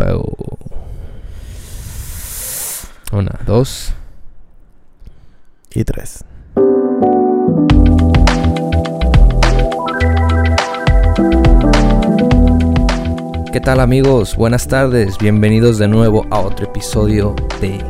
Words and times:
fuego. 0.00 0.58
Una, 3.12 3.38
dos. 3.46 3.92
Y 5.74 5.84
tres. 5.84 6.24
¿Qué 13.52 13.60
tal 13.60 13.80
amigos? 13.80 14.36
Buenas 14.36 14.68
tardes. 14.68 15.18
Bienvenidos 15.18 15.78
de 15.78 15.88
nuevo 15.88 16.26
a 16.30 16.40
otro 16.40 16.66
episodio 16.66 17.34
de... 17.60 17.84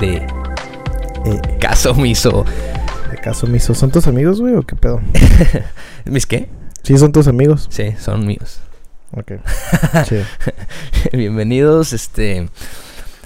De... 0.00 0.16
Eh, 0.16 1.40
Caso 1.58 1.94
Miso. 1.94 2.44
¿Acaso 3.10 3.46
mis 3.46 3.64
son 3.64 3.90
tus 3.90 4.06
amigos, 4.06 4.40
güey, 4.40 4.54
o 4.54 4.62
qué 4.62 4.76
pedo? 4.76 5.00
¿Mis 6.04 6.26
qué? 6.26 6.48
Sí, 6.82 6.96
son 6.98 7.10
tus 7.12 7.26
amigos. 7.26 7.66
Sí, 7.70 7.92
son 7.98 8.26
míos. 8.26 8.60
Ok. 9.12 9.32
Sí. 10.08 10.16
Bienvenidos, 11.12 11.92
este... 11.92 12.48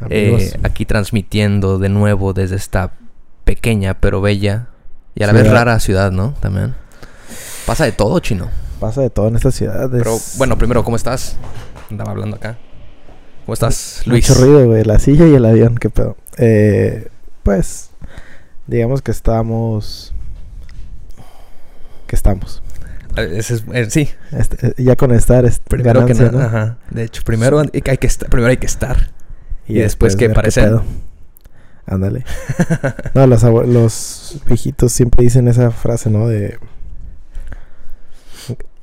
Eh, 0.08 0.58
aquí 0.62 0.86
transmitiendo 0.86 1.78
de 1.78 1.90
nuevo 1.90 2.32
desde 2.32 2.56
esta 2.56 2.92
pequeña 3.44 4.00
pero 4.00 4.22
bella 4.22 4.68
y 5.14 5.22
a 5.22 5.26
la 5.26 5.34
vez 5.34 5.50
rara 5.50 5.78
ciudad, 5.78 6.10
¿no? 6.10 6.32
También. 6.40 6.74
Pasa 7.66 7.84
de 7.84 7.92
todo, 7.92 8.18
chino. 8.20 8.48
Pasa 8.78 9.02
de 9.02 9.10
todo 9.10 9.28
en 9.28 9.36
esta 9.36 9.50
ciudad. 9.50 9.90
Pero 9.90 10.18
bueno, 10.38 10.56
primero, 10.56 10.82
¿cómo 10.84 10.96
estás? 10.96 11.36
Andaba 11.90 12.12
hablando 12.12 12.36
acá. 12.36 12.56
¿Cómo 13.44 13.52
estás, 13.52 14.02
Luis? 14.06 14.28
Mucho 14.28 14.40
ruido, 14.40 14.66
güey. 14.66 14.84
La 14.84 14.98
silla 14.98 15.26
y 15.26 15.34
el 15.34 15.44
avión, 15.44 15.76
qué 15.76 15.90
pedo. 15.90 16.16
Eh, 16.38 17.08
pues, 17.42 17.90
digamos 18.66 19.02
que 19.02 19.10
estamos... 19.10 20.14
Que 22.06 22.16
estamos. 22.16 22.62
Eh, 23.16 23.34
ese 23.38 23.54
es- 23.54 23.64
eh, 23.72 23.86
sí, 23.90 24.08
Este, 24.32 24.68
eh, 24.68 24.74
ya 24.78 24.96
con 24.96 25.12
estar 25.12 25.44
es 25.44 25.58
primero 25.58 26.04
que 26.06 26.14
ganancia, 26.14 26.30
nada. 26.38 26.50
¿no? 26.50 26.56
Ajá. 26.58 26.78
De 26.90 27.04
hecho, 27.04 27.22
primero 27.24 27.58
hay 27.60 27.68
que, 27.82 27.96
que 27.98 28.06
estar, 28.06 28.28
primero 28.30 28.50
hay 28.50 28.56
que 28.58 28.66
estar. 28.66 29.10
y 29.66 29.74
después 29.74 30.16
que 30.16 30.28
pedo. 30.30 30.82
Ándale. 31.86 32.24
No, 33.14 33.26
los, 33.26 33.42
los 33.42 34.40
viejitos 34.46 34.92
siempre 34.92 35.24
dicen 35.24 35.48
esa 35.48 35.70
frase, 35.70 36.08
¿no? 36.10 36.28
De... 36.28 36.58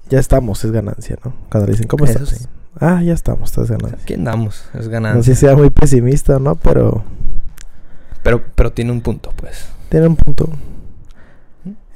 Ya 0.09 0.19
estamos, 0.19 0.63
es 0.63 0.71
ganancia, 0.71 1.17
¿no? 1.23 1.33
Cuando 1.49 1.67
le 1.67 1.73
dicen, 1.73 1.87
¿cómo 1.87 2.05
estás? 2.05 2.29
sí. 2.29 2.45
Ah, 2.79 3.01
ya 3.01 3.13
estamos, 3.13 3.49
estás 3.49 3.69
ganancia. 3.71 3.97
Aquí 4.01 4.13
andamos, 4.13 4.69
es 4.73 4.85
No 4.85 4.91
ganancia. 4.91 5.23
sé 5.23 5.35
si 5.35 5.45
sea 5.47 5.55
muy 5.55 5.69
pesimista 5.71 6.37
no, 6.39 6.55
pero 6.55 7.03
Pero, 8.23 8.43
pero 8.55 8.71
tiene 8.71 8.91
un 8.91 9.01
punto, 9.01 9.33
pues. 9.35 9.65
tiene 9.89 10.07
un 10.07 10.15
punto. 10.15 10.49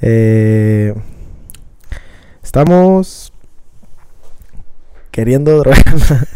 Eh, 0.02 0.94
estamos 2.56 3.32
queriendo 5.12 5.58
drogar. 5.58 5.82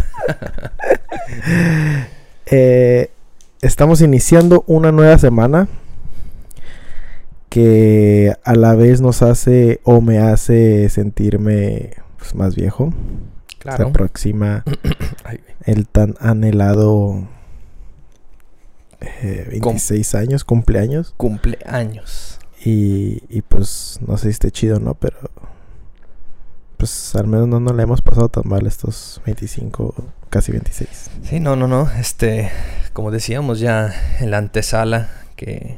Eh, 2.47 3.09
estamos 3.61 4.01
iniciando 4.01 4.63
una 4.67 4.91
nueva 4.91 5.17
semana 5.17 5.67
que 7.49 8.31
a 8.43 8.53
la 8.53 8.75
vez 8.75 9.01
nos 9.01 9.23
hace 9.23 9.81
o 9.83 9.99
me 9.99 10.19
hace 10.19 10.87
sentirme 10.89 11.93
pues, 12.19 12.35
más 12.35 12.55
viejo. 12.55 12.93
Se 13.49 13.57
Claro. 13.57 13.87
aproxima 13.87 14.63
Ay, 15.23 15.39
güey. 15.39 15.55
el 15.65 15.87
tan 15.87 16.13
anhelado 16.19 17.27
eh, 19.01 19.47
26 19.49 20.13
años, 20.15 20.43
cumpleaños. 20.43 21.15
Cumpleaños. 21.17 22.37
Y, 22.63 23.23
y 23.27 23.41
pues 23.41 23.99
no 24.05 24.17
sé 24.17 24.25
si 24.25 24.29
esté 24.29 24.51
chido 24.51 24.77
o 24.77 24.79
no, 24.79 24.93
pero 24.93 25.17
pues 26.77 27.15
al 27.15 27.27
menos 27.27 27.47
no 27.47 27.59
nos 27.59 27.75
le 27.75 27.83
hemos 27.83 28.01
pasado 28.01 28.29
tan 28.29 28.43
mal 28.47 28.65
estos 28.67 29.21
25, 29.25 29.93
casi 30.29 30.51
26. 30.51 30.89
Sí, 31.23 31.39
no, 31.39 31.55
no, 31.55 31.67
no. 31.67 31.89
Este, 31.99 32.51
como 32.93 33.11
decíamos 33.11 33.59
ya 33.59 33.93
en 34.19 34.31
la 34.31 34.37
antesala, 34.37 35.09
que, 35.35 35.77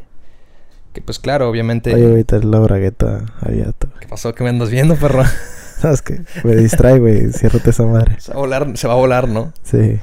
que 0.94 1.02
pues 1.02 1.20
claro, 1.20 1.50
obviamente. 1.50 1.94
Oye, 1.94 2.06
ahorita 2.06 2.38
es 2.38 2.46
la 2.46 2.60
bragueta 2.60 3.26
abierta. 3.42 3.88
¿Qué 4.00 4.08
pasó? 4.08 4.34
¿Qué 4.36 4.44
me 4.44 4.50
andas 4.50 4.70
viendo, 4.70 4.96
perro? 4.96 5.24
¿Sabes 5.80 6.02
qué? 6.02 6.22
Me 6.44 6.56
distrae, 6.56 7.00
güey. 7.00 7.32
Ciérrate 7.32 7.70
esa 7.70 7.86
madre. 7.86 8.20
Se 8.20 8.32
va 8.32 8.38
a 8.38 8.42
volar, 8.42 8.78
se 8.78 8.88
va 8.88 8.94
a 8.94 8.98
volar, 8.98 9.28
¿no? 9.28 9.54
Sí. 9.64 10.00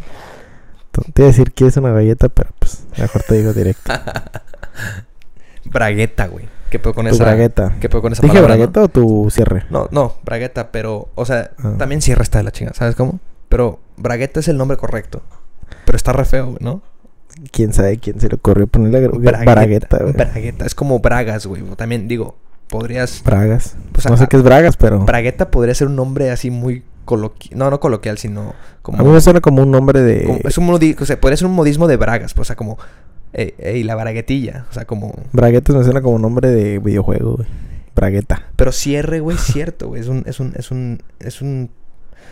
Te 0.93 1.13
te 1.13 1.23
iba 1.23 1.29
a 1.29 1.33
decir 1.33 1.53
que 1.53 1.67
es 1.67 1.77
una 1.77 1.91
galleta, 1.91 2.29
pero 2.29 2.51
pues 2.59 2.85
mejor 2.97 3.23
te 3.23 3.35
digo 3.35 3.53
directo. 3.53 3.93
Bragueta, 5.65 6.29
güey. 6.29 6.54
¿Qué 6.75 6.81
puedo 6.81 6.93
con 6.95 7.07
tu 7.07 7.15
esa? 7.15 7.23
bragueta. 7.23 7.77
¿Qué 7.81 7.89
puedo 7.89 8.03
con 8.03 8.13
esa 8.13 8.23
¿Dije 8.23 8.35
palabra, 8.35 8.55
no? 8.57 8.59
bragueta 8.61 8.83
o 8.83 8.89
tu 8.89 9.29
cierre? 9.31 9.63
No, 9.71 9.87
no, 9.93 10.15
bragueta, 10.25 10.73
pero, 10.73 11.09
o 11.15 11.25
sea, 11.25 11.53
Ah. 11.63 11.75
también 11.79 12.03
cierra 12.03 12.25
está 12.25 12.39
de 12.39 12.45
la 12.45 12.51
chingada, 12.51 12.75
¿sabes 12.77 12.97
cómo? 12.97 13.21
Pero 13.49 13.79
bragueta 13.97 14.41
es 14.41 14.49
el 14.49 14.57
nombre 14.57 14.77
correcto. 14.77 15.23
Pero 15.87 15.95
está 15.97 16.13
re 16.13 16.25
feo, 16.25 16.57
¿no? 16.59 16.83
¿Quién 17.53 17.73
sabe 17.73 17.99
quién 17.99 18.19
se 18.19 18.29
le 18.29 18.35
ocurrió 18.35 18.67
ponerle 18.67 19.09
gra- 19.09 19.45
bragueta, 19.45 19.99
güey? 19.99 20.15
Bragueta. 20.15 20.67
Es 20.67 20.75
como 20.75 20.99
bragas, 20.99 21.47
güey. 21.47 21.63
También 21.77 22.09
digo, 22.09 22.35
podrías. 22.69 23.23
Bragas. 23.25 23.77
Pues, 23.93 24.11
no 24.11 24.17
sé 24.17 24.25
a- 24.25 24.27
qué 24.27 24.37
es 24.37 24.43
bragas, 24.43 24.77
pero... 24.77 24.99
Bragueta 25.05 25.53
podría 25.53 25.75
ser 25.77 25.87
un 25.87 25.95
nombre 25.95 26.31
así 26.33 26.51
muy 26.51 26.83
coloquial. 27.05 27.57
No, 27.59 27.71
no 27.71 27.79
coloquial, 27.79 28.19
sino 28.19 28.53
como. 28.83 28.99
A 29.01 29.05
mí 29.05 29.11
me 29.11 29.21
suena 29.21 29.41
como 29.41 29.63
un 29.63 29.71
nombre 29.71 30.03
de... 30.03 30.25
como- 30.25 30.39
es 30.43 30.59
un 30.59 30.67
modi- 30.69 30.97
o 31.01 31.05
sea, 31.07 31.21
podría 31.21 31.37
ser 31.37 31.47
un 31.47 31.55
modismo 31.55 31.87
de 31.87 31.97
bragas, 31.97 32.35
pues, 32.35 32.47
o 32.47 32.49
sea, 32.49 32.57
como. 32.57 32.79
Eh, 33.35 33.55
eh, 33.59 33.77
y 33.79 33.83
la 33.83 33.95
braguetilla. 33.97 34.67
O 34.71 34.73
sea, 34.73 34.85
como. 34.87 35.13
Braguetas 35.33 35.77
me 35.77 35.85
suena 35.85 36.01
como 36.01 36.19
nombre 36.19 36.51
de 36.51 36.79
videojuego, 36.79 37.37
güey. 37.37 37.49
Bragueta. 37.95 38.49
Pero 38.57 38.73
cierre, 38.73 39.21
güey, 39.21 39.37
es 39.37 39.43
cierto, 39.45 39.89
güey. 39.89 40.01
Es 40.01 40.09
un, 40.09 40.25
es 40.27 40.41
un, 40.41 40.53
es 40.57 40.71
un, 40.71 41.03
es 41.21 41.43
un. 41.43 41.71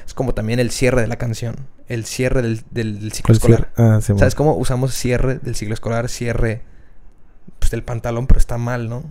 Es 0.07 0.15
como 0.15 0.35
también 0.35 0.59
el 0.59 0.71
cierre 0.71 1.01
de 1.03 1.07
la 1.07 1.17
canción. 1.17 1.55
El 1.89 2.05
cierre 2.07 2.43
del, 2.43 2.63
del, 2.71 2.99
del 3.01 3.13
ciclo 3.13 3.35
¿Cuál 3.39 3.53
escolar. 3.53 3.73
Ah, 3.77 4.01
sí, 4.03 4.13
¿Sabes 4.17 4.35
cómo 4.35 4.57
usamos 4.57 4.95
cierre 4.95 5.39
del 5.39 5.55
ciclo 5.55 5.75
escolar? 5.75 6.09
Cierre 6.09 6.63
pues, 7.59 7.71
del 7.71 7.83
pantalón, 7.85 8.27
pero 8.27 8.39
está 8.39 8.59
mal, 8.59 8.89
¿no? 8.89 9.05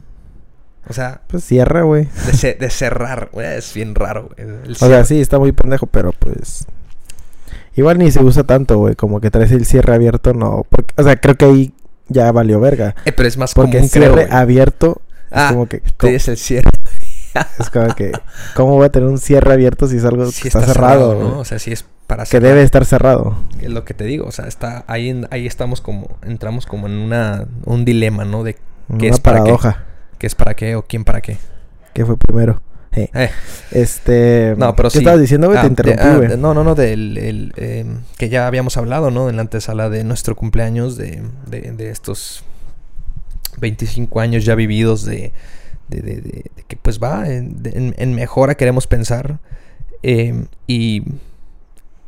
O 0.90 0.94
sea, 0.94 1.22
Pues 1.28 1.44
cierra, 1.44 1.84
güey. 1.84 2.09
de, 2.25 2.34
ce- 2.34 2.56
de 2.59 2.69
cerrar, 2.72 3.29
güey, 3.31 3.46
es 3.56 3.72
bien 3.73 3.94
raro, 3.94 4.31
güey. 4.35 4.47
O 4.72 4.73
sea, 4.75 5.06
sí, 5.06 5.22
está 5.22 5.38
muy 5.38 5.52
pendejo, 5.52 5.85
pero 5.85 6.12
pues... 6.12 6.66
Igual 7.75 8.00
ni 8.00 8.12
se 8.12 8.22
usa 8.23 8.44
tanto, 8.44 8.78
güey. 8.79 8.96
Como 8.96 9.22
que 9.22 9.29
traes 9.31 9.52
el 9.52 9.66
cierre 9.66 9.94
abierto, 9.94 10.34
no. 10.34 10.66
Porque, 10.69 10.94
o 10.97 11.03
sea, 11.03 11.16
creo 11.18 11.35
que 11.35 11.46
ahí 11.46 11.73
ya 12.11 12.31
valió 12.31 12.59
verga. 12.59 12.95
Eh, 13.05 13.11
pero 13.11 13.27
es 13.27 13.38
más 13.38 13.53
Porque 13.53 13.77
común, 13.77 13.89
creo, 13.89 14.13
cierre 14.13 14.25
güey. 14.27 14.38
abierto 14.39 15.01
Ah, 15.31 15.45
es 15.47 15.51
como 15.53 15.67
que... 15.67 15.79
Te 15.79 16.16
es 16.16 16.27
el 16.27 16.38
cierre. 16.38 16.69
Es 17.59 17.69
como 17.69 17.95
que... 17.95 18.11
¿Cómo 18.55 18.75
voy 18.75 18.85
a 18.85 18.89
tener 18.89 19.07
un 19.07 19.17
cierre 19.17 19.53
abierto 19.53 19.88
si 19.88 19.95
es 19.95 20.03
algo 20.03 20.25
Sí 20.25 20.41
que 20.41 20.47
está, 20.49 20.63
cerrado, 20.63 21.16
güey? 21.16 21.27
¿no? 21.29 21.39
O 21.39 21.45
sea, 21.45 21.59
sí 21.59 21.72
es 21.72 21.85
para 22.05 22.23
Que 22.23 22.31
cerrar. 22.31 22.49
debe 22.49 22.63
estar 22.63 22.83
cerrado. 22.85 23.38
Es 23.61 23.69
lo 23.69 23.85
que 23.85 23.94
te 23.94 24.03
digo, 24.03 24.25
o 24.25 24.31
sea, 24.33 24.47
está 24.47 24.83
ahí, 24.88 25.22
ahí 25.31 25.47
estamos 25.47 25.79
como, 25.79 26.17
entramos 26.23 26.66
como 26.66 26.88
en 26.88 26.94
una, 26.97 27.45
un 27.63 27.85
dilema, 27.85 28.25
¿no? 28.25 28.43
De 28.43 28.55
¿Qué 28.55 28.61
Una 28.89 29.05
es 29.07 29.19
para 29.22 29.38
qué? 29.38 29.43
paradoja. 29.43 29.85
qué 30.17 30.28
es 30.28 30.35
para 30.35 30.53
qué 30.55 30.75
o 30.75 30.81
quién 30.81 31.05
para 31.05 31.22
qué. 31.22 31.38
¿Qué 31.93 32.05
fue 32.05 32.17
primero? 32.17 32.61
Eh, 32.94 33.09
Eh, 33.13 33.29
Este... 33.72 34.53
No, 34.57 34.75
pero 34.75 34.90
¿Qué 34.90 34.94
sí. 34.94 34.97
estabas 35.00 35.22
diciendo, 35.22 35.47
güey? 35.47 35.57
ah, 35.57 35.62
Te 35.62 35.68
interrumpí, 35.68 36.02
ah, 36.03 36.18
güey. 36.18 36.38
no, 36.38 36.53
no, 36.53 36.63
no, 36.63 36.75
del 36.75 37.18
el, 37.18 37.53
em, 37.56 38.02
que 38.18 38.28
ya 38.29 38.47
habíamos 38.47 38.75
hablado, 38.78 39.12
¿no? 39.12 39.29
En 39.29 39.38
la 39.38 39.44
antesala 39.44 39.90
de 39.90 40.03
nuestro 40.03 40.35
cumpleaños, 40.35 40.97
de, 40.97 41.24
de, 41.47 41.72
de 41.72 41.90
estos 41.90 42.44
25 43.59 44.19
años 44.19 44.44
ya 44.46 44.56
vividos 44.56 45.06
de, 45.06 45.31
de, 45.90 46.02
de- 46.02 46.52
que 46.68 46.75
pues 46.78 47.00
va, 47.02 47.29
en, 47.29 47.63
de- 47.63 47.72
en- 47.72 47.96
en 47.97 48.13
mejora 48.13 48.56
queremos 48.56 48.88
pensar. 48.88 49.40
em, 50.03 50.47
y, 50.68 51.03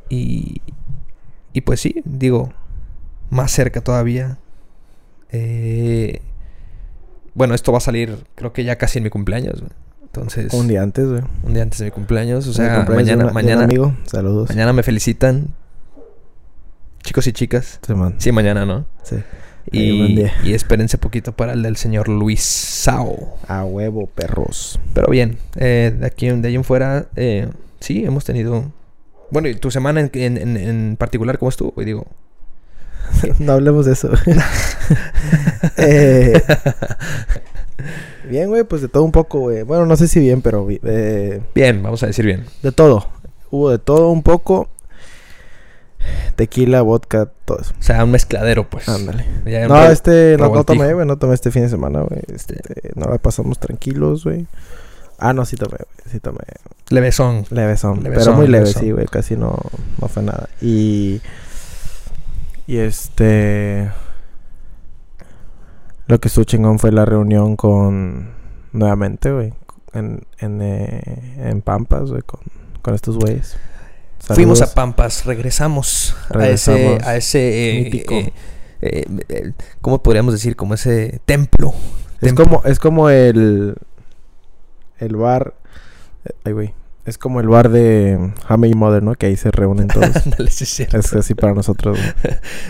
y, 0.09 0.61
y 1.53 1.61
pues 1.61 1.79
sí, 1.79 2.01
digo, 2.05 2.51
más 3.29 3.51
cerca 3.51 3.81
todavía. 3.81 4.37
Eh, 5.31 6.21
bueno, 7.35 7.55
esto 7.55 7.71
va 7.71 7.79
a 7.79 7.81
salir 7.81 8.17
creo 8.35 8.53
que 8.53 8.63
ya 8.63 8.77
casi 8.77 8.99
en 8.99 9.05
mi 9.05 9.09
cumpleaños, 9.09 9.61
güey. 9.61 9.71
Entonces, 10.15 10.53
Un 10.53 10.67
día 10.67 10.83
antes, 10.83 11.07
güey. 11.09 11.23
un 11.43 11.53
día 11.55 11.63
antes 11.63 11.79
de 11.79 11.85
mi 11.85 11.91
cumpleaños. 11.91 12.47
O 12.47 12.53
sea, 12.53 12.75
cumpleaños 12.85 13.05
mañana, 13.07 13.23
una- 13.25 13.33
mañana, 13.33 13.63
amigo. 13.63 13.95
Saludos. 14.05 14.49
mañana 14.49 14.71
me 14.71 14.83
felicitan. 14.83 15.47
Chicos 17.01 17.25
y 17.27 17.33
chicas. 17.33 17.79
Sí, 17.85 17.93
man. 17.95 18.15
Sí, 18.19 18.31
mañana, 18.31 18.65
¿no? 18.65 18.85
Sí. 19.03 19.15
Y, 19.71 20.21
y 20.43 20.53
espérense 20.53 20.97
poquito 20.99 21.31
para 21.31 21.53
el 21.53 21.63
del 21.63 21.77
señor 21.77 22.09
Luis 22.09 22.41
Sao. 22.43 23.37
A 23.47 23.63
huevo, 23.65 24.05
perros. 24.07 24.79
Pero 24.93 25.07
bien, 25.09 25.37
eh, 25.55 25.95
de 25.99 26.05
aquí 26.05 26.29
de 26.29 26.47
ahí 26.47 26.55
en 26.55 26.63
fuera, 26.63 27.07
eh, 27.15 27.49
sí, 27.79 28.05
hemos 28.05 28.23
tenido. 28.23 28.71
Bueno, 29.31 29.47
y 29.47 29.55
tu 29.55 29.71
semana 29.71 29.99
en, 29.99 30.11
en, 30.13 30.57
en- 30.57 30.95
particular, 30.97 31.39
¿cómo 31.39 31.49
estuvo? 31.49 31.71
güey? 31.71 31.85
digo. 31.85 32.05
no 33.39 33.53
hablemos 33.53 33.85
de 33.85 33.93
eso. 33.93 34.09
Eh, 35.77 36.41
bien, 38.29 38.49
güey, 38.49 38.63
pues 38.63 38.81
de 38.81 38.87
todo 38.87 39.03
un 39.03 39.11
poco, 39.11 39.39
güey. 39.39 39.63
Bueno, 39.63 39.85
no 39.85 39.95
sé 39.95 40.07
si 40.07 40.19
bien, 40.19 40.41
pero 40.41 40.67
eh, 40.69 41.41
Bien, 41.55 41.81
vamos 41.81 42.03
a 42.03 42.07
decir 42.07 42.25
bien. 42.25 42.45
de 42.61 42.71
todo. 42.71 43.07
Hubo 43.49 43.69
de 43.71 43.79
todo 43.79 44.09
un 44.09 44.23
poco. 44.23 44.69
Tequila, 46.35 46.81
vodka, 46.81 47.31
todo 47.45 47.59
eso. 47.59 47.73
O 47.79 47.83
sea, 47.83 48.03
un 48.03 48.11
mezcladero, 48.11 48.69
pues. 48.69 48.89
Ándale. 48.89 49.25
No, 49.67 49.83
este, 49.85 50.35
no, 50.37 50.63
tomé, 50.63 50.93
güey, 50.93 51.07
no 51.07 51.17
tomé 51.17 51.33
este 51.33 51.51
fin 51.51 51.63
de 51.63 51.69
semana, 51.69 52.01
güey. 52.01 52.21
Este, 52.33 52.55
Este- 52.55 52.91
no 52.95 53.05
la 53.09 53.17
pasamos 53.19 53.59
tranquilos, 53.59 54.23
güey. 54.23 54.45
Ah, 55.19 55.31
no, 55.33 55.45
sí 55.45 55.55
tomé, 55.55 55.77
güey. 55.77 56.11
Sí 56.11 56.19
tomé. 56.19 56.39
Levesón. 56.89 57.45
Levesón. 57.51 58.03
Levesón, 58.03 58.23
pero 58.25 58.35
muy 58.35 58.47
leve, 58.47 58.65
levesón. 58.65 58.81
sí, 58.83 58.91
güey. 58.91 59.05
Casi 59.05 59.37
no, 59.37 59.57
no 60.01 60.07
fue 60.07 60.23
nada. 60.23 60.49
Y. 60.61 61.21
Y 62.67 62.77
este. 62.77 63.91
Lo 66.07 66.19
que 66.19 66.27
estuvo 66.27 66.43
chingón 66.43 66.79
fue 66.79 66.91
la 66.91 67.05
reunión 67.05 67.55
con. 67.55 68.31
Nuevamente, 68.71 69.31
güey. 69.31 69.53
En, 69.93 70.25
en, 70.39 70.61
eh, 70.61 71.01
en 71.37 71.61
Pampas, 71.61 72.09
güey. 72.09 72.21
Con, 72.23 72.39
con 72.81 72.95
estos 72.95 73.17
güeyes. 73.17 73.57
Fuimos 74.19 74.61
a. 74.61 74.73
Pampas, 74.73 75.25
regresamos, 75.25 76.15
Regresamos. 76.29 76.79
a 76.81 76.93
ese, 76.95 77.05
a 77.09 77.15
ese 77.17 77.69
eh, 77.79 77.83
Mítico. 77.83 78.15
eh, 78.81 79.51
¿cómo 79.81 80.01
podríamos 80.01 80.33
decir? 80.33 80.55
Como 80.55 80.73
ese 80.73 81.19
templo. 81.25 81.73
Es 82.21 82.27
Templo. 82.29 82.45
como, 82.45 82.63
es 82.63 82.79
como 82.79 83.09
el. 83.09 83.75
El 84.99 85.15
bar. 85.17 85.53
Ay, 86.45 86.53
güey. 86.53 86.73
Es 87.05 87.17
como 87.17 87.41
el 87.41 87.49
bar 87.49 87.67
de 87.69 88.17
Met 88.57 88.69
Your 88.69 88.77
Mother, 88.77 89.03
¿no? 89.03 89.15
Que 89.15 89.25
ahí 89.25 89.35
se 89.35 89.51
reúnen 89.51 89.89
todos. 89.89 90.15
Ándale, 90.25 90.49
sí, 90.49 90.83
es 90.89 91.13
así 91.13 91.33
para 91.33 91.53
nosotros. 91.53 91.99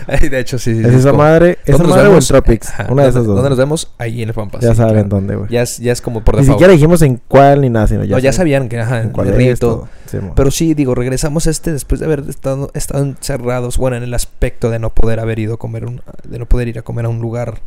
Ay, 0.08 0.28
de 0.28 0.40
hecho, 0.40 0.58
sí, 0.58 0.74
sí. 0.74 0.80
Es 0.80 0.92
esa 0.92 1.10
como- 1.12 1.22
madre. 1.22 1.58
Esa 1.64 1.72
¿Dónde 1.78 1.86
nos 1.88 1.96
madre 1.96 2.08
o 2.08 2.18
en? 2.18 2.24
Tropics. 2.26 2.68
Ajá, 2.70 2.86
Una 2.90 3.04
de 3.04 3.08
esas 3.10 3.14
¿dónde- 3.14 3.26
dos. 3.28 3.36
¿Dónde 3.36 3.50
nos 3.50 3.58
vemos? 3.58 3.92
Ahí 3.96 4.22
en 4.22 4.30
el 4.30 4.34
Pampas. 4.34 4.60
Ya 4.60 4.70
sí, 4.70 4.76
saben 4.78 4.92
claro. 4.94 5.08
dónde, 5.08 5.36
güey. 5.36 5.50
Ya 5.50 5.62
es, 5.62 5.78
ya 5.78 5.92
es 5.92 6.00
como 6.00 6.24
por 6.24 6.34
Ni 6.34 6.40
default. 6.40 6.56
siquiera 6.58 6.72
dijimos 6.72 7.00
en 7.02 7.20
cuál 7.28 7.60
ni 7.60 7.70
nada, 7.70 7.86
sino 7.86 8.02
ya 8.02 8.16
no, 8.16 8.18
ya 8.18 8.32
sabían 8.32 8.68
que, 8.68 8.80
ajá, 8.80 9.02
en 9.02 9.10
cuál 9.10 9.28
es 9.28 9.36
rito. 9.36 9.58
todo. 9.68 9.88
Sí. 10.10 10.18
Pero 10.34 10.50
sí, 10.50 10.74
digo, 10.74 10.96
regresamos 10.96 11.46
a 11.46 11.50
este 11.50 11.72
después 11.72 12.00
de 12.00 12.06
haber 12.06 12.24
estado, 12.28 12.70
estado 12.74 13.04
encerrados, 13.04 13.78
bueno, 13.78 13.96
en 13.96 14.02
el 14.02 14.14
aspecto 14.14 14.68
de 14.68 14.80
no 14.80 14.90
poder 14.90 15.20
haber 15.20 15.38
ido 15.38 15.54
a 15.54 15.58
comer, 15.58 15.84
un, 15.84 16.02
de 16.28 16.38
no 16.40 16.46
poder 16.46 16.66
ir 16.68 16.78
a 16.80 16.82
comer 16.82 17.04
a 17.04 17.08
un 17.08 17.20
lugar 17.20 17.60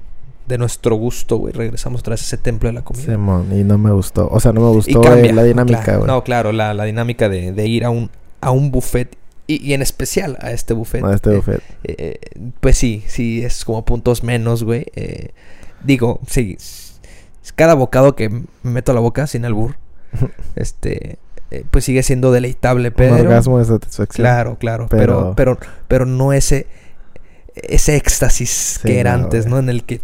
de 0.48 0.58
nuestro 0.58 0.96
gusto, 0.96 1.38
güey. 1.38 1.54
Regresamos 1.54 2.02
otra 2.02 2.12
vez 2.12 2.22
a 2.22 2.26
ese 2.26 2.38
templo 2.38 2.70
de 2.70 2.74
la 2.74 2.84
comida. 2.84 3.06
Simón, 3.14 3.48
y 3.52 3.64
no 3.64 3.78
me 3.78 3.92
gustó. 3.92 4.28
O 4.32 4.40
sea, 4.40 4.54
no 4.54 4.62
me 4.62 4.70
gustó 4.70 5.02
cambia. 5.02 5.30
eh, 5.30 5.34
la 5.34 5.44
dinámica, 5.44 5.84
claro. 5.84 6.00
güey. 6.00 6.08
No, 6.12 6.24
claro, 6.24 6.52
la, 6.52 6.74
la 6.74 6.84
dinámica 6.86 7.30
de, 7.30 7.52
de 7.52 7.68
ir 7.68 7.84
a 7.86 7.90
un, 7.90 8.10
a 8.42 8.52
un 8.52 8.72
buffet 8.72 9.18
y, 9.48 9.66
y 9.66 9.74
en 9.74 9.82
especial 9.82 10.38
a 10.42 10.52
este 10.52 10.74
buffet. 10.74 11.02
No, 11.02 11.12
este 11.14 11.32
eh, 11.32 11.36
buffet. 11.36 11.62
eh, 11.84 12.20
pues 12.60 12.78
sí, 12.78 13.04
sí, 13.08 13.44
es 13.44 13.64
como 13.66 13.84
puntos 13.86 14.24
menos, 14.24 14.64
güey. 14.64 14.86
Digo, 15.84 16.20
sí, 16.28 16.58
cada 17.56 17.74
bocado 17.76 18.16
que 18.16 18.30
me 18.30 18.46
meto 18.64 18.92
a 18.92 18.96
la 18.96 19.02
boca 19.02 19.28
sin 19.28 19.46
albur, 19.46 19.76
este, 20.56 21.18
pues 21.72 21.86
sigue 21.86 22.04
siendo 22.04 22.32
deleitable, 22.32 22.92
pero... 22.92 23.16
Un 23.16 23.22
orgasmo 23.22 23.60
de 23.60 23.66
satisfacción. 23.66 24.24
Claro, 24.24 24.58
claro, 24.60 24.88
Pero- 24.90 25.34
pero, 25.36 25.56
pero, 25.58 25.72
pero, 25.88 26.06
no 26.06 26.34
ese, 26.34 26.68
ese 27.56 27.96
éxtasis 27.96 28.80
que 28.84 29.00
era 29.00 29.16
no, 29.18 29.26
antes, 29.26 29.44
güey. 29.46 29.52
¿no? 29.54 29.60
En 29.60 29.70
el 29.70 29.84
que 29.84 30.02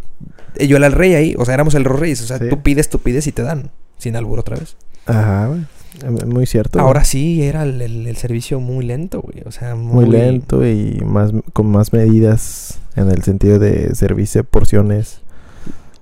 yo 0.59 0.77
era 0.77 0.87
el 0.87 0.93
rey 0.93 1.13
ahí, 1.15 1.35
o 1.37 1.45
sea, 1.45 1.53
éramos 1.53 1.75
el 1.75 1.85
reyes, 1.85 2.21
o 2.21 2.25
sea, 2.27 2.37
Sí. 2.39 2.49
tú 2.49 2.61
pides, 2.61 2.89
tú 2.89 2.99
pides 2.99 3.27
y 3.27 3.31
te 3.31 3.41
dan, 3.43 3.71
sin 3.97 4.15
albur 4.15 4.39
otra 4.39 4.57
vez. 4.57 4.75
Ajá, 5.05 5.47
güey. 5.47 5.61
Eh, 6.03 6.25
Muy 6.25 6.45
cierto. 6.47 6.79
güey. 6.79 6.87
Ahora 6.87 7.03
sí 7.03 7.43
era 7.43 7.63
el, 7.63 7.81
el- 7.81 8.07
el 8.07 8.17
servicio 8.17 8.59
muy 8.59 8.83
lento, 8.85 9.21
güey, 9.21 9.43
o 9.45 9.51
sea, 9.51 9.75
Muy 9.75 10.07
lento 10.07 10.65
y 10.67 11.01
más 11.05 11.31
con 11.53 11.67
más 11.67 11.93
medidas 11.93 12.79
en 12.95 13.11
el 13.11 13.21
sentido 13.23 13.59
de 13.59 13.93
servicio, 13.95 14.43
porciones 14.43 15.21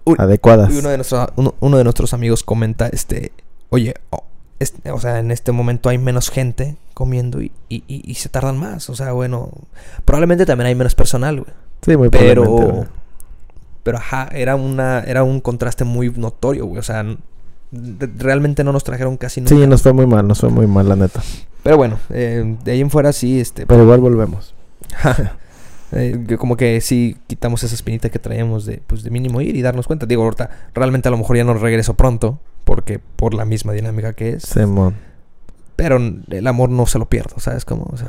Uy, 0.05 0.15
adecuadas. 0.17 0.71
Y 0.73 0.77
uno 0.77 0.89
de, 0.89 0.97
nuestros, 0.97 1.27
uno, 1.35 1.55
uno 1.59 1.77
de 1.77 1.83
nuestros 1.83 2.13
amigos 2.13 2.43
comenta, 2.43 2.87
este, 2.87 3.31
oye, 3.69 3.95
oh, 4.11 4.23
este, 4.59 4.91
o 4.91 4.99
sea, 4.99 5.19
en 5.19 5.31
este 5.31 5.51
momento 5.51 5.89
hay 5.89 5.97
menos 5.97 6.29
gente 6.29 6.77
comiendo 6.93 7.41
y, 7.41 7.51
y, 7.67 7.83
y- 7.87 8.03
y 8.09 8.13
se 8.15 8.29
tardan 8.29 8.57
más. 8.57 8.89
O 8.89 8.95
sea, 8.95 9.11
bueno, 9.11 9.49
probablemente 10.05 10.45
también 10.45 10.67
hay 10.67 10.75
menos 10.75 10.95
personal, 10.95 11.41
güey. 11.41 11.51
Sí, 11.81 11.97
muy 11.97 12.09
Pero, 12.09 12.43
probablemente, 12.43 12.77
güey. 12.79 13.00
Pero 13.83 13.97
ajá, 13.97 14.29
era, 14.31 14.55
una, 14.55 15.01
era 15.01 15.23
un 15.23 15.39
contraste 15.41 15.83
muy 15.83 16.09
notorio, 16.11 16.65
güey. 16.65 16.79
O 16.79 16.83
sea, 16.83 17.05
realmente 17.71 18.63
no 18.63 18.71
nos 18.71 18.83
trajeron 18.83 19.17
casi 19.17 19.41
nunca. 19.41 19.55
Sí, 19.55 19.67
nos 19.67 19.81
fue 19.81 19.93
muy 19.93 20.05
mal, 20.05 20.27
nos 20.27 20.39
fue 20.39 20.49
muy 20.49 20.67
mal, 20.67 20.87
la 20.87 20.95
neta. 20.95 21.21
Pero 21.63 21.77
bueno, 21.77 21.99
eh, 22.09 22.57
de 22.63 22.71
ahí 22.71 22.81
en 22.81 22.89
fuera 22.89 23.13
sí, 23.13 23.39
este, 23.39 23.65
Pero 23.65 23.83
igual 23.83 23.99
volvemos. 23.99 24.53
Eh, 25.93 26.37
como 26.39 26.55
que 26.55 26.79
sí 26.79 27.17
quitamos 27.27 27.63
esa 27.63 27.75
espinita 27.75 28.09
que 28.09 28.17
traíamos 28.17 28.65
de, 28.65 28.81
pues, 28.87 29.03
de 29.03 29.09
mínimo 29.09 29.41
ir 29.41 29.57
y 29.57 29.61
darnos 29.61 29.87
cuenta. 29.87 30.05
Digo, 30.05 30.23
ahorita 30.23 30.49
realmente 30.73 31.09
a 31.09 31.11
lo 31.11 31.17
mejor 31.17 31.35
ya 31.35 31.43
no 31.43 31.53
regreso 31.53 31.95
pronto, 31.95 32.39
porque 32.63 32.99
por 32.99 33.33
la 33.33 33.43
misma 33.43 33.73
dinámica 33.73 34.13
que 34.13 34.29
es. 34.29 34.43
Simón. 34.43 34.95
Pero 35.75 35.97
el 35.97 36.47
amor 36.47 36.69
no 36.69 36.85
se 36.85 36.97
lo 36.97 37.09
pierdo, 37.09 37.39
¿sabes 37.39 37.65
cómo? 37.65 37.89
O 37.91 37.97
sea, 37.97 38.07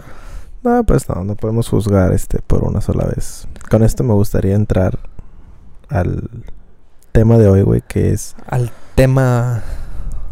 No, 0.62 0.84
pues 0.84 1.08
no, 1.08 1.24
no 1.24 1.34
podemos 1.34 1.68
juzgar 1.68 2.12
este 2.12 2.38
por 2.46 2.62
una 2.62 2.80
sola 2.80 3.04
vez. 3.04 3.48
Con 3.68 3.82
esto 3.82 4.04
me 4.04 4.14
gustaría 4.14 4.54
entrar 4.54 5.00
al 5.92 6.28
tema 7.12 7.38
de 7.38 7.48
hoy, 7.48 7.62
güey, 7.62 7.82
que 7.86 8.12
es 8.12 8.34
al 8.46 8.70
tema... 8.94 9.62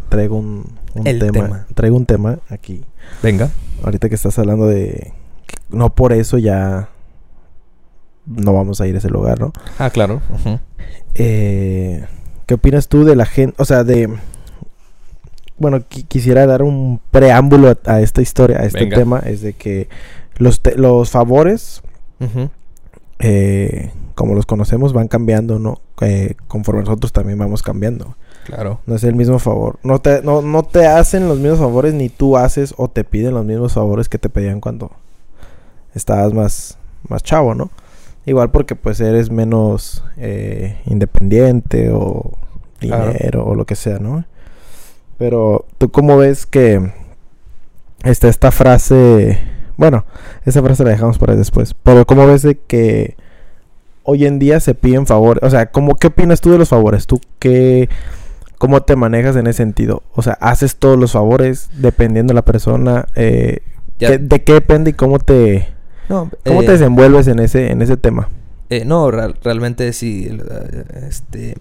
traigo 0.09 0.35
un, 0.37 0.65
un 0.95 1.07
El 1.07 1.19
tema, 1.19 1.31
tema. 1.31 1.65
traigo 1.75 1.95
un 1.97 2.05
tema 2.05 2.39
aquí. 2.49 2.83
Venga. 3.23 3.49
Ahorita 3.83 4.09
que 4.09 4.15
estás 4.15 4.37
hablando 4.39 4.67
de 4.67 5.13
no 5.69 5.93
por 5.95 6.11
eso 6.13 6.37
ya 6.37 6.89
no 8.25 8.53
vamos 8.53 8.81
a 8.81 8.87
ir 8.87 8.95
a 8.95 8.97
ese 8.99 9.09
lugar, 9.09 9.39
¿no? 9.39 9.53
Ah, 9.79 9.89
claro. 9.89 10.21
Eh, 11.15 12.05
¿Qué 12.45 12.53
opinas 12.55 12.87
tú 12.87 13.05
de 13.05 13.15
la 13.15 13.25
gente? 13.25 13.55
O 13.61 13.65
sea, 13.65 13.83
de... 13.83 14.09
Bueno, 15.57 15.77
qui- 15.79 16.05
quisiera 16.07 16.45
dar 16.45 16.63
un 16.63 16.99
preámbulo 17.11 17.69
a, 17.69 17.77
a 17.85 18.01
esta 18.01 18.21
historia, 18.21 18.59
a 18.59 18.65
este 18.65 18.81
Venga. 18.81 18.97
tema. 18.97 19.19
Es 19.19 19.41
de 19.41 19.53
que 19.53 19.89
los, 20.37 20.61
te- 20.61 20.75
los 20.75 21.09
favores, 21.11 21.81
eh, 23.19 23.91
como 24.21 24.35
los 24.35 24.45
conocemos, 24.45 24.93
van 24.93 25.07
cambiando, 25.07 25.57
¿no? 25.57 25.79
Eh, 26.01 26.35
conforme 26.47 26.81
nosotros 26.81 27.11
también 27.11 27.39
vamos 27.39 27.63
cambiando. 27.63 28.15
Claro. 28.45 28.79
No 28.85 28.95
es 28.95 29.03
el 29.03 29.15
mismo 29.15 29.39
favor. 29.39 29.79
No 29.83 29.99
te, 29.99 30.21
no, 30.21 30.41
no 30.43 30.61
te 30.63 30.85
hacen 30.85 31.27
los 31.27 31.39
mismos 31.39 31.59
favores, 31.59 31.93
ni 31.95 32.09
tú 32.09 32.37
haces 32.37 32.73
o 32.77 32.87
te 32.87 33.03
piden 33.03 33.33
los 33.33 33.45
mismos 33.45 33.73
favores 33.73 34.09
que 34.09 34.19
te 34.19 34.29
pedían 34.29 34.61
cuando 34.61 34.91
estabas 35.95 36.33
más, 36.33 36.77
más 37.09 37.23
chavo, 37.23 37.55
¿no? 37.55 37.71
Igual 38.27 38.51
porque 38.51 38.75
pues 38.75 38.99
eres 39.01 39.31
menos 39.31 40.03
eh, 40.17 40.77
independiente 40.85 41.89
o 41.91 42.31
Claro. 42.79 43.11
dinero 43.13 43.45
o 43.45 43.55
lo 43.55 43.65
que 43.65 43.75
sea, 43.75 43.97
¿no? 43.99 44.23
Pero 45.17 45.65
tú 45.77 45.89
cómo 45.91 46.17
ves 46.17 46.45
que 46.45 46.91
está 48.03 48.27
esta 48.27 48.51
frase, 48.51 49.39
bueno, 49.77 50.05
esa 50.45 50.61
frase 50.63 50.83
la 50.83 50.89
dejamos 50.91 51.19
para 51.19 51.35
después, 51.35 51.75
pero 51.83 52.05
cómo 52.05 52.25
ves 52.27 52.41
de 52.43 52.57
que 52.57 53.15
hoy 54.11 54.25
en 54.25 54.39
día 54.39 54.59
se 54.59 54.75
piden 54.75 55.05
favores, 55.07 55.41
o 55.43 55.49
sea, 55.49 55.67
¿cómo, 55.71 55.95
¿qué 55.95 56.07
opinas 56.07 56.41
tú 56.41 56.51
de 56.51 56.57
los 56.57 56.69
favores? 56.69 57.07
¿Tú 57.07 57.19
qué, 57.39 57.89
cómo 58.57 58.81
te 58.83 58.95
manejas 58.95 59.35
en 59.35 59.47
ese 59.47 59.57
sentido? 59.57 60.03
O 60.13 60.21
sea, 60.21 60.33
¿haces 60.41 60.75
todos 60.75 60.97
los 60.99 61.11
favores 61.13 61.69
dependiendo 61.77 62.31
de 62.31 62.35
la 62.35 62.45
persona? 62.45 63.07
Eh, 63.15 63.59
Ya- 63.99 64.09
¿qué- 64.09 64.17
¿De 64.19 64.43
qué 64.43 64.53
depende 64.53 64.91
y 64.91 64.93
cómo 64.93 65.19
te, 65.19 65.67
No, 66.09 66.29
cómo 66.45 66.61
eh, 66.61 66.65
te 66.65 66.71
desenvuelves 66.73 67.27
en 67.27 67.39
ese, 67.39 67.71
en 67.71 67.81
ese 67.81 67.97
tema? 67.97 68.29
eh, 68.69 68.85
no, 68.85 69.11
real- 69.11 69.35
realmente 69.43 69.91
sí. 69.93 70.27
eh, 70.29 70.83
Este. 71.07 71.55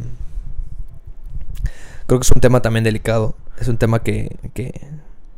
Creo 2.06 2.18
que 2.20 2.24
es 2.24 2.30
un 2.30 2.40
tema 2.40 2.60
también 2.62 2.84
delicado. 2.84 3.34
Es 3.60 3.68
un 3.68 3.76
tema 3.76 4.02
que, 4.02 4.36
que, 4.54 4.80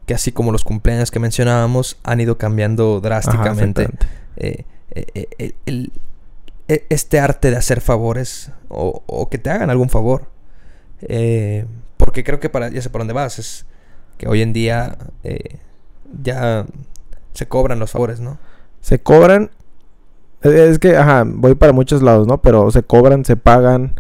que 0.07 0.15
así 0.15 0.33
como 0.33 0.53
los 0.53 0.65
cumpleaños 0.65 1.11
que 1.11 1.19
mencionábamos 1.19 1.99
han 2.05 2.21
ido 2.21 2.39
cambiando 2.39 3.01
drásticamente. 3.01 3.89
eh, 4.37 4.65
eh, 4.95 5.05
eh, 5.15 5.27
el- 5.39 5.55
el- 5.67 5.93
este 6.69 7.19
arte 7.21 7.51
de 7.51 7.57
hacer 7.57 7.81
favores 7.81 8.51
o, 8.69 9.29
que 9.31 9.39
te 9.39 9.51
hagan 9.51 9.71
algún 9.71 9.89
favor. 9.91 10.27
Eh, 11.03 11.67
porque 11.97 12.25
creo 12.25 12.41
que 12.41 12.49
para, 12.49 12.69
ya 12.71 12.81
sé 12.83 12.91
por 12.91 13.01
dónde 13.01 13.15
vas, 13.15 13.39
es 13.39 13.67
que 14.19 14.29
hoy 14.29 14.41
en 14.43 14.53
día 14.53 14.97
eh, 15.25 15.59
ya 16.23 16.67
se 17.35 17.47
cobran 17.49 17.79
los 17.79 17.91
favores, 17.91 18.21
¿no? 18.21 18.39
Se 18.81 19.01
cobran. 19.01 19.51
eh, 20.43 20.69
Es 20.71 20.79
que, 20.79 20.97
ajá, 20.97 21.25
voy 21.27 21.55
para 21.55 21.73
muchos 21.73 22.03
lados, 22.03 22.27
¿no? 22.27 22.41
Pero 22.43 22.71
se 22.71 22.83
cobran, 22.83 23.25
se 23.25 23.37
pagan. 23.37 23.95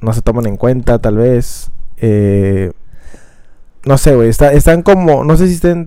no 0.00 0.12
se 0.12 0.22
toman 0.22 0.46
en 0.46 0.56
cuenta, 0.56 0.98
tal 1.00 1.16
vez. 1.16 1.70
no 3.84 3.98
sé, 3.98 4.14
güey. 4.14 4.28
está- 4.28 4.52
están 4.52 4.82
como. 4.82 5.24
No 5.24 5.36
sé 5.36 5.46
si 5.48 5.54
estén 5.54 5.86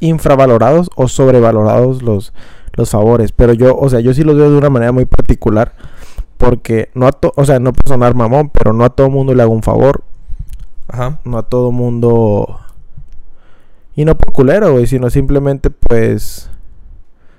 infravalorados 0.00 0.90
o 0.96 1.08
sobrevalorados 1.08 2.02
los, 2.02 2.32
los 2.76 2.90
favores. 2.90 3.32
Pero 3.32 3.52
yo, 3.52 3.76
o 3.76 3.88
sea, 3.88 4.00
yo 4.00 4.12
sí 4.14 4.22
los 4.24 4.36
veo 4.36 4.50
de 4.50 4.56
una 4.58 4.70
manera 4.70 4.92
muy 4.92 5.04
particular. 5.04 5.72
Porque 6.38 6.90
no 6.94 7.06
a 7.06 7.12
to- 7.12 7.32
O 7.36 7.44
sea, 7.44 7.58
no 7.58 7.72
puedo 7.72 7.88
sonar 7.94 8.14
mamón, 8.14 8.50
pero 8.50 8.72
no 8.72 8.84
a 8.84 8.90
todo 8.90 9.08
mundo 9.10 9.34
le 9.34 9.42
hago 9.42 9.52
un 9.52 9.62
favor. 9.62 10.02
Ajá. 10.88 11.18
no 11.24 11.38
a 11.38 11.42
todo 11.42 11.72
mundo. 11.72 12.60
Y 13.96 14.04
no 14.04 14.16
por 14.16 14.32
culero, 14.32 14.72
güey, 14.72 14.86
sino 14.86 15.10
simplemente, 15.10 15.70
pues. 15.70 16.50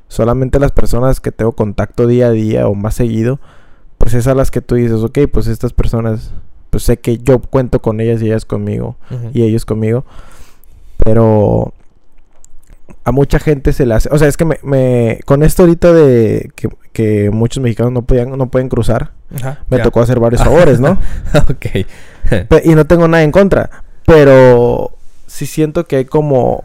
Solamente 0.09 0.59
las 0.59 0.71
personas 0.71 1.19
que 1.19 1.31
tengo 1.31 1.51
contacto 1.51 2.07
día 2.07 2.27
a 2.27 2.31
día 2.31 2.67
o 2.67 2.75
más 2.75 2.95
seguido, 2.95 3.39
pues 3.97 4.13
es 4.13 4.25
a 4.27 4.33
las 4.35 4.51
que 4.51 4.61
tú 4.61 4.75
dices, 4.75 5.01
ok, 5.03 5.19
pues 5.31 5.47
estas 5.47 5.73
personas, 5.73 6.31
pues 6.69 6.83
sé 6.83 6.97
que 6.97 7.17
yo 7.17 7.39
cuento 7.39 7.81
con 7.81 7.99
ellas 7.99 8.21
y 8.21 8.27
ellas 8.27 8.45
conmigo, 8.45 8.95
y 9.33 9.43
ellos 9.43 9.65
conmigo. 9.65 10.05
Pero. 11.03 11.73
A 13.03 13.11
mucha 13.11 13.39
gente 13.39 13.73
se 13.73 13.85
le 13.85 13.93
hace. 13.95 14.09
O 14.11 14.17
sea, 14.17 14.27
es 14.27 14.37
que 14.37 14.45
me, 14.45 14.57
me- 14.63 15.19
con 15.25 15.43
esto 15.43 15.63
ahorita 15.63 15.93
de 15.93 16.51
que, 16.55 16.69
que 16.93 17.29
muchos 17.31 17.61
mexicanos 17.63 17.91
no 17.93 18.01
podían, 18.03 18.37
no 18.37 18.47
pueden 18.49 18.69
cruzar, 18.69 19.11
Ajá, 19.35 19.59
me 19.69 19.77
ya. 19.77 19.83
tocó 19.83 20.01
hacer 20.01 20.19
varios 20.19 20.41
favores, 20.43 20.79
¿no? 20.79 20.91
ok. 21.49 21.65
Y 22.65 22.75
no 22.75 22.85
tengo 22.85 23.07
nada 23.07 23.23
en 23.23 23.31
contra. 23.31 23.69
Pero 24.05 24.91
sí 25.27 25.45
siento 25.45 25.85
que 25.85 25.97
hay 25.97 26.05
como. 26.05 26.63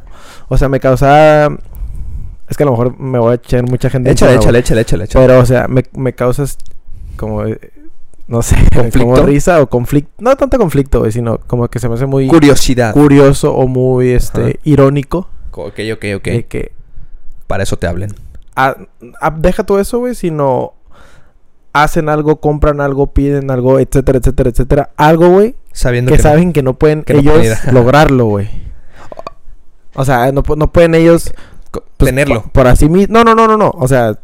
O 0.48 0.58
sea, 0.58 0.68
me 0.68 0.80
causa. 0.80 1.48
Es 2.48 2.56
que 2.56 2.64
a 2.64 2.66
lo 2.66 2.72
mejor 2.72 2.98
me 2.98 3.18
voy 3.18 3.32
a 3.32 3.34
echar 3.36 3.62
mucha 3.62 3.88
gente. 3.90 4.10
échale, 4.10 4.34
échale, 4.36 4.58
échale, 4.58 4.80
échale, 4.82 5.04
échale. 5.04 5.26
Pero, 5.26 5.38
o 5.40 5.46
sea, 5.46 5.68
me, 5.68 5.84
me 5.92 6.12
causas 6.14 6.58
como. 7.16 7.44
eh, 7.44 7.58
No 8.26 8.42
sé, 8.42 8.56
¿Conflicto? 8.74 8.98
como 9.00 9.16
risa 9.26 9.60
o 9.62 9.68
conflicto. 9.68 10.10
No 10.18 10.36
tanto 10.36 10.58
conflicto, 10.58 11.08
sino 11.10 11.38
como 11.38 11.68
que 11.68 11.78
se 11.78 11.88
me 11.88 11.94
hace 11.94 12.06
muy 12.06 12.26
Curiosidad. 12.28 12.92
curioso 12.92 13.54
o 13.54 13.66
muy 13.68 14.10
este 14.10 14.40
Ajá. 14.40 14.50
irónico. 14.64 15.28
Ok, 15.52 15.78
ok, 15.94 16.04
ok. 16.16 16.24
De 16.24 16.46
que. 16.48 16.72
Para 17.46 17.62
eso 17.62 17.76
te 17.76 17.86
hablen. 17.86 18.14
ah, 18.56 18.76
ah, 19.20 19.30
deja 19.36 19.64
todo 19.64 19.80
eso, 19.80 19.98
güey, 19.98 20.14
sino. 20.14 20.74
Hacen 21.74 22.08
algo, 22.10 22.38
compran 22.40 22.80
algo, 22.82 23.06
piden 23.14 23.50
algo, 23.50 23.78
etcétera, 23.78 24.18
etcétera, 24.18 24.50
etcétera. 24.50 24.90
Algo, 24.96 25.30
güey, 25.30 25.54
Sabiendo 25.72 26.10
que 26.10 26.18
que, 26.18 26.22
no. 26.22 26.28
saben 26.28 26.52
que 26.52 26.62
no 26.62 26.74
pueden 26.74 27.02
que 27.02 27.14
no 27.14 27.20
ellos 27.20 27.32
pueden 27.34 27.56
lograrlo, 27.74 28.26
güey. 28.26 28.50
O 29.94 30.04
sea, 30.04 30.30
no, 30.32 30.42
no 30.56 30.72
pueden 30.72 30.94
ellos 30.94 31.32
pues, 31.70 31.84
tenerlo. 32.10 32.42
Por, 32.42 32.52
por 32.52 32.66
así 32.66 32.88
mismo. 32.88 33.12
No, 33.14 33.24
no, 33.24 33.34
no, 33.34 33.46
no, 33.46 33.56
no. 33.56 33.70
O 33.76 33.88
sea, 33.88 34.18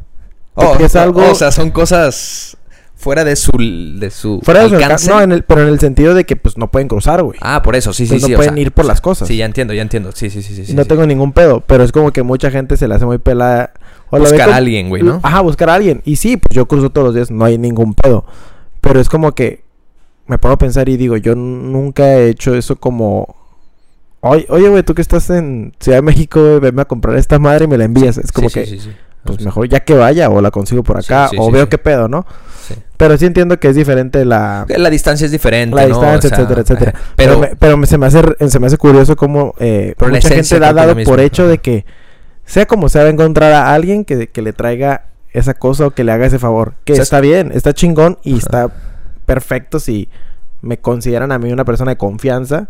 Oh, 0.60 0.74
es 0.80 0.94
o- 0.96 1.00
algo- 1.00 1.30
O 1.30 1.34
sea, 1.34 1.52
son 1.52 1.70
cosas 1.70 2.47
fuera 2.98 3.22
de 3.24 3.36
su, 3.36 3.52
de 3.98 4.10
su 4.10 4.40
fuera 4.42 4.64
de 4.64 4.68
su 4.70 4.74
alcance. 4.74 5.08
No, 5.08 5.20
en 5.22 5.30
el, 5.32 5.44
pero 5.44 5.62
en 5.62 5.68
el 5.68 5.78
sentido 5.78 6.14
de 6.14 6.24
que 6.26 6.34
pues 6.36 6.58
no 6.58 6.68
pueden 6.70 6.88
cruzar, 6.88 7.22
güey. 7.22 7.38
Ah, 7.40 7.62
por 7.62 7.76
eso, 7.76 7.92
sí, 7.92 8.06
sí, 8.06 8.14
Pues, 8.14 8.24
sí. 8.24 8.30
no 8.32 8.36
pueden 8.36 8.54
sea, 8.54 8.62
ir 8.62 8.72
por 8.72 8.84
las 8.84 9.00
cosas. 9.00 9.28
Sí, 9.28 9.36
ya 9.36 9.44
entiendo, 9.44 9.72
ya 9.72 9.82
entiendo. 9.82 10.10
Sí, 10.12 10.28
sí, 10.30 10.42
sí, 10.42 10.66
sí. 10.66 10.74
no 10.74 10.82
sí. 10.82 10.88
tengo 10.88 11.06
ningún 11.06 11.32
pedo. 11.32 11.60
Pero 11.66 11.84
es 11.84 11.92
como 11.92 12.12
que 12.12 12.22
mucha 12.24 12.50
gente 12.50 12.76
se 12.76 12.88
le 12.88 12.96
hace 12.96 13.06
muy 13.06 13.18
pelada. 13.18 13.72
O 14.10 14.18
Buscar 14.18 14.50
a 14.50 14.56
alguien, 14.56 14.88
güey, 14.88 15.02
¿no? 15.02 15.20
Ajá, 15.22 15.40
buscar 15.42 15.70
a 15.70 15.74
alguien. 15.74 16.02
Y 16.04 16.16
sí, 16.16 16.36
pues 16.38 16.54
yo 16.54 16.66
cruzo 16.66 16.90
todos 16.90 17.06
los 17.08 17.14
días, 17.14 17.30
no 17.30 17.44
hay 17.44 17.56
ningún 17.56 17.94
pedo. 17.94 18.24
Pero 18.80 19.00
es 19.00 19.08
como 19.08 19.32
que 19.32 19.62
me 20.26 20.38
pongo 20.38 20.54
a 20.54 20.58
pensar 20.58 20.88
y 20.88 20.96
digo, 20.96 21.16
yo 21.16 21.34
nunca 21.34 22.14
he 22.14 22.28
hecho 22.30 22.54
eso 22.54 22.76
como. 22.76 23.36
Oye, 24.20 24.46
oye, 24.48 24.68
güey, 24.68 24.82
tú 24.82 24.94
que 24.94 25.02
estás 25.02 25.30
en 25.30 25.72
Ciudad 25.78 25.98
de 25.98 26.02
México, 26.02 26.40
güey, 26.40 26.58
venme 26.60 26.82
a 26.82 26.86
comprar 26.86 27.16
esta 27.16 27.38
madre 27.38 27.66
y 27.66 27.68
me 27.68 27.78
la 27.78 27.84
envías. 27.84 28.18
es 28.18 28.32
como 28.32 28.48
Sí, 28.48 28.54
que, 28.60 28.66
sí, 28.66 28.78
sí, 28.80 28.90
sí. 28.90 28.96
Pues 29.24 29.40
mejor 29.42 29.68
ya 29.68 29.80
que 29.80 29.94
vaya 29.94 30.30
o 30.30 30.40
la 30.40 30.50
consigo 30.50 30.82
por 30.82 30.96
acá 30.98 31.28
sí, 31.28 31.36
o 31.38 31.46
sí, 31.46 31.52
veo 31.52 31.68
qué 31.68 31.78
pedo, 31.78 32.08
¿no? 32.08 32.24
sí. 32.66 32.74
Pero 32.96 33.16
sí 33.16 33.26
entiendo 33.26 33.58
que 33.60 33.68
es 33.68 33.76
diferente 33.76 34.24
la, 34.24 34.64
La 34.68 34.90
distancia 34.90 35.24
es 35.26 35.30
diferente, 35.32 35.76
la 35.76 35.82
¿no? 35.82 35.88
distancia, 35.88 36.28
O 36.28 36.30
sea, 36.30 36.38
etcétera, 36.38 36.60
etcétera. 36.62 36.92
Pero, 37.16 37.32
Pero, 37.34 37.38
me, 37.40 37.56
pero 37.56 37.76
me- 37.76 37.86
se, 37.86 37.98
me 37.98 38.06
hace, 38.06 38.22
se 38.48 38.58
me 38.58 38.66
hace 38.66 38.76
curioso 38.76 39.16
cómo 39.16 39.54
eh, 39.58 39.94
la 39.98 40.08
mucha 40.08 40.28
gente 40.28 40.58
le 40.58 40.66
ha 40.66 40.72
dado 40.72 40.96
por 41.04 41.20
hecho 41.20 41.46
de 41.46 41.58
que, 41.58 41.84
sea 42.44 42.66
como 42.66 42.88
sea, 42.88 43.02
va 43.02 43.08
a 43.08 43.12
encontrar 43.12 43.52
a 43.52 43.72
alguien 43.74 44.04
que, 44.04 44.28
que 44.28 44.42
le 44.42 44.52
traiga 44.52 45.04
esa 45.32 45.54
cosa 45.54 45.86
o 45.86 45.90
que 45.90 46.02
le 46.04 46.12
haga 46.12 46.26
ese 46.26 46.38
favor. 46.38 46.74
Que 46.84 46.92
O 46.94 46.96
sea, 46.96 47.02
está 47.04 47.20
bien, 47.20 47.52
está 47.54 47.72
chingón 47.74 48.18
y 48.24 48.30
Ajá. 48.32 48.38
está 48.38 48.68
perfecto 49.26 49.78
si 49.78 50.08
me 50.62 50.78
consideran 50.78 51.30
a 51.32 51.38
mí 51.38 51.52
una 51.52 51.64
persona 51.64 51.92
de 51.92 51.96
confianza. 51.98 52.68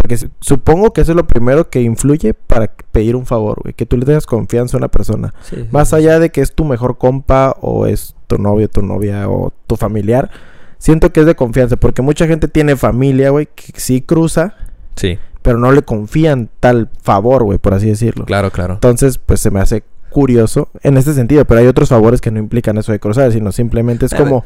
Porque 0.00 0.16
su- 0.16 0.30
supongo 0.40 0.92
que 0.92 1.02
eso 1.02 1.12
es 1.12 1.16
lo 1.16 1.26
primero 1.26 1.68
que 1.68 1.82
influye 1.82 2.32
para 2.34 2.72
pedir 2.90 3.16
un 3.16 3.26
favor, 3.26 3.60
güey. 3.62 3.74
Que 3.74 3.84
tú 3.86 3.96
le 3.96 4.06
tengas 4.06 4.24
confianza 4.26 4.76
a 4.76 4.78
una 4.78 4.88
persona. 4.88 5.34
sí, 5.42 5.66
Más 5.70 5.90
sí, 5.90 5.96
allá 5.96 6.18
de 6.18 6.30
que 6.30 6.40
es 6.40 6.54
tu 6.54 6.64
mejor 6.64 6.96
compa 6.98 7.56
o 7.60 7.86
es 7.86 8.14
tu 8.26 8.38
novio, 8.38 8.68
tu 8.68 8.82
novia 8.82 9.28
o 9.28 9.52
tu 9.66 9.76
familiar, 9.76 10.30
siento 10.78 11.12
que 11.12 11.20
es 11.20 11.26
de 11.26 11.34
confianza 11.34 11.76
porque 11.76 12.00
mucha 12.02 12.26
gente 12.26 12.48
tiene 12.48 12.76
familia, 12.76 13.30
güey, 13.30 13.46
que 13.54 13.72
sí 13.78 14.00
cruza, 14.00 14.54
Sí, 14.96 15.18
pero 15.42 15.58
no 15.58 15.72
le 15.72 15.82
confían 15.82 16.48
tal 16.60 16.88
favor, 17.02 17.44
güey, 17.44 17.58
por 17.58 17.74
así 17.74 17.86
decirlo. 17.88 18.24
claro, 18.24 18.50
claro. 18.50 18.74
Entonces, 18.74 19.18
pues 19.18 19.40
se 19.40 19.50
me 19.50 19.60
hace 19.60 19.82
curioso 20.10 20.68
en 20.82 20.96
este 20.96 21.12
sentido, 21.14 21.44
pero 21.44 21.60
hay 21.60 21.66
otros 21.66 21.88
favores 21.90 22.20
que 22.20 22.30
no 22.30 22.38
implican 22.38 22.78
eso 22.78 22.90
de 22.92 22.98
cruzar, 23.00 23.30
sino 23.32 23.52
simplemente 23.52 24.06
es 24.06 24.14
como, 24.14 24.44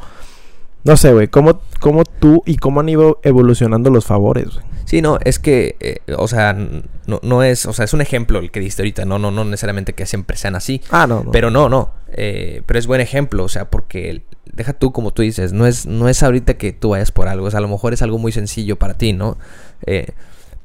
no 0.83 0.95
sé, 0.97 1.11
güey, 1.13 1.27
cómo, 1.27 1.59
cómo 1.79 2.03
tú 2.05 2.43
y 2.45 2.57
cómo 2.57 2.79
han 2.81 2.89
ido 2.89 3.19
evolucionando 3.23 3.89
los 3.89 4.05
favores, 4.05 4.53
güey. 4.53 4.65
Sí, 4.85 5.01
no, 5.01 5.17
es 5.23 5.39
que, 5.39 5.75
eh, 5.79 5.99
o 6.17 6.27
sea, 6.27 6.53
no, 6.53 7.19
no 7.23 7.43
es, 7.43 7.65
o 7.65 7.73
sea, 7.73 7.85
es 7.85 7.93
un 7.93 8.01
ejemplo 8.01 8.39
el 8.39 8.51
que 8.51 8.59
diste 8.59 8.81
ahorita, 8.83 9.03
no, 9.05 9.17
no, 9.19 9.31
no 9.31 9.43
necesariamente 9.43 9.93
que 9.93 10.05
siempre 10.05 10.37
sean 10.37 10.55
así, 10.55 10.81
Ah, 10.91 11.07
no, 11.07 11.23
no. 11.23 11.31
pero 11.31 11.49
no, 11.51 11.69
no, 11.69 11.91
eh, 12.13 12.61
pero 12.65 12.77
es 12.79 12.85
buen 12.87 13.01
ejemplo, 13.01 13.43
o 13.43 13.49
sea, 13.49 13.69
porque 13.69 14.23
deja 14.53 14.73
tú 14.73 14.91
como 14.93 15.11
tú 15.11 15.21
dices, 15.23 15.51
no 15.53 15.65
es, 15.67 15.85
no 15.87 16.07
es 16.07 16.21
ahorita 16.23 16.53
que 16.55 16.71
tú 16.71 16.89
vayas 16.89 17.11
por 17.11 17.27
algo, 17.27 17.47
o 17.47 17.51
sea, 17.51 17.57
a 17.57 17.61
lo 17.61 17.67
mejor 17.67 17.93
es 17.93 18.01
algo 18.01 18.17
muy 18.19 18.31
sencillo 18.31 18.77
para 18.77 18.93
ti, 18.95 19.11
¿no? 19.13 19.37
Eh, 19.85 20.07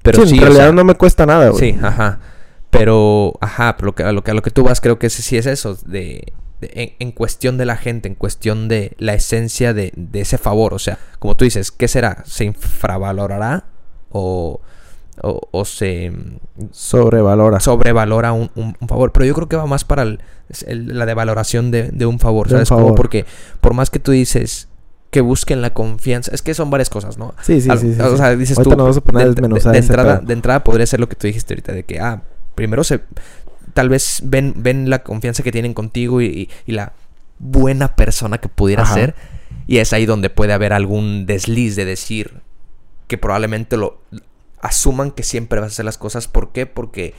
pero 0.02 0.22
sí, 0.22 0.28
sí, 0.28 0.34
en 0.36 0.40
realidad 0.42 0.64
sea, 0.64 0.72
no 0.72 0.84
me 0.84 0.94
cuesta 0.94 1.26
nada, 1.26 1.48
güey. 1.50 1.72
Sí, 1.72 1.78
ajá. 1.82 2.20
Pero, 2.70 3.34
ajá, 3.40 3.76
pero 3.76 3.86
lo 3.86 3.94
que, 3.94 4.02
a, 4.04 4.12
lo 4.12 4.22
que, 4.22 4.30
a 4.30 4.34
lo 4.34 4.42
que 4.42 4.50
tú 4.50 4.62
vas 4.62 4.80
creo 4.80 4.98
que 4.98 5.10
sí, 5.10 5.22
sí 5.22 5.36
es 5.36 5.46
eso, 5.46 5.74
de, 5.86 6.32
de- 6.60 6.70
en, 6.74 6.92
en 7.00 7.12
cuestión 7.12 7.58
de 7.58 7.64
la 7.66 7.76
gente, 7.76 8.06
en 8.08 8.14
cuestión 8.14 8.68
de 8.68 8.92
la 8.98 9.14
esencia 9.14 9.74
de, 9.74 9.92
de 9.96 10.20
ese 10.20 10.38
favor. 10.38 10.72
O 10.72 10.78
sea, 10.78 10.98
como 11.18 11.36
tú 11.36 11.44
dices, 11.44 11.72
¿qué 11.72 11.88
será? 11.88 12.22
¿Se 12.26 12.44
infravalorará 12.44 13.64
o, 14.10 14.60
o, 15.22 15.40
o 15.50 15.64
se 15.64 16.12
Sobrevalora. 16.72 17.60
sobrevalora 17.60 18.32
un, 18.32 18.50
un- 18.54 18.76
un 18.80 18.88
favor? 18.88 19.12
Pero 19.12 19.24
yo 19.26 19.34
creo 19.34 19.48
que 19.48 19.56
va 19.56 19.66
más 19.66 19.84
para 19.84 20.02
el- 20.02 20.20
es 20.48 20.62
el- 20.64 20.98
la 20.98 21.06
devaloración 21.06 21.70
de, 21.70 21.90
de 21.90 22.06
un 22.06 22.18
favor, 22.18 22.48
De 22.48 22.54
un 22.54 22.58
¿sabes? 22.58 22.68
Como 22.68 22.80
favor. 22.82 22.94
porque 22.96 23.24
por 23.60 23.74
más 23.74 23.90
que 23.90 23.98
tú 23.98 24.12
dices 24.12 24.68
que 25.10 25.20
busquen 25.20 25.60
la 25.62 25.70
confianza, 25.74 26.30
es 26.34 26.42
que 26.42 26.54
son 26.54 26.70
varias 26.70 26.88
cosas, 26.90 27.18
¿no? 27.18 27.34
Sí, 27.42 27.60
sí, 27.60 27.68
Al- 27.70 27.78
sí, 27.78 27.94
sí, 27.94 28.00
O 28.00 28.16
sea, 28.16 28.36
dices 28.36 28.56
tú. 28.62 28.70
vamos 28.70 28.96
a 28.96 29.00
poner 29.00 29.34
de, 29.34 29.42
de- 29.48 29.70
de 29.72 29.78
entrada, 29.78 30.18
pedo. 30.18 30.26
de 30.26 30.32
entrada 30.32 30.64
podría 30.64 30.86
ser 30.86 31.00
lo 31.00 31.08
que 31.08 31.16
tú 31.16 31.26
dijiste 31.26 31.54
ahorita, 31.54 31.72
de 31.72 31.84
que, 31.84 31.98
ah, 32.00 32.22
primero 32.54 32.84
se. 32.84 33.00
Tal 33.74 33.88
vez 33.88 34.20
ven, 34.24 34.54
ven 34.56 34.90
la 34.90 35.00
confianza 35.04 35.42
que 35.42 35.52
tienen 35.52 35.74
contigo 35.74 36.20
y, 36.20 36.26
y- 36.26 36.48
y 36.66 36.72
la 36.72 36.92
buena 37.38 37.94
persona 37.96 38.38
que 38.38 38.48
pudiera 38.48 38.82
Ajá. 38.82 38.94
ser. 38.94 39.14
Y 39.66 39.78
es 39.78 39.92
ahí 39.92 40.06
donde 40.06 40.30
puede 40.30 40.52
haber 40.52 40.72
algún 40.72 41.26
desliz 41.26 41.76
de 41.76 41.84
decir 41.84 42.40
que 43.10 43.18
probablemente 43.18 43.76
lo 43.76 43.98
asuman 44.62 45.10
que 45.10 45.24
siempre 45.24 45.58
vas 45.58 45.70
a 45.70 45.72
hacer 45.72 45.84
las 45.84 45.98
cosas. 45.98 46.28
¿Por 46.28 46.52
qué? 46.52 46.64
Porque 46.66 47.12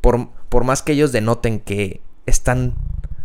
por, 0.00 0.28
por 0.48 0.62
más 0.62 0.82
que 0.82 0.92
ellos 0.92 1.10
denoten 1.10 1.58
que 1.58 2.00
están 2.26 2.74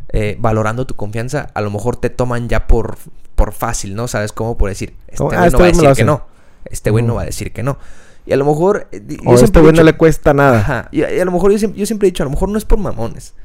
eh, 0.09 0.35
valorando 0.39 0.87
tu 0.87 0.95
confianza, 0.95 1.51
a 1.53 1.61
lo 1.61 1.69
mejor 1.69 1.95
te 1.97 2.09
toman 2.09 2.49
ya 2.49 2.65
por, 2.65 2.97
por 3.35 3.51
fácil, 3.53 3.93
¿no? 3.93 4.07
¿Sabes 4.07 4.33
cómo? 4.33 4.57
Por 4.57 4.69
decir, 4.69 4.95
este 5.05 5.17
Como, 5.17 5.29
güey 5.29 5.37
"Ah, 5.37 5.41
no 5.41 5.47
este 5.47 5.57
va 5.59 5.63
a 5.63 5.67
decir 5.67 5.83
que 5.83 5.87
hace". 5.89 6.03
no. 6.05 6.25
Este 6.65 6.89
güey 6.89 7.03
no 7.03 7.09
Ujú. 7.13 7.17
va 7.17 7.21
a 7.21 7.25
decir 7.25 7.53
que 7.53 7.61
no. 7.61 7.77
Y 8.25 8.33
a 8.33 8.37
lo 8.37 8.45
mejor... 8.45 8.87
eh, 8.91 9.03
yo 9.07 9.29
O 9.29 9.35
este 9.35 9.59
güey 9.59 9.73
no 9.73 9.83
le 9.83 9.93
cuesta 9.93 10.33
nada. 10.33 10.57
Ajá. 10.59 10.87
Y, 10.91 11.01
y 11.01 11.19
a 11.19 11.25
lo 11.25 11.31
mejor 11.31 11.51
yo 11.51 11.59
siempre, 11.59 11.79
yo 11.79 11.85
siempre 11.85 12.07
he 12.07 12.11
dicho, 12.11 12.23
a 12.23 12.25
lo 12.25 12.31
mejor 12.31 12.49
no 12.49 12.57
es 12.57 12.65
por 12.65 12.79
mamones. 12.79 13.35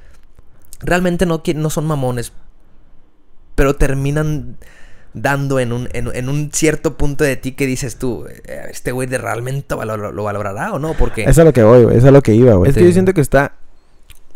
Realmente 0.81 1.27
no, 1.27 1.43
no 1.57 1.69
son 1.71 1.87
mamones. 1.87 2.33
Pero 3.55 3.75
terminan 3.77 4.57
dando 5.15 5.59
en 5.61 5.73
un, 5.73 5.89
en, 5.93 6.09
en 6.15 6.29
un 6.29 6.51
cierto 6.53 6.97
punto 6.97 7.25
de 7.25 7.37
ti 7.37 7.53
que 7.53 7.67
dices 7.67 7.97
tú, 7.97 8.27
eh, 8.27 8.63
este 8.71 8.93
güey 8.93 9.09
de 9.09 9.19
realmente 9.19 9.75
lo 9.75 10.23
valorará 10.25 10.73
o 10.73 10.79
no, 10.79 10.95
porque... 10.95 11.23
Eso 11.23 11.31
es 11.31 11.39
a 11.39 11.45
lo 11.45 11.53
que 11.53 11.63
voy, 11.63 11.85
güey. 11.85 11.97
Eso 11.97 12.07
es 12.07 12.11
a 12.11 12.13
lo 12.13 12.23
que 12.23 12.35
iba, 12.35 12.55
güey. 12.55 12.69
Es 12.71 12.75
que 12.75 12.81
Sí. 12.83 12.87
yo 12.87 12.93
siento 12.93 13.15
que 13.15 13.21
está 13.21 13.53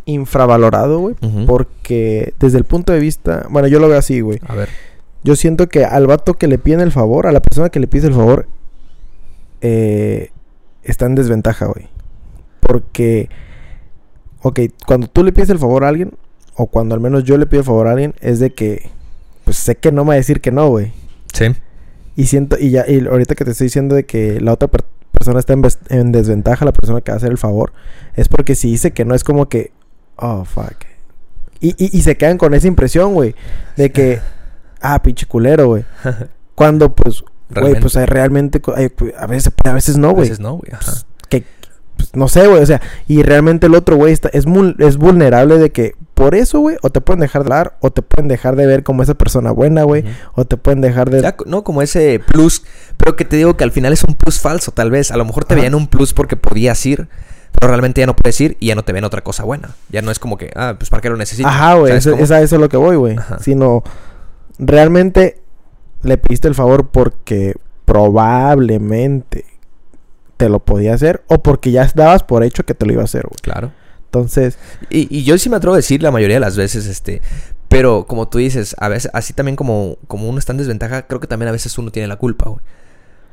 infravalorado, 0.05 0.99
güey. 0.99 1.15
Porque 1.45 2.33
desde 2.39 2.57
el 2.57 2.65
punto 2.65 2.91
de 2.93 2.99
vista... 2.99 3.45
Bueno, 3.49 3.67
yo 3.67 3.79
lo 3.79 3.87
veo 3.87 3.97
así, 3.97 4.19
güey. 4.21 4.39
A 4.47 4.55
ver. 4.55 4.69
Yo 5.23 5.35
siento 5.37 5.69
que 5.69 5.85
al 5.85 6.07
vato 6.07 6.33
que 6.33 6.47
le 6.47 6.57
piden 6.57 6.81
el 6.81 6.91
favor, 6.91 7.27
a 7.27 7.31
la 7.31 7.41
persona 7.41 7.69
que 7.69 7.79
le 7.79 7.87
pide 7.87 8.07
el 8.07 8.13
favor, 8.13 8.45
eh, 9.61 10.31
está 10.83 11.05
en 11.05 11.15
desventaja, 11.15 11.67
güey. 11.67 11.87
Porque, 12.59 13.29
ok, 14.41 14.59
cuando 14.85 15.07
tú 15.07 15.23
le 15.23 15.31
pides 15.31 15.49
el 15.49 15.59
favor 15.59 15.85
a 15.85 15.87
alguien, 15.89 16.11
o 16.55 16.67
cuando 16.67 16.93
al 16.95 17.01
menos 17.01 17.23
yo 17.23 17.37
le 17.37 17.45
pido 17.45 17.61
el 17.61 17.65
favor 17.65 17.87
a 17.87 17.91
alguien, 17.91 18.13
es 18.19 18.39
de 18.39 18.53
que, 18.53 18.89
pues 19.43 19.57
sé 19.57 19.75
que 19.75 19.91
no 19.91 20.03
me 20.03 20.09
va 20.09 20.13
a 20.13 20.17
decir 20.17 20.41
que 20.41 20.51
no, 20.51 20.69
güey. 20.69 20.91
Sí. 21.33 21.45
Y 22.15 22.25
siento, 22.27 22.57
y 22.59 22.69
ya, 22.71 22.85
y 22.87 23.05
ahorita 23.05 23.35
que 23.35 23.43
te 23.45 23.51
estoy 23.51 23.65
diciendo 23.67 23.95
de 23.95 24.05
que 24.05 24.39
la 24.39 24.53
otra 24.53 24.67
per- 24.69 24.85
persona 25.11 25.39
está 25.39 25.53
en, 25.89 26.11
desventaja, 26.11 26.65
la 26.65 26.73
persona 26.73 27.01
que 27.01 27.11
va 27.11 27.15
a 27.15 27.17
hacer 27.17 27.31
el 27.31 27.37
favor, 27.37 27.73
es 28.15 28.27
porque 28.29 28.55
si 28.55 28.69
dice 28.71 28.91
que 28.91 29.03
no, 29.05 29.15
es 29.15 29.23
como 29.23 29.49
que, 29.49 29.71
oh, 30.17 30.45
fuck. 30.45 30.75
Y, 31.59 31.69
y, 31.83 31.97
y 31.97 32.01
se 32.01 32.17
quedan 32.17 32.37
con 32.37 32.53
esa 32.53 32.67
impresión, 32.67 33.13
güey, 33.13 33.35
de 33.77 33.91
que, 33.91 34.19
ah, 34.81 35.01
pinche 35.01 35.25
culero, 35.25 35.67
güey. 35.67 35.85
Cuando, 36.55 36.93
pues, 36.93 37.23
güey, 37.49 37.79
pues 37.79 37.95
hay 37.95 38.05
realmente, 38.05 38.61
hay- 38.75 38.89
pues, 38.89 39.13
a 39.17 39.25
veces, 39.27 39.51
a 39.63 39.73
veces 39.73 39.97
no, 39.97 40.09
A 40.09 40.13
güey. 40.13 40.23
veces 40.29 40.39
no, 40.39 40.53
güey. 40.57 40.71
Pues, 40.71 41.05
que, 41.29 41.43
pues, 41.97 42.15
no 42.15 42.27
sé, 42.27 42.47
güey, 42.47 42.61
o 42.61 42.65
sea, 42.65 42.79
y 43.07 43.23
realmente 43.23 43.65
el 43.67 43.73
otro, 43.75 43.95
güey, 43.95 44.13
está- 44.13 44.29
es, 44.33 44.45
es 44.79 44.97
vulnerable 44.97 45.57
de 45.57 45.71
que, 45.71 45.95
por 46.13 46.35
eso, 46.35 46.59
güey, 46.59 46.77
o 46.81 46.89
te 46.89 47.01
pueden 47.01 47.21
dejar 47.21 47.43
de 47.43 47.47
hablar, 47.47 47.77
o 47.79 47.91
te 47.91 48.01
pueden 48.01 48.27
dejar 48.27 48.55
de 48.55 48.67
ver 48.67 48.83
como 48.83 49.01
esa 49.01 49.15
persona 49.15 49.51
buena, 49.51 49.83
güey, 49.83 50.03
o 50.35 50.45
te 50.45 50.57
pueden 50.57 50.81
dejar 50.81 51.09
de... 51.09 51.21
Ya, 51.21 51.35
no 51.45 51.63
como 51.63 51.81
ese 51.81 52.19
plus, 52.19 52.63
pero 52.97 53.15
que 53.15 53.25
te 53.25 53.35
digo 53.35 53.57
que 53.57 53.63
al 53.63 53.71
final 53.71 53.93
es 53.93 54.03
un 54.03 54.13
plus 54.15 54.39
falso, 54.39 54.71
tal 54.71 54.91
vez. 54.91 55.11
A 55.11 55.17
lo 55.17 55.25
mejor 55.25 55.45
te 55.45 55.53
Ajá. 55.55 55.61
veían 55.61 55.75
un 55.75 55.87
plus 55.87 56.13
porque 56.13 56.35
podías 56.35 56.85
ir, 56.85 57.07
pero 57.59 57.69
realmente 57.69 58.01
ya 58.01 58.07
no 58.07 58.15
puedes 58.15 58.39
ir 58.41 58.57
y 58.59 58.67
ya 58.67 58.75
no 58.75 58.83
te 58.83 58.93
ven 58.93 59.03
otra 59.03 59.21
cosa 59.21 59.43
buena. 59.43 59.71
Ya 59.89 60.01
no 60.01 60.11
es 60.11 60.19
como 60.19 60.37
que, 60.37 60.51
ah, 60.55 60.75
pues 60.77 60.89
para 60.89 61.01
qué 61.01 61.09
lo 61.09 61.17
necesito. 61.17 61.47
Ajá, 61.47 61.75
güey, 61.75 61.89
¿Sabes 61.89 62.05
eso, 62.05 62.15
es 62.17 62.31
a 62.31 62.41
eso 62.41 62.57
lo 62.59 62.69
que 62.69 62.77
voy, 62.77 62.95
güey. 62.95 63.15
Sino, 63.41 63.83
realmente 64.59 65.41
le 66.03 66.17
pediste 66.17 66.47
el 66.47 66.55
favor 66.55 66.89
porque 66.89 67.55
probablemente 67.85 69.45
te 70.37 70.49
lo 70.49 70.59
podía 70.59 70.93
hacer 70.93 71.23
o 71.27 71.41
porque 71.41 71.71
ya 71.71 71.89
dabas 71.95 72.23
por 72.23 72.43
hecho 72.43 72.63
que 72.63 72.73
te 72.73 72.85
lo 72.85 72.93
iba 72.93 73.01
a 73.01 73.05
hacer, 73.05 73.23
güey. 73.23 73.37
Claro. 73.41 73.71
Entonces, 74.13 74.57
Y, 74.89 75.07
y 75.15 75.23
yo 75.23 75.37
sí 75.39 75.49
me 75.49 75.55
atrevo 75.57 75.73
a 75.73 75.77
decir 75.77 76.03
la 76.03 76.11
mayoría 76.11 76.35
de 76.35 76.41
las 76.41 76.55
veces, 76.55 76.85
este. 76.85 77.21
Pero 77.67 78.05
como 78.05 78.27
tú 78.29 78.37
dices, 78.37 78.75
a 78.79 78.87
veces, 78.89 79.09
así 79.13 79.33
también 79.33 79.55
como, 79.55 79.97
como 80.07 80.29
uno 80.29 80.37
está 80.37 80.51
en 80.53 80.59
desventaja, 80.59 81.07
creo 81.07 81.19
que 81.19 81.27
también 81.27 81.49
a 81.49 81.51
veces 81.51 81.75
uno 81.79 81.91
tiene 81.91 82.07
la 82.07 82.17
culpa, 82.17 82.49
güey. 82.49 82.61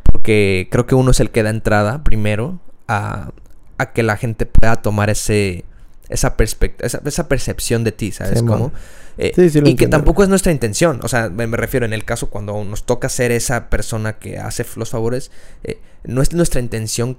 Porque 0.04 0.68
creo 0.70 0.86
que 0.86 0.94
uno 0.94 1.10
es 1.10 1.20
el 1.20 1.30
que 1.30 1.42
da 1.42 1.50
entrada 1.50 2.02
primero 2.02 2.60
a, 2.88 3.32
a 3.78 3.92
que 3.92 4.02
la 4.02 4.16
gente 4.16 4.46
pueda 4.46 4.76
tomar 4.82 5.10
ese 5.10 5.64
esa, 6.08 6.34
esa, 6.80 7.00
esa 7.04 7.28
percepción 7.28 7.84
de 7.84 7.92
ti, 7.92 8.10
¿sabes 8.10 8.40
Sí, 8.40 8.44
cómo? 8.44 8.72
Eh, 9.18 9.32
Sí, 9.36 9.50
sí 9.50 9.60
lo 9.60 9.68
y 9.68 9.76
que 9.76 9.86
tampoco 9.86 10.22
es 10.24 10.28
nuestra 10.28 10.50
intención. 10.50 11.00
O 11.04 11.08
sea, 11.08 11.28
me, 11.28 11.46
me 11.46 11.56
refiero 11.56 11.86
en 11.86 11.92
el 11.92 12.04
caso 12.04 12.30
cuando 12.30 12.64
nos 12.64 12.84
toca 12.84 13.08
ser 13.08 13.30
esa 13.32 13.68
persona 13.70 14.14
que 14.18 14.38
hace 14.38 14.66
los 14.76 14.90
favores, 14.90 15.30
eh, 15.62 15.78
no 16.04 16.22
es 16.22 16.32
nuestra 16.32 16.60
intención 16.60 17.18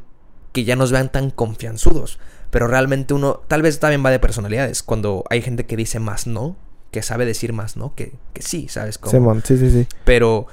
que 0.52 0.66
ya 0.66 0.76
nos 0.76 0.92
vean 0.92 1.10
tan 1.12 1.30
confianzudos. 1.30 2.20
Pero 2.52 2.68
realmente 2.68 3.14
uno, 3.14 3.42
tal 3.48 3.62
vez 3.64 3.80
también 3.80 4.06
va 4.06 4.12
de 4.12 4.20
personalidades. 4.20 4.84
Cuando 4.84 5.24
hay 5.30 5.42
gente 5.42 5.66
que 5.66 5.76
dice 5.76 6.00
más 6.00 6.28
no, 6.28 6.56
que 6.92 7.02
sabe 7.02 7.26
decir 7.26 7.54
más 7.54 7.78
no, 7.78 7.96
que, 7.96 8.14
que 8.34 8.42
sí, 8.44 8.68
¿sabes 8.70 8.98
cómo? 8.98 9.12
Simón, 9.12 9.42
sí, 9.46 9.58
sí, 9.58 9.72
sí. 9.72 9.88
Pero, 10.04 10.46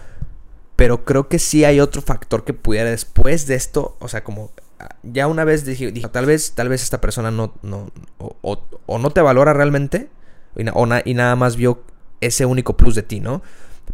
pero 0.77 1.05
creo 1.05 1.29
que 1.29 1.39
sí 1.41 1.65
hay 1.65 1.81
otro 1.81 2.01
factor 2.01 2.45
que 2.45 2.55
pudiera 2.55 2.89
después 2.91 3.47
de 3.47 3.57
esto, 3.57 3.97
o 3.99 4.07
sea, 4.09 4.23
como 4.23 4.53
ah, 4.79 4.95
ya 5.03 5.27
una 5.27 5.43
vez 5.45 5.65
dije, 5.65 5.91
dije, 5.91 6.09
tal 6.09 6.27
vez, 6.27 6.53
tal 6.53 6.69
vez 6.69 6.83
esta 6.85 7.01
persona 7.01 7.31
no, 7.33 7.53
no, 7.63 7.91
o, 8.19 8.37
o- 8.43 8.63
o 8.87 8.99
no 8.99 9.11
te 9.11 9.21
valora 9.21 9.53
realmente, 9.53 10.09
y, 10.57 10.63
na- 10.65 10.73
o 10.75 10.87
na- 10.87 11.03
y 11.05 11.15
nada 11.15 11.35
más 11.35 11.57
vio 11.57 11.83
ese 12.21 12.47
único 12.47 12.77
plus 12.77 12.95
de 12.95 13.03
ti, 13.03 13.19
¿no? 13.19 13.43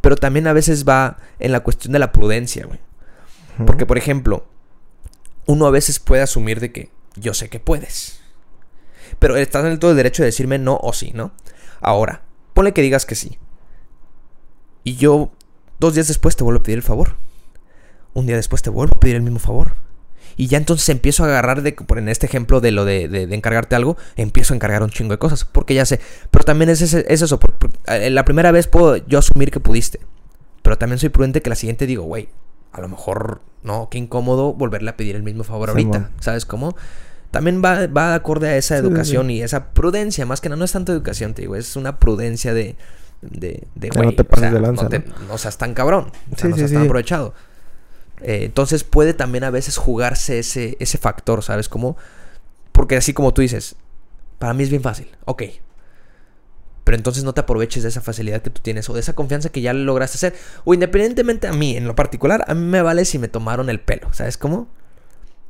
Pero 0.02 0.16
también 0.16 0.46
a 0.46 0.52
veces 0.52 0.86
va 0.86 1.16
en 1.38 1.52
la 1.52 1.60
cuestión 1.60 1.92
de 1.94 1.98
la 2.00 2.12
prudencia, 2.12 2.66
güey. 2.66 2.80
Porque, 3.66 3.86
por 3.86 3.96
ejemplo, 3.96 4.44
uno 5.46 5.66
a 5.66 5.70
veces 5.70 5.98
puede 6.00 6.22
asumir 6.22 6.60
de 6.60 6.72
que 6.72 6.90
yo 7.16 7.34
sé 7.34 7.48
que 7.48 7.60
puedes. 7.60 8.20
Pero 9.18 9.36
estás 9.36 9.64
en 9.64 9.78
todo 9.78 9.90
el 9.92 9.96
derecho 9.96 10.22
de 10.22 10.26
decirme 10.28 10.58
no 10.58 10.78
o 10.82 10.92
sí, 10.92 11.12
¿no? 11.14 11.32
Ahora, 11.80 12.22
ponle 12.54 12.72
que 12.72 12.82
digas 12.82 13.06
que 13.06 13.14
sí. 13.14 13.38
Y 14.82 14.96
yo 14.96 15.30
dos 15.78 15.94
días 15.94 16.08
después 16.08 16.36
te 16.36 16.44
vuelvo 16.44 16.60
a 16.60 16.62
pedir 16.62 16.78
el 16.78 16.82
favor. 16.82 17.16
Un 18.12 18.26
día 18.26 18.36
después 18.36 18.62
te 18.62 18.70
vuelvo 18.70 18.96
a 18.96 19.00
pedir 19.00 19.16
el 19.16 19.22
mismo 19.22 19.38
favor. 19.38 19.76
Y 20.36 20.48
ya 20.48 20.58
entonces 20.58 20.88
empiezo 20.88 21.22
a 21.22 21.26
agarrar 21.28 21.62
de, 21.62 21.72
por 21.72 21.98
en 21.98 22.08
este 22.08 22.26
ejemplo 22.26 22.60
de 22.60 22.72
lo 22.72 22.84
de, 22.84 23.08
de- 23.08 23.32
encargarte 23.34 23.76
algo, 23.76 23.96
empiezo 24.16 24.52
a 24.52 24.56
encargar 24.56 24.82
un 24.82 24.90
chingo 24.90 25.12
de 25.12 25.18
cosas. 25.18 25.44
Porque 25.44 25.74
ya 25.74 25.86
sé. 25.86 26.00
Pero 26.30 26.44
también 26.44 26.70
es, 26.70 26.80
ese- 26.82 27.04
es 27.08 27.22
eso. 27.22 27.38
eh, 27.86 28.10
la 28.10 28.24
primera 28.24 28.50
vez 28.50 28.66
puedo 28.66 28.96
yo 29.06 29.18
asumir 29.20 29.50
que 29.50 29.60
pudiste. 29.60 30.00
Pero 30.62 30.76
también 30.76 30.98
soy 30.98 31.10
prudente 31.10 31.40
que 31.40 31.50
la 31.50 31.56
siguiente 31.56 31.86
digo, 31.86 32.02
güey, 32.04 32.28
a 32.74 32.80
lo 32.80 32.88
mejor, 32.88 33.40
no, 33.62 33.88
qué 33.90 33.98
incómodo 33.98 34.52
volverle 34.52 34.90
a 34.90 34.96
pedir 34.96 35.16
el 35.16 35.22
mismo 35.22 35.44
favor 35.44 35.70
ahorita. 35.70 36.10
¿Sabes 36.20 36.44
cómo? 36.44 36.76
También 37.30 37.62
va, 37.64 37.86
va 37.86 38.10
de 38.10 38.14
acorde 38.16 38.48
a 38.48 38.56
esa 38.56 38.76
Sí, 38.76 38.80
sí, 38.82 38.86
educación 38.86 39.30
y 39.30 39.42
esa 39.42 39.68
prudencia. 39.70 40.26
Más 40.26 40.40
que 40.40 40.48
nada, 40.48 40.58
no 40.58 40.64
es 40.64 40.72
tanto 40.72 40.92
educación, 40.92 41.34
te 41.34 41.42
digo, 41.42 41.56
es 41.56 41.76
una 41.76 41.98
prudencia 41.98 42.52
de. 42.54 42.76
De, 43.22 43.66
de 43.74 43.88
Que 43.88 43.96
no 43.98 44.04
güey, 44.04 44.16
te 44.16 44.22
o 44.30 44.36
sea, 44.36 44.50
de 44.50 44.60
lanza, 44.60 44.82
no, 44.82 44.88
te- 44.90 45.04
no 45.28 45.38
seas 45.38 45.56
tan 45.56 45.72
cabrón. 45.72 46.12
O 46.30 46.36
sea, 46.36 46.50
no 46.50 46.56
seas 46.56 46.72
tan 46.72 46.82
aprovechado. 46.84 47.32
Eh, 48.20 48.40
entonces 48.44 48.84
puede 48.84 49.14
también 49.14 49.44
a 49.44 49.50
veces 49.50 49.76
jugarse 49.78 50.38
ese, 50.38 50.76
ese 50.78 50.98
factor, 50.98 51.42
¿sabes? 51.42 51.68
Como. 51.68 51.96
Porque 52.72 52.96
así 52.96 53.14
como 53.14 53.32
tú 53.32 53.40
dices, 53.42 53.76
para 54.38 54.52
mí 54.52 54.62
es 54.62 54.70
bien 54.70 54.82
fácil. 54.82 55.08
Ok. 55.24 55.42
Pero 56.84 56.96
entonces 56.96 57.24
no 57.24 57.32
te 57.32 57.40
aproveches 57.40 57.82
de 57.82 57.88
esa 57.88 58.02
facilidad 58.02 58.42
que 58.42 58.50
tú 58.50 58.60
tienes 58.60 58.88
o 58.90 58.94
de 58.94 59.00
esa 59.00 59.14
confianza 59.14 59.48
que 59.48 59.62
ya 59.62 59.72
lograste 59.72 60.16
hacer. 60.16 60.34
O 60.64 60.74
independientemente 60.74 61.46
a 61.46 61.52
mí, 61.52 61.76
en 61.76 61.86
lo 61.86 61.96
particular, 61.96 62.44
a 62.46 62.54
mí 62.54 62.60
me 62.60 62.82
vale 62.82 63.04
si 63.04 63.18
me 63.18 63.28
tomaron 63.28 63.70
el 63.70 63.80
pelo, 63.80 64.12
¿sabes 64.12 64.36
cómo? 64.36 64.68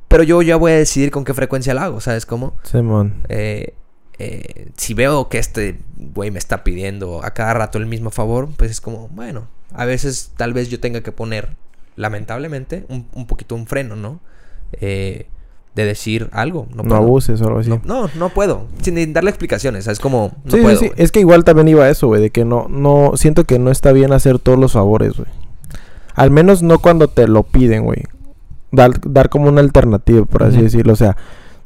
Pero 0.09 0.23
yo 0.23 0.43
ya 0.43 0.57
voy 0.57 0.73
a 0.73 0.77
decidir 0.77 1.11
con 1.11 1.25
qué 1.25 1.35
frecuencia 1.35 1.75
lo 1.75 1.81
hago, 1.81 2.01
¿sabes 2.01 2.25
cómo? 2.25 2.57
Simón. 2.63 3.25
Eh, 3.29 3.75
eh, 4.19 4.71
si 4.77 4.95
veo 4.95 5.29
que 5.29 5.39
este 5.39 5.81
güey 5.97 6.31
me 6.31 6.39
está 6.39 6.63
pidiendo 6.63 7.25
a 7.25 7.33
cada 7.33 7.55
rato 7.55 7.79
el 7.79 7.87
mismo 7.87 8.11
favor, 8.11 8.49
pues 8.57 8.71
es 8.71 8.81
como, 8.81 9.09
bueno, 9.09 9.49
a 9.73 9.85
veces 9.85 10.33
tal 10.37 10.53
vez 10.53 10.69
yo 10.69 10.79
tenga 10.79 11.01
que 11.01 11.11
poner, 11.11 11.57
lamentablemente, 11.97 12.87
un, 12.89 13.09
un 13.13 13.27
poquito 13.27 13.57
un 13.57 13.67
freno, 13.67 13.97
¿no? 13.97 14.21
Eh, 14.81 15.27
de 15.75 15.85
decir 15.85 16.29
algo. 16.33 16.67
No, 16.75 16.83
No, 16.83 16.95
abuses 16.95 17.41
o 17.41 17.47
algo 17.47 17.61
así. 17.61 17.71
No, 17.71 17.81
no, 17.85 18.11
no 18.15 18.29
puedo. 18.29 18.67
Sin 18.83 19.13
darle 19.13 19.31
explicaciones, 19.31 19.87
es 19.87 19.99
como, 19.99 20.33
no 20.45 20.51
sí, 20.53 20.63
puedo. 20.63 20.71
sí, 20.71 20.85
sí. 20.85 20.87
güey. 20.89 21.03
Es 21.03 21.13
que 21.13 21.21
igual 21.21 21.45
también 21.45 21.69
iba 21.69 21.85
a 21.85 21.91
eso, 21.91 22.07
güey. 22.07 22.21
De 22.21 22.31
que 22.31 22.45
no, 22.45 22.67
no, 22.69 23.13
siento 23.17 23.45
que 23.45 23.59
no 23.59 23.71
está 23.71 23.93
bien 23.93 24.13
hacer 24.13 24.39
todos 24.39 24.59
los 24.59 24.73
favores, 24.73 25.17
güey. 25.17 25.29
Al 26.15 26.31
menos 26.31 26.63
no 26.63 26.79
cuando 26.79 27.09
te 27.09 27.27
lo 27.27 27.43
piden, 27.43 27.85
güey. 27.85 28.03
Dar, 28.71 28.93
dar 29.05 29.29
como 29.29 29.49
una 29.49 29.61
alternativa, 29.61 30.25
por 30.25 30.45
así 30.45 30.63
decirlo. 30.63 30.93
O 30.93 30.97
sea, 30.97 31.17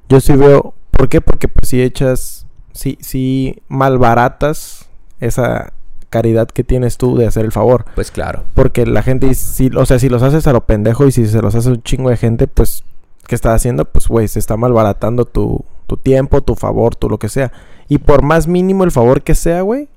yo 0.09 0.21
sí 0.21 0.35
veo. 0.35 0.75
¿Por 0.91 1.09
qué? 1.09 1.21
Porque 1.21 1.49
pues 1.49 1.69
si 1.69 1.83
echas. 1.83 2.47
Sí, 2.73 2.97
sí 3.01 3.61
malbaratas 3.67 4.89
esa 5.21 5.73
caridad 6.11 6.49
que 6.49 6.65
tienes 6.65 6.97
tú 6.97 7.17
de 7.17 7.27
hacer 7.27 7.45
el 7.45 7.53
favor. 7.53 7.85
Pues 7.95 8.11
claro. 8.11 8.45
Porque 8.55 8.87
la 8.87 9.03
gente, 9.03 9.35
si, 9.35 9.69
o 9.75 9.85
sea, 9.85 9.99
si 9.99 10.09
los 10.09 10.23
haces 10.23 10.47
a 10.47 10.53
lo 10.53 10.65
pendejo 10.65 11.07
y 11.07 11.13
si 11.13 11.27
se 11.27 11.43
los 11.43 11.55
hace 11.55 11.71
un 11.71 11.83
chingo 11.83 12.11
de 12.11 12.17
gente, 12.17 12.47
pues, 12.47 12.85
¿qué 13.29 13.37
estás 13.37 13.55
haciendo? 13.55 13.85
Pues, 13.85 14.09
güey, 14.09 14.27
se 14.27 14.41
está 14.41 14.57
malbaratando 14.57 15.25
tu, 15.25 15.65
tu 15.87 15.97
tiempo, 15.97 16.41
tu 16.43 16.57
favor, 16.57 16.97
tu 16.97 17.09
lo 17.09 17.19
que 17.19 17.29
sea. 17.29 17.53
Y 17.89 17.99
por 17.99 18.23
más 18.23 18.49
mínimo 18.49 18.83
el 18.83 18.91
favor 18.91 19.23
que 19.23 19.37
sea, 19.37 19.61
güey, 19.63 19.89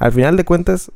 al 0.00 0.10
final 0.10 0.36
de 0.36 0.44
cuentas, 0.44 0.90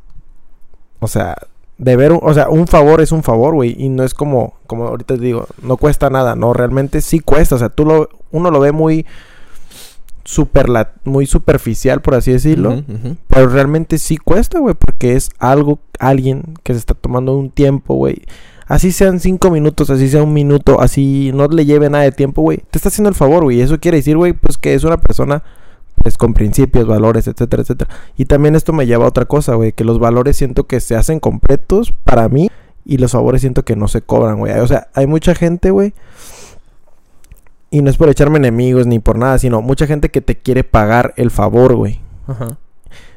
o 0.98 1.06
sea, 1.06 1.36
deber, 1.78 2.12
un- 2.12 2.20
o 2.22 2.34
sea, 2.34 2.50
un 2.50 2.66
favor 2.66 3.00
es 3.00 3.12
un 3.12 3.22
favor, 3.22 3.54
güey, 3.54 3.74
y 3.78 3.88
no 3.88 4.02
es 4.02 4.12
como, 4.12 4.54
como 4.66 4.86
ahorita 4.88 5.14
te 5.14 5.20
digo, 5.20 5.46
no 5.62 5.76
cuesta 5.76 6.10
nada, 6.10 6.34
no, 6.34 6.52
realmente 6.52 7.00
sí 7.00 7.20
cuesta, 7.20 7.54
o 7.54 7.58
sea, 7.58 7.68
tú 7.70 7.86
lo, 7.86 8.08
uno 8.32 8.50
lo 8.50 8.60
ve 8.60 8.72
muy 8.72 9.06
super 10.24 10.66
muy 11.04 11.26
superficial, 11.26 12.02
por 12.02 12.14
así 12.14 12.32
decirlo. 12.32 12.82
Pero 13.28 13.48
realmente 13.48 13.98
sí 13.98 14.16
cuesta, 14.16 14.58
güey, 14.58 14.74
porque 14.74 15.14
es 15.16 15.30
algo, 15.38 15.78
alguien 15.98 16.54
que 16.62 16.72
se 16.74 16.78
está 16.78 16.94
tomando 16.94 17.36
un 17.36 17.50
tiempo, 17.50 17.94
güey. 17.94 18.22
Así 18.70 18.92
sean 18.92 19.18
cinco 19.18 19.50
minutos, 19.50 19.90
así 19.90 20.08
sea 20.08 20.22
un 20.22 20.32
minuto, 20.32 20.80
así 20.80 21.32
no 21.34 21.48
le 21.48 21.66
lleve 21.66 21.90
nada 21.90 22.04
de 22.04 22.12
tiempo, 22.12 22.40
güey. 22.42 22.58
Te 22.58 22.78
está 22.78 22.88
haciendo 22.88 23.08
el 23.08 23.16
favor, 23.16 23.42
güey. 23.42 23.60
Eso 23.60 23.80
quiere 23.80 23.96
decir, 23.96 24.16
güey, 24.16 24.32
pues 24.32 24.58
que 24.58 24.74
es 24.74 24.84
una 24.84 25.00
persona, 25.00 25.42
pues 25.96 26.16
con 26.16 26.34
principios, 26.34 26.86
valores, 26.86 27.26
etcétera, 27.26 27.62
etcétera. 27.62 27.90
Y 28.16 28.26
también 28.26 28.54
esto 28.54 28.72
me 28.72 28.86
lleva 28.86 29.06
a 29.06 29.08
otra 29.08 29.24
cosa, 29.24 29.56
güey, 29.56 29.72
que 29.72 29.82
los 29.82 29.98
valores 29.98 30.36
siento 30.36 30.68
que 30.68 30.78
se 30.78 30.94
hacen 30.94 31.18
completos 31.18 31.92
para 32.04 32.28
mí 32.28 32.48
y 32.84 32.98
los 32.98 33.10
favores 33.10 33.40
siento 33.40 33.64
que 33.64 33.74
no 33.74 33.88
se 33.88 34.02
cobran, 34.02 34.38
güey. 34.38 34.56
O 34.60 34.66
sea, 34.68 34.86
hay 34.94 35.08
mucha 35.08 35.34
gente, 35.34 35.72
güey. 35.72 35.92
Y 37.72 37.82
no 37.82 37.90
es 37.90 37.96
por 37.96 38.08
echarme 38.08 38.38
enemigos 38.38 38.86
ni 38.86 39.00
por 39.00 39.18
nada, 39.18 39.36
sino 39.40 39.62
mucha 39.62 39.88
gente 39.88 40.10
que 40.10 40.20
te 40.20 40.36
quiere 40.36 40.62
pagar 40.62 41.12
el 41.16 41.32
favor, 41.32 41.74
güey. 41.74 41.98
Ajá. 42.28 42.56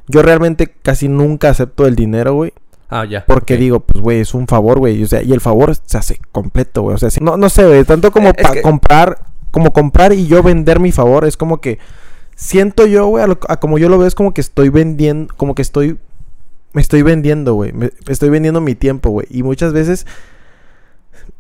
Yo 0.08 0.24
realmente 0.24 0.74
casi 0.82 1.10
nunca 1.10 1.50
acepto 1.50 1.86
el 1.86 1.94
dinero, 1.96 2.34
güey. 2.34 2.54
Ah, 2.96 3.06
ya. 3.06 3.26
Porque 3.26 3.58
digo, 3.58 3.80
pues, 3.80 4.02
güey, 4.04 4.20
es 4.20 4.34
un 4.36 4.46
favor, 4.46 4.78
güey. 4.78 5.02
O 5.04 5.08
sea, 5.08 5.24
y 5.24 5.34
el 5.34 5.42
favor 5.42 5.76
se 5.76 5.98
hace 5.98 6.20
completo, 6.32 6.84
güey. 6.84 6.94
O 6.96 6.98
sea, 7.00 7.10
no, 7.22 7.38
no 7.38 7.50
sé, 7.50 7.66
güey. 7.66 7.84
Tanto 7.86 8.12
como 8.12 8.30
Eh, 8.30 8.34
es 8.38 8.44
pa- 8.44 8.52
que- 8.54 8.62
comprar, 8.62 9.20
como 9.50 9.74
comprar 9.74 10.14
y 10.14 10.28
yo 10.28 10.44
vender 10.44 10.80
mi 10.80 10.92
favor, 10.92 11.26
es 11.26 11.36
como 11.36 11.60
que 11.60 11.80
siento 12.36 12.86
yo, 12.86 13.08
güey, 13.08 13.24
a, 13.24 13.28
lo- 13.28 13.40
a 13.50 13.60
como 13.60 13.78
yo 13.80 13.90
lo 13.90 13.98
veo, 13.98 14.08
es 14.08 14.14
como 14.16 14.34
que 14.34 14.42
estoy 14.42 14.70
vendiendo, 14.70 15.34
como 15.38 15.56
que 15.56 15.64
estoy, 15.64 15.98
me 16.74 16.82
estoy 16.84 17.02
vendiendo, 17.02 17.56
güey. 17.56 17.72
Me, 17.74 17.92
estoy 18.08 18.30
vendiendo 18.30 18.62
mi 18.62 18.76
tiempo, 18.76 19.10
güey. 19.10 19.26
Y 19.32 19.42
muchas 19.42 19.74
veces 19.74 20.06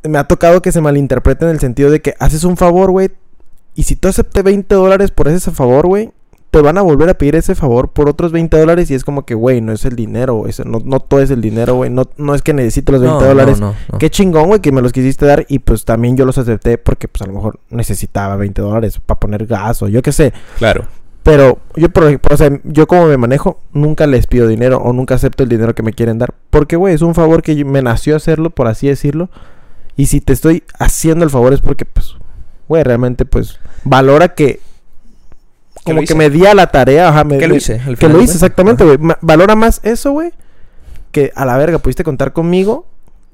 me 0.03 0.17
ha 0.17 0.23
tocado 0.27 0.61
que 0.61 0.71
se 0.71 0.81
malinterprete 0.81 1.45
en 1.45 1.51
el 1.51 1.59
sentido 1.59 1.91
de 1.91 2.01
que 2.01 2.15
haces 2.19 2.43
un 2.43 2.57
favor, 2.57 2.89
güey. 2.91 3.11
Y 3.75 3.83
si 3.83 3.95
tú 3.95 4.07
acepté 4.07 4.41
20 4.41 4.73
dólares 4.75 5.11
por 5.11 5.27
ese 5.27 5.51
favor, 5.51 5.87
güey, 5.87 6.11
te 6.53 6.61
van 6.61 6.77
a 6.77 6.83
volver 6.83 7.09
a 7.09 7.15
pedir 7.15 7.35
ese 7.35 7.55
favor 7.55 7.89
por 7.93 8.07
otros 8.07 8.31
20 8.31 8.59
dólares. 8.59 8.91
Y 8.91 8.93
es 8.93 9.03
como 9.03 9.25
que, 9.25 9.33
güey, 9.33 9.59
no 9.59 9.71
es 9.71 9.85
el 9.85 9.95
dinero, 9.95 10.45
eso 10.47 10.63
No, 10.65 10.79
no 10.85 10.99
todo 10.99 11.19
es 11.19 11.31
el 11.31 11.41
dinero, 11.41 11.73
güey. 11.73 11.89
No, 11.89 12.03
no 12.17 12.35
es 12.35 12.43
que 12.43 12.53
necesite 12.53 12.91
los 12.91 13.01
20 13.01 13.19
No, 13.19 13.25
dólares. 13.27 13.59
no, 13.59 13.71
no, 13.71 13.75
no. 13.93 13.97
Qué 13.97 14.11
chingón, 14.11 14.45
güey, 14.49 14.59
que 14.61 14.71
me 14.71 14.83
los 14.83 14.91
quisiste 14.91 15.25
dar. 15.25 15.47
Y 15.49 15.57
pues 15.59 15.83
también 15.83 16.15
yo 16.15 16.25
los 16.25 16.37
acepté 16.37 16.77
porque, 16.77 17.07
pues 17.07 17.23
a 17.23 17.25
lo 17.25 17.33
mejor 17.33 17.59
necesitaba 17.71 18.35
20 18.35 18.61
dólares 18.61 18.99
para 19.03 19.19
poner 19.19 19.47
gas 19.47 19.81
o 19.81 19.87
yo 19.87 20.03
qué 20.03 20.11
sé. 20.11 20.31
Claro. 20.59 20.85
Pero 21.23 21.57
yo, 21.75 21.89
por 21.89 22.03
ejemplo, 22.03 22.35
o 22.35 22.37
sea, 22.37 22.51
yo 22.65 22.85
como 22.85 23.07
me 23.07 23.17
manejo, 23.17 23.59
nunca 23.73 24.05
les 24.05 24.27
pido 24.27 24.47
dinero 24.47 24.77
o 24.77 24.93
nunca 24.93 25.15
acepto 25.15 25.41
el 25.41 25.49
dinero 25.49 25.73
que 25.73 25.81
me 25.81 25.93
quieren 25.93 26.19
dar. 26.19 26.35
Porque, 26.51 26.75
güey, 26.75 26.93
es 26.93 27.01
un 27.01 27.15
favor 27.15 27.41
que 27.41 27.55
yo- 27.55 27.65
me 27.65 27.81
nació 27.81 28.15
hacerlo, 28.15 28.51
por 28.51 28.67
así 28.67 28.87
decirlo. 28.89 29.29
Y 29.95 30.05
si 30.05 30.21
te 30.21 30.33
estoy 30.33 30.63
haciendo 30.77 31.23
el 31.25 31.31
favor 31.31 31.51
es 31.53 31.61
porque, 31.61 31.85
pues, 31.85 32.15
güey, 32.67 32.83
realmente, 32.83 33.25
pues, 33.25 33.57
valora 33.85 34.35
que... 34.35 34.59
Como 35.85 36.01
que 36.03 36.15
me 36.15 36.29
di 36.29 36.45
a 36.45 36.53
la 36.53 36.67
tarea, 36.67 37.09
ajá, 37.09 37.23
me, 37.23 37.37
Que 37.37 37.47
lo 37.47 37.55
hice. 37.55 37.73
al 37.85 37.91
que 37.91 37.95
final 37.97 38.13
lo 38.17 38.21
hice, 38.21 38.33
exactamente, 38.33 38.83
güey. 38.83 38.97
Ma- 38.97 39.17
Valora 39.21 39.55
más 39.55 39.79
eso, 39.83 40.11
güey, 40.11 40.31
que 41.11 41.31
a 41.35 41.45
la 41.45 41.57
verga 41.57 41.77
pudiste 41.79 42.03
contar 42.03 42.33
conmigo 42.33 42.87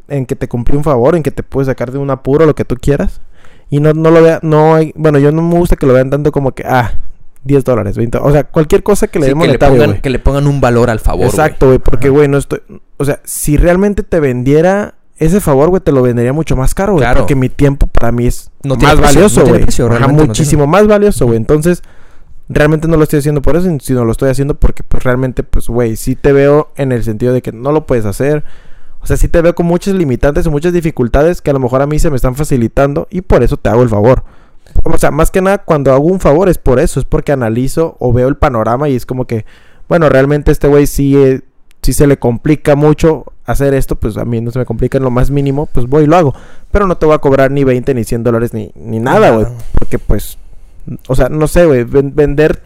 en 0.07 0.25
que 0.25 0.35
te 0.35 0.47
cumplí 0.47 0.75
un 0.75 0.83
favor, 0.83 1.15
en 1.15 1.23
que 1.23 1.31
te 1.31 1.43
pude 1.43 1.65
sacar 1.65 1.91
de 1.91 1.97
un 1.99 2.09
apuro, 2.09 2.45
lo 2.45 2.55
que 2.55 2.65
tú 2.65 2.75
quieras. 2.75 3.21
Y 3.69 3.79
no, 3.79 3.93
no 3.93 4.09
lo 4.09 4.23
vea, 4.23 4.39
no 4.41 4.73
hay, 4.73 4.91
bueno, 4.95 5.19
yo 5.19 5.31
no 5.31 5.41
me 5.43 5.55
gusta 5.55 5.75
que 5.75 5.85
lo 5.85 5.93
vean 5.93 6.09
tanto 6.09 6.31
como 6.31 6.53
que, 6.53 6.63
ah, 6.65 6.99
10 7.43 7.63
dólares, 7.63 7.95
20, 7.95 8.17
o 8.17 8.31
sea, 8.31 8.43
cualquier 8.45 8.81
cosa 8.83 9.07
que 9.07 9.19
le 9.19 9.27
Sí, 9.27 9.33
dé 9.33 9.39
que, 9.39 9.47
le 9.47 9.59
pongan, 9.59 9.89
güey. 9.91 10.01
que 10.01 10.09
le 10.09 10.19
pongan 10.19 10.47
un 10.47 10.59
valor 10.59 10.89
al 10.89 10.99
favor. 10.99 11.25
Exacto, 11.27 11.67
güey, 11.67 11.77
porque, 11.77 12.09
güey, 12.09 12.27
no 12.27 12.37
estoy, 12.39 12.61
o 12.97 13.05
sea, 13.05 13.19
si 13.23 13.55
realmente 13.57 14.01
te 14.03 14.19
vendiera 14.19 14.95
ese 15.17 15.39
favor, 15.39 15.69
güey, 15.69 15.81
te 15.81 15.91
lo 15.91 16.01
vendería 16.01 16.33
mucho 16.33 16.55
más 16.55 16.73
caro, 16.73 16.93
güey, 16.93 17.03
Claro. 17.03 17.19
porque 17.19 17.35
mi 17.35 17.47
tiempo 17.49 17.85
para 17.87 18.11
mí 18.11 18.25
es 18.25 18.49
No 18.63 18.75
más 18.75 18.95
precio, 18.95 19.01
valioso, 19.05 19.45
güey. 19.45 19.65
no 20.01 20.07
muchísimo 20.09 20.65
más 20.65 20.87
valioso, 20.87 21.25
güey. 21.27 21.37
Entonces, 21.37 21.81
realmente 22.49 22.87
no 22.87 22.97
lo 22.97 23.03
estoy 23.03 23.19
haciendo 23.19 23.41
por 23.41 23.55
eso, 23.55 23.69
sino 23.79 24.03
lo 24.03 24.11
estoy 24.11 24.29
haciendo 24.29 24.55
porque 24.55 24.83
pues 24.83 25.03
realmente, 25.03 25.43
pues, 25.43 25.67
güey, 25.67 25.95
sí 25.95 26.15
te 26.15 26.33
veo 26.33 26.71
en 26.75 26.91
el 26.91 27.03
sentido 27.03 27.31
de 27.31 27.41
que 27.41 27.51
no 27.51 27.71
lo 27.71 27.85
puedes 27.85 28.05
hacer. 28.05 28.43
O 29.01 29.07
sea, 29.07 29.15
sí 29.15 29.29
te 29.29 29.41
veo 29.41 29.55
con 29.55 29.65
muchas 29.65 29.93
limitantes 29.93 30.45
y 30.45 30.49
muchas 30.49 30.73
dificultades 30.73 31.41
que 31.41 31.51
a 31.51 31.53
lo 31.53 31.59
mejor 31.59 31.81
a 31.81 31.87
mí 31.87 31.99
se 31.99 32.09
me 32.09 32.17
están 32.17 32.35
facilitando 32.35 33.07
y 33.09 33.21
por 33.21 33.43
eso 33.43 33.55
te 33.55 33.69
hago 33.69 33.83
el 33.83 33.89
favor. 33.89 34.23
O 34.83 34.97
sea, 34.97 35.11
más 35.11 35.31
que 35.31 35.41
nada 35.41 35.59
cuando 35.59 35.93
hago 35.93 36.05
un 36.05 36.19
favor 36.19 36.49
es 36.49 36.57
por 36.57 36.79
eso, 36.79 36.99
es 36.99 37.05
porque 37.05 37.31
analizo 37.31 37.95
o 37.99 38.11
veo 38.11 38.27
el 38.27 38.35
panorama 38.35 38.89
y 38.89 38.95
es 38.95 39.05
como 39.05 39.25
que, 39.25 39.45
bueno, 39.87 40.09
realmente 40.09 40.51
este 40.51 40.67
güey 40.67 40.85
sí, 40.85 41.15
eh, 41.17 41.41
sí 41.81 41.93
se 41.93 42.07
le 42.07 42.17
complica 42.17 42.75
mucho 42.75 43.25
hacer 43.45 43.73
esto, 43.73 43.95
pues 43.95 44.17
a 44.17 44.25
mí 44.25 44.41
no 44.41 44.51
se 44.51 44.59
me 44.59 44.65
complica 44.65 44.97
en 44.97 45.03
lo 45.03 45.11
más 45.11 45.31
mínimo, 45.31 45.67
pues 45.67 45.87
voy 45.87 46.03
y 46.03 46.07
lo 46.07 46.17
hago. 46.17 46.35
Pero 46.71 46.85
no 46.85 46.97
te 46.97 47.05
voy 47.05 47.15
a 47.15 47.19
cobrar 47.19 47.51
ni 47.51 47.63
20 47.63 47.93
ni 47.93 48.03
100 48.03 48.23
dólares 48.23 48.53
ni, 48.53 48.71
ni 48.75 48.99
nada, 48.99 49.31
güey. 49.31 49.47
Porque 49.73 49.97
pues, 49.97 50.37
o 51.07 51.15
sea, 51.15 51.29
no 51.29 51.47
sé, 51.47 51.65
güey, 51.65 51.83
vender... 51.83 52.61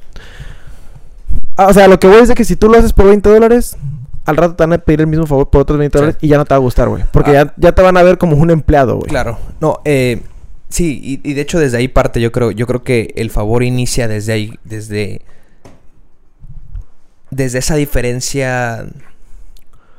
Ah, 1.55 1.67
o 1.67 1.73
sea, 1.73 1.87
lo 1.87 1.99
que 1.99 2.07
voy 2.07 2.17
es 2.17 2.29
de 2.29 2.35
que 2.35 2.45
si 2.45 2.55
tú 2.55 2.69
lo 2.69 2.77
haces 2.77 2.93
por 2.93 3.05
20 3.05 3.29
dólares, 3.29 3.77
al 4.25 4.37
rato 4.37 4.55
te 4.55 4.63
van 4.63 4.73
a 4.73 4.77
pedir 4.77 5.01
el 5.01 5.07
mismo 5.07 5.27
favor 5.27 5.49
por 5.49 5.61
otros 5.61 5.77
20 5.77 5.97
dólares 5.97 6.17
y 6.21 6.27
ya 6.27 6.37
no 6.37 6.45
te 6.45 6.53
va 6.53 6.57
a 6.57 6.59
gustar, 6.59 6.89
güey. 6.89 7.03
Porque 7.11 7.31
ah. 7.31 7.45
ya, 7.45 7.53
ya 7.57 7.71
te 7.75 7.81
van 7.81 7.97
a 7.97 8.03
ver 8.03 8.17
como 8.17 8.37
un 8.37 8.49
empleado, 8.49 8.95
güey. 8.95 9.07
Claro. 9.07 9.37
No, 9.59 9.79
eh, 9.85 10.21
sí, 10.69 10.99
y, 11.03 11.29
y, 11.29 11.33
de 11.33 11.41
hecho 11.41 11.59
desde 11.59 11.77
ahí 11.77 11.87
parte, 11.87 12.21
yo 12.21 12.31
creo, 12.31 12.51
yo 12.51 12.65
creo 12.65 12.83
que 12.83 13.13
el 13.17 13.29
favor 13.29 13.63
inicia 13.63 14.07
desde 14.07 14.33
ahí, 14.33 14.59
desde... 14.63 15.21
Desde 17.29 17.59
esa 17.59 17.75
diferencia 17.75 18.85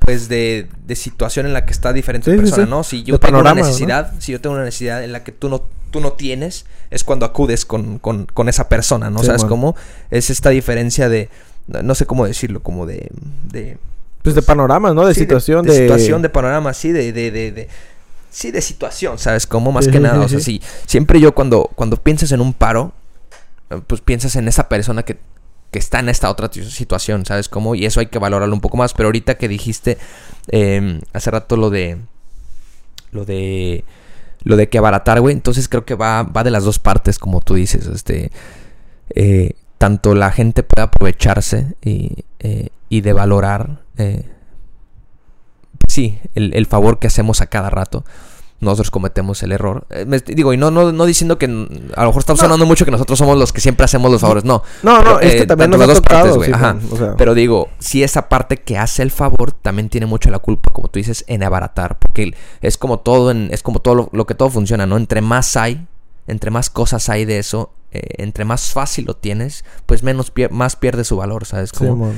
pues 0.05 0.29
de, 0.29 0.69
de 0.87 0.97
situación 0.97 1.47
en 1.47 1.53
la 1.53 1.65
que 1.65 1.73
está 1.73 1.93
diferente 1.93 2.35
persona, 2.37 2.67
¿no? 2.67 2.85
Si 2.85 3.03
yo 3.05 3.19
tengo 3.19 3.41
una 3.41 3.55
necesidad, 3.55 4.13
si 4.19 4.33
yo 4.33 4.41
tengo 4.41 4.55
una 4.55 4.65
necesidad 4.65 5.03
en 5.03 5.13
la 5.13 5.25
que 5.25 5.33
tú 5.33 5.49
no, 5.49 5.63
tú 5.95 6.01
no 6.01 6.15
tienes, 6.15 6.67
es 6.91 7.05
cuando 7.05 7.25
acudes 7.25 7.65
con, 7.65 8.01
con, 8.01 8.27
con 8.27 8.49
esa 8.49 8.69
persona, 8.69 9.11
¿no? 9.11 9.23
¿Sabes 9.23 9.45
cómo? 9.45 9.77
Es 10.11 10.29
esta 10.29 10.51
diferencia 10.51 11.09
de, 11.09 11.29
no 11.69 11.95
sé 11.95 12.05
cómo 12.05 12.27
decirlo, 12.27 12.65
como 12.65 12.85
de... 12.85 13.09
de 13.53 13.79
pues 14.23 14.35
de 14.35 14.43
panoramas, 14.43 14.93
¿no? 14.93 15.07
De 15.07 15.15
situación, 15.15 15.65
de, 15.65 15.73
de, 15.73 15.79
situación, 15.83 16.21
de 16.21 16.31
panorama, 16.31 16.75
sí, 16.75 16.91
de, 16.91 17.13
de, 17.13 17.31
de, 17.31 17.69
sí, 18.29 18.51
de 18.51 18.61
situación, 18.61 19.19
¿sabes? 19.21 19.47
Como 19.47 19.71
más 19.71 19.87
que 19.87 20.01
nada, 20.01 20.21
o 20.21 20.29
sea, 20.29 20.41
sí, 20.41 20.61
siempre 20.85 21.21
yo 21.21 21.33
cuando, 21.33 21.71
cuando 21.77 21.97
piensas 21.97 22.33
en 22.33 22.41
un 22.41 22.55
paro, 22.55 22.93
pues 23.87 24.01
piensas 24.01 24.35
en 24.35 24.49
esa 24.49 24.69
persona 24.69 25.05
que 25.05 25.17
que 25.71 25.79
está 25.79 26.01
en 26.01 26.09
esta 26.09 26.31
otra 26.31 26.49
situación, 26.53 27.25
¿sabes 27.27 27.49
cómo? 27.49 27.75
Y 27.75 27.85
eso 27.85 28.01
hay 28.01 28.07
que 28.07 28.21
valorarlo 28.21 28.55
un 28.55 28.61
poco 28.61 28.77
más. 28.77 28.95
Pero 28.95 29.09
ahorita 29.09 29.37
que 29.37 29.49
dijiste 29.49 29.99
em, 30.49 31.01
hace 31.13 31.31
rato 31.33 31.57
lo 31.57 31.69
de. 31.69 31.99
Lo 33.11 33.25
de. 33.25 33.85
Lo 34.45 34.57
de 34.57 34.69
que 34.69 34.79
abaratar, 34.79 35.21
güey. 35.21 35.35
Entonces 35.35 35.69
creo 35.69 35.85
que 35.85 35.95
va, 35.95 36.23
va 36.23 36.45
de 36.45 36.51
las 36.51 36.65
dos 36.65 36.79
partes, 36.79 37.19
como 37.19 37.41
tú 37.41 37.55
dices. 37.55 37.87
Este. 37.87 38.31
Eh, 39.11 39.53
tanto 39.79 40.15
la 40.15 40.31
gente 40.31 40.63
puede 40.63 40.85
aprovecharse 40.85 41.75
y, 41.83 42.25
eh, 42.39 42.69
y 42.89 43.01
de 43.01 43.13
valorar. 43.13 43.83
Eh, 43.99 44.25
sí, 45.89 46.19
el, 46.35 46.55
el 46.55 46.67
favor 46.67 46.99
que 46.99 47.09
hacemos 47.09 47.41
a 47.41 47.47
cada 47.47 47.71
rato 47.71 48.05
nosotros 48.65 48.91
cometemos 48.91 49.43
el 49.43 49.53
error. 49.53 49.87
Eh, 49.91 50.07
digo, 50.27 50.53
y 50.53 50.57
no, 50.57 50.71
no, 50.71 50.93
no 50.93 51.07
diciendo 51.07 51.39
que 51.39 51.47
a 51.47 51.49
lo 52.03 52.09
mejor 52.09 52.19
está 52.19 52.37
sonando 52.37 52.67
mucho 52.67 52.85
que 52.85 52.91
nosotros 52.91 53.19
somos 53.19 53.39
los 53.39 53.53
que 53.53 53.61
siempre 53.61 53.85
hacemos 53.85 54.11
los 54.11 54.21
favores. 54.21 54.45
No. 54.45 54.63
No, 54.83 55.03
no, 55.03 55.21
es 55.21 55.35
que 55.35 55.43
eh, 55.43 55.47
también 55.47 55.71
nos 55.71 55.81
ha 55.81 55.95
tocado, 55.95 56.41
Pero 57.17 57.35
digo, 57.35 57.69
si 57.79 58.03
esa 58.03 58.29
parte 58.29 58.57
que 58.59 58.79
hace 58.79 59.03
el 59.03 59.11
favor 59.11 59.53
también 59.53 59.89
tiene 59.89 60.07
mucho 60.07 60.31
la 60.31 60.39
culpa, 60.39 60.73
como 60.73 60.89
tú 60.89 60.99
dices, 60.99 61.25
en 61.29 61.43
abaratar. 61.43 61.99
Porque 61.99 62.35
es 62.61 62.79
como 62.79 62.99
todo, 62.99 63.31
en, 63.31 63.49
es 63.53 63.63
como 63.63 63.81
todo 63.81 64.09
lo, 64.11 64.27
que 64.27 64.35
todo 64.35 64.51
funciona, 64.51 64.87
¿no? 64.87 64.97
Entre 64.97 65.21
más 65.21 65.57
hay, 65.57 65.87
entre 66.27 66.51
más 66.51 66.71
cosas 66.71 67.09
hay 67.09 67.25
de 67.25 67.39
eso, 67.39 67.73
eh, 67.93 68.03
entre 68.19 68.45
más 68.45 68.73
fácil 68.73 69.05
lo 69.05 69.15
tienes, 69.15 69.65
pues 69.87 70.03
menos 70.03 70.33
más 70.51 70.77
pierde 70.77 71.05
su 71.05 71.17
valor, 71.17 71.45
¿sabes? 71.45 71.73
Como 71.73 72.13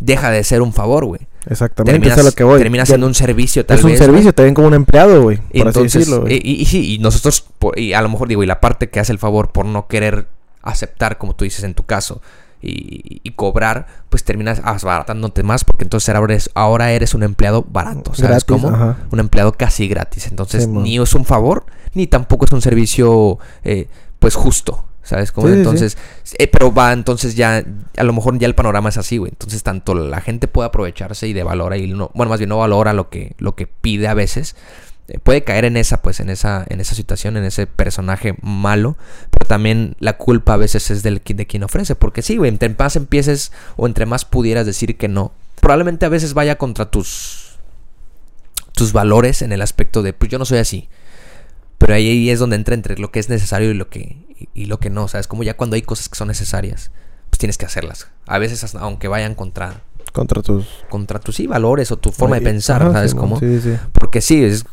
deja 0.00 0.30
de 0.30 0.44
ser 0.44 0.62
un 0.62 0.72
favor, 0.72 1.04
güey. 1.04 1.20
Exactamente, 1.48 2.08
eso 2.08 2.20
es 2.20 2.24
lo 2.24 2.32
que 2.32 2.44
voy. 2.44 2.58
Termina 2.58 2.84
siendo 2.84 3.06
un 3.06 3.14
servicio 3.14 3.64
tal 3.64 3.78
Es 3.78 3.84
un 3.84 3.96
servicio, 3.96 4.34
te 4.34 4.42
ven 4.42 4.54
como 4.54 4.66
un 4.66 4.74
empleado, 4.74 5.22
güey. 5.22 5.38
Por 5.38 5.68
así 5.68 5.82
decirlo, 5.82 6.24
y, 6.28 6.64
sí, 6.66 6.94
y 6.94 6.98
nosotros, 6.98 7.46
y 7.76 7.92
a 7.92 8.02
lo 8.02 8.08
mejor 8.08 8.28
digo, 8.28 8.42
y 8.42 8.46
la 8.46 8.60
parte 8.60 8.88
que 8.88 9.00
hace 9.00 9.12
el 9.12 9.18
favor 9.18 9.52
por 9.52 9.64
no 9.64 9.86
querer 9.86 10.26
aceptar, 10.62 11.18
como 11.18 11.36
tú 11.36 11.44
dices 11.44 11.62
en 11.62 11.74
tu 11.74 11.84
caso, 11.84 12.20
y, 12.60 13.30
cobrar, 13.36 13.86
pues 14.08 14.24
terminas 14.24 14.60
abaratándote 14.64 15.42
más, 15.42 15.64
porque 15.64 15.84
entonces 15.84 16.12
ahora 16.14 16.32
eres, 16.32 16.50
ahora 16.54 16.90
eres 16.90 17.14
un 17.14 17.22
empleado 17.22 17.64
barato, 17.68 18.14
¿sabes 18.14 18.44
cómo? 18.44 18.96
Un 19.10 19.20
empleado 19.20 19.52
casi 19.52 19.86
gratis. 19.86 20.26
Entonces, 20.26 20.66
ni 20.66 20.98
es 20.98 21.14
un 21.14 21.24
favor, 21.24 21.66
ni 21.94 22.06
tampoco 22.06 22.44
es 22.44 22.52
un 22.52 22.62
servicio, 22.62 23.38
eh, 23.62 23.88
pues 24.18 24.34
justo. 24.34 24.85
¿Sabes 25.06 25.30
cómo? 25.30 25.48
entonces, 25.48 25.96
eh, 26.36 26.48
pero 26.48 26.74
va, 26.74 26.92
entonces 26.92 27.36
ya, 27.36 27.64
a 27.96 28.02
lo 28.02 28.12
mejor 28.12 28.36
ya 28.40 28.48
el 28.48 28.56
panorama 28.56 28.88
es 28.88 28.96
así, 28.96 29.18
güey. 29.18 29.30
Entonces, 29.30 29.62
tanto 29.62 29.94
la 29.94 30.20
gente 30.20 30.48
puede 30.48 30.66
aprovecharse 30.66 31.28
y 31.28 31.32
de 31.32 31.44
valora 31.44 31.76
y 31.76 31.86
no, 31.86 32.10
bueno, 32.12 32.30
más 32.30 32.40
bien 32.40 32.48
no 32.48 32.58
valora 32.58 32.92
lo 32.92 33.08
que, 33.08 33.36
lo 33.38 33.54
que 33.54 33.68
pide 33.68 34.08
a 34.08 34.14
veces. 34.14 34.56
Eh, 35.06 35.20
puede 35.20 35.44
caer 35.44 35.64
en 35.64 35.76
esa, 35.76 36.02
pues, 36.02 36.18
en 36.18 36.28
esa, 36.28 36.66
en 36.68 36.80
esa 36.80 36.96
situación, 36.96 37.36
en 37.36 37.44
ese 37.44 37.68
personaje 37.68 38.34
malo. 38.42 38.96
Pero 39.30 39.46
también 39.46 39.94
la 40.00 40.16
culpa 40.16 40.54
a 40.54 40.56
veces 40.56 40.90
es 40.90 41.04
del, 41.04 41.22
de 41.24 41.46
quien 41.46 41.62
ofrece. 41.62 41.94
Porque 41.94 42.22
sí, 42.22 42.36
güey, 42.36 42.48
entre 42.48 42.68
más 42.70 42.96
empieces 42.96 43.52
o 43.76 43.86
entre 43.86 44.06
más 44.06 44.24
pudieras 44.24 44.66
decir 44.66 44.96
que 44.96 45.06
no, 45.06 45.30
probablemente 45.60 46.04
a 46.04 46.08
veces 46.08 46.34
vaya 46.34 46.58
contra 46.58 46.90
tus, 46.90 47.58
tus 48.72 48.92
valores 48.92 49.40
en 49.40 49.52
el 49.52 49.62
aspecto 49.62 50.02
de, 50.02 50.12
pues 50.12 50.32
yo 50.32 50.40
no 50.40 50.44
soy 50.44 50.58
así. 50.58 50.88
Pero 51.78 51.94
ahí 51.94 52.28
es 52.28 52.40
donde 52.40 52.56
entra 52.56 52.74
entre 52.74 52.98
lo 52.98 53.12
que 53.12 53.20
es 53.20 53.28
necesario 53.28 53.70
y 53.70 53.74
lo 53.74 53.88
que, 53.88 54.25
y, 54.54 54.66
lo 54.66 54.78
que 54.78 54.90
no. 54.90 55.04
O 55.04 55.08
sea, 55.08 55.20
es 55.20 55.26
como 55.26 55.42
ya 55.42 55.56
cuando 55.56 55.76
hay 55.76 55.82
cosas 55.82 56.08
que 56.08 56.16
son 56.16 56.28
necesarias, 56.28 56.90
pues 57.30 57.38
tienes 57.38 57.58
que 57.58 57.66
hacerlas. 57.66 58.08
A 58.26 58.38
veces, 58.38 58.74
aunque 58.74 59.08
vayan 59.08 59.34
contra. 59.34 59.82
Contra 60.12 60.42
tus. 60.42 60.66
Contra 60.88 61.18
tus 61.18 61.36
sí, 61.36 61.46
valores 61.46 61.90
o 61.92 61.96
tu 61.96 62.10
forma 62.12 62.36
de 62.36 62.42
pensar, 62.42 62.82
¿sabes 62.92 63.14
cómo? 63.14 63.38
Sí, 63.38 63.60
sí. 63.60 63.76
Porque 63.92 64.20
sí, 64.20 64.44
es, 64.44 64.64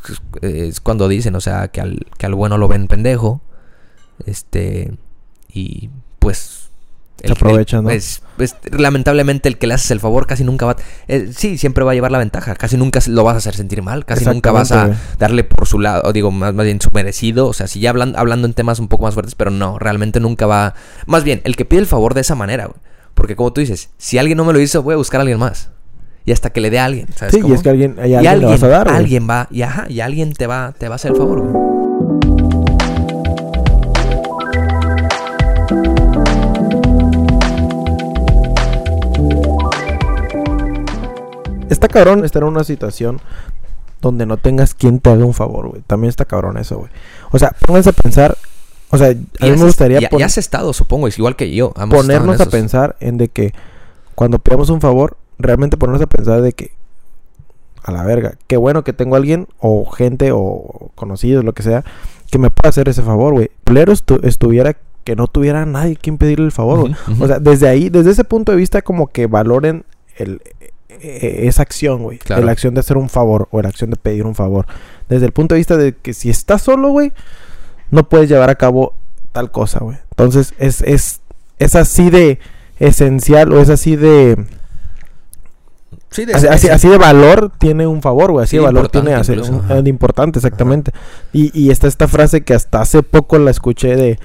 es, 0.41 0.79
cuando 0.79 1.07
dicen, 1.07 1.35
o 1.35 1.41
sea, 1.41 1.67
que 1.69 1.81
al, 1.81 2.07
que 2.17 2.25
al 2.25 2.35
bueno 2.35 2.57
lo 2.57 2.67
ven 2.67 2.87
pendejo. 2.87 3.41
Este. 4.25 4.97
Y 5.49 5.89
pues 6.19 6.62
se 7.23 7.31
aprovecha, 7.31 7.81
¿no? 7.81 7.89
Es, 7.89 8.21
lamentablemente 8.71 9.47
el 9.47 9.57
que 9.57 9.67
le 9.67 9.75
haces 9.75 9.91
el 9.91 9.99
favor 9.99 10.27
casi 10.27 10.43
nunca 10.43 10.65
va... 10.65 10.75
Eh, 11.07 11.31
sí, 11.35 11.57
siempre 11.57 11.83
va 11.83 11.91
a 11.91 11.93
llevar 11.93 12.11
la 12.11 12.17
ventaja. 12.17 12.55
Casi 12.55 12.77
nunca 12.77 12.99
lo 13.07 13.23
vas 13.23 13.35
a 13.35 13.37
hacer 13.37 13.55
sentir 13.55 13.81
mal. 13.81 14.05
Casi 14.05 14.25
nunca 14.25 14.51
vas 14.51 14.71
a 14.71 14.91
darle 15.19 15.43
por 15.43 15.67
su 15.67 15.79
lado, 15.79 16.03
o 16.05 16.13
digo, 16.13 16.31
más, 16.31 16.53
más 16.53 16.65
bien 16.65 16.81
su 16.81 16.91
merecido. 16.91 17.47
O 17.47 17.53
sea, 17.53 17.67
si 17.67 17.79
ya 17.79 17.91
hablan, 17.91 18.15
hablando 18.17 18.47
en 18.47 18.53
temas 18.53 18.79
un 18.79 18.87
poco 18.87 19.03
más 19.03 19.13
fuertes, 19.13 19.35
pero 19.35 19.51
no, 19.51 19.79
realmente 19.79 20.19
nunca 20.19 20.45
va... 20.45 20.73
Más 21.05 21.23
bien, 21.23 21.41
el 21.45 21.55
que 21.55 21.65
pide 21.65 21.79
el 21.79 21.87
favor 21.87 22.13
de 22.13 22.21
esa 22.21 22.35
manera, 22.35 22.65
güey. 22.65 22.77
Porque 23.13 23.35
como 23.35 23.53
tú 23.53 23.61
dices, 23.61 23.89
si 23.97 24.17
alguien 24.17 24.37
no 24.37 24.45
me 24.45 24.53
lo 24.53 24.59
hizo, 24.59 24.81
voy 24.83 24.93
a 24.93 24.97
buscar 24.97 25.19
a 25.19 25.21
alguien 25.21 25.39
más. 25.39 25.69
Y 26.25 26.31
hasta 26.31 26.51
que 26.51 26.61
le 26.61 26.69
dé 26.69 26.79
a 26.79 26.85
alguien, 26.85 27.07
¿sabes? 27.15 27.33
Sí, 27.33 27.41
y 27.45 27.51
es 27.51 27.61
que 27.61 27.69
alguien, 27.69 27.95
y 27.97 28.13
alguien, 28.13 28.49
vas 28.49 28.63
a 28.63 28.67
dar, 28.67 28.87
Alguien 28.89 29.29
va, 29.29 29.47
y 29.51 29.61
ajá, 29.61 29.85
y 29.89 29.99
alguien 29.99 30.33
te 30.33 30.47
va, 30.47 30.73
te 30.77 30.87
va 30.87 30.95
a 30.95 30.97
hacer 30.97 31.11
el 31.11 31.17
favor, 31.17 31.41
güey. 31.41 31.92
Está 41.69 41.87
cabrón 41.87 42.25
estar 42.25 42.43
en 42.43 42.49
una 42.49 42.63
situación 42.63 43.21
donde 44.01 44.25
no 44.25 44.37
tengas 44.37 44.73
quien 44.73 44.99
te 44.99 45.09
haga 45.09 45.25
un 45.25 45.33
favor, 45.33 45.69
güey. 45.69 45.81
También 45.87 46.09
está 46.09 46.25
cabrón 46.25 46.57
eso, 46.57 46.77
güey. 46.77 46.91
O 47.31 47.39
sea, 47.39 47.55
pónganse 47.65 47.89
a 47.89 47.93
pensar. 47.93 48.37
O 48.89 48.97
sea, 48.97 49.07
a 49.09 49.45
mí 49.45 49.51
me 49.51 49.63
gustaría. 49.63 49.99
Ya, 49.99 50.09
ya, 50.15 50.25
has 50.25 50.37
estado, 50.37 50.73
supongo, 50.73 51.07
es 51.07 51.17
igual 51.17 51.35
que 51.35 51.53
yo. 51.53 51.71
ponernos 51.89 52.39
a 52.41 52.45
pensar 52.47 52.95
en 52.99 53.17
de 53.17 53.29
que 53.29 53.53
cuando 54.13 54.39
pidamos 54.39 54.69
un 54.69 54.81
favor, 54.81 55.17
realmente 55.39 55.77
ponernos 55.77 56.01
a 56.01 56.07
pensar 56.07 56.41
de 56.41 56.53
que. 56.53 56.71
A 57.81 57.91
la 57.91 58.03
verga. 58.03 58.35
Qué 58.47 58.55
bueno 58.55 58.83
que 58.83 58.93
tengo 58.93 59.15
a 59.15 59.17
alguien, 59.17 59.47
o 59.59 59.85
gente, 59.85 60.31
o 60.31 60.91
conocidos, 60.95 61.43
lo 61.43 61.53
que 61.53 61.63
sea, 61.63 61.83
que 62.31 62.37
me 62.37 62.49
pueda 62.49 62.69
hacer 62.69 62.87
ese 62.87 63.01
favor, 63.01 63.33
güey. 63.33 63.51
Plero 63.63 63.91
estuviera 63.91 64.77
que 65.03 65.15
no 65.15 65.27
tuviera 65.27 65.65
nadie 65.65 65.97
quien 65.97 66.17
pedirle 66.17 66.45
el 66.45 66.51
favor, 66.51 66.79
güey. 66.79 66.95
O 67.19 67.27
sea, 67.27 67.39
desde 67.39 67.67
ahí, 67.67 67.89
desde 67.89 68.11
ese 68.11 68.23
punto 68.23 68.51
de 68.51 68.57
vista, 68.57 68.81
como 68.81 69.07
que 69.07 69.27
valoren 69.27 69.85
el, 70.15 70.41
esa 71.01 71.61
acción, 71.61 72.03
güey. 72.03 72.19
La 72.27 72.51
acción 72.51 72.73
de 72.73 72.79
hacer 72.79 72.97
un 72.97 73.09
favor 73.09 73.47
o 73.51 73.61
la 73.61 73.69
acción 73.69 73.89
de 73.89 73.95
pedir 73.95 74.25
un 74.25 74.35
favor. 74.35 74.65
Desde 75.09 75.25
el 75.25 75.31
punto 75.31 75.55
de 75.55 75.59
vista 75.59 75.77
de 75.77 75.93
que 75.93 76.13
si 76.13 76.29
estás 76.29 76.61
solo, 76.61 76.89
güey, 76.89 77.11
no 77.91 78.07
puedes 78.07 78.29
llevar 78.29 78.49
a 78.49 78.55
cabo 78.55 78.95
tal 79.31 79.51
cosa, 79.51 79.79
güey. 79.79 79.97
Entonces 80.11 80.53
es, 80.57 80.81
es, 80.81 81.21
es 81.59 81.75
así 81.75 82.09
de 82.09 82.39
esencial 82.79 83.51
o 83.53 83.59
es 83.59 83.69
así 83.69 83.95
de... 83.95 84.45
Sí, 86.09 86.25
de 86.25 86.33
así, 86.33 86.69
así, 86.69 86.87
de 86.87 86.99
valor 86.99 87.51
tiene 87.57 87.87
un 87.87 88.03
favor, 88.03 88.31
güey. 88.31 88.43
Así 88.43 88.57
de 88.57 88.63
valor 88.63 88.87
tiene 88.89 89.15
hacer 89.15 89.41
un, 89.41 89.87
importante, 89.87 90.37
exactamente. 90.37 90.91
Y, 91.31 91.59
y 91.59 91.71
está 91.71 91.87
esta 91.87 92.07
frase 92.07 92.43
que 92.43 92.53
hasta 92.53 92.81
hace 92.81 93.01
poco 93.01 93.39
la 93.39 93.49
escuché 93.49 93.95
de 93.95 94.19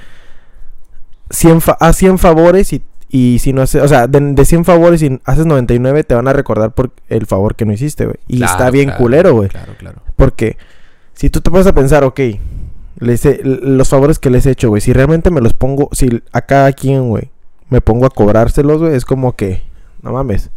100 1.30 1.60
haz 1.80 1.96
100 1.96 2.18
favores 2.18 2.72
y 2.72 2.82
y 3.10 3.38
si 3.40 3.52
no 3.52 3.62
haces, 3.62 3.82
o 3.82 3.88
sea, 3.88 4.06
de, 4.06 4.44
100 4.44 4.64
favores 4.64 5.02
y 5.02 5.18
haces 5.24 5.46
99, 5.46 6.04
te 6.04 6.14
van 6.14 6.28
a 6.28 6.32
recordar 6.32 6.74
por 6.74 6.90
el 7.08 7.26
favor 7.26 7.56
que 7.56 7.64
no 7.64 7.72
hiciste, 7.72 8.04
güey. 8.04 8.16
Y 8.26 8.42
está 8.42 8.70
bien 8.70 8.90
culero, 8.96 9.34
güey. 9.34 9.48
Claro, 9.48 9.72
claro. 9.78 10.02
Porque 10.16 10.56
si 11.14 11.30
tú 11.30 11.40
te 11.40 11.50
pones 11.50 11.66
a 11.66 11.74
pensar, 11.74 12.04
ok, 12.04 12.20
les 12.98 13.26
los 13.42 13.88
favores 13.88 14.18
que 14.18 14.30
les 14.30 14.44
he 14.46 14.50
hecho, 14.50 14.68
güey, 14.68 14.80
si 14.82 14.92
realmente 14.92 15.30
me 15.30 15.40
los 15.40 15.54
pongo, 15.54 15.88
si 15.92 16.22
a 16.32 16.42
cada 16.42 16.72
quien, 16.72 17.08
güey, 17.08 17.30
me 17.70 17.80
pongo 17.80 18.06
a 18.06 18.10
cobrárselos, 18.10 18.80
güey, 18.80 18.94
es 18.94 19.04
como 19.04 19.36
que, 19.36 19.62
no 20.02 20.12
mames. 20.12 20.50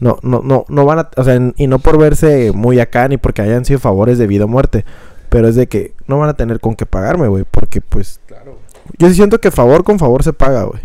No, 0.00 0.18
no, 0.22 0.40
no, 0.44 0.64
no 0.68 0.84
van 0.84 1.00
a, 1.00 1.10
o 1.16 1.24
sea, 1.24 1.38
y 1.56 1.66
no 1.66 1.78
por 1.80 1.98
verse 1.98 2.52
muy 2.52 2.78
acá 2.78 3.08
ni 3.08 3.16
porque 3.16 3.42
hayan 3.42 3.64
sido 3.64 3.80
favores 3.80 4.16
de 4.18 4.26
vida 4.28 4.44
o 4.44 4.48
muerte, 4.48 4.84
pero 5.28 5.48
es 5.48 5.56
de 5.56 5.66
que 5.66 5.94
no 6.06 6.18
van 6.18 6.28
a 6.28 6.34
tener 6.34 6.60
con 6.60 6.74
qué 6.76 6.86
pagarme, 6.86 7.26
güey, 7.28 7.44
porque 7.50 7.80
pues 7.80 8.20
Claro. 8.26 8.58
yo 8.98 9.08
sí 9.08 9.14
siento 9.14 9.40
que 9.40 9.50
favor 9.50 9.82
con 9.84 9.98
favor 9.98 10.22
se 10.22 10.32
paga, 10.32 10.64
güey. 10.64 10.80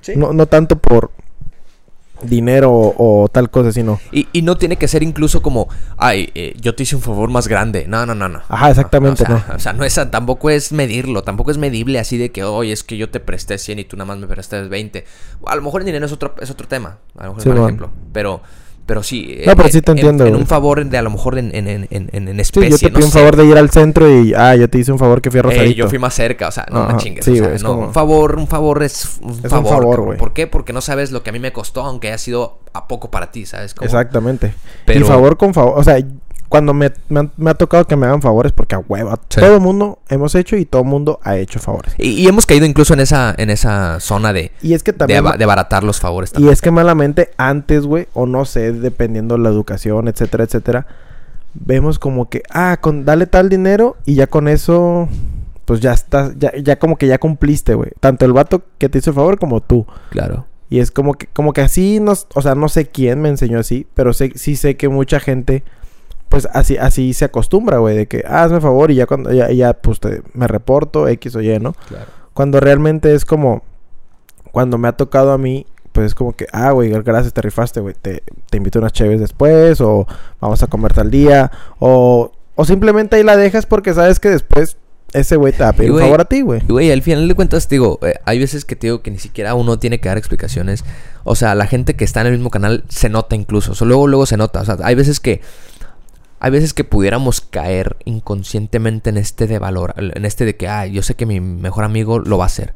Sí. 0.00 0.14
No, 0.16 0.32
no 0.32 0.46
tanto 0.46 0.78
por 0.78 1.10
dinero 2.22 2.70
o, 2.70 3.22
o 3.24 3.28
tal 3.28 3.50
cosa, 3.50 3.72
sino, 3.72 4.00
Y, 4.12 4.28
y 4.32 4.42
no 4.42 4.56
tiene 4.56 4.76
que 4.76 4.88
ser 4.88 5.02
incluso 5.02 5.42
como, 5.42 5.68
ay, 5.96 6.30
eh, 6.34 6.54
yo 6.60 6.74
te 6.74 6.82
hice 6.82 6.96
un 6.96 7.02
favor 7.02 7.30
más 7.30 7.48
grande. 7.48 7.86
No, 7.88 8.04
no, 8.06 8.14
no, 8.14 8.28
no. 8.28 8.42
Ajá, 8.48 8.70
exactamente, 8.70 9.22
O 9.22 9.26
sea, 9.26 9.46
o 9.54 9.58
sea, 9.58 9.72
no 9.72 9.84
es, 9.84 9.98
tampoco 10.10 10.50
es 10.50 10.72
medirlo, 10.72 11.22
tampoco 11.22 11.50
es 11.50 11.58
medible 11.58 11.98
así 11.98 12.18
de 12.18 12.30
que, 12.30 12.44
oye, 12.44 12.72
es 12.72 12.84
que 12.84 12.96
yo 12.96 13.10
te 13.10 13.20
presté 13.20 13.58
100 13.58 13.78
y 13.78 13.84
tú 13.84 13.96
nada 13.96 14.06
más 14.06 14.18
me 14.18 14.26
prestaste 14.26 14.68
20. 14.68 15.04
A 15.46 15.56
lo 15.56 15.62
mejor 15.62 15.82
el 15.82 15.86
dinero 15.86 16.06
es 16.06 16.12
otro, 16.12 16.34
es 16.40 16.50
otro 16.50 16.68
tema, 16.68 16.98
a 17.16 17.26
lo 17.26 17.34
mejor 17.34 17.40
es 17.40 17.58
un 17.58 17.64
ejemplo. 17.64 17.90
Pero, 18.12 18.42
pero 18.90 19.04
sí. 19.04 19.38
No, 19.46 19.54
pero 19.54 19.68
eh, 19.68 19.72
sí 19.72 19.82
te 19.82 19.92
en- 19.92 19.98
entiendo, 19.98 20.24
En, 20.24 20.30
güey. 20.30 20.40
un 20.42 20.48
favor 20.48 20.84
de 20.84 20.98
a 20.98 21.02
lo 21.02 21.10
mejor 21.10 21.38
en, 21.38 21.54
en, 21.54 21.68
en, 21.68 21.86
en, 21.92 22.10
en 22.12 22.34
sí, 22.34 22.40
especie. 22.40 22.70
yo 22.70 22.78
te 22.78 22.86
no 22.90 22.94
pido 22.96 23.06
un 23.06 23.12
sé. 23.12 23.18
favor 23.20 23.36
de 23.36 23.44
ir 23.44 23.56
al 23.56 23.70
centro 23.70 24.10
y, 24.10 24.34
ah, 24.34 24.56
yo 24.56 24.68
te 24.68 24.78
hice 24.78 24.90
un 24.90 24.98
favor 24.98 25.22
que 25.22 25.30
fui 25.30 25.38
a 25.38 25.42
Eh, 25.42 25.44
Rosarito. 25.44 25.76
yo 25.76 25.88
fui 25.88 26.00
más 26.00 26.12
cerca, 26.12 26.48
o 26.48 26.50
sea, 26.50 26.66
no 26.72 26.80
me 26.80 26.88
Ajá, 26.88 26.96
chingues. 26.96 27.24
sí, 27.24 27.38
o 27.40 27.44
sea, 27.44 27.54
es 27.54 27.62
no, 27.62 27.68
como- 27.68 27.86
un 27.86 27.92
favor, 27.94 28.34
un 28.36 28.48
favor 28.48 28.82
es 28.82 29.18
un 29.22 29.30
un 29.30 29.36
favor. 29.42 29.68
favor, 29.70 29.84
cabrón. 29.90 30.06
güey. 30.06 30.18
¿Por 30.18 30.32
qué? 30.32 30.48
Porque 30.48 30.72
no 30.72 30.80
sabes 30.80 31.12
lo 31.12 31.22
que 31.22 31.30
a 31.30 31.32
mí 31.32 31.38
me 31.38 31.52
costó, 31.52 31.82
aunque 31.84 32.08
haya 32.08 32.18
sido 32.18 32.58
a 32.72 32.88
poco 32.88 33.12
para 33.12 33.30
ti, 33.30 33.46
¿sabes? 33.46 33.74
Como- 33.74 33.86
Exactamente. 33.86 34.52
Pero- 34.86 35.00
Y 35.00 35.04
favor 35.04 35.36
con 35.36 35.54
favor, 35.54 35.74
o 35.78 35.84
sea, 35.84 35.98
cuando 36.50 36.74
me, 36.74 36.92
me, 37.08 37.20
han- 37.20 37.30
me 37.38 37.50
ha 37.50 37.54
tocado 37.54 37.86
que 37.86 37.96
me 37.96 38.04
hagan 38.06 38.20
favores, 38.20 38.52
porque 38.52 38.74
a 38.74 38.80
hueva, 38.80 39.18
Sí. 39.30 39.40
todo 39.40 39.54
el 39.54 39.60
mundo 39.60 40.00
hemos 40.10 40.34
hecho 40.34 40.56
y 40.56 40.66
todo 40.66 40.82
el 40.82 40.88
mundo 40.88 41.18
ha 41.22 41.36
hecho 41.38 41.58
favores. 41.60 41.94
Y, 41.96 42.08
y 42.10 42.26
hemos 42.26 42.44
caído 42.44 42.66
incluso 42.66 42.92
en 42.92 43.00
esa, 43.00 43.34
en 43.38 43.48
esa 43.48 43.98
zona 44.00 44.32
de, 44.34 44.50
Y 44.60 44.74
es 44.74 44.82
que 44.82 44.92
de, 44.92 44.98
también... 44.98 45.24
de 45.38 45.44
abaratar 45.44 45.82
los 45.84 45.98
favores 46.00 46.30
Y 46.30 46.34
también. 46.34 46.52
es 46.52 46.60
que 46.60 46.70
malamente 46.70 47.30
antes, 47.38 47.86
güey, 47.86 48.08
o 48.12 48.26
no 48.26 48.44
sé, 48.44 48.72
dependiendo 48.72 49.36
de 49.36 49.42
la 49.44 49.48
educación, 49.48 50.08
etcétera, 50.08 50.44
etcétera, 50.44 50.86
vemos 51.54 51.98
como 51.98 52.28
que, 52.28 52.42
ah, 52.50 52.76
con, 52.80 53.04
dale 53.04 53.26
tal 53.26 53.48
dinero 53.48 53.96
y 54.04 54.14
ya 54.16 54.26
con 54.26 54.48
eso, 54.48 55.08
pues 55.64 55.80
ya 55.80 55.92
estás, 55.92 56.32
ya, 56.38 56.52
ya 56.56 56.78
como 56.78 56.96
que 56.96 57.06
ya 57.06 57.18
cumpliste, 57.18 57.74
güey. 57.74 57.90
Tanto 58.00 58.24
el 58.24 58.32
vato 58.32 58.62
que 58.78 58.88
te 58.88 58.98
hizo 58.98 59.10
el 59.10 59.16
favor 59.16 59.38
como 59.38 59.60
tú. 59.60 59.86
Claro. 60.10 60.46
Y 60.68 60.78
es 60.78 60.90
como 60.92 61.14
que, 61.14 61.26
como 61.32 61.52
que 61.52 61.60
así, 61.62 61.98
nos, 62.00 62.26
o 62.34 62.42
sea, 62.42 62.54
no 62.54 62.68
sé 62.68 62.86
quién 62.86 63.20
me 63.20 63.28
enseñó 63.28 63.58
así, 63.58 63.86
pero 63.94 64.12
sé, 64.12 64.32
sí 64.36 64.54
sé 64.56 64.76
que 64.76 64.88
mucha 64.88 65.18
gente, 65.18 65.64
pues 66.30 66.48
así, 66.54 66.78
así 66.78 67.12
se 67.12 67.26
acostumbra, 67.26 67.76
güey, 67.78 67.94
de 67.94 68.06
que, 68.06 68.24
ah, 68.26 68.44
hazme 68.44 68.62
favor 68.62 68.90
y 68.90 68.94
ya 68.94 69.04
cuando, 69.06 69.30
ya, 69.32 69.50
ya 69.50 69.74
pues 69.74 70.00
te- 70.00 70.22
me 70.32 70.46
reporto, 70.46 71.06
X 71.08 71.36
o 71.36 71.42
Y, 71.42 71.58
¿no? 71.58 71.74
Claro. 71.88 72.06
Cuando 72.32 72.58
realmente 72.60 73.12
es 73.14 73.26
como, 73.26 73.62
cuando 74.52 74.78
me 74.78 74.88
ha 74.88 74.92
tocado 74.92 75.32
a 75.32 75.38
mí, 75.38 75.66
pues 75.92 76.06
es 76.06 76.14
como 76.14 76.32
que, 76.34 76.46
ah, 76.52 76.70
güey, 76.70 76.88
gracias, 76.88 77.32
te 77.34 77.42
rifaste, 77.42 77.80
güey, 77.80 77.94
te, 78.00 78.22
te 78.48 78.56
invito 78.56 78.78
a 78.78 78.82
unas 78.82 78.92
cheves 78.92 79.20
después, 79.20 79.80
o 79.80 80.06
vamos 80.40 80.62
a 80.62 80.66
comer 80.68 80.92
tal 80.92 81.10
día, 81.10 81.50
o, 81.78 82.32
o 82.54 82.64
simplemente 82.64 83.16
ahí 83.16 83.22
la 83.24 83.36
dejas 83.36 83.66
porque 83.66 83.92
sabes 83.92 84.20
que 84.20 84.30
después 84.30 84.76
ese 85.12 85.34
güey 85.34 85.52
te 85.52 85.64
va 85.64 85.70
a 85.70 85.72
pedir 85.72 85.90
un 85.90 85.98
favor 85.98 86.20
a 86.20 86.24
ti, 86.26 86.42
güey. 86.42 86.62
Y, 86.68 86.70
güey, 86.70 86.92
al 86.92 87.02
final 87.02 87.26
de 87.26 87.34
cuentas, 87.34 87.66
te 87.66 87.74
digo, 87.74 87.98
eh, 88.02 88.14
hay 88.24 88.38
veces 88.38 88.64
que 88.64 88.76
te 88.76 88.86
digo 88.86 89.02
que 89.02 89.10
ni 89.10 89.18
siquiera 89.18 89.54
uno 89.56 89.76
tiene 89.80 89.98
que 90.00 90.08
dar 90.08 90.16
explicaciones. 90.16 90.84
O 91.24 91.34
sea, 91.34 91.56
la 91.56 91.66
gente 91.66 91.96
que 91.96 92.04
está 92.04 92.20
en 92.20 92.28
el 92.28 92.34
mismo 92.34 92.50
canal 92.50 92.84
se 92.88 93.08
nota 93.08 93.34
incluso. 93.34 93.72
O 93.72 93.74
sea, 93.74 93.88
luego, 93.88 94.06
luego 94.06 94.24
se 94.26 94.36
nota. 94.36 94.60
O 94.60 94.64
sea, 94.64 94.76
hay 94.84 94.94
veces 94.94 95.18
que. 95.18 95.40
Hay 96.40 96.50
veces 96.50 96.72
que 96.74 96.84
pudiéramos 96.84 97.40
caer 97.42 97.96
inconscientemente 98.06 99.10
en 99.10 99.18
este 99.18 99.46
de 99.46 99.58
valor. 99.58 99.94
En 99.96 100.24
este 100.24 100.44
de 100.46 100.56
que, 100.56 100.68
ah, 100.68 100.86
yo 100.86 101.02
sé 101.02 101.14
que 101.14 101.26
mi 101.26 101.38
mejor 101.40 101.84
amigo 101.84 102.18
lo 102.18 102.38
va 102.38 102.44
a 102.44 102.46
hacer. 102.46 102.74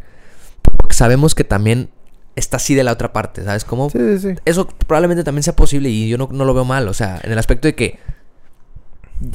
Porque 0.62 0.94
sabemos 0.94 1.34
que 1.34 1.44
también 1.44 1.88
está 2.36 2.58
así 2.58 2.74
de 2.74 2.84
la 2.84 2.92
otra 2.92 3.12
parte, 3.12 3.42
¿sabes? 3.44 3.64
Como 3.64 3.88
Sí, 3.90 3.98
sí, 3.98 4.18
sí. 4.18 4.40
eso 4.44 4.68
probablemente 4.86 5.24
también 5.24 5.42
sea 5.44 5.56
posible 5.56 5.88
y 5.88 6.08
yo 6.08 6.18
no, 6.18 6.28
no 6.30 6.44
lo 6.44 6.52
veo 6.52 6.64
mal. 6.64 6.88
O 6.88 6.94
sea, 6.94 7.20
en 7.22 7.32
el 7.32 7.38
aspecto 7.38 7.66
de 7.68 7.74
que 7.74 7.98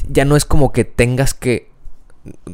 ya 0.08 0.24
no 0.24 0.36
es 0.36 0.44
como 0.44 0.72
que 0.72 0.84
tengas 0.84 1.34
que. 1.34 1.70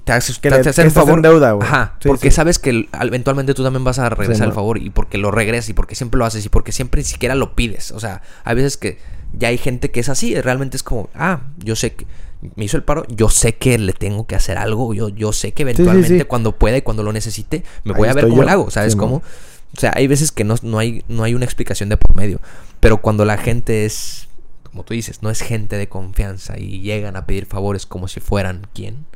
Te 0.04 0.12
haces, 0.12 0.38
Que 0.38 0.48
te 0.48 0.54
le- 0.54 0.60
haces 0.60 0.76
que 0.76 0.82
un 0.82 0.90
favor. 0.92 1.14
en 1.18 1.22
deuda, 1.22 1.52
güey. 1.52 1.66
Ajá, 1.66 1.98
porque 2.04 2.30
sabes 2.30 2.58
que 2.60 2.88
eventualmente 3.02 3.52
tú 3.52 3.64
también 3.64 3.82
vas 3.82 3.98
a 3.98 4.08
regresar 4.08 4.46
el 4.46 4.54
favor 4.54 4.78
y 4.78 4.90
porque 4.90 5.18
lo 5.18 5.30
regresas 5.32 5.68
y 5.70 5.72
porque 5.74 5.96
siempre 5.96 6.18
lo 6.18 6.24
haces 6.24 6.46
y 6.46 6.48
porque 6.48 6.70
siempre 6.72 7.00
ni 7.00 7.04
siquiera 7.04 7.34
lo 7.34 7.56
pides. 7.56 7.90
O 7.90 7.98
sea, 8.00 8.22
hay 8.44 8.54
veces 8.54 8.76
que 8.76 8.98
ya 9.32 9.48
hay 9.48 9.58
gente 9.58 9.90
que 9.90 10.00
es 10.00 10.08
así, 10.08 10.40
realmente 10.40 10.76
es 10.76 10.82
como, 10.82 11.10
ah, 11.14 11.42
yo 11.58 11.76
sé 11.76 11.94
que 11.94 12.06
me 12.54 12.64
hizo 12.64 12.76
el 12.76 12.82
paro, 12.84 13.04
yo 13.08 13.28
sé 13.28 13.56
que 13.56 13.78
le 13.78 13.92
tengo 13.92 14.26
que 14.26 14.34
hacer 14.34 14.58
algo, 14.58 14.94
yo, 14.94 15.08
yo 15.08 15.32
sé 15.32 15.52
que 15.52 15.62
sí, 15.62 15.70
eventualmente 15.70 16.18
sí. 16.18 16.24
cuando 16.24 16.52
pueda 16.52 16.76
y 16.76 16.82
cuando 16.82 17.02
lo 17.02 17.12
necesite, 17.12 17.64
me 17.84 17.94
Ahí 17.94 18.00
voy 18.00 18.08
a 18.08 18.14
ver 18.14 18.28
cómo 18.28 18.42
yo. 18.42 18.42
lo 18.42 18.50
hago, 18.50 18.70
¿sabes 18.70 18.96
cómo? 18.96 19.20
man. 19.20 19.22
O 19.76 19.80
sea, 19.80 19.92
hay 19.94 20.06
veces 20.06 20.32
que 20.32 20.44
no, 20.44 20.54
no, 20.62 20.78
hay, 20.78 21.04
no 21.08 21.24
hay 21.24 21.34
una 21.34 21.44
explicación 21.44 21.88
de 21.88 21.96
por 21.96 22.14
medio. 22.14 22.40
Pero 22.80 22.98
cuando 22.98 23.24
la 23.24 23.36
gente 23.36 23.84
es, 23.84 24.28
como 24.62 24.84
tú 24.84 24.94
dices, 24.94 25.22
no 25.22 25.30
es 25.30 25.40
gente 25.40 25.76
de 25.76 25.88
confianza 25.88 26.58
y 26.58 26.80
llegan 26.80 27.16
a 27.16 27.26
pedir 27.26 27.46
favores 27.46 27.84
como 27.84 28.08
si 28.08 28.20
fueran 28.20 28.66
quién, 28.72 29.06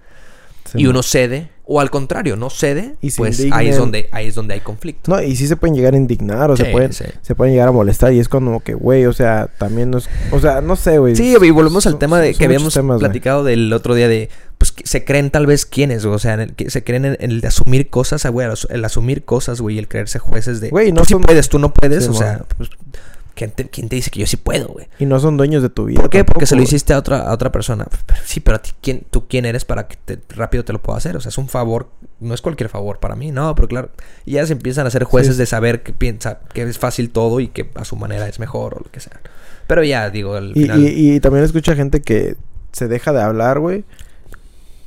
Sí, 0.65 0.79
y 0.79 0.87
uno 0.87 1.03
cede, 1.03 1.49
o 1.65 1.81
al 1.81 1.91
contrario, 1.91 2.37
no 2.37 2.51
cede, 2.51 2.95
Y 3.01 3.11
pues 3.13 3.41
ahí 3.53 3.69
es, 3.69 3.77
donde, 3.77 4.09
ahí 4.13 4.27
es 4.27 4.35
donde 4.35 4.55
hay 4.55 4.61
conflicto. 4.61 5.11
No, 5.11 5.21
y 5.23 5.35
sí 5.37 5.47
se 5.47 5.57
pueden 5.57 5.75
llegar 5.77 5.95
a 5.95 5.97
indignar 5.97 6.51
o 6.51 6.57
se 6.57 6.67
pueden 6.67 6.93
sí. 6.93 7.05
se 7.23 7.35
pueden 7.35 7.55
llegar 7.55 7.69
a 7.69 7.73
molestar 7.73 8.13
y 8.13 8.19
es 8.21 8.29
como 8.29 8.61
que, 8.61 8.75
güey, 8.75 9.07
o 9.07 9.13
sea, 9.13 9.49
también 9.59 9.91
no 9.91 9.99
es, 9.99 10.09
o 10.33 10.39
sea, 10.41 10.61
no 10.61 10.77
sé, 10.77 10.99
güey. 10.99 11.17
Sí, 11.17 11.35
y 11.41 11.51
volvemos 11.51 11.87
al 11.87 11.99
tema 11.99 12.21
de 12.21 12.35
que 12.35 12.45
habíamos 12.45 12.75
temas, 12.75 12.99
platicado 13.01 13.43
del 13.45 13.73
otro 13.73 13.95
día 13.95 14.09
de, 14.09 14.29
pues 14.59 14.73
que 14.73 14.87
se 14.87 15.05
creen 15.05 15.31
tal 15.31 15.47
vez 15.47 15.65
quiénes, 15.67 16.05
o 16.05 16.19
sea, 16.19 16.35
en 16.35 16.41
el, 16.41 16.55
que 16.55 16.71
se 16.71 16.85
creen 16.85 17.05
en, 17.05 17.17
en 17.21 17.31
el 17.31 17.41
de 17.41 17.49
asumir 17.49 17.89
cosas, 17.89 18.27
ah, 18.27 18.31
güey, 18.31 18.47
el, 18.47 18.53
asu- 18.53 18.67
el 18.71 18.85
asumir 18.85 19.25
cosas, 19.25 19.61
güey, 19.61 19.79
el 19.79 19.89
creerse 19.89 20.19
jueces 20.19 20.61
de, 20.61 20.71
Güey, 20.71 20.93
no 20.93 21.01
tú 21.03 21.07
sí 21.07 21.13
son- 21.15 21.23
puedes, 21.23 21.49
tú 21.49 21.59
no 21.59 21.73
puedes, 21.73 22.07
o 22.09 22.15
sea, 22.15 22.45
pues, 22.57 22.69
¿quién, 23.35 23.51
te, 23.51 23.69
quién 23.69 23.89
te 23.89 23.97
dice 23.97 24.11
que 24.11 24.21
yo 24.21 24.27
sí 24.27 24.37
puedo, 24.37 24.69
güey? 24.69 24.89
Y 24.99 25.07
no 25.07 25.19
son 25.21 25.37
dueños 25.37 25.63
de 25.63 25.69
tu 25.71 25.85
vida. 25.87 26.01
¿Por 26.01 26.11
qué? 26.11 26.25
Porque 26.25 26.47
se 26.47 26.57
lo 26.57 26.63
hiciste 26.63 26.93
a 26.93 26.99
otra, 26.99 27.21
a 27.29 27.33
otra 27.33 27.51
persona. 27.53 27.87
Sí, 28.25 28.41
pero 28.41 28.57
a 28.57 28.63
ti, 28.63 28.71
¿quién, 28.81 29.05
¿tú 29.11 29.27
quién 29.29 29.45
eres 29.47 29.65
para 29.65 29.89
que 29.89 29.97
te- 30.05 30.19
rápido 30.35 30.65
te 30.65 30.73
lo 30.73 30.81
pueda 30.83 30.99
hacer? 30.99 31.17
O 31.17 31.21
sea, 31.21 31.31
es 31.31 31.39
un 31.39 31.49
favor, 31.49 31.89
no 32.21 32.35
es 32.35 32.41
cualquier 32.41 32.69
favor 32.69 32.99
para 33.01 33.17
mí, 33.17 33.31
no, 33.33 33.55
pero 33.55 33.69
claro. 33.69 33.91
Y 34.27 34.33
ya 34.33 34.47
se 34.47 34.53
empiezan 34.53 34.87
a 34.87 34.91
ser 34.91 35.05
jueces 35.05 35.35
Sí. 35.35 35.39
de 35.41 35.47
saber 35.47 35.83
que 35.83 35.93
piensa 35.93 36.41
que 36.53 36.63
es 36.63 36.79
fácil 36.79 37.11
todo 37.11 37.41
y 37.41 37.49
que 37.49 37.71
a 37.75 37.85
su 37.85 37.97
manera 37.97 38.29
es 38.29 38.39
mejor 38.39 38.75
o 38.75 38.81
lo 38.85 38.91
que 38.91 39.01
sea. 39.01 39.21
Pero 39.67 39.83
ya, 39.85 40.11
digo, 40.11 40.35
al 40.35 40.51
Y, 40.57 40.63
final... 40.63 40.81
y, 40.81 41.15
y 41.15 41.21
también 41.21 41.45
escucha 41.45 41.75
gente 41.77 42.03
que 42.03 42.37
se 42.73 42.89
deja 42.89 43.13
de 43.13 43.21
hablar, 43.23 43.59
güey, 43.61 43.85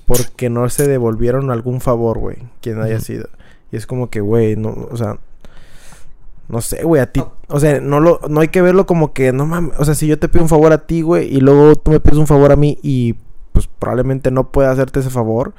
porque 0.05 0.49
no 0.49 0.69
se 0.69 0.87
devolvieron 0.87 1.51
algún 1.51 1.79
favor, 1.81 2.19
güey, 2.19 2.37
quien 2.61 2.81
haya 2.81 2.99
sido. 2.99 3.29
Y 3.71 3.77
es 3.77 3.87
como 3.87 4.09
que, 4.09 4.19
güey, 4.21 4.55
no, 4.55 4.69
o 4.91 4.97
sea, 4.97 5.17
no 6.49 6.61
sé, 6.61 6.83
güey, 6.83 7.01
a 7.01 7.11
ti, 7.11 7.23
o 7.47 7.59
sea, 7.59 7.79
no 7.79 7.99
lo, 7.99 8.19
no 8.29 8.41
hay 8.41 8.49
que 8.49 8.61
verlo 8.61 8.85
como 8.85 9.13
que, 9.13 9.31
no 9.31 9.45
mames, 9.45 9.73
o 9.79 9.85
sea, 9.85 9.95
si 9.95 10.07
yo 10.07 10.19
te 10.19 10.27
pido 10.29 10.43
un 10.43 10.49
favor 10.49 10.71
a 10.73 10.85
ti, 10.85 11.01
güey, 11.01 11.33
y 11.35 11.39
luego 11.39 11.75
tú 11.75 11.91
me 11.91 11.99
pides 11.99 12.17
un 12.17 12.27
favor 12.27 12.51
a 12.51 12.55
mí 12.55 12.77
y 12.83 13.15
pues 13.53 13.67
probablemente 13.79 14.29
no 14.31 14.49
pueda 14.51 14.71
hacerte 14.71 14.99
ese 14.99 15.09
favor, 15.09 15.53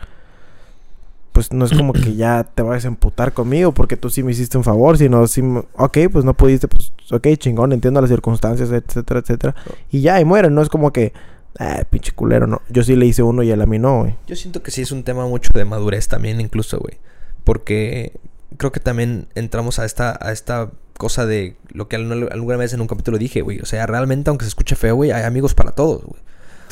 pues 1.32 1.52
no 1.52 1.64
es 1.64 1.72
como 1.72 1.92
que 1.92 2.14
ya 2.14 2.44
te 2.44 2.62
vayas 2.62 2.84
a 2.84 2.88
emputar 2.88 3.32
conmigo 3.32 3.72
porque 3.72 3.96
tú 3.96 4.08
sí 4.08 4.22
me 4.22 4.30
hiciste 4.32 4.56
un 4.56 4.62
favor, 4.62 4.96
sino 4.98 5.26
sí, 5.26 5.42
me- 5.42 5.64
ok, 5.76 5.98
pues 6.12 6.24
no 6.24 6.34
pudiste, 6.34 6.68
pues 6.68 6.92
ok, 7.10 7.26
chingón, 7.38 7.72
entiendo 7.72 8.00
las 8.00 8.10
circunstancias, 8.10 8.70
etcétera, 8.70 9.18
etcétera. 9.20 9.54
Y 9.90 10.00
ya, 10.00 10.20
y 10.20 10.24
mueren, 10.24 10.54
no 10.54 10.62
es 10.62 10.68
como 10.68 10.92
que, 10.92 11.12
ah, 11.58 11.82
pinche 11.90 12.12
culero, 12.12 12.46
no. 12.46 12.62
Yo 12.68 12.84
sí 12.84 12.94
le 12.94 13.06
hice 13.06 13.24
uno 13.24 13.42
y 13.42 13.50
él 13.50 13.60
a 13.60 13.66
mí 13.66 13.80
no, 13.80 14.00
güey. 14.02 14.14
Yo 14.28 14.36
siento 14.36 14.62
que 14.62 14.70
sí 14.70 14.82
es 14.82 14.92
un 14.92 15.02
tema 15.02 15.26
mucho 15.26 15.50
de 15.52 15.64
madurez 15.64 16.06
también, 16.06 16.40
incluso, 16.40 16.78
güey. 16.78 16.98
Porque 17.42 18.12
creo 18.56 18.72
que 18.72 18.80
también 18.80 19.28
entramos 19.34 19.78
a 19.78 19.84
esta, 19.84 20.18
a 20.20 20.32
esta 20.32 20.70
cosa 20.98 21.26
de 21.26 21.56
lo 21.72 21.88
que 21.88 21.96
al- 21.96 22.28
alguna 22.32 22.56
vez 22.56 22.72
en 22.72 22.80
un 22.80 22.86
capítulo 22.86 23.18
dije, 23.18 23.42
güey. 23.42 23.60
O 23.60 23.66
sea, 23.66 23.86
realmente, 23.86 24.30
aunque 24.30 24.44
se 24.44 24.48
escuche 24.50 24.76
feo, 24.76 24.94
güey, 24.96 25.10
hay 25.12 25.22
amigos 25.24 25.54
para 25.54 25.72
todos, 25.72 26.02
güey. 26.04 26.22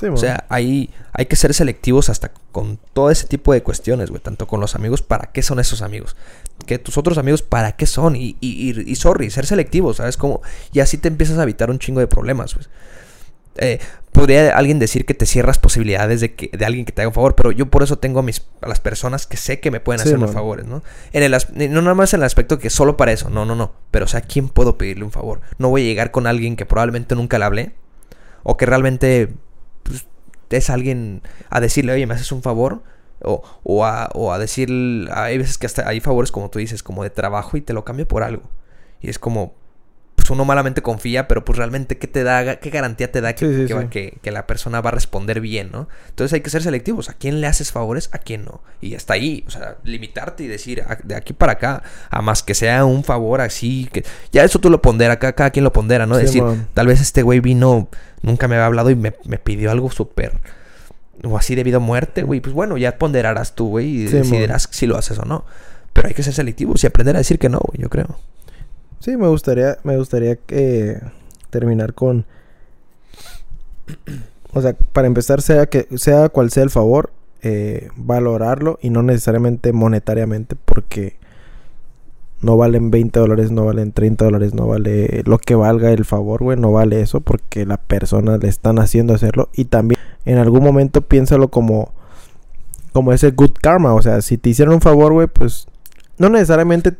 Sí, 0.00 0.06
O 0.08 0.16
sea, 0.16 0.46
hay, 0.48 0.90
hay 1.12 1.26
que 1.26 1.36
ser 1.36 1.54
selectivos 1.54 2.08
hasta 2.08 2.32
con 2.50 2.78
todo 2.92 3.10
ese 3.10 3.28
tipo 3.28 3.52
de 3.52 3.62
cuestiones, 3.62 4.10
güey. 4.10 4.20
Tanto 4.20 4.48
con 4.48 4.58
los 4.60 4.74
amigos, 4.74 5.00
¿para 5.00 5.30
qué 5.30 5.42
son 5.42 5.60
esos 5.60 5.80
amigos? 5.80 6.16
Que 6.66 6.78
tus 6.80 6.98
otros 6.98 7.18
amigos, 7.18 7.42
¿para 7.42 7.72
qué 7.72 7.86
son? 7.86 8.16
Y, 8.16 8.36
y, 8.40 8.70
y, 8.70 8.90
y 8.90 8.94
sorry, 8.96 9.30
ser 9.30 9.46
selectivos, 9.46 9.98
¿sabes? 9.98 10.16
Como, 10.16 10.42
y 10.72 10.80
así 10.80 10.98
te 10.98 11.06
empiezas 11.08 11.38
a 11.38 11.44
evitar 11.44 11.70
un 11.70 11.78
chingo 11.78 12.00
de 12.00 12.08
problemas, 12.08 12.54
pues. 12.54 12.68
Eh, 13.56 13.80
podría 14.12 14.56
alguien 14.56 14.78
decir 14.78 15.04
que 15.04 15.14
te 15.14 15.26
cierras 15.26 15.58
posibilidades 15.58 16.20
de 16.20 16.34
que 16.34 16.50
de 16.56 16.64
alguien 16.64 16.84
que 16.84 16.92
te 16.92 17.02
haga 17.02 17.08
un 17.08 17.14
favor, 17.14 17.34
pero 17.34 17.50
yo 17.50 17.66
por 17.66 17.82
eso 17.82 17.98
tengo 17.98 18.20
a 18.20 18.22
mis 18.22 18.46
a 18.60 18.68
las 18.68 18.80
personas 18.80 19.26
que 19.26 19.36
sé 19.36 19.60
que 19.60 19.70
me 19.70 19.80
pueden 19.80 20.00
Sí, 20.00 20.08
hacer 20.08 20.18
los 20.18 20.32
favores, 20.32 20.66
¿no? 20.66 20.82
En 21.12 21.22
el 21.22 21.32
no 21.72 21.82
nada 21.82 21.94
más 21.94 22.14
en 22.14 22.20
el 22.20 22.24
aspecto 22.24 22.58
que 22.58 22.70
solo 22.70 22.96
para 22.96 23.12
eso, 23.12 23.30
no, 23.30 23.44
no, 23.44 23.54
no, 23.54 23.72
pero 23.90 24.04
o 24.04 24.08
sea, 24.08 24.20
¿a 24.20 24.22
quién 24.22 24.48
puedo 24.48 24.78
pedirle 24.78 25.04
un 25.04 25.10
favor? 25.10 25.40
No 25.58 25.68
voy 25.70 25.82
a 25.82 25.84
llegar 25.84 26.10
con 26.10 26.26
alguien 26.26 26.56
que 26.56 26.66
probablemente 26.66 27.14
nunca 27.14 27.38
le 27.38 27.44
hablé 27.44 27.72
o 28.42 28.56
que 28.56 28.66
realmente 28.66 29.32
pues, 29.82 30.06
es 30.50 30.70
alguien 30.70 31.22
a 31.50 31.60
decirle, 31.60 31.92
oye, 31.92 32.06
¿me 32.06 32.14
haces 32.14 32.32
un 32.32 32.42
favor? 32.42 32.82
O, 33.24 33.42
o, 33.62 33.84
a, 33.84 34.10
o 34.14 34.32
a 34.32 34.38
decir, 34.38 34.68
hay 35.12 35.38
veces 35.38 35.56
que 35.56 35.66
hasta 35.66 35.88
hay 35.88 36.00
favores 36.00 36.32
como 36.32 36.50
tú 36.50 36.58
dices, 36.58 36.82
como 36.82 37.02
de 37.04 37.10
trabajo 37.10 37.56
y 37.56 37.60
te 37.60 37.72
lo 37.72 37.84
cambio 37.84 38.06
por 38.08 38.22
algo. 38.24 38.42
Y 39.00 39.08
es 39.10 39.18
como, 39.18 39.54
pues 40.22 40.30
uno 40.30 40.44
malamente 40.44 40.82
confía, 40.82 41.26
pero 41.26 41.44
pues 41.44 41.58
realmente 41.58 41.98
qué 41.98 42.06
te 42.06 42.22
da, 42.22 42.56
qué 42.60 42.70
garantía 42.70 43.10
te 43.10 43.20
da 43.20 43.34
que, 43.34 43.44
Sí, 43.46 43.60
sí, 43.62 43.66
que 43.66 43.74
va- 43.74 43.82
sí. 43.82 43.88
que- 43.88 44.18
que 44.22 44.30
la 44.30 44.46
persona 44.46 44.80
va 44.80 44.90
a 44.90 44.92
responder 44.92 45.40
bien, 45.40 45.70
¿no? 45.72 45.88
Entonces 46.10 46.32
hay 46.34 46.42
que 46.42 46.50
ser 46.50 46.62
selectivos. 46.62 47.08
¿A 47.08 47.14
quién 47.14 47.40
le 47.40 47.48
haces 47.48 47.72
favores? 47.72 48.08
¿A 48.12 48.18
quién 48.18 48.44
no? 48.44 48.60
Y 48.80 48.94
hasta 48.94 49.14
ahí, 49.14 49.42
o 49.48 49.50
sea, 49.50 49.78
limitarte 49.82 50.44
y 50.44 50.46
decir 50.46 50.82
"A- 50.86 50.96
de 51.02 51.16
aquí 51.16 51.32
para 51.32 51.52
acá, 51.54 51.82
a 52.08 52.22
más 52.22 52.44
que 52.44 52.54
sea 52.54 52.84
un 52.84 53.02
favor 53.02 53.40
así, 53.40 53.88
que 53.92 54.04
ya 54.30 54.44
eso 54.44 54.60
tú 54.60 54.70
lo 54.70 54.80
ponderas, 54.80 55.16
cada, 55.16 55.32
cada 55.32 55.50
quien 55.50 55.64
lo 55.64 55.72
pondera, 55.72 56.06
¿no? 56.06 56.16
Decir, 56.16 56.42
tal 56.74 56.86
vez 56.86 57.00
este 57.00 57.22
güey 57.22 57.40
vino, 57.40 57.88
nunca 58.22 58.46
me 58.46 58.54
había 58.54 58.66
hablado 58.66 58.90
y 58.90 58.94
me, 58.94 59.14
me 59.24 59.38
pidió 59.38 59.72
algo 59.72 59.90
súper 59.90 60.32
o 61.24 61.36
así 61.38 61.54
debido 61.54 61.76
a 61.78 61.80
muerte, 61.80 62.22
güey, 62.22 62.40
pues 62.40 62.54
bueno, 62.54 62.76
ya 62.78 62.96
ponderarás 62.98 63.54
tú, 63.54 63.68
güey, 63.68 63.86
y 64.04 64.08
Sí, 64.08 64.14
decidirás 64.18 64.68
si 64.72 64.86
lo 64.86 64.96
haces 64.96 65.18
o 65.18 65.24
no. 65.24 65.44
Pero 65.92 66.08
hay 66.08 66.14
que 66.14 66.22
ser 66.22 66.32
selectivos 66.32 66.82
y 66.82 66.86
aprender 66.86 67.16
a 67.16 67.18
decir 67.18 67.38
que 67.38 67.48
no, 67.48 67.58
güey, 67.60 67.80
yo 67.82 67.88
creo. 67.90 68.18
Sí, 69.02 69.16
me 69.16 69.26
gustaría, 69.26 69.78
me 69.82 69.96
gustaría 69.96 70.36
que 70.36 71.00
terminar 71.50 71.92
con. 71.92 72.24
O 74.52 74.62
sea, 74.62 74.74
para 74.92 75.08
empezar, 75.08 75.42
sea 75.42 75.66
que 75.66 75.88
sea 75.96 76.28
cual 76.28 76.52
sea 76.52 76.62
el 76.62 76.70
favor, 76.70 77.10
eh, 77.42 77.88
valorarlo 77.96 78.78
y 78.80 78.90
no 78.90 79.02
necesariamente 79.02 79.72
monetariamente, 79.72 80.54
porque 80.54 81.16
no 82.42 82.56
valen 82.56 82.92
20 82.92 83.18
dólares, 83.18 83.50
no 83.50 83.64
valen 83.64 83.90
30 83.90 84.24
dólares, 84.24 84.54
no 84.54 84.68
vale 84.68 85.22
lo 85.26 85.38
que 85.38 85.56
valga 85.56 85.90
el 85.90 86.04
favor, 86.04 86.44
güey, 86.44 86.56
no 86.56 86.70
vale 86.70 87.00
eso 87.00 87.20
porque 87.20 87.66
la 87.66 87.78
persona 87.78 88.36
le 88.36 88.46
están 88.46 88.78
haciendo 88.78 89.14
hacerlo 89.14 89.48
y 89.52 89.64
también 89.64 90.00
en 90.26 90.38
algún 90.38 90.62
momento 90.62 91.00
piénsalo 91.00 91.48
como 91.48 91.92
como 92.92 93.12
ese 93.12 93.32
good 93.32 93.52
karma, 93.60 93.94
o 93.94 94.02
sea, 94.02 94.22
si 94.22 94.38
te 94.38 94.50
hicieron 94.50 94.74
un 94.74 94.80
favor, 94.80 95.12
güey, 95.12 95.26
pues 95.26 95.66
no 96.18 96.28
necesariamente 96.28 96.92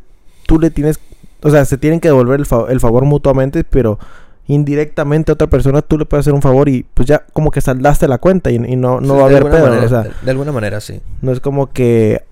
tú 0.46 0.58
le 0.58 0.70
tienes, 0.70 0.98
o 1.42 1.50
sea, 1.50 1.64
se 1.64 1.78
tienen 1.78 2.00
que 2.00 2.08
devolver 2.08 2.40
el, 2.40 2.46
fa- 2.46 2.66
el 2.68 2.80
favor 2.80 3.04
mutuamente, 3.04 3.64
pero 3.64 3.98
indirectamente 4.46 5.30
a 5.32 5.34
otra 5.34 5.46
persona 5.46 5.82
tú 5.82 5.98
le 5.98 6.04
puedes 6.04 6.24
hacer 6.24 6.34
un 6.34 6.42
favor 6.42 6.68
y 6.68 6.84
pues 6.94 7.06
ya 7.08 7.24
como 7.32 7.50
que 7.50 7.60
saldaste 7.60 8.08
la 8.08 8.18
cuenta 8.18 8.50
y, 8.50 8.56
y 8.56 8.76
no, 8.76 9.00
no 9.00 9.14
Sí, 9.14 9.18
va 9.20 9.22
a 9.22 9.26
haber 9.26 9.44
pedo, 9.44 9.66
manera, 9.66 9.86
o 9.86 9.88
sea, 9.88 10.02
de, 10.02 10.10
de 10.22 10.30
alguna 10.30 10.52
manera, 10.52 10.80
sí. 10.80 11.00
no 11.20 11.32
es 11.32 11.40
como 11.40 11.72
que 11.72 12.22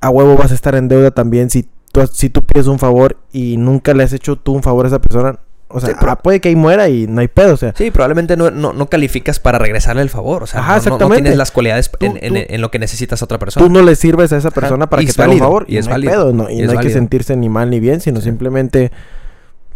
a 0.00 0.10
huevo 0.10 0.36
vas 0.36 0.50
a 0.50 0.54
estar 0.54 0.74
en 0.74 0.88
deuda 0.88 1.10
también 1.12 1.50
si 1.50 1.68
tú, 1.92 2.00
si 2.12 2.28
tú 2.30 2.42
pides 2.44 2.66
un 2.66 2.78
favor 2.78 3.16
y 3.32 3.56
nunca 3.56 3.94
le 3.94 4.02
has 4.02 4.12
hecho 4.12 4.36
tú 4.36 4.52
un 4.52 4.62
favor 4.62 4.84
a 4.86 4.88
esa 4.88 5.00
persona. 5.00 5.38
O 5.72 5.80
sea, 5.80 5.90
Sí, 5.90 5.96
pero- 5.98 6.12
ah, 6.12 6.16
puede 6.16 6.40
que 6.40 6.48
ahí 6.50 6.56
muera 6.56 6.88
y 6.88 7.06
no 7.06 7.20
hay 7.20 7.28
pedo, 7.28 7.54
o 7.54 7.56
sea. 7.56 7.72
Sí, 7.76 7.90
probablemente 7.90 8.36
no, 8.36 8.50
no, 8.50 8.72
no 8.72 8.86
calificas 8.88 9.38
para 9.40 9.58
regresarle 9.58 10.02
el 10.02 10.10
favor. 10.10 10.42
O 10.42 10.46
sea, 10.46 10.60
Ajá, 10.60 10.80
no- 10.88 10.98
no- 10.98 11.10
tienes 11.10 11.36
las 11.36 11.50
cualidades 11.50 11.90
en, 12.00 12.12
Tú- 12.12 12.18
en- 12.20 12.34
tú- 12.34 12.40
en 12.54 12.60
lo 12.60 12.70
que 12.70 12.78
necesitas 12.78 13.22
a 13.22 13.24
otra 13.24 13.38
persona. 13.38 13.64
Tú 13.66 13.72
no 13.72 13.82
le 13.82 13.94
sirves 13.96 14.32
a 14.32 14.36
esa 14.36 14.50
persona 14.50 14.88
para 14.90 15.02
y 15.02 15.06
que 15.06 15.12
te 15.12 15.22
haga 15.22 15.32
un 15.32 15.38
favor 15.38 15.64
y 15.68 15.74
y, 15.74 15.78
es 15.78 15.86
no 15.86 15.90
hay 15.94 16.00
válido, 16.02 16.12
pedo, 16.12 16.32
no, 16.32 16.50
y, 16.50 16.60
y 16.60 16.62
no 16.66 16.72
hay 16.72 16.78
que 16.78 16.90
sentirse 16.90 17.36
ni 17.36 17.48
mal 17.48 17.70
ni 17.70 17.80
bien, 17.80 18.00
sino 18.00 18.20
simplemente 18.20 18.90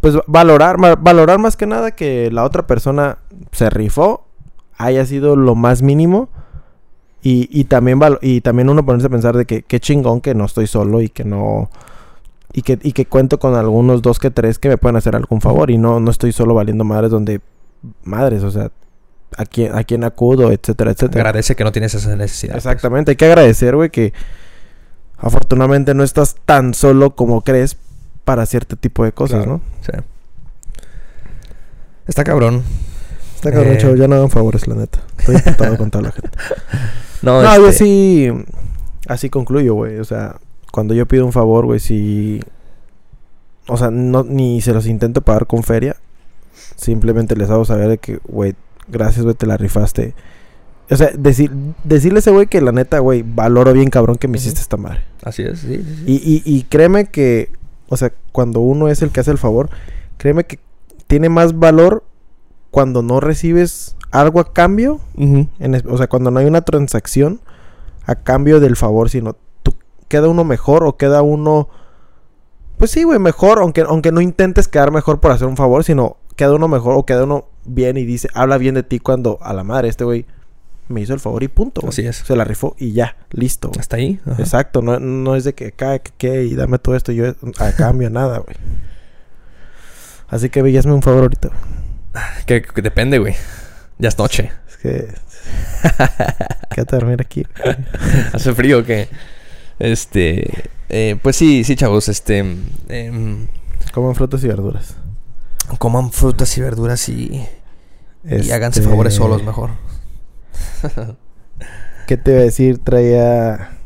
pues 0.00 0.16
valorar, 0.26 0.76
valorar 0.98 1.38
más 1.38 1.57
que 1.57 1.66
nada 1.66 1.92
que 1.92 2.30
la 2.30 2.44
otra 2.44 2.66
persona 2.66 3.18
se 3.52 3.70
rifó, 3.70 4.26
haya 4.76 5.07
sido 5.07 5.35
lo 5.37 5.54
más 5.54 5.80
mínimo 5.80 6.28
y, 7.22 7.48
y 7.50 7.64
también 7.64 7.98
y 8.20 8.42
también 8.42 8.68
uno 8.68 8.85
ponerse 8.85 9.07
a 9.07 9.11
pensar 9.11 9.35
de 9.37 9.46
que 9.46 9.62
qué 9.62 9.80
chingón 9.80 10.20
que 10.20 10.35
no 10.35 10.44
estoy 10.44 10.66
solo 10.66 11.00
y 11.00 11.09
que 11.09 11.24
no 11.24 11.70
y 12.55 12.62
que, 12.62 12.79
y 12.83 12.93
que 12.93 13.05
cuento 13.05 13.38
con 13.38 13.55
algunos 13.57 14.01
dos 14.01 14.19
que 14.19 14.31
tres 14.31 14.59
que 14.59 14.69
me 14.71 14.79
pueden 14.79 14.97
hacer 14.97 15.14
algún 15.17 15.40
favor 15.43 15.71
y 15.71 15.77
no, 15.77 15.99
no 16.01 16.11
estoy 16.11 16.33
solo 16.33 16.55
valiendo 16.55 16.85
madres 16.85 17.11
donde 17.11 17.40
madres, 18.05 18.43
o 18.45 18.51
sea, 18.51 18.71
a 19.37 19.45
quién, 19.45 19.75
a 19.77 19.83
quién 19.85 20.05
acudo, 20.05 20.53
etcétera, 20.53 20.93
etcétera. 20.93 21.23
Agradece 21.23 21.57
que 21.57 21.64
no 21.64 21.73
tienes 21.73 21.93
esa 21.95 22.14
necesidad. 22.17 22.53
pues. 22.55 22.64
Exactamente, 22.64 23.11
hay 23.11 23.17
que 23.17 23.25
agradecer, 23.27 23.75
güey, 23.75 23.90
que 23.90 24.12
afortunadamente 25.19 25.95
no 25.95 26.05
estás 26.05 26.37
tan 26.45 26.73
solo 26.75 27.14
como 27.17 27.43
crees 27.43 27.77
para 28.25 28.47
cierto 28.47 28.77
tipo 28.77 29.05
de 29.05 29.12
cosas, 29.12 29.38
Claro. 29.45 29.53
¿no? 29.55 29.61
Sí. 29.83 29.93
Está 32.07 32.25
cabrón. 32.25 32.62
Está 33.35 33.51
cabrón, 33.51 33.75
Eh. 33.75 33.79
chavos, 33.79 33.99
ya 33.99 34.09
no 34.09 34.14
hagan 34.17 34.31
favores, 34.31 34.67
la 34.69 34.75
neta. 34.77 35.01
Estoy 35.19 35.37
emputado 35.37 35.77
con 35.77 35.90
toda 35.90 36.05
la 36.05 36.12
gente. 36.12 36.31
No, 37.23 37.43
No, 37.43 37.57
yo 37.57 37.69
este, 37.69 37.85
sí, 37.85 38.29
así 39.09 39.31
concluyo, 39.31 39.73
güey. 39.73 39.99
O 39.99 40.05
sea, 40.05 40.37
cuando 40.74 40.92
yo 40.92 41.06
pido 41.06 41.24
un 41.24 41.32
favor, 41.32 41.66
güey, 41.66 41.78
sí... 41.78 42.40
O 43.68 43.76
sea, 43.76 43.90
no, 43.92 44.24
ni 44.24 44.60
se 44.60 44.74
los 44.74 44.87
intento 44.88 45.20
pagar 45.22 45.46
con 45.46 45.62
feria. 45.62 45.94
Simplemente 46.76 47.37
les 47.37 47.48
hago 47.48 47.64
saber 47.64 47.88
de 47.88 47.98
que, 47.98 48.18
güey, 48.26 48.54
gracias, 48.88 49.22
güey, 49.24 49.37
te 49.37 49.46
la 49.46 49.56
rifaste. 49.56 50.14
O 50.90 50.96
sea, 50.96 51.10
decir, 51.16 51.50
decirle 51.84 52.18
a 52.18 52.20
ese 52.20 52.30
güey 52.32 52.46
que 52.48 52.60
la 52.60 52.72
neta, 52.72 52.98
güey, 52.98 53.22
valoro 53.26 53.72
bien 53.72 53.88
cabrón 53.88 54.16
que 54.16 54.26
me 54.28 54.37
hiciste 54.38 54.60
esta 54.60 54.76
madre. 54.76 55.00
Así 55.22 55.42
es, 55.42 55.60
sí, 55.60 55.76
sí, 55.76 55.94
sí. 55.96 56.04
Y, 56.06 56.14
y, 56.50 56.56
y 56.58 56.62
créeme 56.64 57.06
que, 57.06 57.50
o 57.88 57.96
sea, 57.96 58.12
cuando 58.32 58.60
uno 58.60 58.88
es 58.88 59.00
el 59.00 59.10
que 59.10 59.20
hace 59.20 59.30
el 59.30 59.38
favor, 59.38 59.70
créeme 60.18 60.44
que 60.44 60.58
tiene 61.06 61.28
más 61.28 61.58
valor 61.58 62.04
cuando 62.72 63.02
no 63.02 63.20
recibes 63.20 63.96
algo 64.10 64.40
a 64.40 64.52
cambio, 64.52 65.00
en 65.16 65.74
es- 65.74 65.87
o 65.87 65.96
sea, 65.96 66.08
cuando 66.08 66.30
no 66.30 66.40
hay 66.40 66.46
una 66.46 66.62
transacción 66.62 67.40
a 68.04 68.16
cambio 68.16 68.60
del 68.60 68.76
favor, 68.76 69.08
sino 69.08 69.37
queda 70.09 70.29
uno 70.29 70.45
mejor 70.45 70.85
o 70.85 70.97
queda 70.97 71.23
uno, 71.23 71.69
pues 72.79 72.90
sí, 72.90 73.03
güey, 73.05 73.19
mejor, 73.19 73.59
aunque, 73.59 73.83
aunque 73.83 74.12
no 74.12 74.21
intentes 74.21 74.69
quedar 74.69 74.90
mejor 74.90 75.21
por 75.21 75.31
hacer 75.33 75.47
un 75.47 75.57
favor, 75.57 75.85
sino 75.85 76.17
queda 76.37 76.53
uno 76.55 76.69
mejor 76.69 76.97
o 76.97 77.07
queda 77.07 77.25
uno 77.25 77.47
bien 77.64 77.97
y 77.97 78.05
dice, 78.05 78.29
habla 78.35 78.59
bien 78.59 78.75
de 78.75 78.83
ti 78.83 78.99
cuando 78.99 79.38
a 79.43 79.53
la 79.53 79.64
madre 79.64 79.88
este 79.88 80.05
güey 80.05 80.27
me 80.88 81.01
hizo 81.01 81.14
el 81.14 81.21
favor 81.21 81.43
y 81.43 81.49
punto. 81.49 81.81
güey. 81.81 81.90
Así 81.90 82.07
es. 82.07 82.17
Se 82.17 82.37
la 82.37 82.45
rifó 82.45 82.75
y 82.79 82.93
ya, 82.93 83.17
listo. 83.31 83.69
güey. 83.69 83.81
Hasta 83.81 83.97
ahí. 83.97 84.21
Ajá. 84.27 84.37
Exacto, 84.43 84.83
no, 84.83 84.99
no 85.01 85.35
es 85.37 85.45
de 85.45 85.55
que 85.55 85.69
acá, 85.69 85.99
que, 85.99 86.12
que, 86.17 86.45
y 86.45 86.55
dame 86.55 86.79
todo 86.79 86.95
esto 86.95 87.12
y 87.12 87.17
yo 87.17 87.27
a 87.59 87.73
cambio 87.73 88.11
nada, 88.11 88.38
güey. 88.38 88.57
Así 90.29 90.51
que, 90.51 90.61
güey, 90.61 90.77
hazme 90.77 90.93
un 90.93 91.03
favor 91.03 91.23
ahorita, 91.23 91.49
güey. 91.49 91.61
Que, 92.47 92.62
que 92.62 92.83
depende, 92.83 93.19
güey. 93.19 93.35
Ya 93.99 94.09
es 94.09 94.19
noche. 94.19 94.51
Es 94.69 94.77
que... 94.77 95.09
Quédate 96.75 96.97
a 96.97 96.99
dormir 96.99 97.21
aquí. 97.21 97.47
Hace 98.33 98.53
frío 98.55 98.85
que. 98.85 99.09
Este. 99.78 100.70
eh, 100.88 101.16
pues 101.22 101.37
sí, 101.37 101.64
sí, 101.64 101.76
chavos. 101.76 102.08
Este. 102.08 102.38
em, 102.88 103.46
Coman 103.92 104.14
frutas 104.14 104.42
y 104.44 104.48
verduras. 104.48 104.96
coman 105.78 106.10
frutas 106.12 106.56
y 106.58 106.60
verduras 106.60 107.08
y. 107.08 107.46
Y 108.24 108.50
háganse 108.52 108.80
Este, 108.80 108.90
favores 108.90 109.14
solos 109.14 109.42
mejor. 109.44 109.70
¿Qué 112.06 112.16
te 112.16 112.30
iba 112.32 112.40
a 112.40 112.44
decir? 112.44 112.78
Traía... 112.78 113.78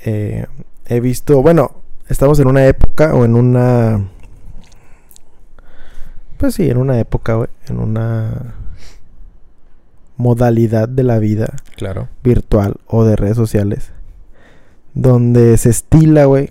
eh, 0.00 0.46
he 0.86 1.00
visto... 1.00 1.42
Bueno, 1.42 1.72
estamos 2.08 2.38
en 2.40 2.46
una 2.48 2.66
época 2.66 3.14
o 3.14 3.24
en 3.24 3.34
una... 3.36 4.08
Pues 6.36 6.54
sí, 6.54 6.68
en 6.70 6.76
una 6.78 6.98
época, 7.00 7.34
güey. 7.34 7.48
En 7.68 7.78
una 7.78 8.54
modalidad 10.16 10.88
de 10.88 11.02
la 11.04 11.18
vida 11.18 11.54
Claro. 11.76 12.08
virtual 12.24 12.76
o 12.86 13.04
de 13.04 13.16
redes 13.16 13.36
sociales 13.36 13.92
donde 14.98 15.56
se 15.56 15.70
estila, 15.70 16.24
güey. 16.26 16.50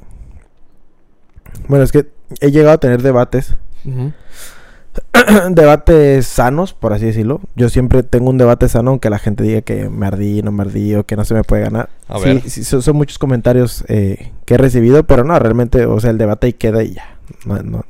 Bueno, 1.68 1.84
es 1.84 1.92
que 1.92 2.08
he 2.40 2.50
llegado 2.52 2.76
a 2.76 2.80
tener 2.80 3.02
debates, 3.02 3.56
debates 5.50 6.26
sanos, 6.28 6.74
por 6.74 6.94
así 6.94 7.06
decirlo. 7.06 7.42
Yo 7.56 7.70
siempre 7.70 8.04
tengo 8.04 8.30
un 8.30 8.38
debate 8.38 8.70
sano, 8.70 8.92
aunque 8.92 9.10
la 9.10 9.20
gente 9.20 9.44
diga 9.44 9.62
que 9.62 9.90
me 9.90 10.06
ardí, 10.08 10.42
no 10.42 10.52
me 10.52 10.64
ardí 10.64 10.96
o 10.96 11.06
que 11.06 11.16
no 11.16 11.26
se 11.26 11.34
me 11.34 11.44
puede 11.44 11.64
ganar. 11.64 11.90
A 12.08 12.18
Sí, 12.20 12.24
ver. 12.26 12.50
sí, 12.50 12.64
son, 12.64 12.82
son 12.82 12.96
muchos 12.96 13.18
comentarios 13.20 13.84
eh, 13.90 14.32
que 14.46 14.56
he 14.56 14.58
recibido, 14.58 15.04
pero 15.04 15.24
no, 15.24 15.38
realmente, 15.40 15.86
o 15.86 16.00
sea, 16.00 16.12
el 16.12 16.18
debate 16.18 16.48
ahí 16.48 16.54
queda 16.54 16.84
y 16.84 16.94
ya. 16.94 17.18
No, 17.46 17.62
no- 17.62 17.86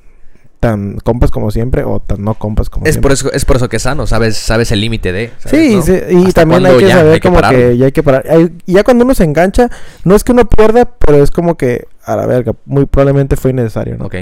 tan 0.69 0.97
compas 0.97 1.31
como 1.31 1.49
siempre 1.51 1.83
o 1.83 1.99
tan 1.99 2.23
no 2.23 2.33
compas 2.35 2.69
como 2.69 2.85
Es 2.85 2.93
siempre. 2.95 3.01
por, 3.09 3.11
eso, 3.13 3.31
es 3.31 3.45
por 3.45 3.55
eso 3.55 3.69
que 3.69 3.77
es 3.77 3.83
sano, 3.83 4.05
sabes, 4.07 4.35
sabes 4.37 4.71
el 4.71 4.81
límite 4.81 5.11
de. 5.11 5.31
¿sabes, 5.39 5.51
Sí, 5.67 5.75
no? 5.75 5.81
sí, 5.81 5.93
y 6.11 6.25
¿Hasta 6.27 6.41
también 6.41 6.65
hay 6.65 6.77
que 6.77 6.89
saber 6.89 7.13
Hay 7.13 7.19
que 7.19 7.27
como 7.29 7.35
pararlo. 7.41 7.57
que 7.59 7.77
ya 7.77 7.85
hay 7.85 7.91
que 7.91 8.03
parar. 8.03 8.23
Hay- 8.29 8.51
ya 8.65 8.83
cuando 8.83 9.05
uno 9.05 9.13
se 9.15 9.23
engancha, 9.23 9.69
no 10.03 10.15
es 10.15 10.23
que 10.23 10.31
uno 10.33 10.47
pierda, 10.47 10.85
pero 10.85 11.23
es 11.23 11.31
como 11.31 11.55
que, 11.55 11.87
a 12.03 12.15
la 12.15 12.25
verga, 12.25 12.53
muy 12.65 12.85
probablemente 12.85 13.35
fue 13.37 13.51
innecesario, 13.51 13.97
¿no? 13.97 14.05
Ok. 14.05 14.15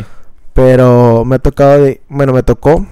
Pero 0.53 1.25
me 1.25 1.35
ha 1.35 1.39
tocado 1.39 1.83
de, 1.83 2.01
bueno, 2.09 2.31
me 2.33 2.43
tocó, 2.43 2.85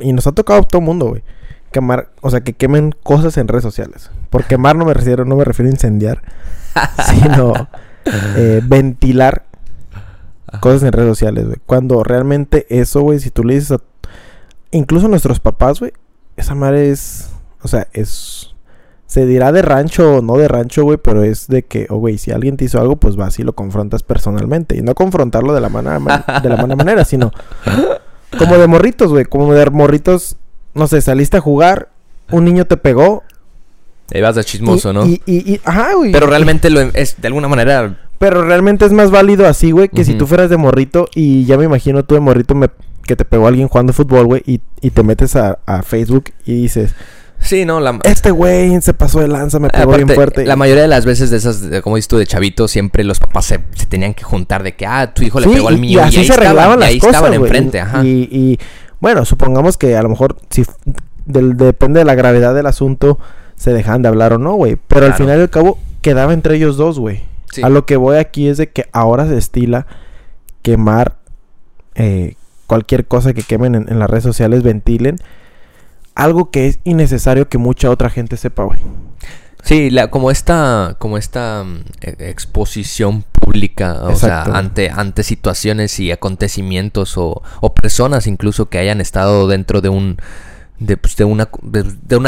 y 0.00 0.12
nos 0.12 0.26
ha 0.26 0.32
tocado 0.32 0.60
a 0.60 0.62
todo 0.62 0.80
el 0.80 0.86
mundo, 0.86 1.08
güey, 1.08 1.22
quemar, 1.70 2.08
o 2.20 2.30
sea, 2.30 2.40
que 2.40 2.52
quemen 2.52 2.94
cosas 3.02 3.36
en 3.36 3.48
redes 3.48 3.62
sociales. 3.62 4.10
Por 4.30 4.44
quemar 4.44 4.76
no 4.76 4.84
me 4.84 4.94
refiero, 4.94 5.24
no 5.24 5.36
me 5.36 5.44
refiero 5.44 5.68
a 5.68 5.72
incendiar, 5.72 6.22
sino 7.10 7.52
eh, 8.36 8.60
ventilar 8.64 9.44
cosas 10.60 10.82
en 10.84 10.92
redes 10.92 11.08
sociales, 11.08 11.46
güey. 11.46 11.58
Cuando 11.66 12.02
realmente 12.04 12.66
eso, 12.68 13.00
güey, 13.02 13.18
si 13.20 13.30
tú 13.30 13.44
le 13.44 13.54
dices 13.54 13.72
a... 13.72 13.80
Incluso 14.70 15.06
a 15.06 15.08
nuestros 15.10 15.40
papás, 15.40 15.80
güey, 15.80 15.92
esa 16.36 16.54
madre 16.54 16.90
es... 16.90 17.30
O 17.62 17.68
sea, 17.68 17.88
es... 17.92 18.48
Se 19.06 19.26
dirá 19.26 19.52
de 19.52 19.60
rancho 19.60 20.16
o 20.16 20.22
no 20.22 20.38
de 20.38 20.48
rancho, 20.48 20.84
güey, 20.84 20.96
pero 20.96 21.22
es 21.22 21.46
de 21.46 21.64
que, 21.64 21.86
oh, 21.90 21.96
güey, 21.98 22.16
si 22.16 22.30
alguien 22.30 22.56
te 22.56 22.64
hizo 22.64 22.80
algo, 22.80 22.96
pues 22.96 23.14
vas 23.16 23.38
y 23.38 23.42
lo 23.42 23.52
confrontas 23.54 24.02
personalmente. 24.02 24.74
Y 24.76 24.80
no 24.80 24.94
confrontarlo 24.94 25.52
de 25.52 25.60
la, 25.60 25.68
mala 25.68 25.98
man- 25.98 26.24
de 26.42 26.48
la 26.48 26.56
mala 26.56 26.76
manera, 26.76 27.04
sino 27.04 27.30
como 28.38 28.56
de 28.56 28.66
morritos, 28.66 29.10
güey. 29.10 29.26
Como 29.26 29.52
de 29.52 29.68
morritos, 29.70 30.36
no 30.72 30.86
sé, 30.86 31.02
saliste 31.02 31.36
a 31.36 31.40
jugar, 31.40 31.90
un 32.30 32.46
niño 32.46 32.64
te 32.66 32.78
pegó. 32.78 33.22
Ahí 34.14 34.22
vas 34.22 34.34
de 34.36 34.44
chismoso, 34.44 34.90
y, 34.90 34.94
¿no? 34.94 35.06
Y, 35.06 35.20
y, 35.26 35.52
y- 35.54 35.60
ajá, 35.62 35.92
güey. 35.94 36.10
Pero 36.12 36.26
realmente 36.26 36.70
lo, 36.70 36.80
es, 36.80 37.20
de 37.20 37.26
alguna 37.28 37.48
manera 37.48 37.98
Pero 38.22 38.44
realmente 38.44 38.84
es 38.84 38.92
más 38.92 39.10
válido 39.10 39.48
así, 39.48 39.72
güey, 39.72 39.88
que 39.88 40.04
si 40.04 40.14
tú 40.14 40.28
fueras 40.28 40.48
de 40.48 40.56
morrito 40.56 41.08
y 41.12 41.44
ya 41.44 41.58
me 41.58 41.64
imagino 41.64 42.04
tú 42.04 42.14
de 42.14 42.20
morrito 42.20 42.54
me- 42.54 42.68
que 43.04 43.16
te 43.16 43.24
pegó 43.24 43.48
alguien 43.48 43.66
jugando 43.66 43.92
fútbol, 43.92 44.26
güey, 44.26 44.42
y, 44.46 44.60
y 44.80 44.90
te 44.90 45.02
metes 45.02 45.34
a, 45.34 45.58
a 45.66 45.82
Facebook 45.82 46.26
y 46.46 46.62
dices, 46.62 46.94
Sí, 47.40 47.64
no, 47.64 47.80
la... 47.80 47.98
este 48.04 48.30
güey 48.30 48.80
se 48.80 48.94
pasó 48.94 49.18
de 49.18 49.26
lanza, 49.26 49.58
me 49.58 49.68
pegó 49.70 49.96
bien 49.96 50.08
fuerte. 50.08 50.46
La 50.46 50.54
mayoría 50.54 50.82
de 50.82 50.88
las 50.88 51.04
veces 51.04 51.30
de 51.30 51.38
esas, 51.38 51.68
de- 51.68 51.82
como 51.82 51.96
dices 51.96 52.06
tú, 52.06 52.16
de 52.16 52.24
chavito, 52.28 52.68
siempre 52.68 53.02
los 53.02 53.18
papás 53.18 53.46
se, 53.46 53.58
se 53.74 53.86
tenían 53.86 54.14
que 54.14 54.22
juntar 54.22 54.62
de 54.62 54.76
que, 54.76 54.86
ah, 54.86 55.12
tu 55.12 55.24
hijo 55.24 55.40
le 55.40 55.48
Sí, 55.48 55.54
pegó 55.54 55.66
al 55.66 55.74
y- 55.78 55.80
mío. 55.80 55.98
Y 55.98 56.02
así 56.02 56.18
ahí 56.20 56.26
se 56.26 56.32
estaban, 56.32 56.46
arreglaban 56.46 56.76
y 56.78 56.80
las 56.80 56.88
ahí 56.90 56.98
cosas, 57.00 57.14
estaban 57.16 57.34
enfrente, 57.34 57.80
ajá. 57.80 58.04
Y, 58.04 58.28
y, 58.30 58.58
bueno, 59.00 59.24
supongamos 59.24 59.76
que 59.76 59.96
a 59.96 60.02
lo 60.04 60.08
mejor 60.08 60.36
si 60.50 60.64
del- 61.26 61.56
depende 61.56 61.98
de 61.98 62.04
la 62.04 62.14
gravedad 62.14 62.54
del 62.54 62.66
asunto 62.66 63.18
se 63.56 63.72
dejan 63.72 64.02
de 64.02 64.08
hablar 64.08 64.32
o 64.34 64.38
no, 64.38 64.54
güey. 64.54 64.76
Pero 64.86 65.06
al 65.06 65.14
final 65.14 65.38
y 65.40 65.42
al 65.42 65.50
cabo 65.50 65.78
quedaba 66.02 66.32
entre 66.32 66.54
ellos 66.54 66.76
dos, 66.76 67.00
güey. 67.00 67.22
Sí. 67.52 67.62
A 67.62 67.68
lo 67.68 67.86
que 67.86 67.96
voy 67.96 68.16
aquí 68.16 68.48
es 68.48 68.56
de 68.56 68.70
que 68.70 68.88
ahora 68.92 69.28
se 69.28 69.38
estila 69.38 69.86
quemar 70.62 71.18
eh, 71.94 72.34
cualquier 72.66 73.06
cosa 73.06 73.34
que 73.34 73.42
quemen 73.42 73.74
en, 73.74 73.88
en 73.88 73.98
las 74.00 74.10
redes 74.10 74.24
sociales, 74.24 74.62
ventilen. 74.64 75.18
Algo 76.14 76.50
que 76.50 76.66
es 76.66 76.80
innecesario 76.84 77.48
que 77.48 77.58
mucha 77.58 77.90
otra 77.90 78.10
gente 78.10 78.36
sepa, 78.36 78.64
güey. 78.64 78.80
Sí, 79.62 79.90
la, 79.90 80.10
como 80.10 80.30
esta, 80.32 80.96
como 80.98 81.16
esta 81.18 81.62
mm, 81.64 81.84
e- 82.00 82.30
exposición 82.30 83.22
pública, 83.32 84.02
o 84.02 84.10
Exacto. 84.10 84.50
sea, 84.50 84.58
ante, 84.58 84.90
ante 84.90 85.22
situaciones 85.22 86.00
y 86.00 86.10
acontecimientos 86.10 87.16
o, 87.16 87.42
o 87.60 87.74
personas 87.74 88.26
incluso 88.26 88.68
que 88.68 88.78
hayan 88.78 89.00
estado 89.00 89.46
dentro 89.46 89.80
de 89.80 89.88
un, 89.88 90.16
de, 90.80 90.96
pues, 90.96 91.16
de 91.16 91.24
una, 91.24 91.48
de, 91.62 91.84
de 91.84 92.16
un 92.16 92.26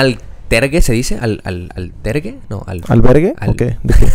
altergue, 0.54 0.82
¿se 0.82 0.92
dice? 0.92 1.18
Al, 1.20 1.40
al, 1.44 1.70
altergue, 1.74 2.38
no, 2.48 2.62
al, 2.66 2.82
¿Albergue? 2.88 3.34
Al- 3.38 3.50
¿O 3.50 3.54
qué? 3.56 3.76
¿De 3.82 3.94
qué? 3.94 4.06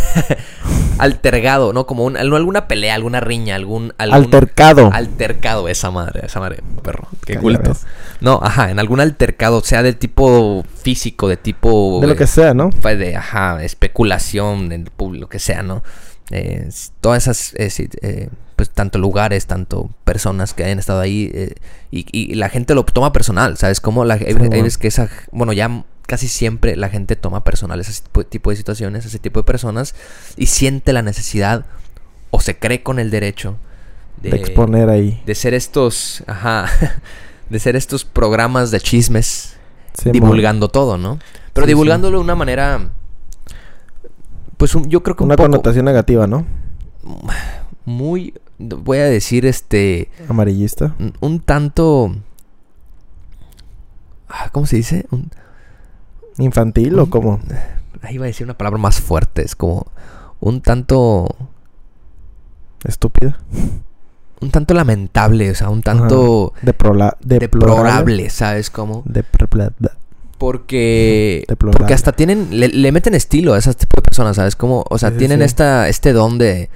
altergado, 0.98 1.74
¿no? 1.74 1.86
Como 1.86 2.06
un, 2.06 2.14
no, 2.14 2.36
alguna 2.36 2.68
pelea, 2.68 2.96
alguna 2.96 3.20
riña, 3.20 3.56
algún, 3.56 3.94
algún 3.98 4.18
Altercado. 4.18 4.90
altercado, 4.94 5.68
esa 5.70 5.92
madre, 5.92 6.22
esa 6.26 6.40
madre, 6.40 6.62
perro, 6.84 7.08
qué 7.26 7.38
culto. 7.38 7.74
No, 8.22 8.40
ajá, 8.44 8.70
en 8.70 8.80
algún 8.80 9.00
altercado, 9.00 9.62
sea 9.62 9.82
de 9.84 9.94
tipo 9.94 10.66
físico, 10.82 11.28
de 11.28 11.38
tipo 11.38 12.00
De 12.02 12.08
lo 12.08 12.14
eh, 12.14 12.18
que 12.18 12.28
sea, 12.28 12.54
¿no? 12.54 12.72
fue 12.72 12.96
de, 12.98 13.16
ajá, 13.16 13.64
especulación 13.64 14.70
público, 14.96 15.22
lo 15.24 15.30
que 15.30 15.40
sea, 15.40 15.64
¿no? 15.64 15.84
Eh, 16.32 16.70
todas 17.02 17.24
esas, 17.28 17.54
eh, 17.58 18.30
pues 18.56 18.70
tanto 18.70 19.00
lugares, 19.00 19.48
tanto 19.48 19.90
personas 20.04 20.54
que 20.54 20.64
hayan 20.64 20.78
estado 20.80 21.00
ahí 21.00 21.32
eh, 21.34 21.56
y, 21.92 22.06
y 22.12 22.36
la 22.36 22.50
gente 22.50 22.76
lo 22.76 22.84
toma 22.84 23.14
personal, 23.14 23.58
¿sabes? 23.58 23.80
Como 23.82 24.06
la, 24.06 24.16
hay, 24.16 24.26
hay 24.28 24.34
bueno. 24.34 24.52
veces 24.52 24.78
que 24.78 24.90
esa, 24.90 25.10
bueno, 25.32 25.54
ya 25.54 25.86
casi 26.10 26.28
siempre 26.28 26.76
la 26.76 26.90
gente 26.90 27.16
toma 27.16 27.44
personal 27.44 27.80
ese 27.80 28.02
tipo, 28.30 28.50
de 28.50 28.56
situaciones, 28.56 29.06
ese 29.06 29.20
tipo 29.20 29.40
de 29.42 29.44
personas 29.44 29.94
y 30.38 30.48
siente 30.48 30.92
la 30.92 31.04
necesidad 31.04 31.68
o 32.32 32.42
se 32.42 32.58
cree 32.58 32.82
con 32.82 32.98
el 32.98 33.12
derecho 33.12 33.58
De 34.18 34.36
exponer 34.36 34.90
ahí. 34.90 35.22
de 35.28 35.36
ser 35.36 35.54
estos, 35.54 36.24
ajá, 36.26 36.66
de 37.52 37.60
ser 37.60 37.76
estos 37.76 38.06
programas 38.06 38.72
de 38.72 38.80
chismes 38.82 39.56
divulgando 40.04 40.68
todo, 40.70 40.98
¿no? 40.98 41.20
Pero 41.54 41.66
Sí, 41.66 41.70
divulgándolo 41.70 42.18
de 42.18 42.24
una 42.24 42.34
manera, 42.36 42.90
pues 44.58 44.74
un- 44.74 44.90
yo 44.90 45.04
creo 45.04 45.16
que 45.16 45.22
un 45.24 45.28
Una 45.28 45.36
poco 45.36 45.50
connotación 45.52 45.86
negativa, 45.86 46.26
¿no? 46.26 46.44
muy, 47.86 48.34
voy 48.58 48.98
a 48.98 49.06
decir, 49.06 49.46
este, 49.46 50.10
Amarillista. 50.28 50.96
un- 51.00 51.14
un 51.20 51.40
tanto, 51.40 52.16
ah, 54.28 54.50
¿cómo 54.52 54.66
se 54.66 54.76
dice? 54.78 55.06
Un- 55.12 55.30
¿Infantil 56.40 56.98
o 57.00 57.10
cómo? 57.10 57.40
ahí 58.02 58.16
iba 58.16 58.26
a 58.26 58.28
decir 58.28 58.46
una 58.46 58.58
palabra 58.58 58.80
más 58.80 59.00
fuerte, 59.02 59.42
es 59.44 59.56
como 59.56 59.86
un 60.40 60.62
tanto, 60.62 61.36
Estúpida. 62.86 63.38
un 64.42 64.52
tanto 64.52 64.74
lamentable, 64.74 65.52
o 65.52 65.56
sea, 65.56 65.70
un 65.70 65.82
tanto 65.82 66.54
deplorable. 66.62 67.18
deplorable, 67.22 68.30
¿sabes 68.30 68.70
cómo? 68.70 69.04
Depropla- 69.06 69.74
Porque, 70.38 71.44
Deplorable. 71.50 71.78
porque 71.78 71.94
hasta 71.94 72.14
tienen, 72.14 72.48
le, 72.58 72.70
le 72.70 72.92
meten 72.94 73.16
estilo 73.16 73.54
a 73.54 73.58
ese 73.58 73.74
tipo 73.74 73.98
de 73.98 74.02
personas, 74.04 74.38
¿sabes? 74.38 74.56
Como, 74.56 74.86
o 74.90 74.98
sea, 74.98 75.12
sí, 75.12 75.18
tienen 75.18 75.40
sí. 75.40 75.46
esta, 75.46 75.90
este 75.90 76.14
don 76.14 76.38
de, 76.38 76.70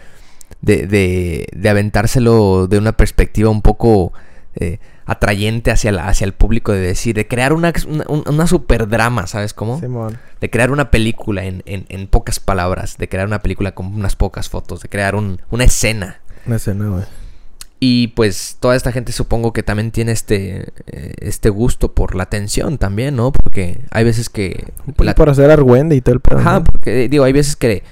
de, 0.62 0.88
de, 0.88 1.48
de 1.56 1.70
aventárselo 1.70 2.68
de 2.68 2.78
una 2.78 2.92
perspectiva 2.92 3.50
un 3.50 3.62
poco 3.62 4.12
eh, 4.56 4.80
atrayente 5.06 5.72
hacia, 5.72 5.92
la, 5.92 6.08
hacia 6.08 6.26
el 6.26 6.34
público, 6.34 6.72
de 6.72 6.80
decir, 6.80 7.16
de 7.16 7.28
crear 7.28 7.54
una, 7.54 7.74
una, 7.88 8.06
una 8.30 8.48
super 8.48 8.88
drama, 8.88 9.28
¿sabes 9.28 9.54
cómo? 9.54 9.80
Simón. 9.80 10.18
De 10.42 10.50
crear 10.50 10.72
una 10.72 10.92
película 10.92 11.46
en, 11.46 11.64
en, 11.66 11.86
en 11.90 12.08
pocas 12.08 12.40
palabras, 12.40 12.98
de 12.98 13.08
crear 13.10 13.28
una 13.28 13.40
película 13.40 13.74
con 13.74 13.88
unas 13.88 14.16
pocas 14.16 14.50
fotos, 14.50 14.82
de 14.82 14.90
crear 14.90 15.16
un, 15.16 15.42
una 15.50 15.64
escena. 15.66 16.20
Una 16.46 16.56
escena, 16.58 16.88
güey. 16.90 17.04
Y 17.80 18.08
pues 18.10 18.56
toda 18.62 18.78
esta 18.78 18.94
gente 18.94 19.12
supongo 19.12 19.52
que 19.52 19.62
también 19.62 19.92
tiene 19.92 20.14
este, 20.14 20.70
eh, 20.88 21.14
este 21.20 21.50
gusto 21.50 21.92
por 21.94 22.16
la 22.16 22.24
atención 22.24 22.78
también, 22.78 23.18
¿no? 23.18 23.34
Porque 23.34 23.82
hay 23.92 24.06
veces 24.06 24.30
que... 24.30 24.72
La- 25.00 25.16
Por 25.16 25.30
hacer 25.30 25.52
argüende 25.52 25.94
y 25.98 26.00
todo 26.02 26.16
el 26.16 26.22
pedo. 26.22 26.40
Ajá, 26.40 26.64
porque 26.64 27.10
digo, 27.10 27.26
hay 27.26 27.34
veces 27.34 27.58
que 27.58 27.84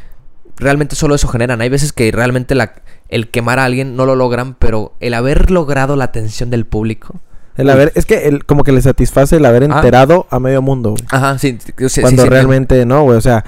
realmente 0.61 0.95
solo 0.95 1.15
eso 1.15 1.27
generan. 1.27 1.59
Hay 1.61 1.69
veces 1.69 1.91
que 1.93 2.11
realmente 2.11 2.55
la, 2.55 2.73
el 3.09 3.29
quemar 3.29 3.59
a 3.59 3.65
alguien 3.65 3.95
no 3.95 4.05
lo 4.05 4.15
logran, 4.15 4.53
pero 4.55 4.93
el 4.99 5.13
haber 5.13 5.51
logrado 5.51 5.95
la 5.95 6.05
atención 6.05 6.49
del 6.49 6.65
público. 6.65 7.19
El 7.57 7.69
haber, 7.69 7.91
es 7.95 8.05
que 8.05 8.27
el, 8.29 8.45
como 8.45 8.63
que 8.63 8.71
le 8.71 8.81
satisface 8.81 9.35
el 9.35 9.45
haber 9.45 9.63
Ah. 9.63 9.75
enterado 9.75 10.25
a 10.29 10.39
medio 10.39 10.61
mundo, 10.61 10.91
güey. 10.91 11.03
Ajá, 11.11 11.37
sí. 11.37 11.57
Cuando 11.99 12.23
sí, 12.23 12.29
realmente 12.29 12.85
no, 12.85 13.03
güey. 13.03 13.17
O 13.17 13.21
sea, 13.21 13.43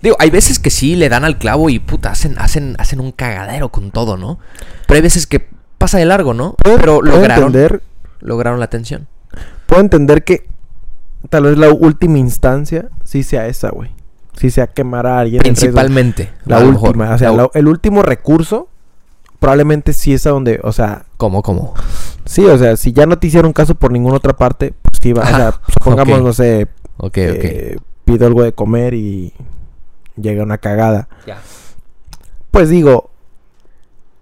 Digo, 0.00 0.16
hay 0.18 0.30
veces 0.30 0.58
que 0.58 0.70
sí 0.70 0.96
le 0.96 1.08
dan 1.08 1.24
al 1.24 1.38
clavo 1.38 1.70
y 1.70 1.78
puta, 1.78 2.10
hacen, 2.10 2.36
hacen, 2.36 2.74
hacen 2.80 2.98
un 3.00 3.12
cagadero 3.12 3.68
con 3.68 3.92
todo, 3.92 4.16
¿no? 4.16 4.40
Pero 4.88 4.96
hay 4.96 5.00
veces 5.02 5.28
que 5.28 5.46
pasa 5.78 5.98
de 5.98 6.04
largo, 6.04 6.34
¿no? 6.34 6.54
puedo, 6.54 6.76
Pero 6.76 7.02
lograron, 7.02 7.46
entender, 7.46 7.82
lograron 8.18 8.58
la 8.58 8.64
atención. 8.64 9.06
puedo 9.66 9.80
entender 9.80 10.24
que 10.24 10.48
tal 11.28 11.44
vez 11.44 11.56
la 11.56 11.70
última 11.72 12.18
instancia 12.18 12.88
sí 13.04 13.22
sea 13.22 13.46
esa, 13.46 13.70
güey. 13.70 13.90
Sí 14.36 14.50
sea 14.50 14.66
quemar 14.66 15.06
a 15.06 15.18
alguien. 15.20 15.42
Principalmente. 15.42 16.30
La 16.46 16.56
a 16.56 16.60
lo 16.60 16.72
mejor. 16.72 16.88
última, 16.90 17.14
o 17.14 17.18
sea, 17.18 17.30
La- 17.32 17.42
la- 17.44 17.50
el 17.54 17.68
último 17.68 18.02
recurso 18.02 18.68
probablemente 19.38 19.92
sí 19.92 20.12
es 20.14 20.26
a 20.26 20.30
donde, 20.30 20.60
o 20.62 20.72
sea, 20.72 21.04
¿Cómo, 21.16 21.42
cómo? 21.42 21.74
sí, 22.24 22.44
o 22.44 22.56
sea, 22.58 22.76
si 22.76 22.92
ya 22.92 23.06
no 23.06 23.18
te 23.18 23.26
hicieron 23.26 23.52
caso 23.52 23.74
por 23.74 23.90
ninguna 23.92 24.16
otra 24.16 24.34
parte, 24.36 24.72
pues 24.82 25.00
te 25.00 25.08
iba, 25.10 25.22
o 25.22 25.26
sea, 25.26 25.54
supongamos, 25.72 26.18
ok. 26.20 26.24
no 26.24 26.32
sé, 26.32 26.68
Ok, 26.96 27.06
ok. 27.06 27.14
eh, 27.18 27.76
pido 28.04 28.26
algo 28.26 28.42
de 28.44 28.52
comer 28.52 28.94
y 28.94 29.32
llega 30.16 30.42
una 30.44 30.58
cagada. 30.58 31.08
Ya. 31.26 31.38
Pues 32.50 32.68
digo, 32.68 33.10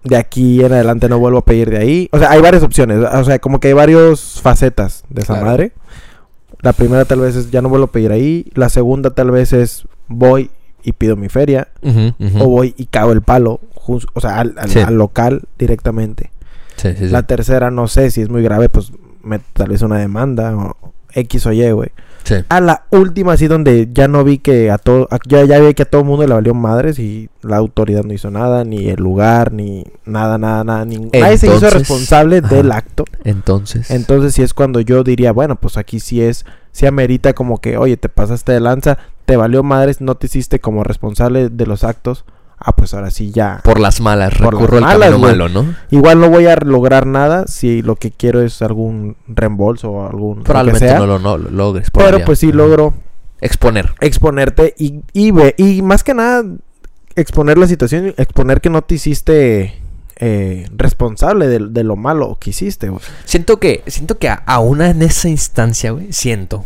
de 0.03 0.15
aquí 0.17 0.63
en 0.63 0.73
adelante 0.73 1.07
no 1.09 1.19
vuelvo 1.19 1.39
a 1.39 1.45
pedir 1.45 1.69
de 1.69 1.77
ahí. 1.77 2.09
O 2.11 2.17
sea, 2.17 2.31
hay 2.31 2.41
varias 2.41 2.63
opciones, 2.63 2.97
o 3.11 3.23
sea, 3.23 3.39
como 3.39 3.59
que 3.59 3.67
hay 3.69 3.73
varias 3.73 4.39
facetas 4.41 5.03
de 5.09 5.21
esa 5.21 5.33
Claro. 5.33 5.45
madre. 5.47 5.73
La 6.61 6.73
primera 6.73 7.05
tal 7.05 7.19
vez 7.21 7.35
es 7.35 7.51
ya 7.51 7.61
no 7.61 7.69
vuelvo 7.69 7.85
a 7.85 7.91
pedir 7.91 8.11
ahí. 8.11 8.49
La 8.55 8.69
segunda 8.69 9.11
tal 9.11 9.31
vez 9.31 9.51
es 9.53 9.87
voy 10.11 10.49
y 10.83 10.93
pido 10.93 11.15
mi 11.15 11.29
feria. 11.29 11.67
O 12.39 12.45
voy 12.49 12.73
y 12.77 12.85
cago 12.85 13.11
el 13.11 13.21
palo, 13.21 13.59
o 13.85 14.21
sea, 14.21 14.39
al, 14.39 14.53
al- 14.57 14.69
Sí. 14.69 14.79
al 14.79 14.95
local 14.95 15.43
directamente. 15.57 16.31
Sí, 16.77 16.89
sí, 16.93 17.05
sí. 17.05 17.09
La 17.09 17.23
tercera, 17.23 17.69
no 17.71 17.87
sé 17.87 18.11
si 18.11 18.21
es 18.21 18.29
muy 18.29 18.41
grave, 18.43 18.69
pues 18.69 18.91
me, 19.23 19.39
tal 19.39 19.69
vez 19.69 19.81
una 19.81 19.97
demanda 19.99 20.55
o 20.55 20.75
X 21.13 21.45
o 21.45 21.51
Y, 21.51 21.71
güey. 21.71 21.89
A 22.49 22.61
la 22.61 22.83
última, 22.91 23.33
así 23.33 23.47
donde 23.47 23.89
ya 23.91 24.07
no 24.07 24.23
vi 24.23 24.37
que 24.37 24.69
a 24.71 24.77
todo, 24.77 25.09
ya, 25.27 25.43
ya 25.43 25.59
vi 25.59 25.73
que 25.73 25.81
a 25.83 25.85
todo 25.89 26.01
el 26.01 26.07
mundo 26.07 26.25
le 26.25 26.33
valió 26.33 26.53
madres 26.53 26.97
y 26.99 27.29
la 27.41 27.57
autoridad 27.57 28.03
no 28.03 28.13
hizo 28.13 28.29
nada, 28.31 28.63
ni 28.63 28.89
el 28.89 29.01
lugar, 29.01 29.51
ni 29.51 29.83
nada, 30.05 30.37
nada, 30.37 30.63
nada. 30.63 30.85
ni- 30.85 30.97
nadie 30.99 31.37
se 31.37 31.47
hizo 31.47 31.55
Entonces, 31.55 31.73
responsable 31.73 32.37
ajá. 32.37 32.55
del 32.55 32.71
acto. 32.71 33.05
Entonces. 33.25 33.89
Entonces 33.91 34.33
sí 34.35 34.43
es 34.43 34.53
cuando 34.53 34.79
yo 34.81 35.03
diría, 35.03 35.31
bueno, 35.33 35.55
pues 35.55 35.77
aquí 35.77 35.99
sí 35.99 36.21
es, 36.21 36.45
sí 36.71 36.85
amerita 36.85 37.33
como 37.33 37.59
que, 37.59 37.75
oye, 37.77 37.97
te 37.97 38.07
pasaste 38.07 38.51
de 38.53 38.59
lanza, 38.61 38.97
te 39.31 39.37
valió 39.37 39.63
madres, 39.63 40.01
no 40.01 40.15
te 40.15 40.25
hiciste 40.27 40.59
como 40.59 40.83
responsable 40.83 41.47
de 41.47 41.65
los 41.65 41.85
actos. 41.85 42.25
Ah, 42.57 42.73
pues 42.75 42.93
ahora 42.93 43.11
sí 43.11 43.31
ya. 43.31 43.61
por 43.63 43.79
las 43.79 44.01
malas, 44.01 44.33
Por 44.37 44.53
recurro 44.53 44.81
las 44.81 44.93
al 44.95 44.99
camino 44.99 45.19
malo, 45.19 45.47
¿no? 45.47 45.73
Igual 45.89 46.19
no 46.19 46.29
voy 46.29 46.47
a 46.47 46.57
lograr 46.57 47.07
nada 47.07 47.47
si 47.47 47.81
lo 47.81 47.95
que 47.95 48.11
quiero 48.11 48.41
es 48.41 48.61
algún 48.61 49.15
reembolso 49.27 49.89
o 49.89 50.05
algún... 50.05 50.39
lo 50.39 50.43
que 50.43 50.47
Probablemente 50.47 50.87
sea. 50.89 50.99
no 50.99 51.07
lo, 51.07 51.17
no 51.17 51.37
lo 51.37 51.49
logres. 51.49 51.89
Pero 51.91 52.25
pues 52.25 52.39
sí 52.39 52.51
logro 52.51 52.93
Exponer. 53.39 53.93
exponerte 54.01 54.75
y, 54.77 54.99
y, 55.13 55.31
ve- 55.31 55.55
y 55.57 55.81
más 55.81 56.03
que 56.03 56.13
nada 56.13 56.43
exponer 57.15 57.57
la 57.57 57.67
situación, 57.67 58.13
exponer 58.17 58.59
que 58.59 58.69
no 58.69 58.81
te 58.81 58.95
hiciste 58.95 59.81
eh, 60.17 60.67
responsable 60.75 61.47
de, 61.47 61.59
de 61.69 61.83
lo 61.85 61.95
malo 61.95 62.37
que 62.39 62.49
hiciste, 62.51 62.89
güey. 62.89 63.01
Siento 63.23 63.59
que, 63.61 63.81
siento 63.87 64.17
que 64.19 64.29
aún 64.45 64.81
en 64.81 65.01
esa 65.01 65.29
instancia, 65.29 65.91
güey, 65.91 66.11
siento 66.11 66.65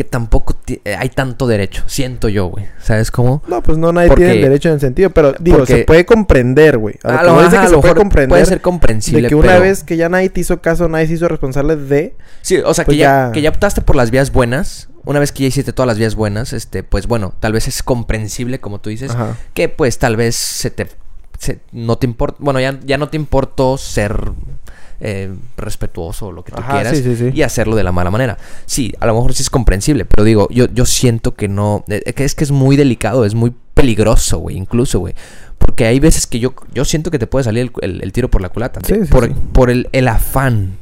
que 0.00 0.04
tampoco 0.04 0.56
eh, 0.66 0.96
hay 0.98 1.10
tanto 1.10 1.46
derecho. 1.46 1.82
Siento 1.86 2.30
yo, 2.30 2.46
güey. 2.46 2.64
¿Sabes 2.82 3.10
cómo? 3.10 3.42
No, 3.46 3.62
pues 3.62 3.76
no, 3.76 3.92
nadie 3.92 4.08
Porque- 4.08 4.24
tiene 4.24 4.36
el 4.38 4.42
derecho 4.44 4.70
en 4.70 4.76
el 4.76 4.80
sentido, 4.80 5.10
pero 5.10 5.34
digo, 5.38 5.58
porque- 5.58 5.74
se 5.74 5.84
puede 5.84 6.06
comprender, 6.06 6.78
güey. 6.78 6.94
A 7.02 7.22
lo 7.22 7.36
que 7.36 7.44
se 7.44 7.50
puede 7.50 7.68
mejor 7.76 7.96
comprender 7.98 8.28
puede 8.30 8.46
ser 8.46 8.62
comprensible. 8.62 9.20
de 9.24 9.28
que 9.28 9.34
una 9.34 9.48
pero- 9.48 9.60
vez 9.60 9.84
que 9.84 9.98
ya 9.98 10.08
nadie 10.08 10.30
te 10.30 10.40
hizo 10.40 10.62
caso, 10.62 10.88
nadie 10.88 11.06
se 11.06 11.12
hizo 11.14 11.28
responsable 11.28 11.76
de... 11.76 12.14
Sí, 12.40 12.56
o 12.64 12.72
sea, 12.72 12.86
pues 12.86 12.94
que, 12.94 12.98
ya, 13.00 13.26
ya- 13.26 13.32
que 13.32 13.42
ya 13.42 13.50
optaste 13.50 13.82
por 13.82 13.94
las 13.94 14.10
vías 14.10 14.32
buenas. 14.32 14.88
una 15.04 15.18
vez 15.20 15.32
que 15.32 15.42
ya 15.42 15.48
hiciste 15.48 15.74
todas 15.74 15.86
las 15.86 15.98
vías 15.98 16.14
buenas, 16.14 16.54
este, 16.54 16.82
pues 16.82 17.06
bueno, 17.06 17.34
tal 17.38 17.52
vez 17.52 17.68
es 17.68 17.82
comprensible, 17.82 18.58
como 18.60 18.80
tú 18.80 18.88
dices, 18.88 19.10
Ajá. 19.10 19.36
que 19.52 19.68
pues 19.68 19.98
tal 19.98 20.16
vez 20.16 20.34
se 20.36 20.70
te, 20.70 20.86
se- 21.38 21.60
no 21.72 21.96
te 21.98 22.06
importa, 22.06 22.36
bueno, 22.40 22.58
ya, 22.60 22.78
ya 22.86 22.96
no 22.96 23.08
te 23.10 23.16
importó 23.18 23.76
ser 23.76 24.30
eh, 25.00 25.32
respetuoso 25.56 26.26
o 26.28 26.32
lo 26.32 26.44
que 26.44 26.52
tú 26.52 26.60
Ajá, 26.60 26.74
quieras 26.74 26.96
sí, 26.96 27.02
sí, 27.02 27.16
sí. 27.16 27.30
y 27.34 27.42
hacerlo 27.42 27.76
de 27.76 27.82
la 27.84 27.92
mala 27.92 28.10
manera. 28.10 28.36
Sí, 28.66 28.92
a 29.00 29.06
lo 29.06 29.14
mejor 29.14 29.34
sí 29.34 29.42
es 29.42 29.50
comprensible, 29.50 30.04
pero 30.04 30.24
digo, 30.24 30.48
yo, 30.50 30.66
yo 30.72 30.84
siento 30.86 31.34
que 31.34 31.48
no, 31.48 31.84
eh, 31.88 32.12
que 32.12 32.24
es 32.24 32.34
que 32.34 32.44
es 32.44 32.50
muy 32.50 32.76
delicado, 32.76 33.24
es 33.24 33.34
muy 33.34 33.52
peligroso, 33.74 34.38
güey, 34.38 34.56
incluso, 34.56 34.98
güey. 35.00 35.14
Porque 35.58 35.84
hay 35.86 36.00
veces 36.00 36.26
que 36.26 36.38
yo, 36.38 36.54
yo 36.72 36.84
siento 36.84 37.10
que 37.10 37.18
te 37.18 37.26
puede 37.26 37.44
salir 37.44 37.62
el, 37.80 37.90
el- 37.90 38.02
el 38.02 38.12
tiro 38.12 38.28
por 38.30 38.40
la 38.42 38.48
culata. 38.48 38.80
Por 39.10 39.32
por 39.34 39.70
el, 39.70 39.88
el 39.92 40.08
afán. 40.08 40.76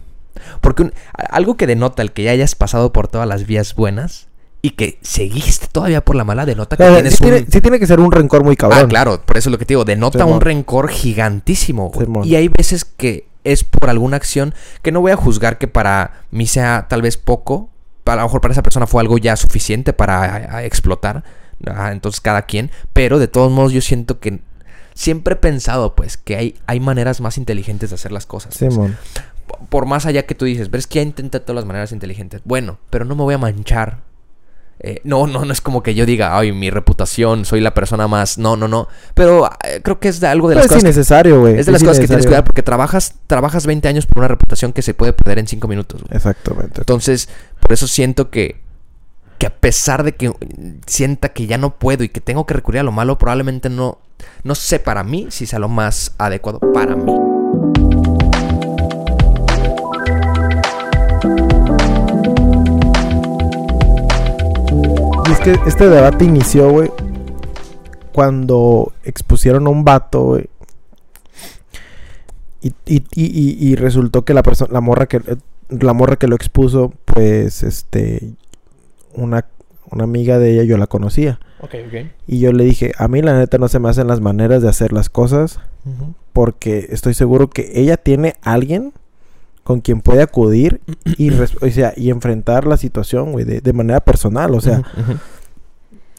Porque 0.60 0.82
un- 0.82 0.92
algo 1.30 1.56
que 1.56 1.66
denota 1.66 2.02
el 2.02 2.12
que 2.12 2.22
ya 2.24 2.30
hayas 2.30 2.54
pasado 2.54 2.92
por 2.92 3.08
todas 3.08 3.26
las 3.28 3.46
vías 3.46 3.74
buenas 3.74 4.28
y 4.62 4.70
que 4.70 4.98
seguiste 5.02 5.66
todavía 5.70 6.04
por 6.04 6.16
la 6.16 6.24
mala, 6.24 6.44
denota 6.46 6.76
que 6.76 6.84
tienes 6.84 7.14
sí, 7.14 7.24
un... 7.24 7.30
tiene, 7.30 7.46
sí 7.50 7.60
tiene 7.60 7.78
que 7.78 7.86
ser 7.86 8.00
un 8.00 8.10
rencor 8.10 8.42
muy 8.44 8.56
cabrón. 8.56 8.80
Ah, 8.84 8.88
claro, 8.88 9.20
por 9.24 9.36
eso 9.36 9.48
es 9.48 9.52
lo 9.52 9.58
que 9.58 9.64
te 9.64 9.74
digo, 9.74 9.84
denota 9.84 10.24
un 10.24 10.40
rencor 10.40 10.88
gigantísimo. 10.90 11.90
güey. 11.90 12.28
Y 12.28 12.34
hay 12.36 12.48
veces 12.48 12.84
que 12.84 13.27
es 13.44 13.64
por 13.64 13.88
alguna 13.90 14.16
acción 14.16 14.54
que 14.82 14.92
no 14.92 15.00
voy 15.00 15.12
a 15.12 15.16
juzgar 15.16 15.58
que 15.58 15.68
para 15.68 16.22
mí 16.30 16.46
sea 16.46 16.86
tal 16.88 17.02
vez 17.02 17.16
poco, 17.16 17.70
a 18.04 18.16
lo 18.16 18.22
mejor 18.22 18.40
para 18.40 18.52
esa 18.52 18.62
persona 18.62 18.86
fue 18.86 19.00
algo 19.02 19.18
ya 19.18 19.36
suficiente 19.36 19.92
para 19.92 20.22
a- 20.24 20.56
a 20.58 20.64
explotar, 20.64 21.24
ah, 21.66 21.90
entonces 21.92 22.20
cada 22.20 22.42
quien, 22.42 22.70
pero 22.92 23.18
de 23.18 23.28
todos 23.28 23.50
modos 23.52 23.72
yo 23.72 23.80
siento 23.80 24.18
que 24.20 24.40
siempre 24.94 25.34
he 25.34 25.36
pensado 25.36 25.94
pues 25.94 26.16
que 26.16 26.36
hay, 26.36 26.56
hay 26.66 26.80
maneras 26.80 27.20
más 27.20 27.38
inteligentes 27.38 27.90
de 27.90 27.94
hacer 27.94 28.12
las 28.12 28.26
cosas. 28.26 28.56
pues. 28.58 28.72
Simón. 28.74 28.96
Por 29.70 29.86
más 29.86 30.04
allá 30.06 30.24
que 30.26 30.34
tú 30.34 30.44
dices, 30.44 30.68
pero 30.68 30.78
es 30.78 30.86
que 30.86 30.96
ya 30.96 31.02
intenté 31.02 31.40
todas 31.40 31.56
las 31.56 31.64
maneras 31.64 31.92
inteligentes. 31.92 32.42
Bueno, 32.44 32.78
pero 32.90 33.04
no 33.04 33.14
me 33.14 33.22
voy 33.22 33.34
a 33.34 33.38
manchar. 33.38 34.00
Eh, 34.80 35.00
no, 35.02 35.26
no, 35.26 35.44
no 35.44 35.52
es 35.52 35.60
como 35.60 35.82
que 35.82 35.94
yo 35.96 36.06
diga, 36.06 36.38
ay, 36.38 36.52
mi 36.52 36.70
reputación, 36.70 37.44
soy 37.44 37.60
la 37.60 37.74
persona 37.74 38.06
más. 38.06 38.38
No, 38.38 38.56
no, 38.56 38.68
no. 38.68 38.86
Pero 39.14 39.50
eh, 39.64 39.80
creo 39.82 39.98
que 39.98 40.08
es 40.08 40.20
de 40.20 40.28
algo 40.28 40.48
de 40.48 40.54
las 40.54 40.62
Pues 40.62 40.70
es 40.70 40.74
cosas. 40.76 40.82
que- 40.84 40.88
innecesario, 40.88 41.40
güey. 41.40 41.58
es 41.58 41.66
de 41.66 41.72
las 41.72 41.82
cosas 41.82 41.98
que 41.98 42.06
tienes 42.06 42.24
que 42.26 42.30
cuidar 42.30 42.44
porque 42.44 42.62
trabajas, 42.62 43.14
trabajas 43.26 43.66
20 43.66 43.88
años 43.88 44.06
por 44.06 44.18
una 44.18 44.28
reputación 44.28 44.72
que 44.72 44.82
se 44.82 44.94
puede 44.94 45.12
perder 45.12 45.40
en 45.40 45.48
5 45.48 45.66
minutos. 45.66 46.02
güey. 46.02 46.16
Exactamente. 46.16 46.80
Entonces, 46.82 47.28
por 47.60 47.72
eso 47.72 47.88
siento 47.88 48.30
que, 48.30 48.60
que 49.38 49.46
a 49.46 49.54
pesar 49.54 50.04
de 50.04 50.14
que 50.14 50.32
sienta 50.86 51.30
que 51.30 51.46
ya 51.46 51.58
no 51.58 51.74
puedo 51.76 52.04
y 52.04 52.08
que 52.08 52.20
tengo 52.20 52.46
que 52.46 52.54
recurrir 52.54 52.80
a 52.80 52.84
lo 52.84 52.92
malo, 52.92 53.18
probablemente 53.18 53.68
no, 53.70 53.98
no 54.44 54.54
sé 54.54 54.78
para 54.78 55.02
mí 55.02 55.26
si 55.30 55.46
sea 55.46 55.58
lo 55.58 55.68
más 55.68 56.14
adecuado 56.18 56.60
para 56.72 56.94
mí. 56.94 57.12
Es 65.38 65.44
que 65.44 65.68
este 65.68 65.88
debate 65.88 66.24
inició, 66.24 66.70
güey, 66.70 66.90
cuando 68.12 68.92
expusieron 69.04 69.66
a 69.66 69.70
un 69.70 69.84
vato, 69.84 70.24
güey. 70.24 70.46
Y, 72.60 72.68
y, 72.86 72.96
y, 72.96 73.02
y- 73.14 73.68
y 73.68 73.74
resultó 73.76 74.24
que 74.24 74.34
la 74.34 74.42
persona, 74.42 74.72
la 74.72 74.80
morra 74.80 75.06
que 75.06 75.20
la 75.70 75.92
morra 75.92 76.16
que 76.16 76.26
lo 76.28 76.34
expuso, 76.34 76.92
pues, 77.04 77.62
este, 77.62 78.30
una, 79.14 79.44
una 79.90 80.04
amiga 80.04 80.38
de 80.38 80.52
ella 80.54 80.62
yo 80.64 80.78
la 80.78 80.86
conocía. 80.86 81.38
Y 82.26 82.40
yo 82.40 82.52
le 82.52 82.64
dije, 82.64 82.92
a 82.98 83.06
mí 83.06 83.20
la 83.20 83.38
neta 83.38 83.58
no 83.58 83.68
se 83.68 83.78
me 83.78 83.88
hacen 83.90 84.06
las 84.06 84.20
maneras 84.20 84.62
de 84.62 84.68
hacer 84.68 84.92
las 84.92 85.08
cosas 85.10 85.60
porque 86.32 86.86
estoy 86.90 87.14
seguro 87.14 87.48
que 87.50 87.70
ella 87.74 87.96
tiene 87.96 88.34
alguien 88.42 88.92
con 89.68 89.82
quien 89.82 90.00
puede 90.00 90.22
acudir 90.22 90.80
y, 91.18 91.28
res- 91.38 91.56
o 91.60 91.68
sea, 91.70 91.92
y 91.94 92.08
enfrentar 92.08 92.66
la 92.66 92.78
situación, 92.78 93.32
güey, 93.32 93.44
de, 93.44 93.60
de 93.60 93.72
manera 93.74 94.00
personal. 94.00 94.54
O 94.54 94.60
sea, 94.62 94.82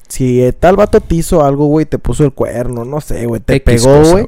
si 0.08 0.42
eh, 0.42 0.54
tal 0.54 0.76
vato 0.76 1.02
te 1.02 1.16
hizo 1.16 1.44
algo, 1.44 1.66
güey, 1.68 1.86
te 1.86 2.00
puso 2.00 2.24
el 2.26 2.32
cuerno, 2.32 2.84
no 2.84 3.00
sé, 3.00 3.26
güey, 3.28 3.42
te 3.42 3.54
pegó, 3.60 4.02
güey. 4.12 4.26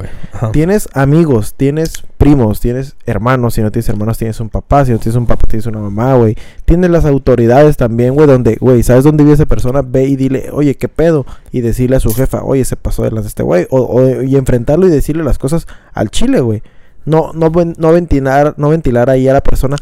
Tienes 0.52 0.90
amigos, 0.94 1.56
tienes 1.56 2.04
primos, 2.18 2.60
tienes 2.60 2.96
hermanos. 3.08 3.56
Si 3.56 3.62
no 3.62 3.72
tienes 3.72 3.90
hermanos, 3.90 4.18
tienes 4.18 4.40
un 4.40 4.50
papá. 4.50 4.86
Si 4.86 4.92
no 4.92 4.98
tienes 5.00 5.16
un 5.16 5.26
papá, 5.28 5.48
tienes 5.48 5.66
una 5.68 5.80
mamá, 5.80 6.16
güey. 6.16 6.36
Tienes 6.66 6.90
las 6.92 7.06
autoridades 7.06 7.78
también, 7.78 8.14
güey, 8.14 8.28
donde, 8.28 8.58
güey, 8.60 8.82
¿sabes 8.84 9.04
dónde 9.04 9.24
vive 9.24 9.34
esa 9.36 9.46
persona? 9.48 9.82
Ve 9.82 10.06
y 10.06 10.16
dile, 10.16 10.50
oye, 10.52 10.76
¿qué 10.78 10.88
pedo? 10.88 11.26
Y 11.52 11.62
decirle 11.62 11.96
a 11.96 12.00
su 12.00 12.12
jefa, 12.14 12.44
oye, 12.44 12.64
se 12.66 12.76
pasó 12.76 13.04
delante 13.04 13.28
este 13.28 13.44
güey. 13.44 13.68
O, 13.70 13.82
o- 13.82 14.22
y 14.24 14.36
enfrentarlo 14.36 14.88
y 14.88 14.92
decirle 14.92 15.24
las 15.24 15.38
cosas 15.38 15.68
al 15.94 16.10
chile, 16.12 16.42
güey. 16.42 16.64
No, 17.06 17.32
no, 17.34 17.52
no 17.78 17.92
ventilar, 17.92 18.54
no 18.58 18.70
ventilar 18.70 19.10
ahí 19.10 19.28
a 19.28 19.34
la 19.34 19.42
persona. 19.42 19.76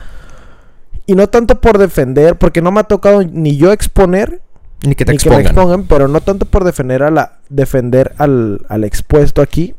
Y 1.05 1.15
no 1.15 1.27
tanto 1.27 1.59
por 1.59 1.77
defender, 1.77 2.37
porque 2.37 2.61
no 2.61 2.71
me 2.71 2.79
ha 2.81 2.83
tocado 2.83 3.23
ni 3.23 3.57
yo 3.57 3.71
exponer, 3.71 4.41
Ni 4.85 4.95
que 4.95 5.05
te 5.05 5.11
ni 5.11 5.17
que 5.17 5.29
me 5.29 5.37
expongan. 5.37 5.45
expongan, 5.45 5.83
pero 5.87 6.07
no 6.07 6.21
tanto 6.21 6.45
por 6.45 6.63
defender 6.63 7.03
a 7.03 7.09
la 7.11 7.39
defender 7.49 8.13
al, 8.17 8.61
al 8.69 8.83
expuesto 8.83 9.41
aquí, 9.41 9.75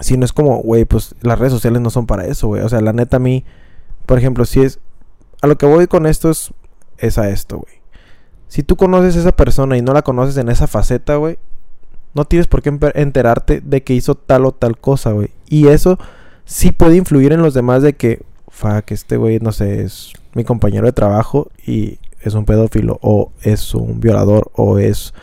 sino 0.00 0.24
es 0.24 0.32
como, 0.32 0.58
güey, 0.62 0.84
pues 0.86 1.14
las 1.20 1.38
redes 1.38 1.52
sociales 1.52 1.80
no 1.82 1.90
son 1.90 2.06
para 2.06 2.26
eso, 2.26 2.48
güey. 2.48 2.62
O 2.62 2.68
sea, 2.68 2.80
la 2.80 2.92
neta 2.92 3.18
a 3.18 3.20
mí, 3.20 3.44
por 4.06 4.18
ejemplo, 4.18 4.44
si 4.46 4.62
es 4.62 4.80
a 5.42 5.46
lo 5.46 5.56
que 5.58 5.66
voy 5.66 5.86
con 5.86 6.06
esto 6.06 6.30
es 6.30 6.52
es 6.98 7.18
a 7.18 7.28
esto, 7.30 7.58
güey. 7.58 7.80
Si 8.48 8.62
tú 8.62 8.76
conoces 8.76 9.16
a 9.16 9.20
esa 9.20 9.32
persona 9.32 9.76
y 9.76 9.82
no 9.82 9.92
la 9.92 10.02
conoces 10.02 10.36
en 10.36 10.48
esa 10.48 10.66
faceta, 10.66 11.16
güey, 11.16 11.38
no 12.14 12.24
tienes 12.24 12.46
por 12.48 12.62
qué 12.62 12.76
enterarte 12.94 13.60
de 13.60 13.82
que 13.82 13.94
hizo 13.94 14.16
tal 14.16 14.44
o 14.44 14.52
tal 14.52 14.76
cosa, 14.78 15.12
güey. 15.12 15.30
Y 15.48 15.68
eso 15.68 15.98
sí 16.50 16.72
puede 16.72 16.96
influir 16.96 17.32
en 17.32 17.42
los 17.42 17.54
demás 17.54 17.82
de 17.82 17.92
que, 17.92 18.22
fuck, 18.48 18.90
este 18.90 19.16
güey, 19.16 19.38
no 19.38 19.52
sé, 19.52 19.82
es 19.84 20.12
mi 20.34 20.42
compañero 20.42 20.86
de 20.86 20.92
trabajo 20.92 21.48
y 21.64 21.98
es 22.20 22.34
un 22.34 22.44
pedófilo, 22.44 22.98
o 23.02 23.30
es 23.42 23.72
un 23.74 24.00
violador, 24.00 24.50
o 24.54 24.78
es. 24.78 25.14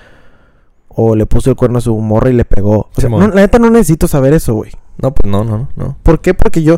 O 0.88 1.16
le 1.16 1.26
puso 1.28 1.50
el 1.52 1.56
cuerno 1.56 1.78
a 1.78 1.82
su 1.82 1.96
morra 2.00 2.30
y 2.30 2.34
le 2.34 2.46
pegó. 2.46 2.78
O 2.78 2.90
sea, 2.96 3.04
Simón. 3.04 3.20
no, 3.20 3.28
la 3.28 3.42
neta 3.42 3.60
no 3.60 3.70
necesito 3.70 4.08
saber 4.08 4.34
eso, 4.34 4.56
güey. 4.56 4.72
No, 5.00 5.14
pues 5.14 5.30
no, 5.32 5.44
no, 5.44 5.70
no. 5.76 5.98
¿Por 6.02 6.22
qué? 6.22 6.34
Porque 6.34 6.64
yo. 6.64 6.78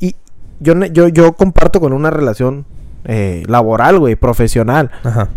Y 0.00 0.16
yo, 0.58 0.74
yo, 0.86 1.06
yo 1.08 1.32
comparto 1.34 1.78
con 1.80 1.92
una 1.92 2.10
relación 2.10 2.64
eh, 3.04 3.44
laboral, 3.46 4.00
güey, 4.00 4.16
profesional. 4.16 4.90
Ajá. 5.04 5.28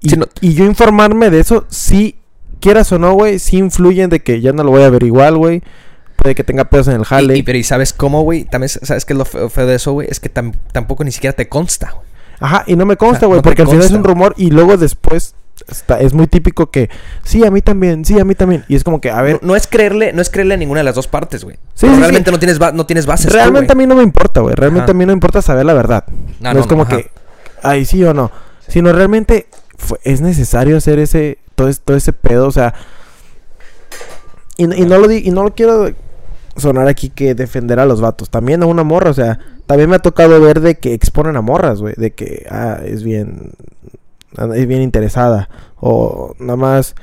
Y, 0.00 0.10
no- 0.16 0.26
y 0.40 0.54
yo 0.54 0.64
informarme 0.64 1.30
de 1.30 1.40
eso, 1.40 1.64
sí, 1.68 2.16
quieras 2.60 2.92
o 2.92 2.98
no, 3.00 3.14
güey, 3.14 3.40
sí 3.40 3.56
influyen 3.58 4.08
de 4.10 4.20
que 4.20 4.40
ya 4.40 4.52
no 4.52 4.62
lo 4.62 4.70
voy 4.70 4.82
a 4.82 4.90
ver 4.90 5.02
igual, 5.02 5.36
güey. 5.38 5.62
Puede 6.22 6.34
que 6.34 6.44
tenga 6.44 6.64
pedos 6.64 6.88
en 6.88 6.94
el 6.94 7.04
jale. 7.04 7.36
Y, 7.36 7.38
y- 7.40 7.42
pero 7.42 7.58
¿y 7.58 7.64
sabes 7.64 7.92
cómo, 7.92 8.22
güey? 8.22 8.44
También, 8.44 8.68
¿sabes 8.68 9.04
qué 9.04 9.12
es 9.12 9.18
lo 9.18 9.24
feo, 9.24 9.48
feo 9.50 9.66
de 9.66 9.74
eso, 9.74 9.92
güey? 9.92 10.08
Es 10.10 10.20
que 10.20 10.32
tam- 10.32 10.54
tampoco 10.72 11.04
ni 11.04 11.10
siquiera 11.12 11.34
te 11.34 11.48
consta, 11.48 11.90
güey. 11.92 12.06
Ajá, 12.40 12.64
y 12.66 12.76
no 12.76 12.86
me 12.86 12.96
consta, 12.96 13.18
O 13.18 13.20
sea, 13.20 13.28
güey, 13.28 13.38
no 13.38 13.42
porque 13.42 13.62
al 13.62 13.68
final 13.68 13.84
es 13.84 13.92
un 13.92 14.02
rumor 14.04 14.34
y 14.36 14.50
luego 14.50 14.76
después 14.76 15.34
está, 15.68 16.00
es 16.00 16.12
muy 16.12 16.26
típico 16.26 16.70
que 16.72 16.90
sí, 17.22 17.44
a 17.44 17.50
mí 17.52 17.62
también, 17.62 18.04
sí, 18.04 18.18
a 18.18 18.24
mí 18.24 18.34
también. 18.34 18.64
Y 18.68 18.74
es 18.74 18.82
como 18.82 19.00
que, 19.00 19.10
a 19.10 19.22
ver, 19.22 19.38
No, 19.42 19.48
no 19.48 19.56
es 19.56 19.66
creerle, 19.68 20.12
no 20.12 20.20
es 20.22 20.28
creerle 20.30 20.54
a 20.54 20.56
ninguna 20.56 20.80
de 20.80 20.84
las 20.84 20.94
dos 20.96 21.06
partes, 21.06 21.44
güey. 21.44 21.56
Sí, 21.74 21.86
sí, 21.88 21.94
realmente 22.00 22.30
sí. 22.30 22.32
no 22.32 22.38
tienes 22.40 22.58
no 22.74 22.86
tienes 22.86 23.06
bases. 23.06 23.26
tú, 23.28 23.34
realmente 23.34 23.72
a 23.72 23.76
mí 23.76 23.86
no 23.86 23.94
me 23.94 24.02
importa, 24.02 24.40
güey. 24.40 24.54
Realmente 24.56 24.84
Ajá. 24.84 24.90
a 24.90 24.94
mí 24.94 25.04
no 25.04 25.08
me 25.08 25.14
importa 25.14 25.40
saber 25.42 25.64
la 25.66 25.74
verdad. 25.74 26.04
No, 26.40 26.48
no, 26.48 26.54
no, 26.54 26.60
es 26.60 26.66
como 26.66 26.82
ajá. 26.82 26.96
que, 26.96 27.10
ay, 27.62 27.84
sí 27.84 28.02
o 28.02 28.12
no. 28.14 28.32
Sino 28.66 28.92
realmente 28.92 29.46
fue- 29.76 29.98
es 30.02 30.20
necesario 30.20 30.76
hacer 30.76 30.98
ese, 30.98 31.38
todo, 31.54 31.68
es- 31.68 31.80
todo 31.80 31.96
ese 31.96 32.12
pedo, 32.12 32.46
o 32.48 32.52
sea. 32.52 32.74
Y, 34.56 34.64
y 34.64 34.86
no 34.86 34.98
lo 34.98 35.06
di- 35.08 35.22
y 35.24 35.30
no 35.30 35.44
lo 35.44 35.54
quiero 35.54 35.90
sonar 36.56 36.88
aquí 36.88 37.08
que 37.10 37.34
defender 37.34 37.78
a 37.80 37.86
los 37.86 38.00
vatos. 38.00 38.30
También 38.30 38.62
a 38.62 38.66
una 38.66 38.82
morra, 38.84 39.10
o 39.10 39.14
sea, 39.14 39.38
también 39.66 39.88
me 39.90 39.96
ha 39.96 40.00
tocado 40.00 40.40
ver 40.40 40.60
de 40.60 40.76
que 40.78 40.94
exponen 40.94 41.36
a 41.36 41.40
morras, 41.40 41.80
güey. 41.80 41.94
De 41.96 42.12
que, 42.12 42.46
ah, 42.50 42.78
es 42.84 43.02
bien, 43.02 43.52
es 44.54 44.66
bien 44.66 44.82
interesada. 44.82 45.48
O 45.80 46.34
nada 46.38 46.56
más... 46.56 46.94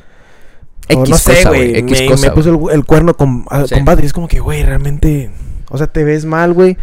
o 0.90 1.00
X 1.02 1.10
no 1.10 1.18
sé, 1.18 1.46
güey. 1.48 1.84
Me, 1.84 2.06
cosa, 2.08 2.28
me 2.28 2.34
puso 2.34 2.70
el, 2.70 2.76
el 2.80 2.86
cuerno 2.86 3.14
con, 3.16 3.46
a- 3.50 3.66
Sí. 3.66 3.76
con 3.76 3.86
Badri. 3.86 4.06
Es 4.06 4.14
como 4.14 4.28
que, 4.28 4.40
güey, 4.40 4.64
realmente. 4.64 5.32
O 5.72 5.78
sea, 5.78 5.88
te 5.88 6.04
ves 6.04 6.26
mal, 6.26 6.54
güey. 6.54 6.78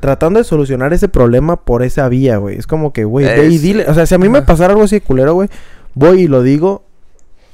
Tratando 0.00 0.38
de 0.38 0.44
solucionar 0.44 0.92
ese 0.92 1.08
problema 1.08 1.56
por 1.56 1.82
esa 1.82 2.08
vía, 2.08 2.36
güey. 2.36 2.58
Es 2.58 2.66
como 2.66 2.92
que, 2.92 3.04
güey, 3.04 3.26
Es- 3.26 3.62
dile. 3.62 3.86
O 3.88 3.94
sea, 3.94 4.06
si 4.06 4.14
a 4.14 4.18
mí 4.18 4.28
me 4.28 4.42
pasara 4.42 4.72
algo 4.72 4.84
así 4.84 4.96
de 4.96 5.00
culero, 5.00 5.34
güey, 5.34 5.48
voy 5.94 6.22
y 6.22 6.26
lo 6.28 6.42
digo. 6.42 6.84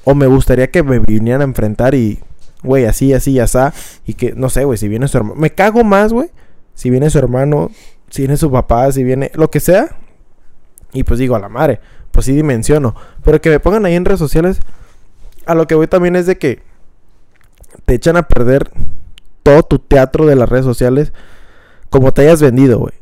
O 0.04 0.14
me 0.14 0.26
gustaría 0.26 0.70
que 0.70 0.82
me 0.82 0.98
vinieran 0.98 1.42
a 1.42 1.44
enfrentar 1.44 1.94
y, 1.94 2.20
güey, 2.62 2.84
así, 2.86 3.12
así, 3.12 3.38
asá. 3.38 3.72
Y 4.06 4.14
que, 4.14 4.32
no 4.34 4.48
sé, 4.50 4.64
güey, 4.64 4.78
si 4.78 4.88
viene 4.88 5.08
su 5.08 5.16
hermano. 5.18 5.36
Me 5.40 5.50
cago 5.50 5.84
más, 5.84 6.12
güey. 6.12 6.28
Si 6.74 6.90
viene 6.90 7.10
su 7.10 7.18
hermano, 7.18 7.70
si 8.10 8.22
viene 8.22 8.36
su 8.36 8.50
papá, 8.50 8.90
si 8.92 9.04
viene 9.04 9.30
lo 9.34 9.50
que 9.50 9.60
sea. 9.60 9.96
Y 10.92 11.04
pues 11.04 11.18
digo, 11.20 11.36
a 11.36 11.38
la 11.40 11.48
madre, 11.48 11.80
pues 12.10 12.26
sí 12.26 12.32
dimensiono. 12.34 12.94
Pero 13.24 13.40
que 13.40 13.50
me 13.50 13.60
pongan 13.60 13.84
ahí 13.86 13.94
en 13.94 14.04
redes 14.04 14.18
sociales, 14.18 14.60
a 15.46 15.54
lo 15.54 15.66
que 15.66 15.74
voy 15.74 15.86
también 15.86 16.16
es 16.16 16.26
de 16.26 16.36
que 16.38 16.62
te 17.84 17.94
echan 17.94 18.16
a 18.16 18.22
perder 18.28 18.70
todo 19.42 19.62
tu 19.62 19.78
teatro 19.78 20.26
de 20.26 20.36
las 20.36 20.48
redes 20.48 20.64
sociales 20.64 21.12
como 21.88 22.12
te 22.12 22.22
hayas 22.22 22.40
vendido, 22.42 22.78
güey. 22.78 22.92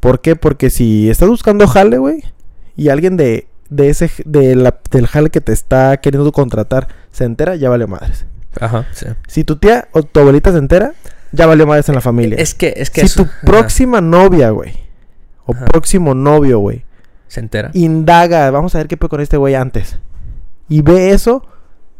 ¿Por 0.00 0.20
qué? 0.20 0.36
Porque 0.36 0.70
si 0.70 1.10
estás 1.10 1.28
buscando 1.28 1.66
jale, 1.66 1.98
güey, 1.98 2.22
y 2.76 2.88
alguien 2.88 3.16
de, 3.16 3.48
de 3.68 3.88
ese 3.90 4.10
de 4.24 4.54
la- 4.54 4.78
del 4.90 5.06
jale 5.06 5.30
que 5.30 5.40
te 5.40 5.52
está 5.52 5.96
queriendo 5.98 6.30
contratar 6.32 6.88
se 7.10 7.24
entera, 7.24 7.56
ya 7.56 7.68
vale 7.68 7.86
madres. 7.86 8.26
Ajá, 8.60 8.86
sí. 8.92 9.06
Si 9.26 9.44
tu 9.44 9.56
tía 9.56 9.88
o 9.92 10.02
tu 10.02 10.20
abuelita 10.20 10.50
se 10.52 10.58
entera, 10.58 10.92
ya 11.32 11.46
valió 11.46 11.66
madres 11.66 11.88
en 11.88 11.94
la 11.94 12.00
familia. 12.00 12.36
Es 12.38 12.54
que, 12.54 12.74
es 12.76 12.90
que 12.90 13.02
si 13.02 13.06
eso- 13.06 13.24
tu 13.24 13.28
ajá. 13.30 13.40
próxima 13.44 14.00
novia, 14.00 14.50
güey, 14.50 14.72
o 15.46 15.52
Ajá. 15.54 15.66
próximo 15.66 16.14
novio, 16.14 16.58
güey, 16.58 16.84
Se 17.28 17.40
entera. 17.40 17.70
indaga, 17.74 18.50
vamos 18.50 18.74
a 18.74 18.78
ver 18.78 18.88
qué 18.88 18.96
fue 18.96 19.08
con 19.08 19.20
este 19.20 19.36
güey 19.36 19.54
antes. 19.54 19.98
Y 20.68 20.82
ve 20.82 21.10
eso, 21.10 21.46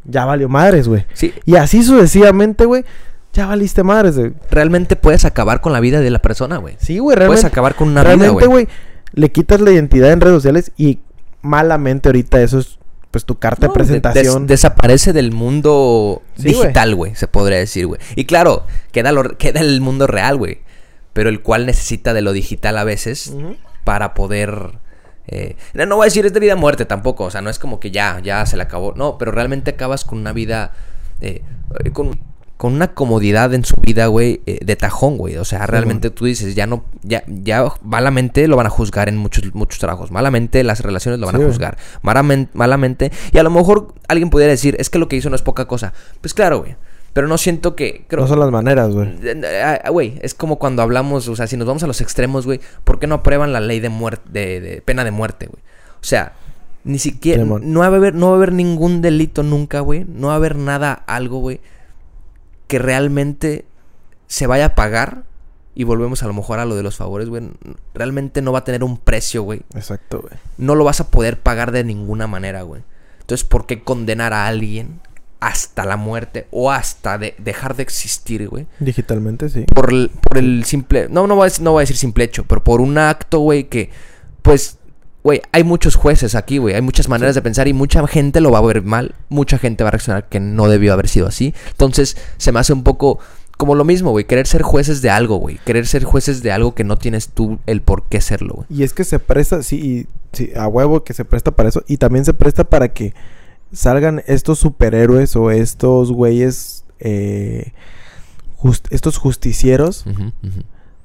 ya 0.04 0.24
valió 0.24 0.48
madres, 0.48 0.88
güey. 0.88 1.04
Sí, 1.12 1.32
Y 1.44 1.56
así 1.56 1.82
sucesivamente, 1.82 2.64
güey, 2.64 2.84
ya 3.32 3.46
valiste 3.46 3.82
madres, 3.82 4.18
güey. 4.18 4.32
realmente 4.50 4.96
puedes 4.96 5.24
acabar 5.24 5.60
con 5.60 5.72
la 5.72 5.80
vida 5.80 6.00
de 6.00 6.10
la 6.10 6.18
persona, 6.20 6.56
güey. 6.56 6.76
Sí, 6.78 6.98
güey, 6.98 7.14
Puedes 7.14 7.18
realmente. 7.18 7.46
acabar 7.46 7.74
con 7.74 7.88
una 7.88 8.00
vida, 8.02 8.14
realmente, 8.14 8.46
güey. 8.46 8.64
güey, 8.64 8.68
le 9.12 9.30
quitas 9.30 9.60
la 9.60 9.70
identidad 9.70 10.10
en 10.12 10.20
redes 10.20 10.36
sociales 10.36 10.72
y 10.76 11.00
malamente 11.42 12.08
ahorita 12.08 12.40
eso 12.42 12.58
es, 12.58 12.78
pues, 13.10 13.24
tu 13.24 13.38
carta 13.38 13.66
No, 13.66 13.72
de 13.72 13.74
presentación. 13.74 14.46
des- 14.46 14.56
desaparece 14.60 15.12
del 15.12 15.32
mundo 15.32 16.22
Sí, 16.36 16.44
digital, 16.48 16.94
güey, 16.94 17.14
se 17.14 17.26
podría 17.28 17.58
decir, 17.58 17.86
güey. 17.86 18.00
Y 18.16 18.24
claro, 18.26 18.64
queda, 18.92 19.12
lo- 19.12 19.36
queda 19.38 19.60
el 19.60 19.80
mundo 19.80 20.06
real, 20.06 20.36
güey. 20.36 20.60
Pero 21.12 21.28
el 21.30 21.42
cual 21.42 21.66
necesita 21.66 22.12
de 22.14 22.20
lo 22.22 22.32
digital 22.32 22.76
a 22.78 22.84
veces 22.84 23.32
para 23.84 24.14
poder... 24.14 24.78
eh, 25.26 25.56
no, 25.74 25.84
no 25.86 25.96
voy 25.96 26.04
a 26.04 26.06
decir 26.06 26.24
es 26.26 26.32
de 26.32 26.40
vida 26.40 26.54
muerte 26.54 26.84
tampoco. 26.84 27.24
O 27.24 27.30
sea, 27.30 27.40
no 27.40 27.50
es 27.50 27.58
como 27.58 27.80
que 27.80 27.90
ya, 27.90 28.20
ya 28.22 28.44
se 28.46 28.56
le 28.56 28.62
acabó. 28.62 28.92
No, 28.94 29.18
pero 29.18 29.32
realmente 29.32 29.70
acabas 29.72 30.04
con 30.04 30.18
una 30.18 30.32
vida... 30.32 30.72
eh, 31.20 31.42
con, 31.92 32.20
con 32.58 32.74
una 32.74 32.88
comodidad 32.92 33.54
en 33.54 33.64
su 33.64 33.76
vida, 33.76 34.06
güey, 34.08 34.42
eh, 34.44 34.58
de 34.62 34.76
tajón, 34.76 35.16
güey. 35.16 35.36
O 35.36 35.44
sea, 35.46 35.64
realmente 35.66 36.10
tú 36.10 36.24
dices, 36.26 36.54
ya 36.56 36.66
no, 36.66 36.84
ya, 37.02 37.22
ya 37.26 37.64
malamente 37.82 38.46
lo 38.48 38.56
van 38.56 38.66
a 38.66 38.70
juzgar 38.70 39.08
en 39.08 39.16
muchos, 39.16 39.54
muchos 39.54 39.78
trabajos. 39.78 40.10
Malamente 40.10 40.62
las 40.64 40.80
relaciones 40.80 41.20
lo 41.20 41.26
van 41.26 41.36
Sí, 41.36 41.42
a 41.42 41.46
juzgar. 41.46 41.78
Malamen- 42.02 42.48
malamente. 42.54 43.10
Y 43.32 43.38
a 43.38 43.42
lo 43.44 43.50
mejor 43.50 43.94
alguien 44.08 44.28
pudiera 44.28 44.50
decir, 44.50 44.76
es 44.78 44.90
que 44.90 44.98
lo 44.98 45.08
que 45.08 45.16
hizo 45.16 45.30
no 45.30 45.36
es 45.36 45.42
poca 45.42 45.66
cosa. 45.66 45.92
Pues 46.20 46.34
claro, 46.34 46.58
güey. 46.58 46.74
Pero 47.12 47.26
no 47.28 47.38
siento 47.38 47.74
que. 47.74 48.04
Creo, 48.08 48.22
No 48.22 48.28
son 48.28 48.40
las 48.40 48.50
maneras, 48.50 48.90
güey. 48.92 49.08
Ah, 49.64 49.80
ah, 49.84 49.90
Güey, 49.90 50.18
es 50.20 50.34
como 50.34 50.58
cuando 50.58 50.82
hablamos, 50.82 51.26
o 51.28 51.36
sea, 51.36 51.46
si 51.46 51.56
nos 51.56 51.66
vamos 51.66 51.82
a 51.84 51.86
los 51.86 52.00
extremos, 52.00 52.44
güey, 52.44 52.60
¿por 52.84 52.98
qué 52.98 53.06
no 53.06 53.14
aprueban 53.16 53.52
la 53.52 53.60
ley 53.60 53.80
de 53.80 53.88
muerte, 53.88 54.28
de, 54.30 54.60
de 54.60 54.82
pena 54.82 55.04
de 55.04 55.10
muerte, 55.12 55.46
güey? 55.46 55.62
O 55.94 56.04
sea, 56.04 56.32
ni 56.84 56.98
siquiera, 56.98 57.44
no 57.44 57.80
va 57.80 57.86
a 57.86 57.88
haber, 57.88 58.14
no 58.14 58.26
va 58.26 58.32
a 58.32 58.36
haber 58.36 58.52
ningún 58.52 59.00
delito 59.00 59.42
nunca, 59.42 59.80
güey, 59.80 60.04
no 60.08 60.26
va 60.28 60.32
a 60.34 60.36
haber 60.36 60.56
nada, 60.56 60.92
algo, 60.92 61.38
güey, 61.40 61.60
que 62.68 62.78
realmente 62.78 63.64
se 64.28 64.46
vaya 64.46 64.66
a 64.66 64.74
pagar 64.76 65.24
y 65.74 65.84
volvemos 65.84 66.22
a 66.22 66.26
lo 66.26 66.32
mejor 66.34 66.58
a 66.60 66.64
lo 66.64 66.76
de 66.76 66.82
los 66.82 66.96
favores, 66.96 67.28
güey, 67.28 67.50
realmente 67.94 68.42
no 68.42 68.52
va 68.52 68.60
a 68.60 68.64
tener 68.64 68.82
un 68.84 68.98
precio, 68.98 69.42
güey, 69.42 69.62
Exacto, 69.74 70.20
güey. 70.20 70.34
no 70.58 70.74
lo 70.74 70.84
vas 70.84 71.00
a 71.00 71.08
poder 71.10 71.40
pagar 71.40 71.72
de 71.72 71.84
ninguna 71.84 72.26
manera, 72.26 72.62
güey. 72.62 72.82
Entonces, 73.20 73.44
¿por 73.46 73.66
qué 73.66 73.82
condenar 73.82 74.32
a 74.32 74.46
alguien 74.46 75.00
hasta 75.40 75.84
la 75.84 75.96
muerte 75.96 76.48
o 76.50 76.72
hasta 76.72 77.16
de 77.18 77.34
dejar 77.38 77.76
de 77.76 77.84
existir, 77.84 78.48
güey? 78.48 78.66
Digitalmente, 78.80 79.48
sí. 79.50 79.66
por 79.74 79.92
el, 79.92 80.10
por 80.22 80.38
el 80.38 80.64
simple. 80.64 81.08
No, 81.10 81.26
no 81.28 81.36
voy, 81.36 81.44
a, 81.44 81.50
decir- 81.50 81.62
no 81.62 81.72
voy 81.72 81.80
a 81.80 81.84
decir 81.84 81.96
simple 81.96 82.24
hecho, 82.24 82.44
pero 82.44 82.64
por 82.64 82.80
un 82.80 82.98
acto, 82.98 83.38
güey, 83.40 83.64
que. 83.68 83.90
Pues. 84.42 84.77
Güey, 85.28 85.42
hay 85.52 85.62
muchos 85.62 85.94
jueces 85.94 86.34
aquí, 86.34 86.56
güey. 86.56 86.74
Hay 86.74 86.80
muchas 86.80 87.06
maneras 87.06 87.34
de 87.34 87.42
pensar 87.42 87.68
y 87.68 87.74
mucha 87.74 88.06
gente 88.06 88.40
lo 88.40 88.50
va 88.50 88.60
a 88.60 88.62
ver 88.62 88.80
mal. 88.82 89.14
Mucha 89.28 89.58
gente 89.58 89.84
va 89.84 89.88
a 89.88 89.90
reaccionar 89.90 90.26
que 90.30 90.40
no 90.40 90.68
debió 90.68 90.94
haber 90.94 91.06
sido 91.06 91.26
así. 91.26 91.52
Entonces, 91.70 92.16
se 92.38 92.50
me 92.50 92.60
hace 92.60 92.72
un 92.72 92.82
poco 92.82 93.18
como 93.58 93.74
lo 93.74 93.84
mismo, 93.84 94.10
güey. 94.10 94.24
Querer 94.24 94.46
ser 94.46 94.62
jueces 94.62 95.02
de 95.02 95.10
algo, 95.10 95.36
güey. 95.36 95.58
Querer 95.66 95.86
ser 95.86 96.04
jueces 96.04 96.42
de 96.42 96.50
algo 96.50 96.74
que 96.74 96.82
no 96.82 96.96
tienes 96.96 97.28
tú 97.28 97.58
el 97.66 97.82
por 97.82 98.04
qué 98.08 98.22
serlo, 98.22 98.54
güey. 98.54 98.66
Y 98.70 98.84
es 98.84 98.94
que 98.94 99.04
se 99.04 99.18
presta, 99.18 99.62
sí, 99.62 99.76
y- 99.76 100.06
sí, 100.32 100.50
a 100.56 100.66
huevo 100.66 101.04
que 101.04 101.12
se 101.12 101.26
presta 101.26 101.50
para 101.50 101.68
eso. 101.68 101.84
Y 101.86 101.98
también 101.98 102.24
se 102.24 102.32
presta 102.32 102.64
para 102.64 102.88
que 102.94 103.12
salgan 103.70 104.22
estos 104.28 104.58
superhéroes 104.60 105.36
o 105.36 105.50
estos 105.50 106.10
güeyes, 106.10 106.84
eh, 107.00 107.72
estos 108.90 109.18
justicieros. 109.18 110.04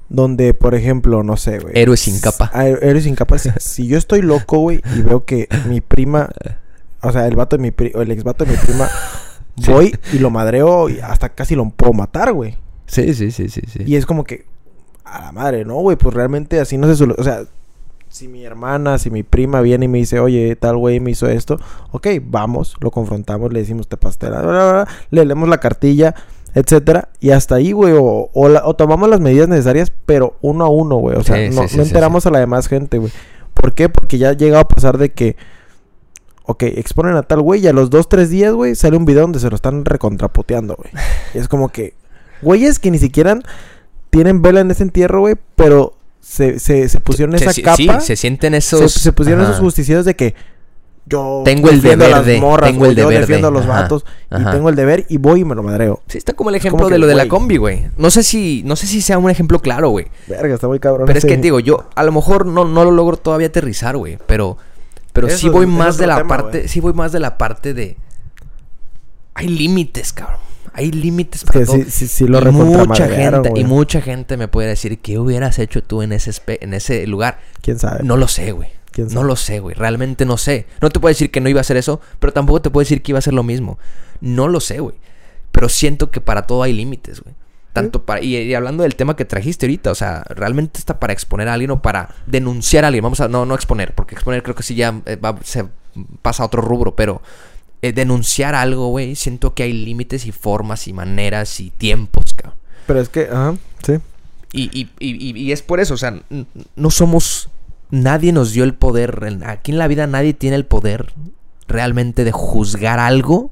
Donde, 0.09 0.53
por 0.53 0.75
ejemplo, 0.75 1.23
no 1.23 1.37
sé, 1.37 1.59
güey. 1.59 1.73
Héroes 1.77 2.01
sin 2.01 2.19
capa. 2.19 2.51
Héroes 2.53 3.03
sin 3.03 3.15
capa. 3.15 3.37
si, 3.37 3.87
yo 3.87 3.97
estoy 3.97 4.21
loco, 4.21 4.59
güey, 4.59 4.81
y 4.95 5.01
veo 5.01 5.25
que 5.25 5.47
mi 5.67 5.81
prima, 5.81 6.29
o 7.01 7.11
sea, 7.11 7.27
el 7.27 7.35
vato 7.35 7.57
de 7.57 7.61
mi 7.63 7.71
prima, 7.71 8.01
el 8.01 8.11
ex 8.11 8.23
vato 8.23 8.45
de 8.45 8.51
mi 8.51 8.57
prima, 8.57 8.89
Sí. 9.61 9.71
voy 9.71 9.95
y 10.11 10.17
lo 10.17 10.31
madreo 10.31 10.89
y 10.89 10.99
hasta 10.99 11.29
casi 11.29 11.55
lo 11.55 11.69
puedo 11.69 11.93
matar, 11.93 12.33
güey. 12.33 12.57
Sí, 12.87 13.13
sí, 13.13 13.29
sí, 13.29 13.49
sí, 13.49 13.61
sí. 13.67 13.83
Y 13.85 13.95
es 13.95 14.05
como 14.05 14.23
que, 14.23 14.45
a 15.05 15.21
la 15.21 15.31
madre, 15.31 15.63
¿no, 15.63 15.75
güey? 15.75 15.95
Pues 15.95 16.13
realmente 16.15 16.59
así 16.59 16.77
no 16.77 16.87
se 16.87 16.95
suele... 16.95 17.13
O 17.17 17.23
sea, 17.23 17.43
si 18.09 18.27
mi 18.27 18.43
hermana, 18.45 18.97
si 18.97 19.09
mi 19.09 19.23
prima 19.23 19.61
viene 19.61 19.85
y 19.85 19.87
me 19.87 19.97
dice, 19.97 20.19
oye, 20.19 20.55
tal 20.55 20.77
güey 20.77 20.99
me 20.99 21.11
hizo 21.11 21.27
esto, 21.27 21.59
ok, 21.91 22.07
vamos, 22.23 22.75
lo 22.79 22.91
confrontamos, 22.91 23.51
le 23.51 23.59
decimos 23.59 23.87
te 23.87 23.97
pastela, 23.97 24.41
bla, 24.41 24.51
bla, 24.51 24.71
bla, 24.71 24.87
le 25.09 25.25
leemos 25.25 25.49
la 25.49 25.59
cartilla, 25.59 26.13
etcétera, 26.53 27.09
y 27.19 27.31
hasta 27.31 27.55
ahí, 27.55 27.71
güey, 27.71 27.93
o, 27.93 28.29
o, 28.33 28.49
la- 28.49 28.65
o 28.65 28.75
tomamos 28.75 29.09
las 29.09 29.19
medidas 29.19 29.47
necesarias, 29.47 29.91
pero 30.05 30.37
uno 30.41 30.65
a 30.65 30.69
uno, 30.69 30.97
güey. 30.97 31.17
O 31.17 31.23
sea, 31.23 31.35
Sí, 31.49 31.55
no, 31.55 31.63
sí, 31.67 31.75
sí, 31.75 31.81
enteramos 31.81 32.25
a 32.25 32.31
la 32.31 32.39
demás 32.39 32.67
gente, 32.67 32.97
güey. 32.99 33.11
¿Por 33.53 33.73
qué? 33.73 33.89
Porque 33.89 34.17
ya 34.17 34.29
ha 34.29 34.33
llegado 34.33 34.61
a 34.61 34.67
pasar 34.67 34.97
de 34.97 35.11
que, 35.11 35.35
ok, 36.45 36.63
exponen 36.63 37.15
a 37.15 37.23
tal 37.23 37.41
güey 37.41 37.61
y 37.61 37.67
a 37.67 37.73
los 37.73 37.89
dos, 37.89 38.09
tres 38.09 38.29
días, 38.29 38.53
güey, 38.53 38.75
sale 38.75 38.97
un 38.97 39.05
video 39.05 39.21
donde 39.23 39.39
se 39.39 39.49
lo 39.49 39.55
están 39.55 39.85
recontrapoteando, 39.85 40.75
güey. 40.75 40.89
Y 41.33 41.37
es 41.37 41.47
como 41.47 41.69
que, 41.69 41.93
güeyes 42.41 42.79
que 42.79 42.91
ni 42.91 42.97
siquiera 42.99 43.39
tienen 44.09 44.41
vela 44.41 44.59
en 44.61 44.69
ese 44.71 44.83
entierro, 44.83 45.21
güey, 45.21 45.35
pero 45.55 45.95
se, 46.21 46.59
se, 46.59 46.87
se 46.89 46.99
pusieron 46.99 47.35
esa 47.35 47.53
capa. 47.61 47.75
sí, 47.75 47.89
se 48.01 48.15
sienten 48.15 48.53
se, 48.53 48.57
esos. 48.59 48.91
se 48.91 49.11
pusieron 49.11 49.41
Ajá. 49.41 49.51
esos 49.51 49.61
justicieros 49.63 50.05
de 50.05 50.15
que 50.15 50.35
yo 51.05 51.41
Tengo 51.43 51.69
el 51.69 51.79
a 51.79 51.81
deber 51.81 52.09
las 52.11 52.25
de- 52.25 52.39
morras, 52.39 52.71
tengo 52.71 52.85
el 52.85 52.95
yo 52.95 53.03
deber 53.09 53.21
defiendo 53.21 53.51
de, 53.51 53.57
a 53.57 53.59
los 53.59 53.69
ajá, 53.69 53.81
vatos 53.81 54.05
y 54.31 54.43
tengo 54.51 54.69
el 54.69 54.75
deber 54.75 55.05
y 55.09 55.17
voy 55.17 55.41
y 55.41 55.45
me 55.45 55.53
lo 55.53 55.61
madreo. 55.61 56.01
Sí, 56.07 56.17
está 56.17 56.33
como 56.33 56.49
el 56.49 56.55
ejemplo 56.55 56.87
de 56.89 56.97
lo 56.97 57.07
de 57.07 57.15
la 57.15 57.27
combi, 57.27 57.57
güey. 57.57 57.87
No 57.97 58.09
sé 58.09 58.23
si, 58.23 58.63
no 58.65 58.75
sé 58.75 58.87
si 58.87 59.01
sea 59.01 59.17
un 59.17 59.29
ejemplo 59.29 59.59
claro, 59.59 59.89
güey. 59.89 60.07
Verga, 60.27 60.55
está 60.55 60.67
muy 60.67 60.79
cabrón. 60.79 61.05
Pero 61.05 61.19
es 61.19 61.25
que 61.25 61.35
digo, 61.37 61.59
yo 61.59 61.89
a 61.95 62.03
lo 62.03 62.11
mejor 62.11 62.45
no, 62.45 62.63
no 62.65 62.83
lo 62.85 62.91
logro 62.91 63.17
todavía 63.17 63.47
aterrizar, 63.47 63.97
güey. 63.97 64.17
Pero, 64.27 64.57
pero 65.11 65.29
sí 65.29 65.49
voy 65.49 65.65
más 65.65 65.97
de 65.97 66.07
la 66.07 66.17
tema, 66.17 66.29
parte, 66.29 66.57
güey. 66.59 66.67
sí 66.69 66.79
voy 66.79 66.93
más 66.93 67.11
de 67.11 67.19
la 67.19 67.37
parte 67.37 67.73
de. 67.73 67.97
Hay 69.35 69.47
límites, 69.47 70.13
cabrón. 70.13 70.39
Hay 70.75 70.91
límites 70.91 71.41
Es 71.43 71.49
que 71.49 71.53
para 71.53 71.65
todo. 71.65 71.75
sí, 71.75 71.85
sí, 71.89 72.07
sí 72.07 72.27
lo 72.27 72.39
y 72.39 72.51
mucha 72.51 73.07
gente, 73.07 73.51
y 73.55 73.63
mucha 73.63 74.01
gente 74.01 74.37
me 74.37 74.47
puede 74.47 74.69
decir, 74.69 74.97
¿qué 74.99 75.19
hubieras 75.19 75.59
hecho 75.59 75.83
tú 75.83 76.01
en 76.01 76.13
ese, 76.13 76.31
en 76.47 76.73
ese 76.73 77.05
lugar? 77.05 77.39
¿Quién 77.61 77.77
sabe? 77.77 78.03
No 78.03 78.17
lo 78.17 78.27
sé, 78.27 78.53
güey. 78.53 78.69
¿Quién 78.93 79.07
No 79.13 79.23
lo 79.23 79.35
sé, 79.35 79.59
güey. 79.59 79.75
Realmente 79.75 80.23
no 80.25 80.37
sé. 80.37 80.65
No 80.81 80.89
te 80.89 81.01
puedo 81.01 81.09
decir 81.11 81.29
que 81.31 81.41
no 81.41 81.49
iba 81.49 81.59
a 81.59 81.61
hacer 81.61 81.75
eso, 81.75 81.99
pero 82.19 82.31
tampoco 82.31 82.61
te 82.61 82.69
puedo 82.69 82.83
decir 82.83 83.01
que 83.01 83.11
iba 83.11 83.17
a 83.17 83.19
hacer 83.19 83.33
lo 83.33 83.43
mismo. 83.43 83.77
No 84.21 84.47
lo 84.47 84.61
sé, 84.61 84.79
güey. 84.79 84.95
Pero 85.51 85.67
siento 85.67 86.09
que 86.11 86.21
para 86.21 86.43
todo 86.43 86.63
hay 86.63 86.71
límites, 86.73 87.19
güey. 87.21 87.35
Tanto 87.73 88.03
para. 88.05 88.21
Y, 88.23 88.37
y 88.37 88.53
hablando 88.53 88.83
del 88.83 88.95
tema 88.95 89.15
que 89.15 89.25
trajiste 89.25 89.65
ahorita, 89.65 89.91
o 89.91 89.95
sea, 89.95 90.23
realmente 90.29 90.77
está 90.79 90.99
para 90.99 91.11
exponer 91.11 91.47
a 91.49 91.53
alguien 91.53 91.71
o 91.71 91.81
para 91.81 92.13
denunciar 92.27 92.83
a 92.85 92.87
alguien. 92.87 93.03
Vamos 93.03 93.19
a. 93.19 93.27
No, 93.27 93.45
no 93.47 93.55
exponer, 93.55 93.93
porque 93.95 94.13
exponer 94.15 94.43
creo 94.43 94.55
que 94.55 94.61
sí 94.63 94.75
ya 94.75 95.01
eh, 95.07 95.15
va- 95.15 95.39
se 95.43 95.65
pasa 96.21 96.43
a 96.43 96.45
otro 96.45 96.61
rubro, 96.61 96.95
pero. 96.95 97.21
eh, 97.81 97.91
denunciar 97.91 98.53
algo, 98.55 98.89
güey. 98.89 99.15
Siento 99.15 99.55
que 99.55 99.63
hay 99.63 99.73
límites 99.73 100.25
y 100.27 100.31
formas 100.31 100.87
y 100.87 100.93
maneras 100.93 101.59
y 101.59 101.71
tiempos, 101.71 102.33
cabrón. 102.33 102.59
Pero 102.85 103.01
es 103.01 103.09
que, 103.09 103.21
ajá, 103.31 103.55
sí. 103.83 103.93
Y, 104.53 104.69
y, 104.79 104.89
y, 104.99 105.41
y- 105.41 105.51
es 105.51 105.63
por 105.63 105.79
eso, 105.79 105.95
o 105.95 105.97
sea, 105.97 106.21
no 106.75 106.89
somos. 106.91 107.49
Nadie 107.93 108.31
nos 108.31 108.53
dio 108.53 108.63
el 108.63 108.73
poder. 108.73 109.23
Aquí 109.45 109.71
en 109.71 109.77
la 109.77 109.87
vida 109.87 110.07
nadie 110.07 110.33
tiene 110.33 110.55
el 110.55 110.65
poder 110.65 111.13
realmente 111.67 112.23
de 112.23 112.31
juzgar 112.31 112.99
algo 112.99 113.51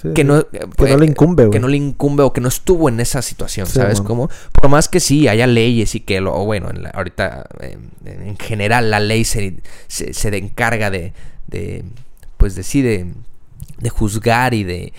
sí, 0.00 0.08
que 0.14 0.24
no, 0.24 0.46
Que 0.48 0.88
no 0.90 0.96
le 0.96 1.06
incumbe, 1.06 1.44
güey. 1.44 1.52
que 1.52 1.60
no 1.60 1.68
le 1.68 1.76
incumbe 1.76 2.22
o 2.22 2.32
que 2.32 2.40
no 2.40 2.48
estuvo 2.48 2.88
en 2.88 2.98
esa 3.00 3.20
situación, 3.22 3.66
Sí, 3.66 3.74
¿sabes 3.74 4.00
cómo? 4.00 4.28
Por 4.52 4.68
más 4.70 4.88
que 4.88 5.00
sí 5.00 5.28
haya 5.28 5.46
leyes 5.46 5.94
y 5.94 6.00
que, 6.00 6.20
lo, 6.20 6.34
o 6.34 6.44
bueno, 6.46 6.70
en 6.70 6.82
la- 6.84 6.90
ahorita 6.90 7.46
eh, 7.60 7.78
en 8.06 8.36
general 8.38 8.90
la 8.90 8.98
ley 9.00 9.24
se, 9.24 9.56
se, 9.88 10.12
se 10.14 10.36
encarga 10.36 10.90
de, 10.90 11.12
de, 11.48 11.84
pues 12.38 12.54
de 12.54 12.62
sí, 12.62 12.80
de, 12.82 13.12
de 13.78 13.90
juzgar 13.90 14.54
y 14.54 14.64
de, 14.64 14.92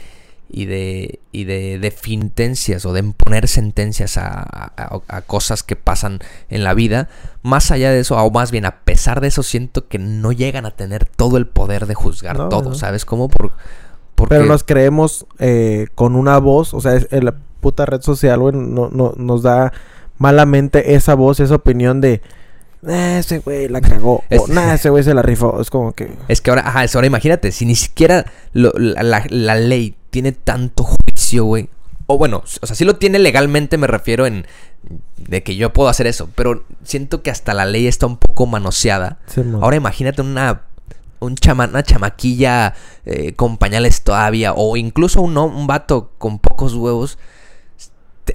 y 0.49 0.65
de, 0.65 1.19
y 1.31 1.43
de, 1.43 1.77
de 1.79 1.91
sentencias 1.91 2.85
o 2.85 2.93
de 2.93 3.01
imponer 3.01 3.47
sentencias 3.47 4.17
a, 4.17 4.41
a- 4.41 4.99
a 5.07 5.21
cosas 5.21 5.63
que 5.63 5.75
pasan 5.75 6.19
en 6.49 6.63
la 6.63 6.73
vida. 6.73 7.09
Más 7.43 7.71
allá 7.71 7.91
de 7.91 7.99
eso, 7.99 8.15
o 8.17 8.31
más 8.31 8.51
bien 8.51 8.65
a 8.65 8.79
pesar 8.81 9.21
de 9.21 9.27
eso, 9.27 9.43
siento 9.43 9.87
que 9.87 9.99
no 9.99 10.31
llegan 10.31 10.65
a 10.65 10.71
tener 10.71 11.05
todo 11.05 11.37
el 11.37 11.47
poder 11.47 11.85
de 11.85 11.95
juzgar 11.95 12.37
No, 12.37 12.49
todo, 12.49 12.69
no. 12.69 12.75
¿sabes 12.75 13.05
cómo? 13.05 13.27
Por, 13.29 13.51
porque... 14.15 14.35
Pero 14.35 14.45
nos 14.47 14.63
creemos 14.63 15.25
eh, 15.39 15.87
con 15.95 16.15
una 16.15 16.37
voz, 16.39 16.73
o 16.73 16.81
sea, 16.81 16.95
es, 16.95 17.07
en 17.11 17.25
la 17.25 17.35
puta 17.59 17.85
red 17.85 18.01
social, 18.01 18.39
güey, 18.39 18.55
no, 18.55 18.89
no, 18.89 19.13
nos 19.17 19.43
da 19.43 19.73
malamente 20.17 20.95
esa 20.95 21.13
voz, 21.15 21.39
esa 21.39 21.55
opinión 21.55 22.01
de, 22.01 22.21
"Eh, 22.87 23.17
ese 23.19 23.39
güey 23.39 23.67
la 23.67 23.81
cagó, 23.81 24.23
Es- 24.29 24.41
o 24.41 24.47
nah, 24.47 24.73
ese 24.73 24.89
güey 24.89 25.03
se 25.03 25.13
la 25.13 25.21
rifó. 25.21 25.59
Es 25.61 25.69
como 25.69 25.91
que, 25.93 26.11
Es 26.27 26.41
que 26.41 26.49
ahora, 26.51 26.63
ajá, 26.67 26.83
es 26.85 26.95
ahora 26.95 27.07
imagínate, 27.07 27.51
si 27.51 27.65
ni 27.65 27.75
siquiera 27.75 28.25
lo- 28.53 28.71
la, 28.77 29.03
la- 29.03 29.25
la 29.29 29.55
ley 29.55 29.95
tiene 30.09 30.31
tanto 30.31 30.83
juicio, 30.83 31.45
güey. 31.45 31.69
O 32.09 32.17
bueno, 32.17 32.43
o 32.61 32.65
sea, 32.67 32.75
sí 32.75 32.85
lo 32.85 32.95
tiene 32.95 33.19
legalmente, 33.19 33.77
me 33.77 33.87
refiero 33.87 34.25
en 34.25 34.45
de 35.17 35.43
que 35.43 35.55
yo 35.57 35.73
puedo 35.73 35.89
hacer 35.89 36.07
eso, 36.07 36.29
pero 36.35 36.63
siento 36.83 37.21
que 37.21 37.29
hasta 37.31 37.53
la 37.53 37.65
ley 37.65 37.85
está 37.87 38.05
un 38.05 38.17
poco 38.17 38.45
manoseada. 38.45 39.19
Ahora 39.61 39.75
imagínate 39.75 40.21
una 40.21 40.61
un 41.19 41.35
chama, 41.35 41.65
una 41.65 41.81
chamaquilla 41.83 42.75
eh, 43.05 43.33
con 43.33 43.57
pañales 43.57 44.03
todavía 44.03 44.53
o 44.53 44.77
incluso 44.77 45.21
un, 45.21 45.35
un 45.37 45.65
vato 45.67 46.11
con 46.19 46.37
pocos 46.39 46.75
huevos 46.75 47.17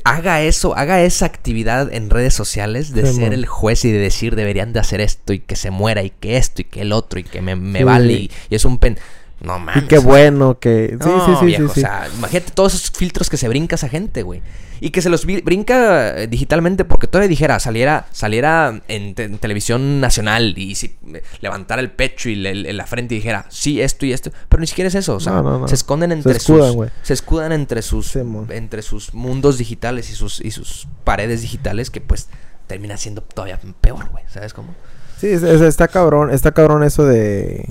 haga 0.05 0.41
eso, 0.43 0.75
haga 0.77 1.03
esa 1.03 1.27
actividad 1.27 1.93
en 1.93 2.09
redes 2.09 2.33
sociales 2.35 2.93
de 2.95 3.07
Sí, 3.07 3.15
ser 3.15 3.25
man. 3.25 3.33
el 3.35 3.47
juez 3.47 3.85
y 3.85 3.93
de 3.93 3.99
decir 3.99 4.37
deberían 4.37 4.73
de 4.73 4.81
hacer 4.81 5.01
esto 5.03 5.33
y 5.35 5.41
que 5.41 5.55
se 5.55 5.71
muera 5.71 6.03
y 6.03 6.09
que 6.11 6.39
esto 6.39 6.63
y 6.63 6.65
que 6.65 6.81
el 6.81 6.93
otro 6.93 7.21
y 7.21 7.25
que 7.25 7.43
me, 7.43 7.57
me 7.57 7.81
Sí. 7.81 7.85
vale 7.85 8.13
y, 8.15 8.31
y 8.51 8.55
es 8.55 8.65
un 8.65 8.79
pen... 8.79 8.99
No 9.43 9.57
Y 9.57 9.61
mames. 9.61 9.85
qué 9.85 9.99
bueno 9.99 10.59
que... 10.59 10.97
Sí, 11.01 11.09
No, 11.09 11.27
sí, 11.27 11.33
sí, 11.41 11.47
viejo, 11.47 11.69
sí, 11.69 11.75
sí. 11.75 11.81
O 11.81 11.83
sea, 11.83 12.09
imagínate 12.17 12.53
todos 12.53 12.75
esos 12.75 12.91
filtros 12.93 13.29
que 13.29 13.37
se 13.37 13.49
brinca 13.49 13.75
esa 13.75 13.89
gente, 13.89 14.23
güey. 14.23 14.41
Y 14.81 14.91
que 14.91 15.01
se 15.03 15.09
los 15.11 15.25
brinca 15.27 16.17
eh, 16.19 16.27
digitalmente 16.27 16.85
porque 16.85 17.07
todavía 17.07 17.29
dijera, 17.29 17.59
saliera, 17.61 18.07
saliera 18.13 18.81
en, 18.89 19.15
te- 19.15 19.25
en 19.25 19.39
televisión 19.39 20.01
nacional 20.01 20.55
y 20.57 20.75
si 20.75 20.97
levantara 21.41 21.81
el 21.81 21.91
pecho 21.91 22.29
y 22.29 22.35
le- 22.37 22.73
la 22.73 22.87
frente 22.87 23.15
y 23.15 23.19
dijera, 23.19 23.47
sí, 23.49 23.81
esto 23.81 24.07
y 24.07 24.13
esto. 24.13 24.31
Pero 24.49 24.61
ni 24.61 24.67
siquiera 24.67 24.89
es 24.89 24.95
eso. 24.97 25.17
O 25.17 25.21
sea, 25.21 25.33
No, 25.35 25.43
no, 25.43 25.59
no. 25.61 25.69
se 25.69 25.75
esconden 25.77 26.11
Se 26.11 26.15
entre 26.17 26.33
escudan, 26.37 26.73
sus. 26.73 26.89
Se 27.03 27.13
escudan 27.13 27.53
entre 27.53 27.83
sus. 27.83 28.07
Sí, 28.09 28.21
entre 28.51 28.83
sus 28.83 29.15
mundos 29.15 29.59
digitales 29.59 30.11
y 30.11 30.15
sus, 30.15 30.41
y 30.41 30.51
sus 30.51 30.87
paredes 31.05 31.43
digitales 31.43 31.91
que 31.91 32.01
pues 32.01 32.29
termina 32.67 32.97
siendo 32.97 33.23
todavía 33.23 33.59
peor, 33.81 34.09
güey. 34.11 34.25
¿Sabes 34.29 34.53
cómo? 34.53 34.75
Sí, 35.19 35.29
es- 35.29 35.43
es- 35.45 35.61
está 35.61 35.87
cabrón, 35.89 36.31
está 36.33 36.53
cabrón 36.53 36.83
eso 36.85 37.05
de... 37.05 37.69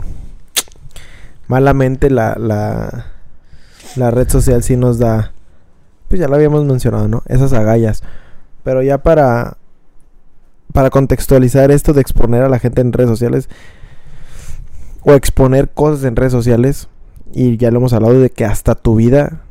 Malamente 1.51 2.09
la, 2.09 2.35
la, 2.39 3.07
la 3.97 4.09
red 4.09 4.29
social 4.29 4.63
sí 4.63 4.77
nos 4.77 4.99
da... 4.99 5.33
Pues 6.07 6.19
ya 6.21 6.27
lo 6.29 6.35
habíamos 6.35 6.63
mencionado, 6.63 7.07
¿no? 7.09 7.23
Esas 7.27 7.51
agallas. 7.51 8.03
Pero 8.63 8.81
ya 8.81 8.99
para... 8.99 9.57
Para 10.71 10.89
contextualizar 10.89 11.69
esto 11.71 11.91
de 11.91 11.99
exponer 11.99 12.43
a 12.43 12.49
la 12.49 12.57
gente 12.59 12.79
en 12.79 12.93
redes 12.93 13.09
sociales... 13.09 13.49
O 15.03 15.13
exponer 15.13 15.69
cosas 15.69 16.05
en 16.05 16.15
redes 16.15 16.31
sociales... 16.31 16.87
Y 17.33 17.57
ya 17.57 17.69
lo 17.71 17.77
hemos 17.79 17.91
hablado 17.93 18.19
de 18.19 18.29
que 18.29 18.45
hasta 18.45 18.75
tu 18.75 18.95
vida... 18.95 19.41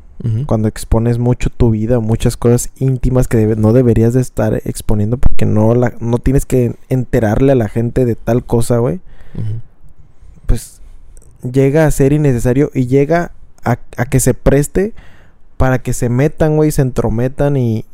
Cuando 0.44 0.68
expones 0.68 1.18
mucho 1.18 1.48
tu 1.48 1.70
vida, 1.70 1.98
muchas 1.98 2.36
cosas 2.36 2.70
íntimas 2.76 3.26
que 3.26 3.38
debe- 3.38 3.56
no 3.56 3.72
deberías 3.72 4.12
de 4.12 4.20
estar 4.20 4.60
exponiendo 4.66 5.16
porque 5.16 5.46
no 5.46 5.74
la, 5.74 5.94
no 6.00 6.18
tienes 6.18 6.44
que 6.44 6.76
enterarle 6.90 7.52
a 7.52 7.54
la 7.54 7.68
gente 7.68 8.04
de 8.04 8.16
tal 8.16 8.44
cosa, 8.44 8.76
güey. 8.78 9.00
Llega 11.42 11.86
a 11.86 11.90
ser 11.90 12.12
innecesario 12.12 12.70
y 12.74 12.86
llega 12.86 13.32
a, 13.64 13.76
que 13.76 14.20
se 14.20 14.34
preste 14.34 14.94
para 15.56 15.80
que 15.80 15.92
se 15.92 16.08
metan, 16.08 16.56
güey, 16.56 16.70
se 16.70 16.82
entrometan 16.82 17.56
y 17.56 17.84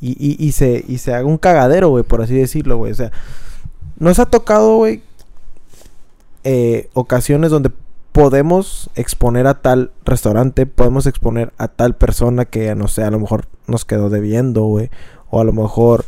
se 0.52 1.14
haga 1.14 1.24
un 1.24 1.38
cagadero, 1.38 1.88
güey, 1.90 2.04
por 2.04 2.22
así 2.22 2.34
decirlo, 2.34 2.76
güey. 2.76 2.92
O 2.92 2.94
sea, 2.94 3.10
nos 3.98 4.18
ha 4.18 4.26
tocado, 4.26 4.76
güey, 4.76 5.02
eh, 6.44 6.90
ocasiones 6.92 7.50
donde 7.50 7.72
podemos 8.12 8.88
exponer 8.94 9.46
a 9.46 9.62
tal 9.62 9.90
restaurante, 10.04 10.64
podemos 10.66 11.06
exponer 11.06 11.52
a 11.58 11.68
tal 11.68 11.96
persona 11.96 12.44
que, 12.44 12.74
no 12.74 12.88
sé, 12.88 13.02
a 13.02 13.10
lo 13.10 13.18
mejor 13.18 13.46
nos 13.66 13.84
quedó 13.84 14.10
debiendo, 14.10 14.62
güey. 14.64 14.90
O 15.28 15.40
a 15.40 15.44
lo 15.44 15.52
mejor 15.52 16.04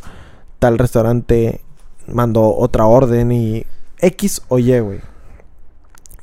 tal 0.59 0.77
restaurante 0.77 1.61
mandó 2.07 2.55
otra 2.55 2.85
orden 2.85 3.31
y 3.31 3.65
X 3.99 4.41
o 4.47 4.59
Y, 4.59 4.79
güey. 4.79 5.01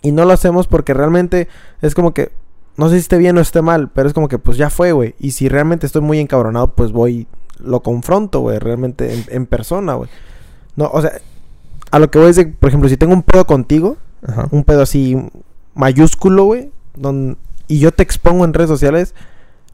Y 0.06 0.12
no 0.12 0.24
lo 0.24 0.32
hacemos 0.32 0.68
porque 0.68 0.94
realmente 0.94 1.48
es 1.82 1.96
como 1.96 2.14
que, 2.14 2.30
no 2.76 2.88
sé 2.88 2.94
si 2.94 3.00
esté 3.00 3.18
bien 3.18 3.36
o 3.38 3.40
esté 3.40 3.60
mal, 3.60 3.90
pero 3.90 4.06
es 4.06 4.14
como 4.14 4.28
que 4.28 4.38
pues 4.38 4.56
ya 4.56 4.70
fue, 4.70 4.92
güey. 4.92 5.16
Y 5.18 5.32
si 5.32 5.48
realmente 5.48 5.84
estoy 5.84 6.00
muy 6.00 6.20
encabronado, 6.20 6.76
pues 6.76 6.92
voy, 6.92 7.26
lo 7.58 7.82
confronto, 7.82 8.38
güey, 8.38 8.60
realmente 8.60 9.12
en, 9.12 9.24
en 9.30 9.46
persona, 9.46 9.94
güey. 9.94 10.08
No, 10.76 10.88
o 10.92 11.02
sea, 11.02 11.10
a 11.90 11.98
lo 11.98 12.08
que 12.08 12.20
voy 12.20 12.30
es 12.30 12.36
de, 12.36 12.46
por 12.46 12.68
ejemplo, 12.68 12.88
si 12.88 12.96
tengo 12.96 13.14
un 13.14 13.24
pedo 13.24 13.48
contigo, 13.48 13.96
Ajá. 14.24 14.46
un 14.52 14.62
pedo 14.62 14.82
así 14.82 15.16
mayúsculo, 15.74 16.44
güey, 16.44 16.70
y 17.66 17.80
yo 17.80 17.90
te 17.90 18.04
expongo 18.04 18.44
en 18.44 18.54
redes 18.54 18.70
sociales, 18.70 19.12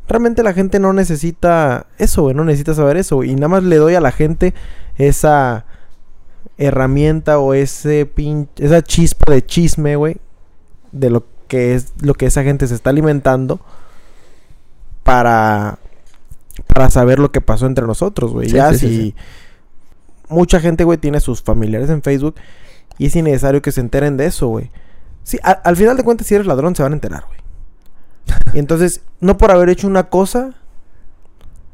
realmente 0.09 0.43
la 0.43 0.55
gente 0.55 0.81
no 0.81 0.95
necesita 0.95 1.89
eso, 1.99 2.23
güey, 2.23 2.35
no 2.35 2.45
necesita 2.45 2.73
saber 2.73 2.97
eso, 2.97 3.17
güey, 3.17 3.33
y 3.33 3.35
nada 3.35 3.49
más 3.49 3.65
le 3.65 3.77
doy 3.77 3.97
a 3.97 4.01
la 4.01 4.13
gente 4.13 4.55
esa 4.97 5.67
herramienta 6.67 7.39
o 7.39 7.55
ese 7.55 8.07
pin, 8.07 8.49
esa 8.57 8.83
chispa 8.83 9.33
de 9.33 9.45
chisme, 9.45 9.97
güey, 9.97 10.17
de 10.93 11.11
lo 11.11 11.25
que 11.49 11.75
es 11.75 11.93
lo 12.01 12.15
que 12.15 12.27
esa 12.27 12.43
gente 12.43 12.67
se 12.67 12.75
está 12.75 12.91
alimentando 12.91 13.61
para 15.03 15.79
para 16.67 16.91
saber 16.91 17.19
lo 17.19 17.33
que 17.33 17.41
pasó 17.41 17.67
entre 17.67 17.87
nosotros, 17.87 18.33
güey. 18.33 18.49
Sí, 18.49 18.57
ya 18.57 18.71
sí, 18.73 18.79
si 18.79 18.89
sí. 18.89 19.15
mucha 20.29 20.61
gente, 20.61 20.85
güey, 20.85 20.99
tiene 20.99 21.21
sus 21.21 21.43
familiares 21.43 21.89
en 21.91 22.03
Facebook 22.03 22.37
y 22.99 23.07
es 23.07 23.17
innecesario 23.17 23.63
que 23.63 23.73
se 23.73 23.81
enteren 23.81 24.17
de 24.17 24.27
eso, 24.27 24.49
güey. 24.49 24.71
Sí, 25.25 25.39
a- 25.43 25.51
al 25.53 25.77
final 25.77 25.97
de 25.97 26.05
cuentas, 26.05 26.27
si 26.27 26.35
eres 26.35 26.47
ladrón, 26.47 26.77
se 26.77 26.83
van 26.83 26.93
a 26.93 26.97
enterar, 26.97 27.25
güey. 27.27 27.39
Y 28.55 28.59
entonces, 28.59 29.01
no 29.21 29.39
por 29.39 29.51
haber 29.51 29.69
hecho 29.71 29.87
una 29.87 30.05
cosa, 30.05 30.55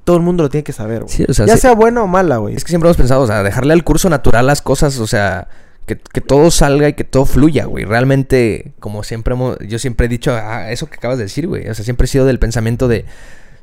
todo 0.09 0.17
el 0.17 0.23
mundo 0.23 0.43
lo 0.43 0.49
tiene 0.49 0.65
que 0.65 0.73
saber, 0.73 1.03
güey. 1.03 1.15
Sí, 1.15 1.27
o 1.29 1.35
sea, 1.35 1.45
ya 1.45 1.57
sí- 1.57 1.61
sea 1.61 1.75
buena 1.75 2.03
o 2.03 2.07
mala, 2.07 2.39
güey. 2.39 2.55
Es 2.57 2.65
que 2.65 2.71
siempre 2.71 2.89
hemos 2.89 2.97
pensado, 2.97 3.21
o 3.21 3.27
sea, 3.27 3.43
dejarle 3.43 3.75
al 3.75 3.85
curso 3.85 4.09
natural 4.09 4.47
las 4.47 4.63
cosas, 4.63 4.99
o 5.01 5.07
sea, 5.07 5.49
que, 5.85 5.99
que 5.99 6.23
todo 6.23 6.51
salga 6.51 6.89
y 6.89 6.95
que 6.95 7.05
todo 7.05 7.27
fluya, 7.27 7.67
güey. 7.67 7.85
Realmente, 7.85 8.73
como 8.81 9.03
siempre 9.03 9.35
hemos, 9.35 9.59
yo 9.69 9.79
siempre 9.79 10.07
he 10.07 10.09
dicho, 10.09 10.33
ah, 10.35 10.71
eso 10.73 10.87
que 10.87 10.95
acabas 10.95 11.19
de 11.19 11.25
decir, 11.25 11.47
güey. 11.47 11.69
O 11.69 11.75
sea, 11.75 11.85
siempre 11.85 12.07
he 12.07 12.09
sido 12.09 12.25
del 12.25 12.39
pensamiento 12.39 12.89
de, 12.89 13.05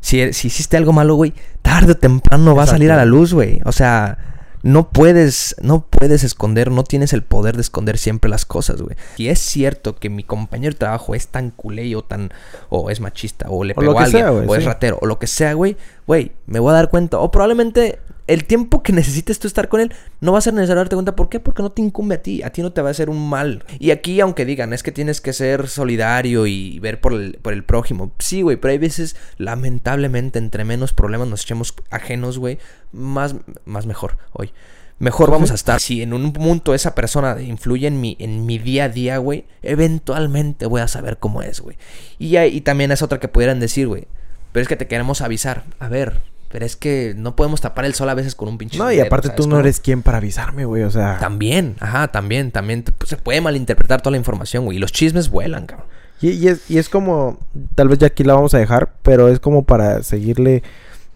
si, 0.02 0.34
si 0.34 0.50
hiciste 0.50 0.78
algo 0.78 0.93
malo, 0.93 1.16
güey, 1.16 1.34
tarde 1.64 1.93
o 1.93 1.98
temprano 1.98 2.54
va 2.56 2.62
a 2.62 2.68
salir 2.68 2.91
a 2.91 2.96
la 2.96 3.06
luz, 3.06 3.34
güey. 3.34 3.60
O 3.66 3.72
sea, 3.72 4.20
no 4.66 4.89
puedes, 4.89 5.55
no 5.61 5.86
puedes 5.86 6.24
esconder, 6.24 6.72
no 6.72 6.84
tienes 6.84 7.13
el 7.13 7.22
poder 7.22 7.55
de 7.55 7.61
esconder 7.61 7.99
siempre 7.99 8.32
las 8.32 8.45
cosas, 8.45 8.82
güey. 8.82 8.95
Si 9.16 9.30
es 9.30 9.38
cierto 9.38 9.95
que 9.95 10.09
mi 10.09 10.24
compañero 10.24 10.74
de 10.74 10.80
trabajo 10.80 11.13
es 11.13 11.28
tan 11.28 11.51
culé 11.51 11.95
o 11.95 12.03
tan, 12.03 12.32
o 12.70 12.89
es 12.89 12.99
machista, 12.99 13.45
o 13.47 13.63
le 13.63 13.74
O 13.74 13.82
pegó 13.82 13.91
lo 13.91 13.99
a 13.99 14.05
alguien, 14.05 14.24
sea, 14.24 14.32
güey, 14.32 14.47
o 14.49 14.55
es 14.55 14.66
ratero, 14.66 14.97
o 14.99 15.05
lo 15.05 15.20
que 15.20 15.28
sea, 15.28 15.53
güey, 15.53 15.78
güey, 16.07 16.32
me 16.47 16.57
voy 16.57 16.72
a 16.72 16.78
dar 16.78 16.89
cuenta. 16.89 17.20
O 17.20 17.30
probablemente 17.30 17.99
el 18.28 18.46
tiempo 18.46 18.82
que 18.82 18.92
necesites 18.92 19.40
tú 19.40 19.48
estar 19.48 19.70
con 19.70 19.82
él 19.82 19.94
no 20.20 20.32
va 20.32 20.40
a 20.40 20.42
ser 20.42 20.54
necesario 20.54 20.80
darte 20.80 20.96
cuenta. 20.96 21.16
¿Por 21.16 21.30
qué? 21.30 21.40
Porque 21.40 21.62
no 21.62 21.72
te 21.72 21.82
incumbe 21.82 22.16
a 22.16 22.22
ti. 22.22 22.42
A 22.42 22.50
ti 22.50 22.62
no 22.62 22.74
te 22.74 22.82
va 22.82 22.88
a 22.90 22.92
hacer 22.92 23.10
un 23.10 23.30
mal. 23.30 23.64
Y 23.80 23.92
aquí, 23.92 24.20
aunque 24.20 24.46
digan, 24.46 24.74
es 24.74 24.84
que 24.84 24.92
tienes 24.92 25.22
que 25.22 25.34
ser 25.34 25.68
solidario 25.68 26.48
y 26.48 26.80
ver 26.80 27.00
por 27.00 27.14
el, 27.14 27.40
por 27.42 27.54
el 27.54 27.64
prójimo. 27.64 28.12
Sí, 28.20 28.42
güey, 28.42 28.58
pero 28.58 28.72
hay 28.72 28.78
veces, 28.78 29.16
lamentablemente, 29.38 30.40
entre 30.40 30.66
menos 30.66 30.94
problemas 30.94 31.28
nos 31.28 31.44
echemos 31.44 31.76
ajenos, 31.92 32.40
güey, 32.40 32.58
más, 32.92 33.36
más 33.66 33.86
mejor 33.86 34.18
hoy. 34.34 34.52
Mejor 34.98 35.30
vamos 35.30 35.52
a 35.52 35.56
estar. 35.56 35.80
Si 35.82 36.02
en 36.02 36.14
un 36.14 36.32
punto 36.32 36.74
esa 36.74 36.96
persona 36.96 37.42
influye 37.42 37.86
en 37.86 38.00
mi, 38.00 38.16
en 38.20 38.46
mi 38.46 38.58
día 38.58 38.86
a 38.86 38.90
día, 38.90 39.18
güey, 39.18 39.46
eventualmente 39.62 40.66
voy 40.68 40.82
a 40.82 40.88
saber 40.88 41.18
cómo 41.18 41.42
es, 41.42 41.60
güey. 41.60 41.78
Y, 42.18 42.38
y 42.38 42.62
también 42.62 42.92
es 42.92 43.02
otra 43.02 43.20
que 43.20 43.28
pudieran 43.28 43.60
decir, 43.60 43.88
güey. 43.88 44.08
Pero 44.54 44.62
es 44.62 44.70
que 44.70 44.78
te 44.78 44.88
queremos 44.88 45.22
avisar. 45.22 45.66
A 45.80 45.90
ver, 45.90 46.22
pero 46.50 46.66
es 46.66 46.76
que 46.76 47.14
no 47.18 47.36
podemos 47.36 47.62
tapar 47.62 47.86
el 47.86 47.93
sol 47.96 48.08
a 48.10 48.14
veces 48.14 48.36
con 48.36 48.48
un 48.48 48.58
pinche 48.58 48.78
No, 48.78 48.86
y 48.86 48.96
sombrero, 48.96 49.08
aparte 49.08 49.28
¿sabes 49.28 49.38
tú 49.41 49.48
no 49.48 49.56
cómo? 49.56 49.60
eres 49.62 49.80
quien 49.80 50.02
para 50.04 50.18
avisarme, 50.20 50.66
güey. 50.66 50.84
O 50.84 50.91
sea, 50.91 51.18
También, 51.20 51.76
ajá, 51.80 52.08
también, 52.10 52.52
también. 52.52 52.84
pues, 52.84 53.10
se 53.10 53.18
puede 53.18 53.41
malinterpretar 53.41 54.02
toda 54.02 54.12
la 54.12 54.18
información, 54.18 54.66
güey. 54.66 54.78
Y 54.78 54.80
los 54.80 54.91
chismes 54.91 55.30
vuelan, 55.30 55.66
cabrón. 55.66 55.88
Y, 56.22 56.30
y 56.32 56.48
es, 56.48 56.70
y 56.72 56.78
es 56.78 56.88
como, 56.89 57.38
tal 57.76 57.89
vez 57.89 58.00
ya 58.00 58.08
aquí 58.08 58.24
la 58.24 58.36
vamos 58.36 58.54
a 58.54 58.58
dejar, 58.58 58.93
pero 59.02 59.28
es 59.28 59.39
como 59.39 59.64
para 59.66 60.02
seguirle 60.04 60.64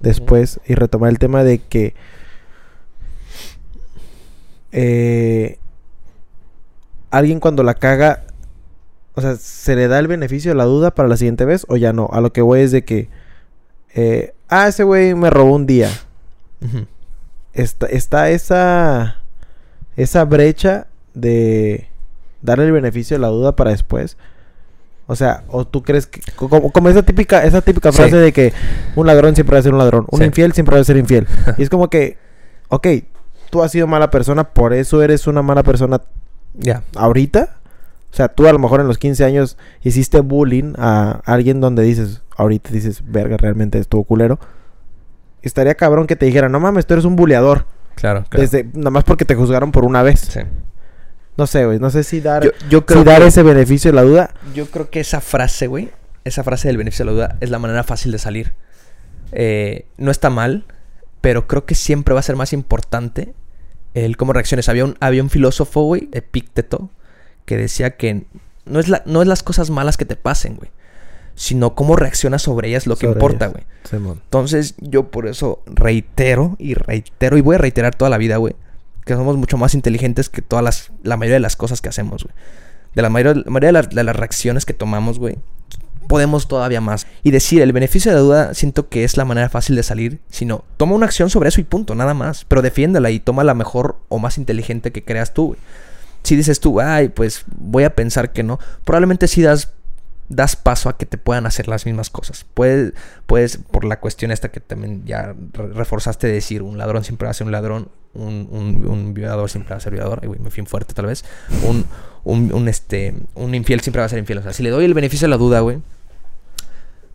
después 0.02 0.60
y 0.66 0.76
retomar 0.76 1.10
el 1.10 1.20
tema 1.20 1.44
de 1.44 1.60
que 1.60 1.94
eh, 4.72 5.58
alguien 7.12 7.40
cuando 7.40 7.64
la 7.64 7.74
caga, 7.76 8.24
o 9.16 9.22
sea, 9.22 9.36
se 9.36 9.76
le 9.76 9.88
da 9.88 10.00
el 10.00 10.08
beneficio 10.08 10.52
de 10.52 10.56
la 10.56 10.66
duda 10.66 10.92
para 10.92 11.10
la 11.10 11.18
siguiente 11.18 11.46
vez 11.46 11.66
o 11.70 11.78
ya 11.78 11.94
no. 11.94 12.10
A 12.12 12.22
lo 12.22 12.32
que 12.34 12.42
voy 12.42 12.62
es 12.62 12.72
de 12.72 12.84
que, 12.84 13.10
eh, 13.96 14.34
ah, 14.50 14.68
ese 14.68 14.84
güey 14.84 15.14
me 15.16 15.30
robó 15.30 15.56
un 15.56 15.66
día. 15.66 15.90
Está, 17.54 17.88
está 17.88 18.30
esa, 18.30 19.18
esa 19.96 20.24
brecha 20.26 20.88
de 21.14 21.88
darle 22.42 22.66
el 22.66 22.72
beneficio 22.72 23.18
de 23.18 23.22
la 23.22 23.28
duda 23.30 23.56
para 23.56 23.72
después. 23.72 24.18
O 25.08 25.16
sea, 25.16 25.44
o 25.48 25.66
tú 25.66 25.82
crees 25.82 26.06
que 26.06 26.22
como, 26.36 26.72
como 26.72 26.90
esa 26.90 27.02
típica 27.02 27.44
esa 27.44 27.62
típica 27.62 27.92
Sí. 27.92 27.98
frase 27.98 28.18
de 28.18 28.32
que 28.32 28.54
un 28.96 29.08
ladrón 29.08 29.34
siempre 29.34 29.56
va 29.56 29.60
a 29.60 29.64
ser 29.64 29.74
un 29.74 29.80
ladrón, 29.80 30.06
un 30.12 30.20
Sí. 30.20 30.26
infiel 30.26 30.54
siempre 30.54 30.76
va 30.76 30.82
a 30.82 30.86
ser 30.86 30.98
infiel. 30.98 31.28
y 31.58 31.64
es 31.64 31.70
como 31.70 31.90
que 31.90 32.18
ok, 32.70 32.88
tú 33.50 33.64
has 33.64 33.72
sido 33.72 33.88
mala 33.88 34.12
persona, 34.12 34.44
por 34.54 34.74
eso 34.74 35.02
eres 35.02 35.26
una 35.26 35.42
mala 35.42 35.64
persona 35.64 36.02
Ya. 36.54 36.84
ahorita. 36.96 37.56
O 38.12 38.16
sea, 38.16 38.28
tú 38.30 38.48
a 38.48 38.52
lo 38.54 38.60
mejor 38.60 38.82
en 38.82 38.88
los 38.88 38.98
15 38.98 39.24
años 39.24 39.58
hiciste 39.82 40.20
bullying 40.22 40.74
a 40.78 41.22
alguien 41.26 41.62
donde 41.62 41.84
dices, 41.84 42.24
ahorita 42.38 42.72
dices, 42.72 43.04
verga, 43.06 43.38
realmente 43.38 43.78
estuvo 43.78 44.04
culero. 44.04 44.40
Estaría 45.42 45.76
cabrón 45.76 46.08
que 46.08 46.16
te 46.16 46.26
dijera, 46.26 46.50
no 46.50 46.60
mames, 46.60 46.86
tú 46.86 46.94
eres 46.96 47.06
un 47.06 47.16
buleador. 47.16 47.66
Claro, 47.96 48.26
claro. 48.28 48.42
Desde, 48.42 48.64
nada 48.74 48.90
más 48.90 49.04
porque 49.04 49.26
te 49.26 49.36
juzgaron 49.36 49.72
por 49.72 49.86
una 49.86 50.02
vez. 50.04 50.22
Sí. 50.22 50.40
No 51.38 51.48
sé, 51.48 51.66
güey. 51.66 51.80
No 51.80 51.90
sé 51.90 52.04
si 52.04 52.20
dar, 52.20 52.44
Yo, 52.44 52.52
yo 52.70 52.86
creo 52.86 53.00
si 53.02 53.06
dar 53.06 53.22
que- 53.22 53.28
ese 53.28 53.44
beneficio 53.44 53.92
de 53.92 53.96
la 53.96 54.02
duda. 54.04 54.32
Yo 54.54 54.66
creo 54.66 54.90
que 54.90 55.00
esa 55.00 55.22
frase, 55.22 55.68
güey, 55.68 55.92
esa 56.26 56.44
frase 56.44 56.68
del 56.68 56.78
beneficio 56.78 57.06
de 57.06 57.12
la 57.12 57.16
duda 57.16 57.38
es 57.40 57.50
la 57.50 57.60
manera 57.60 57.84
fácil 57.84 58.12
de 58.12 58.18
salir. 58.18 58.54
Eh, 59.32 59.86
no 59.98 60.12
está 60.12 60.30
mal, 60.30 60.66
pero 61.22 61.48
creo 61.48 61.66
que 61.66 61.76
siempre 61.76 62.14
va 62.14 62.20
a 62.20 62.24
ser 62.24 62.36
más 62.36 62.52
importante 62.54 63.34
el 63.94 64.18
cómo 64.18 64.34
reacciones. 64.34 64.68
Había 64.68 64.84
un, 64.86 64.98
había 65.00 65.24
un 65.24 65.30
filósofo, 65.30 65.84
güey, 65.84 66.10
Epicteto, 66.12 66.90
que 67.50 67.58
decía 67.58 67.98
que 67.98 68.26
no 68.66 68.80
es, 68.80 68.88
la, 68.88 69.02
no 69.08 69.24
es 69.24 69.28
las 69.28 69.42
cosas 69.42 69.72
malas 69.72 69.98
que 69.98 70.06
te 70.06 70.16
pasen, 70.16 70.56
güey. 70.58 70.70
sino 71.34 71.74
cómo 71.74 71.96
reaccionas 71.96 72.42
sobre 72.44 72.68
ellas 72.70 72.86
lo 72.86 72.96
que 72.96 73.08
importa, 73.16 73.46
ellas. 73.46 73.54
güey. 73.54 73.66
Entonces, 74.24 74.76
yo 74.78 75.10
por 75.10 75.28
eso 75.28 75.64
reitero 75.66 76.56
y 76.60 76.76
reitero 76.76 77.38
y 77.38 77.42
voy 77.42 77.56
a 77.56 77.58
reiterar 77.58 77.96
toda 77.96 78.10
la 78.12 78.18
vida, 78.20 78.38
güey, 78.38 78.56
que 79.06 79.16
somos 79.16 79.38
mucho 79.38 79.58
más 79.58 79.74
inteligentes 79.74 80.30
que 80.30 80.42
todas 80.44 80.64
las 80.64 80.92
la 81.02 81.18
mayoría 81.18 81.36
de 81.38 81.40
las 81.40 81.56
cosas 81.56 81.82
que 81.82 81.90
hacemos, 81.90 82.24
güey. 82.26 82.36
De 82.94 83.02
la 83.02 83.10
mayoría, 83.10 83.42
la 83.44 83.50
mayoría 83.52 83.68
de, 83.70 83.74
las- 83.74 83.90
de 83.90 84.04
las 84.04 84.16
reacciones 84.16 84.66
que 84.66 84.74
tomamos, 84.74 85.18
güey, 85.18 85.38
podemos 86.08 86.48
todavía 86.48 86.82
más. 86.82 87.08
Y 87.24 87.32
decir, 87.32 87.62
el 87.62 87.72
beneficio 87.72 88.12
de 88.12 88.16
la 88.18 88.22
duda 88.22 88.54
siento 88.54 88.90
que 88.90 89.04
es 89.04 89.16
la 89.18 89.26
manera 89.26 89.48
fácil 89.50 89.76
de 89.76 89.84
salir, 89.84 90.20
sino 90.30 90.64
toma 90.78 90.96
una 90.96 91.06
acción 91.06 91.30
sobre 91.30 91.50
eso 91.50 91.62
y 91.62 91.64
punto, 91.64 91.96
nada 91.96 92.14
más. 92.14 92.46
Pero 92.46 92.62
defiéndela 92.62 93.10
y 93.12 93.20
toma 93.20 93.44
la 93.44 93.54
mejor 93.54 93.98
o 94.10 94.20
más 94.20 94.38
inteligente 94.38 94.92
que 94.92 95.04
creas 95.04 95.34
tú, 95.34 95.48
güey. 95.48 95.60
Si 96.24 96.36
dices 96.36 96.60
tú, 96.60 96.80
ay, 96.82 97.10
pues 97.10 97.44
voy 97.58 97.84
a 97.84 97.96
pensar 97.96 98.32
que 98.34 98.44
no, 98.44 98.60
probablemente 98.84 99.28
sí 99.28 99.42
das, 99.42 99.72
das 100.28 100.56
paso 100.56 100.90
a 100.90 100.98
que 100.98 101.06
te 101.06 101.18
puedan 101.18 101.46
hacer 101.46 101.68
las 101.68 101.86
mismas 101.86 102.10
cosas. 102.10 102.46
Puedes, 102.54 102.94
puedes, 103.26 103.58
por 103.58 103.86
la 103.86 104.00
cuestión 104.00 104.32
esta 104.32 104.50
que 104.52 104.60
también 104.60 105.06
ya 105.06 105.34
re- 105.54 105.68
reforzaste 105.74 106.28
de 106.28 106.34
decir, 106.34 106.62
un 106.62 106.78
ladrón 106.78 107.04
siempre 107.04 107.26
va 107.26 107.32
a 107.32 107.34
ser 107.34 107.46
un 107.48 107.52
ladrón, 107.52 107.90
un, 108.14 108.48
un- 108.52 109.14
violador 109.14 109.50
siempre 109.50 109.72
va 109.72 109.78
a 109.78 109.82
ser 109.82 109.94
violador, 109.94 110.20
ay, 110.24 110.30
me 110.40 110.52
fui 110.52 110.66
fuerte 110.66 110.94
tal 110.94 111.06
vez, 111.08 111.24
un, 111.68 111.86
un, 112.24 112.54
un, 112.54 112.68
este, 112.68 113.16
un 113.36 113.56
infiel 113.56 113.80
siempre 113.82 114.02
va 114.02 114.06
a 114.06 114.10
ser 114.10 114.20
infiel. 114.20 114.40
O 114.40 114.44
sea, 114.44 114.54
si 114.54 114.62
le 114.62 114.70
doy 114.70 114.86
el 114.86 114.94
beneficio 114.94 115.26
de 115.26 115.30
la 115.32 115.38
duda, 115.38 115.62
güey, 115.62 115.80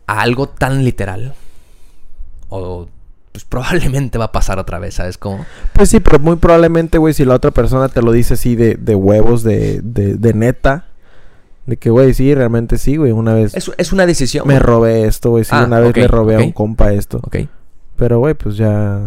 a 0.07 0.21
algo 0.23 0.49
tan 0.49 0.85
literal, 0.85 1.35
o 2.49 2.89
pues 3.35 3.45
probablemente 3.45 4.17
va 4.17 4.27
a 4.27 4.33
pasar 4.33 4.61
otra 4.61 4.79
vez, 4.79 4.95
¿sabes 4.95 5.19
cómo? 5.19 5.45
Pues 5.73 5.89
sí, 5.89 5.99
pero 5.99 6.21
muy 6.21 6.37
probablemente, 6.37 6.99
güey, 6.99 7.15
si 7.15 7.25
la 7.25 7.35
otra 7.35 7.51
persona 7.51 7.89
te 7.89 8.01
lo 8.01 8.13
dice 8.13 8.35
así 8.35 8.55
de, 8.55 8.77
de 8.77 8.95
huevos, 8.95 9.43
de, 9.43 9.81
de, 9.83 10.15
de 10.15 10.35
neta, 10.35 10.87
de 11.67 11.77
que, 11.77 11.91
güey, 11.91 12.15
sí, 12.15 12.33
realmente 12.33 12.79
sí, 12.79 12.97
güey, 12.97 13.11
una 13.11 13.35
vez 13.35 13.53
Es, 13.57 13.73
es 13.77 13.93
una 13.93 14.07
decisión. 14.07 14.47
me 14.47 14.61
robé 14.61 15.09
esto, 15.09 15.31
güey, 15.31 15.43
sí, 15.43 15.51
Ah, 15.53 15.65
una 15.67 15.81
vez 15.81 15.91
ok, 15.91 15.97
le 15.97 16.07
robé 16.07 16.37
a 16.37 16.39
un 16.39 16.53
compa 16.53 16.93
esto. 16.93 17.19
Ok. 17.25 17.39
Pero, 17.97 18.21
güey, 18.21 18.35
pues 18.35 18.57
ya 18.57 19.01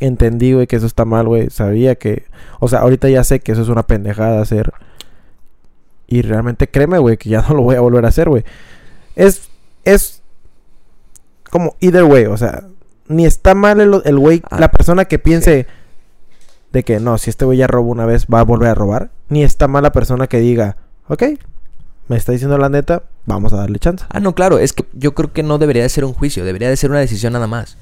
entendí, 0.00 0.52
güey, 0.52 0.66
que 0.66 0.76
eso 0.76 0.86
está 0.86 1.06
mal, 1.06 1.26
güey. 1.26 1.48
Sabía 1.48 1.94
que... 1.94 2.26
O 2.58 2.68
sea, 2.68 2.80
ahorita 2.80 3.08
ya 3.08 3.24
sé 3.24 3.40
que 3.40 3.52
eso 3.52 3.62
es 3.62 3.68
una 3.68 3.86
pendejada 3.86 4.42
hacer. 4.42 4.70
Y 6.06 6.20
realmente 6.20 6.68
créeme, 6.68 6.98
güey, 6.98 7.16
que 7.16 7.30
ya 7.30 7.40
no 7.48 7.54
lo 7.54 7.62
voy 7.62 7.76
a 7.76 7.80
volver 7.80 8.04
a 8.04 8.08
hacer, 8.08 8.28
güey. 8.28 8.44
Es... 9.16 9.48
Es... 9.84 10.20
Como 11.50 11.74
either 11.80 12.04
way, 12.04 12.26
o 12.26 12.36
sea... 12.36 12.64
Ni 13.10 13.26
está 13.26 13.54
mal 13.54 13.80
el 13.80 14.00
el 14.04 14.18
güey, 14.18 14.40
Ah, 14.50 14.58
la 14.58 14.70
persona 14.70 15.04
que 15.04 15.18
piense... 15.18 15.66
De 16.72 16.84
que 16.84 17.00
no, 17.00 17.18
si 17.18 17.30
este 17.30 17.44
güey 17.44 17.58
ya 17.58 17.66
robó 17.66 17.90
una 17.90 18.06
vez, 18.06 18.26
va 18.32 18.38
a 18.38 18.44
volver 18.44 18.68
a 18.68 18.74
robar. 18.74 19.10
Ni 19.28 19.42
está 19.42 19.66
mal 19.66 19.82
la 19.82 19.92
persona 19.92 20.28
que 20.28 20.38
diga... 20.38 20.76
Ok, 21.08 21.24
me 22.06 22.16
está 22.16 22.30
diciendo 22.30 22.56
la 22.56 22.68
neta, 22.68 23.02
vamos 23.26 23.52
a 23.52 23.56
darle 23.56 23.80
chance. 23.80 24.04
Ah, 24.10 24.20
no, 24.20 24.34
claro, 24.36 24.58
es 24.60 24.72
que 24.72 24.84
yo 24.92 25.14
creo 25.14 25.32
que 25.32 25.42
no 25.42 25.58
debería 25.58 25.82
de 25.82 25.88
ser 25.88 26.04
un 26.04 26.12
juicio, 26.12 26.44
debería 26.44 26.68
de 26.68 26.76
ser 26.76 26.90
una 26.90 27.00
decisión 27.00 27.32
nada 27.32 27.48
más. 27.48 27.76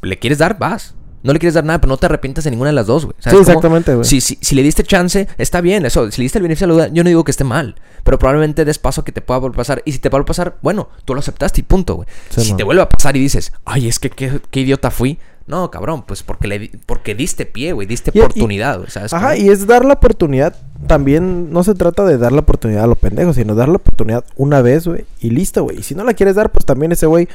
¿Le 0.00 0.18
quieres 0.18 0.38
dar? 0.38 0.58
Vas. 0.58 0.94
No 1.22 1.32
le 1.32 1.38
quieres 1.38 1.54
dar 1.54 1.64
nada, 1.64 1.80
pero 1.80 1.88
no 1.90 1.96
te 1.96 2.06
arrepientas 2.06 2.44
de 2.44 2.50
ninguna 2.50 2.70
de 2.70 2.74
las 2.74 2.86
dos, 2.86 3.04
güey. 3.04 3.16
Sí, 3.20 3.30
exactamente, 3.36 3.94
güey. 3.94 4.04
Si, 4.04 4.20
si, 4.20 4.38
si 4.40 4.54
le 4.54 4.62
diste 4.62 4.82
chance, 4.82 5.28
está 5.38 5.60
bien, 5.60 5.86
eso. 5.86 6.10
Si 6.10 6.20
le 6.20 6.24
diste 6.24 6.38
el 6.38 6.42
beneficio 6.42 6.66
de 6.66 6.72
la 6.72 6.74
duda, 6.86 6.88
yo 6.94 7.04
no 7.04 7.08
digo 7.08 7.22
que 7.24 7.30
esté 7.30 7.44
mal. 7.44 7.76
Pero 8.02 8.18
probablemente 8.18 8.64
des 8.64 8.78
paso 8.78 9.04
que 9.04 9.12
te 9.12 9.20
pueda 9.20 9.38
volver 9.38 9.56
a 9.56 9.58
pasar. 9.58 9.82
Y 9.84 9.92
si 9.92 9.98
te 10.00 10.08
vuelve 10.08 10.24
a 10.24 10.26
pasar, 10.26 10.56
bueno, 10.62 10.88
tú 11.04 11.14
lo 11.14 11.20
aceptaste 11.20 11.60
y 11.60 11.64
punto, 11.64 11.94
güey. 11.94 12.08
Sí, 12.30 12.40
si 12.42 12.48
man. 12.50 12.56
te 12.56 12.64
vuelve 12.64 12.82
a 12.82 12.88
pasar 12.88 13.16
y 13.16 13.20
dices, 13.20 13.52
ay, 13.64 13.86
es 13.88 13.98
que 14.00 14.10
qué, 14.10 14.40
qué 14.50 14.60
idiota 14.60 14.90
fui. 14.90 15.18
No, 15.46 15.70
cabrón, 15.72 16.02
pues 16.06 16.22
porque 16.22 16.46
le 16.46 16.58
di- 16.60 16.70
porque 16.86 17.14
diste 17.16 17.46
pie, 17.46 17.72
güey, 17.72 17.86
diste 17.86 18.12
y- 18.14 18.20
oportunidad, 18.20 18.78
güey, 18.78 18.90
¿sabes? 18.90 19.12
Ajá, 19.12 19.32
cómo? 19.34 19.42
y 19.44 19.48
es 19.48 19.66
dar 19.66 19.84
la 19.84 19.94
oportunidad. 19.94 20.54
También 20.86 21.52
no 21.52 21.62
se 21.64 21.74
trata 21.74 22.04
de 22.04 22.16
dar 22.18 22.32
la 22.32 22.40
oportunidad 22.40 22.84
a 22.84 22.86
los 22.86 22.98
pendejos, 22.98 23.36
sino 23.36 23.54
dar 23.54 23.68
la 23.68 23.76
oportunidad 23.76 24.24
una 24.36 24.62
vez, 24.62 24.86
güey. 24.86 25.04
Y 25.20 25.30
listo, 25.30 25.62
güey. 25.64 25.80
Y 25.80 25.82
si 25.82 25.94
no 25.94 26.04
la 26.04 26.14
quieres 26.14 26.36
dar, 26.36 26.50
pues 26.52 26.64
también 26.64 26.92
ese 26.92 27.06
güey, 27.06 27.28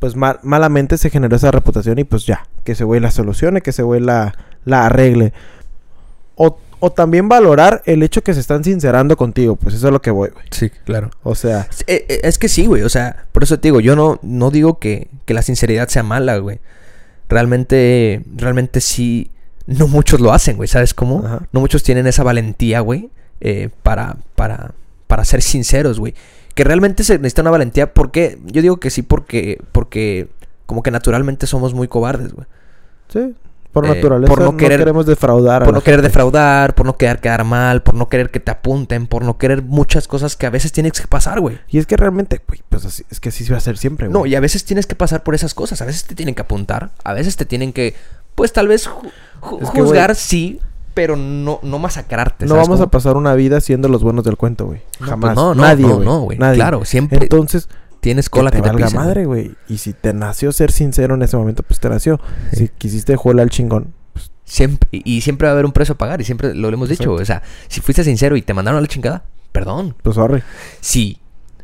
pues 0.00 0.16
mal- 0.16 0.40
malamente 0.42 0.98
se 0.98 1.10
generó 1.10 1.36
esa 1.36 1.52
reputación 1.52 1.98
y 2.00 2.04
pues 2.04 2.26
ya. 2.26 2.46
Que 2.64 2.72
ese 2.72 2.82
güey 2.82 3.00
la 3.00 3.12
solucione, 3.12 3.60
que 3.60 3.70
ese 3.70 3.82
güey 3.84 4.00
la, 4.00 4.34
la 4.64 4.86
arregle. 4.86 5.32
O, 6.34 6.58
o 6.80 6.90
también 6.90 7.28
valorar 7.28 7.82
el 7.84 8.02
hecho 8.02 8.22
que 8.22 8.32
se 8.34 8.40
están 8.40 8.64
sincerando 8.64 9.16
contigo. 9.16 9.56
Pues 9.56 9.74
eso 9.76 9.86
es 9.88 9.92
lo 9.92 10.00
que 10.02 10.10
voy, 10.10 10.30
güey. 10.30 10.46
Sí, 10.50 10.70
claro. 10.70 11.10
O 11.22 11.34
sea, 11.34 11.68
Eh, 11.86 12.06
eh, 12.08 12.20
Es 12.24 12.38
que 12.38 12.48
sí, 12.48 12.66
güey. 12.66 12.82
O 12.82 12.88
sea, 12.88 13.26
por 13.32 13.42
eso 13.44 13.58
te 13.60 13.68
digo, 13.68 13.80
yo 13.80 13.94
no, 13.94 14.18
no 14.22 14.50
digo 14.50 14.78
que, 14.78 15.08
que 15.26 15.34
la 15.34 15.42
sinceridad 15.42 15.88
sea 15.88 16.02
mala, 16.02 16.38
güey. 16.38 16.58
Realmente, 17.28 18.22
realmente 18.36 18.80
sí. 18.80 19.30
No 19.66 19.86
muchos 19.86 20.20
lo 20.20 20.32
hacen, 20.32 20.56
güey. 20.56 20.68
¿Sabes 20.68 20.94
cómo? 20.94 21.22
Ajá. 21.24 21.42
No 21.52 21.60
muchos 21.60 21.82
tienen 21.82 22.06
esa 22.06 22.22
valentía, 22.24 22.80
güey. 22.80 23.10
eh, 23.42 23.70
para, 23.82 24.16
para, 24.34 24.72
para 25.06 25.24
ser 25.24 25.40
sinceros, 25.42 25.98
güey. 26.00 26.14
Que 26.54 26.64
realmente 26.64 27.04
se 27.04 27.18
necesita 27.18 27.42
una 27.42 27.50
valentía. 27.50 27.92
porque 27.94 28.38
Yo 28.46 28.62
digo 28.62 28.78
que 28.80 28.90
sí 28.90 29.02
porque, 29.02 29.60
porque 29.72 30.28
como 30.66 30.82
que 30.82 30.90
naturalmente 30.90 31.46
somos 31.46 31.74
muy 31.74 31.88
cobardes, 31.88 32.32
güey. 32.32 32.46
sí. 33.08 33.34
Por 33.72 33.84
Eh, 33.86 33.88
naturaleza 33.90 34.28
por 34.28 34.40
no 34.40 34.50
no, 34.50 34.56
querer- 34.56 34.80
queremos 34.80 35.06
defraudar 35.06 35.64
Por 35.64 35.72
no 35.72 35.80
querer 35.80 36.00
gente. 36.00 36.08
defraudar, 36.08 36.74
por 36.74 36.86
no 36.86 36.96
querer 36.96 37.20
quedar 37.20 37.44
mal, 37.44 37.84
por 37.84 37.94
no 37.94 38.08
querer 38.08 38.30
que 38.30 38.40
te 38.40 38.50
apunten, 38.50 39.06
por 39.06 39.24
no 39.24 39.38
querer 39.38 39.62
muchas 39.62 40.08
cosas 40.08 40.34
que 40.34 40.44
a 40.46 40.50
veces 40.50 40.72
tienes 40.72 41.00
que 41.00 41.06
pasar, 41.06 41.38
güey. 41.38 41.60
Y 41.68 41.78
es 41.78 41.86
que 41.86 41.96
realmente, 41.96 42.42
güey, 42.48 42.62
pues 42.68 42.84
así, 42.84 43.04
es 43.10 43.20
que 43.20 43.28
así 43.28 43.44
se 43.44 43.52
va 43.52 43.58
a 43.58 43.58
hacer 43.58 43.78
siempre, 43.78 44.08
güey. 44.08 44.20
No, 44.22 44.26
y 44.26 44.34
a 44.34 44.40
veces 44.40 44.64
tienes 44.64 44.86
que 44.88 44.96
pasar 44.96 45.22
por 45.22 45.36
esas 45.36 45.54
cosas. 45.54 45.80
A 45.82 45.84
veces 45.84 46.02
te 46.04 46.16
tienen 46.16 46.34
que 46.34 46.42
apuntar. 46.42 46.90
A 47.04 47.12
veces 47.14 47.36
te 47.36 47.44
tienen 47.44 47.72
que, 47.72 47.94
pues 48.34 48.52
tal 48.52 48.66
vez 48.66 48.88
ju- 48.88 49.12
ju- 49.40 49.62
Es 49.62 49.70
que, 49.70 49.80
juzgar, 49.82 50.16
sí, 50.16 50.58
pero 51.00 51.16
no, 51.16 51.60
no 51.62 51.78
masacrarte. 51.78 52.44
No 52.44 52.50
¿sabes 52.50 52.68
vamos 52.68 52.82
a 52.82 52.90
pasar 52.90 53.16
una 53.16 53.32
vida 53.32 53.62
siendo 53.62 53.88
los 53.88 54.02
buenos 54.02 54.22
del 54.22 54.36
cuento, 54.36 54.66
güey. 54.66 54.82
No, 55.00 55.06
Jamás. 55.06 55.34
pues 55.34 55.34
no, 55.34 55.54
no, 55.54 55.62
Nadie, 55.62 55.86
no, 55.86 55.94
güey. 55.94 56.06
no, 56.06 56.20
güey. 56.20 56.38
Nadie. 56.38 56.56
Claro, 56.56 56.84
siempre 56.84 57.20
Entonces, 57.22 57.70
tienes 58.00 58.28
que 58.28 58.38
cola 58.38 58.50
te 58.50 58.58
que 58.58 58.62
te, 58.64 58.68
valga 58.68 58.84
pisen, 58.84 58.98
güey. 58.98 59.06
madre, 59.08 59.24
güey. 59.24 59.54
Y 59.66 59.78
si 59.78 59.94
te 59.94 60.12
nació 60.12 60.52
ser 60.52 60.72
sincero 60.72 61.14
en 61.14 61.22
ese 61.22 61.38
momento, 61.38 61.62
pues 61.62 61.80
te 61.80 61.88
nació. 61.88 62.20
Sí. 62.50 62.66
Si 62.66 62.68
quisiste 62.68 63.16
jugarle 63.16 63.40
al 63.40 63.48
chingón, 63.48 63.94
pues 64.12 64.30
Siempre, 64.44 64.90
y 64.92 65.22
siempre 65.22 65.46
va 65.46 65.52
a 65.52 65.54
haber 65.54 65.64
un 65.64 65.72
precio 65.72 65.94
a 65.94 65.96
pagar. 65.96 66.20
Y 66.20 66.24
siempre 66.24 66.54
lo 66.54 66.68
hemos 66.68 66.90
dicho, 66.90 67.18
Exacto. 67.18 67.22
O 67.22 67.24
sea, 67.24 67.42
si 67.68 67.80
fuiste 67.80 68.04
sincero 68.04 68.36
y 68.36 68.42
te 68.42 68.52
mandaron 68.52 68.76
a 68.76 68.82
la 68.82 68.86
chingada, 68.88 69.24
perdón. 69.52 69.96
pues 70.02 70.16
sorry. 70.16 70.42
Si, 70.82 71.18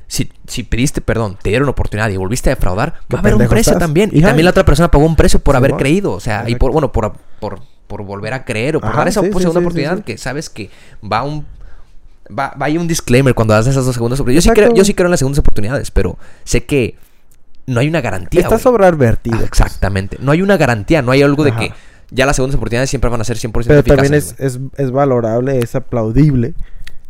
si, 0.06 0.32
si 0.46 0.62
pediste 0.62 1.02
perdón, 1.02 1.36
te 1.42 1.50
dieron 1.50 1.68
oportunidad 1.68 2.08
y 2.08 2.16
volviste 2.16 2.48
a 2.48 2.54
defraudar, 2.54 2.94
va 3.14 3.18
a 3.18 3.20
haber 3.20 3.34
un 3.34 3.40
precio 3.48 3.72
estás. 3.72 3.78
también. 3.78 4.08
Y 4.14 4.22
también 4.22 4.46
la 4.46 4.52
otra 4.52 4.64
persona 4.64 4.90
pagó 4.90 5.04
un 5.04 5.14
precio 5.16 5.40
por 5.40 5.56
haber 5.56 5.74
creído. 5.74 6.12
O 6.12 6.20
sea, 6.20 6.48
y 6.48 6.54
por, 6.54 6.72
bueno, 6.72 6.90
por, 6.90 7.12
por, 7.38 7.60
por 7.86 8.02
volver 8.04 8.32
a 8.34 8.44
creer 8.44 8.76
o 8.76 8.80
por 8.80 8.90
Ajá, 8.90 8.98
dar 8.98 9.08
esa 9.08 9.20
sí, 9.20 9.26
sí, 9.26 9.32
segunda 9.38 9.60
sí, 9.60 9.64
oportunidad 9.64 9.96
sí. 9.98 10.02
que 10.02 10.18
sabes 10.18 10.48
que 10.50 10.70
va 11.02 11.22
un. 11.22 11.46
Va, 12.28 12.52
va 12.60 12.66
ahí 12.66 12.76
un 12.76 12.88
disclaimer 12.88 13.34
cuando 13.34 13.54
das 13.54 13.66
esas 13.68 13.84
dos 13.86 13.94
segundas 13.94 14.18
oportunidades. 14.18 14.44
Yo 14.44 14.52
creo, 14.52 14.74
yo 14.74 14.84
sí 14.84 14.94
creo 14.94 15.06
en 15.06 15.12
las 15.12 15.20
segundas 15.20 15.38
oportunidades, 15.38 15.90
pero 15.92 16.18
sé 16.44 16.64
que 16.64 16.96
no 17.66 17.78
hay 17.80 17.88
una 17.88 18.00
garantía. 18.00 18.40
Está 18.40 18.58
sobreadvertido. 18.58 19.36
Ah, 19.36 19.38
pues. 19.40 19.48
exactamente. 19.50 20.16
No 20.20 20.32
hay 20.32 20.42
una 20.42 20.56
garantía, 20.56 21.02
no 21.02 21.12
hay 21.12 21.22
algo 21.22 21.44
de 21.44 21.54
que 21.54 21.72
ya 22.10 22.26
las 22.26 22.34
segundas 22.36 22.56
oportunidades 22.56 22.90
siempre 22.90 23.10
van 23.10 23.20
a 23.20 23.24
ser 23.24 23.36
100% 23.36 23.64
Pero 23.66 23.82
también 23.84 24.14
eficaces, 24.14 24.34
es, 24.40 24.58
güey. 24.58 24.70
es, 24.74 24.84
es 24.86 24.90
valorable, 24.90 25.58
es 25.60 25.74
aplaudible 25.76 26.54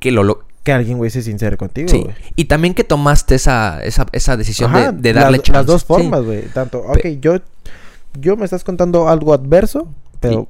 que 0.01 0.11
lo, 0.13 0.23
lo- 0.23 0.45
que 0.63 0.73
alguien, 0.73 0.99
güey, 0.99 1.11
se 1.11 1.23
sincere 1.23 1.57
contigo, 1.57 1.89
sí. 1.89 2.01
güey. 2.03 2.15
Y 2.35 2.47
también 2.47 2.75
que 2.75 2.83
tomaste 2.85 3.37
esa, 3.37 3.83
esa, 3.85 4.05
esa 4.13 4.37
decisión 4.37 4.75
Ajá, 4.75 4.91
de, 4.93 5.01
de 5.01 5.13
darle 5.13 5.39
las, 5.39 5.49
las 5.49 5.65
dos 5.67 5.83
Sí. 5.83 5.87
formas, 5.87 6.25
güey. 6.25 6.43
Tanto, 6.49 6.81
ok, 6.81 7.07
yo, 7.21 7.37
yo 8.19 8.37
me 8.37 8.45
estás 8.45 8.65
contando 8.65 9.09
algo 9.09 9.33
adverso, 9.33 9.89
pero 10.21 10.49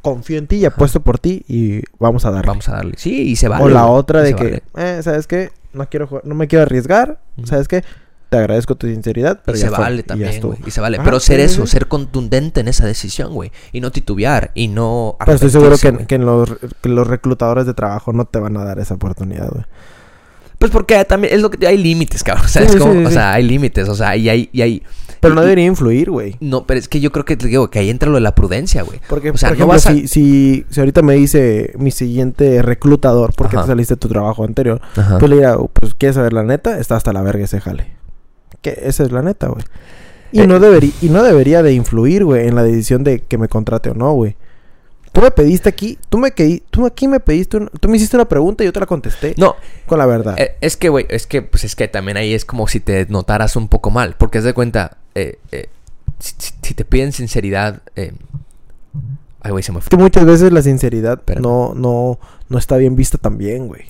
confío 0.00 0.38
en 0.38 0.46
ti 0.46 0.56
y 0.56 0.64
apuesto 0.64 1.00
por 1.00 1.18
ti 1.18 1.44
y 1.48 1.82
vamos 1.98 2.24
a 2.24 2.30
darle. 2.30 2.48
Vamos 2.48 2.68
a 2.68 2.72
darle. 2.72 2.94
Sí, 2.96 3.22
y 3.22 3.36
se 3.36 3.48
vale. 3.48 3.64
o 3.64 3.68
la 3.68 3.86
otra 3.86 4.22
de 4.22 4.34
que, 4.34 4.62
vale. 4.72 4.98
eh, 4.98 5.02
¿sabes 5.02 5.26
qué? 5.26 5.50
No 5.72 5.88
quiero 5.88 6.06
jugar, 6.06 6.24
no 6.26 6.34
me 6.34 6.48
quiero 6.48 6.62
arriesgar. 6.62 7.18
¿sabes 7.44 7.68
qué? 7.68 7.82
Te 8.28 8.38
agradezco 8.38 8.76
tu 8.76 8.86
sinceridad, 8.86 9.40
pero 9.44 9.58
y 9.58 9.60
ya 9.60 9.68
se 9.68 9.74
fue, 9.74 9.84
vale 9.84 10.02
también, 10.02 10.40
güey. 10.40 10.58
Y 10.66 10.70
se 10.70 10.80
vale. 10.80 10.96
Ajá, 10.96 11.04
Pero 11.04 11.20
ser 11.20 11.38
sí, 11.40 11.44
eso, 11.44 11.66
sí. 11.66 11.72
ser 11.72 11.86
contundente 11.86 12.60
en 12.60 12.68
esa 12.68 12.86
decisión, 12.86 13.34
güey. 13.34 13.52
Y 13.72 13.80
no 13.82 13.90
titubear. 13.90 14.52
Y 14.54 14.68
no. 14.68 15.16
Pero 15.18 15.32
estoy 15.34 15.50
seguro 15.50 15.76
que, 15.76 16.06
que 16.06 16.16
los, 16.18 16.48
que 16.80 16.88
los 16.88 17.06
reclutadores 17.06 17.66
de 17.66 17.74
trabajo 17.74 18.14
no 18.14 18.24
te 18.24 18.38
van 18.38 18.56
a 18.56 18.64
dar 18.64 18.78
esa 18.78 18.94
oportunidad, 18.94 19.50
güey. 19.50 19.64
Pues 20.62 20.70
porque 20.70 21.04
también 21.04 21.34
es 21.34 21.40
lo 21.42 21.50
que. 21.50 21.66
Hay 21.66 21.76
límites, 21.76 22.22
cabrón. 22.22 22.46
¿Sabes 22.48 22.70
Sí, 22.70 22.78
cómo? 22.78 22.92
sí, 22.92 22.98
sí, 23.00 23.04
o 23.06 23.10
sea, 23.10 23.32
hay 23.32 23.42
límites. 23.42 23.88
O 23.88 23.96
sea, 23.96 24.16
y 24.16 24.28
hay. 24.28 24.48
Y 24.52 24.62
hay 24.62 24.82
Pero 25.18 25.34
y- 25.34 25.36
no 25.36 25.42
debería 25.42 25.64
influir, 25.64 26.08
güey. 26.08 26.36
No, 26.38 26.68
pero 26.68 26.78
es 26.78 26.86
que 26.86 27.00
yo 27.00 27.10
creo 27.10 27.24
que 27.24 27.36
te 27.36 27.48
digo 27.48 27.68
que 27.68 27.80
ahí 27.80 27.90
entra 27.90 28.08
lo 28.08 28.14
de 28.14 28.20
la 28.20 28.36
prudencia, 28.36 28.82
güey. 28.82 29.00
Porque, 29.08 29.30
O 29.30 29.36
sea, 29.36 29.48
por 29.48 29.58
no 29.58 29.66
vas 29.66 29.88
a- 29.88 29.92
si, 29.92 30.06
si, 30.06 30.64
si 30.70 30.78
ahorita 30.78 31.02
me 31.02 31.14
dice 31.14 31.72
mi 31.78 31.90
siguiente 31.90 32.62
reclutador, 32.62 33.32
porque 33.36 33.56
Ajá. 33.56 33.64
te 33.64 33.72
saliste 33.72 33.94
de 33.94 33.98
tu 33.98 34.06
trabajo 34.08 34.44
anterior, 34.44 34.80
Ajá. 34.94 35.18
pues 35.18 35.28
le 35.30 35.36
dirá, 35.38 35.56
pues, 35.72 35.94
¿quieres 35.94 36.14
saber 36.14 36.32
la 36.32 36.44
neta? 36.44 36.78
Está 36.78 36.94
hasta 36.94 37.12
la 37.12 37.22
verga 37.22 37.42
ese 37.44 37.60
jale. 37.60 37.88
Que 38.60 38.78
esa 38.84 39.02
es 39.02 39.10
la 39.10 39.22
neta, 39.22 39.48
güey. 39.48 39.64
Y, 40.30 40.42
Eh, 40.42 40.46
no 40.46 40.60
debería, 40.60 40.92
y 41.02 41.08
no 41.08 41.24
debería 41.24 41.64
de 41.64 41.72
influir, 41.74 42.24
güey, 42.24 42.46
en 42.46 42.54
la 42.54 42.62
decisión 42.62 43.02
de 43.02 43.18
que 43.18 43.36
me 43.36 43.48
contrate 43.48 43.90
o 43.90 43.94
no, 43.94 44.12
güey. 44.12 44.36
Tú 45.12 45.20
me 45.20 45.30
pediste 45.30 45.68
aquí, 45.68 45.98
tú 46.08 46.16
me 46.18 46.30
que, 46.32 46.62
tú 46.70 46.86
aquí 46.86 47.06
me 47.06 47.20
pediste, 47.20 47.58
un- 47.58 47.68
tú 47.80 47.88
me 47.88 47.96
hiciste 47.98 48.16
una 48.16 48.26
pregunta 48.26 48.64
y 48.64 48.66
yo 48.66 48.72
te 48.72 48.80
la 48.80 48.86
contesté 48.86 49.34
No, 49.36 49.56
con 49.86 49.98
la 49.98 50.06
verdad. 50.06 50.34
Eh, 50.38 50.56
es 50.62 50.76
que, 50.78 50.88
güey, 50.88 51.04
es 51.10 51.26
que, 51.26 51.42
pues 51.42 51.64
es 51.64 51.76
que 51.76 51.86
también 51.86 52.16
ahí 52.16 52.32
es 52.32 52.44
como 52.46 52.66
si 52.66 52.80
te 52.80 53.04
notaras 53.10 53.54
un 53.56 53.68
poco 53.68 53.90
mal. 53.90 54.14
Porque 54.16 54.38
haz 54.38 54.44
de 54.44 54.54
cuenta, 54.54 54.96
eh, 55.14 55.38
eh, 55.52 55.68
si, 56.18 56.72
te 56.74 56.84
piden 56.86 57.12
sinceridad. 57.12 57.82
eh, 57.94 58.12
Ay, 59.42 59.50
güey, 59.50 59.62
se 59.62 59.72
me 59.72 59.80
fue. 59.80 59.90
que 59.90 59.96
muchas 59.96 60.24
veces 60.24 60.52
la 60.52 60.62
sinceridad 60.62 61.14
Espérame. 61.18 61.42
no, 61.42 61.74
no, 61.74 62.18
no 62.48 62.58
está 62.58 62.76
bien 62.78 62.96
vista 62.96 63.18
también, 63.18 63.66
güey. 63.66 63.82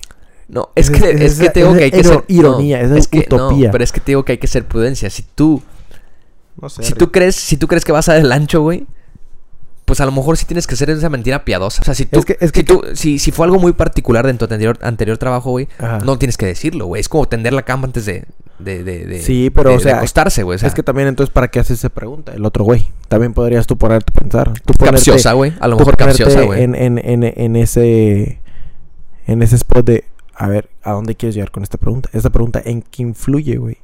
No, 0.49 0.69
es, 0.75 0.89
Es- 0.89 0.99
que, 0.99 1.09
es- 1.11 1.21
es, 1.21 1.39
que 1.39 1.45
es- 1.45 1.53
te 1.53 1.59
digo 1.61 1.71
es 1.71 1.77
que 1.77 1.83
hay 1.85 1.91
que 1.91 2.03
ser... 2.03 2.23
ironía, 2.27 2.83
no, 2.83 2.95
es 2.97 3.07
que, 3.07 3.19
utopía. 3.19 3.67
No, 3.67 3.71
pero 3.71 3.83
es 3.83 3.91
que 3.93 3.99
te 4.01 4.07
digo 4.11 4.25
que 4.25 4.33
hay 4.33 4.37
que 4.39 4.47
ser 4.47 4.65
prudencia. 4.67 5.09
Si 5.09 5.21
tú, 5.23 5.61
No 6.61 6.67
sé. 6.69 6.83
si 6.83 6.93
tú 6.93 7.11
crees, 7.11 7.35
si 7.35 7.55
tú 7.55 7.67
crees 7.67 7.85
que 7.85 7.91
vas 7.93 8.09
a 8.09 8.13
dar 8.13 8.21
el 8.25 8.31
ancho, 8.31 8.61
güey, 8.61 8.85
pues 9.93 10.01
a 10.01 10.05
lo 10.05 10.11
mejor 10.11 10.37
sí 10.37 10.45
tienes 10.45 10.65
que 10.65 10.73
hacer 10.73 10.89
esa 10.89 11.09
mentira 11.09 11.45
piadosa. 11.45 11.81
O 11.81 11.85
sea, 11.85 11.93
si 11.93 12.05
tú, 12.05 12.19
Es 12.19 12.25
que- 12.25 12.37
es 12.39 12.51
que- 12.51 12.61
si, 12.61 12.65
tú 12.65 12.81
si, 12.95 13.19
si 13.19 13.31
fue 13.31 13.45
algo 13.45 13.59
muy 13.59 13.73
particular 13.73 14.25
de 14.25 14.33
tu 14.33 14.45
anterior, 14.45 14.77
anterior 14.81 15.17
trabajo, 15.19 15.51
güey, 15.51 15.67
Ajá. 15.77 15.99
no 15.99 16.17
tienes 16.17 16.35
que 16.37 16.45
decirlo, 16.47 16.87
güey. 16.87 16.99
Es 16.99 17.07
como 17.09 17.27
tender 17.27 17.53
la 17.53 17.61
cama 17.61 17.85
antes 17.85 18.05
de, 18.07 18.25
de, 18.59 18.83
de, 18.83 19.05
de- 19.05 19.21
Sí, 19.21 19.51
pero, 19.53 19.69
de- 19.69 19.75
o 19.75 19.79
sea, 19.79 19.97
acostarse, 19.97 20.41
güey. 20.43 20.55
O 20.55 20.59
sea, 20.59 20.67
es 20.69 20.73
que 20.75 20.81
también 20.83 21.07
entonces, 21.07 21.31
¿para 21.31 21.47
qué 21.49 21.59
haces 21.59 21.77
esa 21.79 21.89
pregunta? 21.89 22.33
El 22.33 22.43
otro 22.45 22.63
güey. 22.63 22.87
También 23.07 23.33
podrías 23.33 23.67
tú 23.67 23.77
ponerte 23.77 24.11
a 24.15 24.19
pensar. 24.19 24.51
Tú 24.65 24.73
ponerte- 24.73 24.95
capciosa, 24.95 25.33
güey. 25.33 25.53
A 25.59 25.67
lo 25.67 25.77
mejor 25.77 25.95
capciosa, 25.95 26.41
güey. 26.41 26.63
En, 26.63 26.73
en, 26.75 26.97
en, 26.97 27.23
en 27.23 27.55
ese... 27.55 28.39
En 29.27 29.41
ese 29.43 29.55
spot 29.55 29.85
de... 29.85 30.03
A 30.35 30.47
ver, 30.47 30.69
¿a 30.81 30.91
dónde 30.93 31.15
quieres 31.15 31.35
llegar 31.35 31.51
con 31.51 31.61
esta 31.63 31.77
pregunta? 31.77 32.09
Esta 32.13 32.29
pregunta, 32.31 32.61
¿en 32.65 32.81
qué 32.81 33.03
influye, 33.03 33.57
güey? 33.57 33.77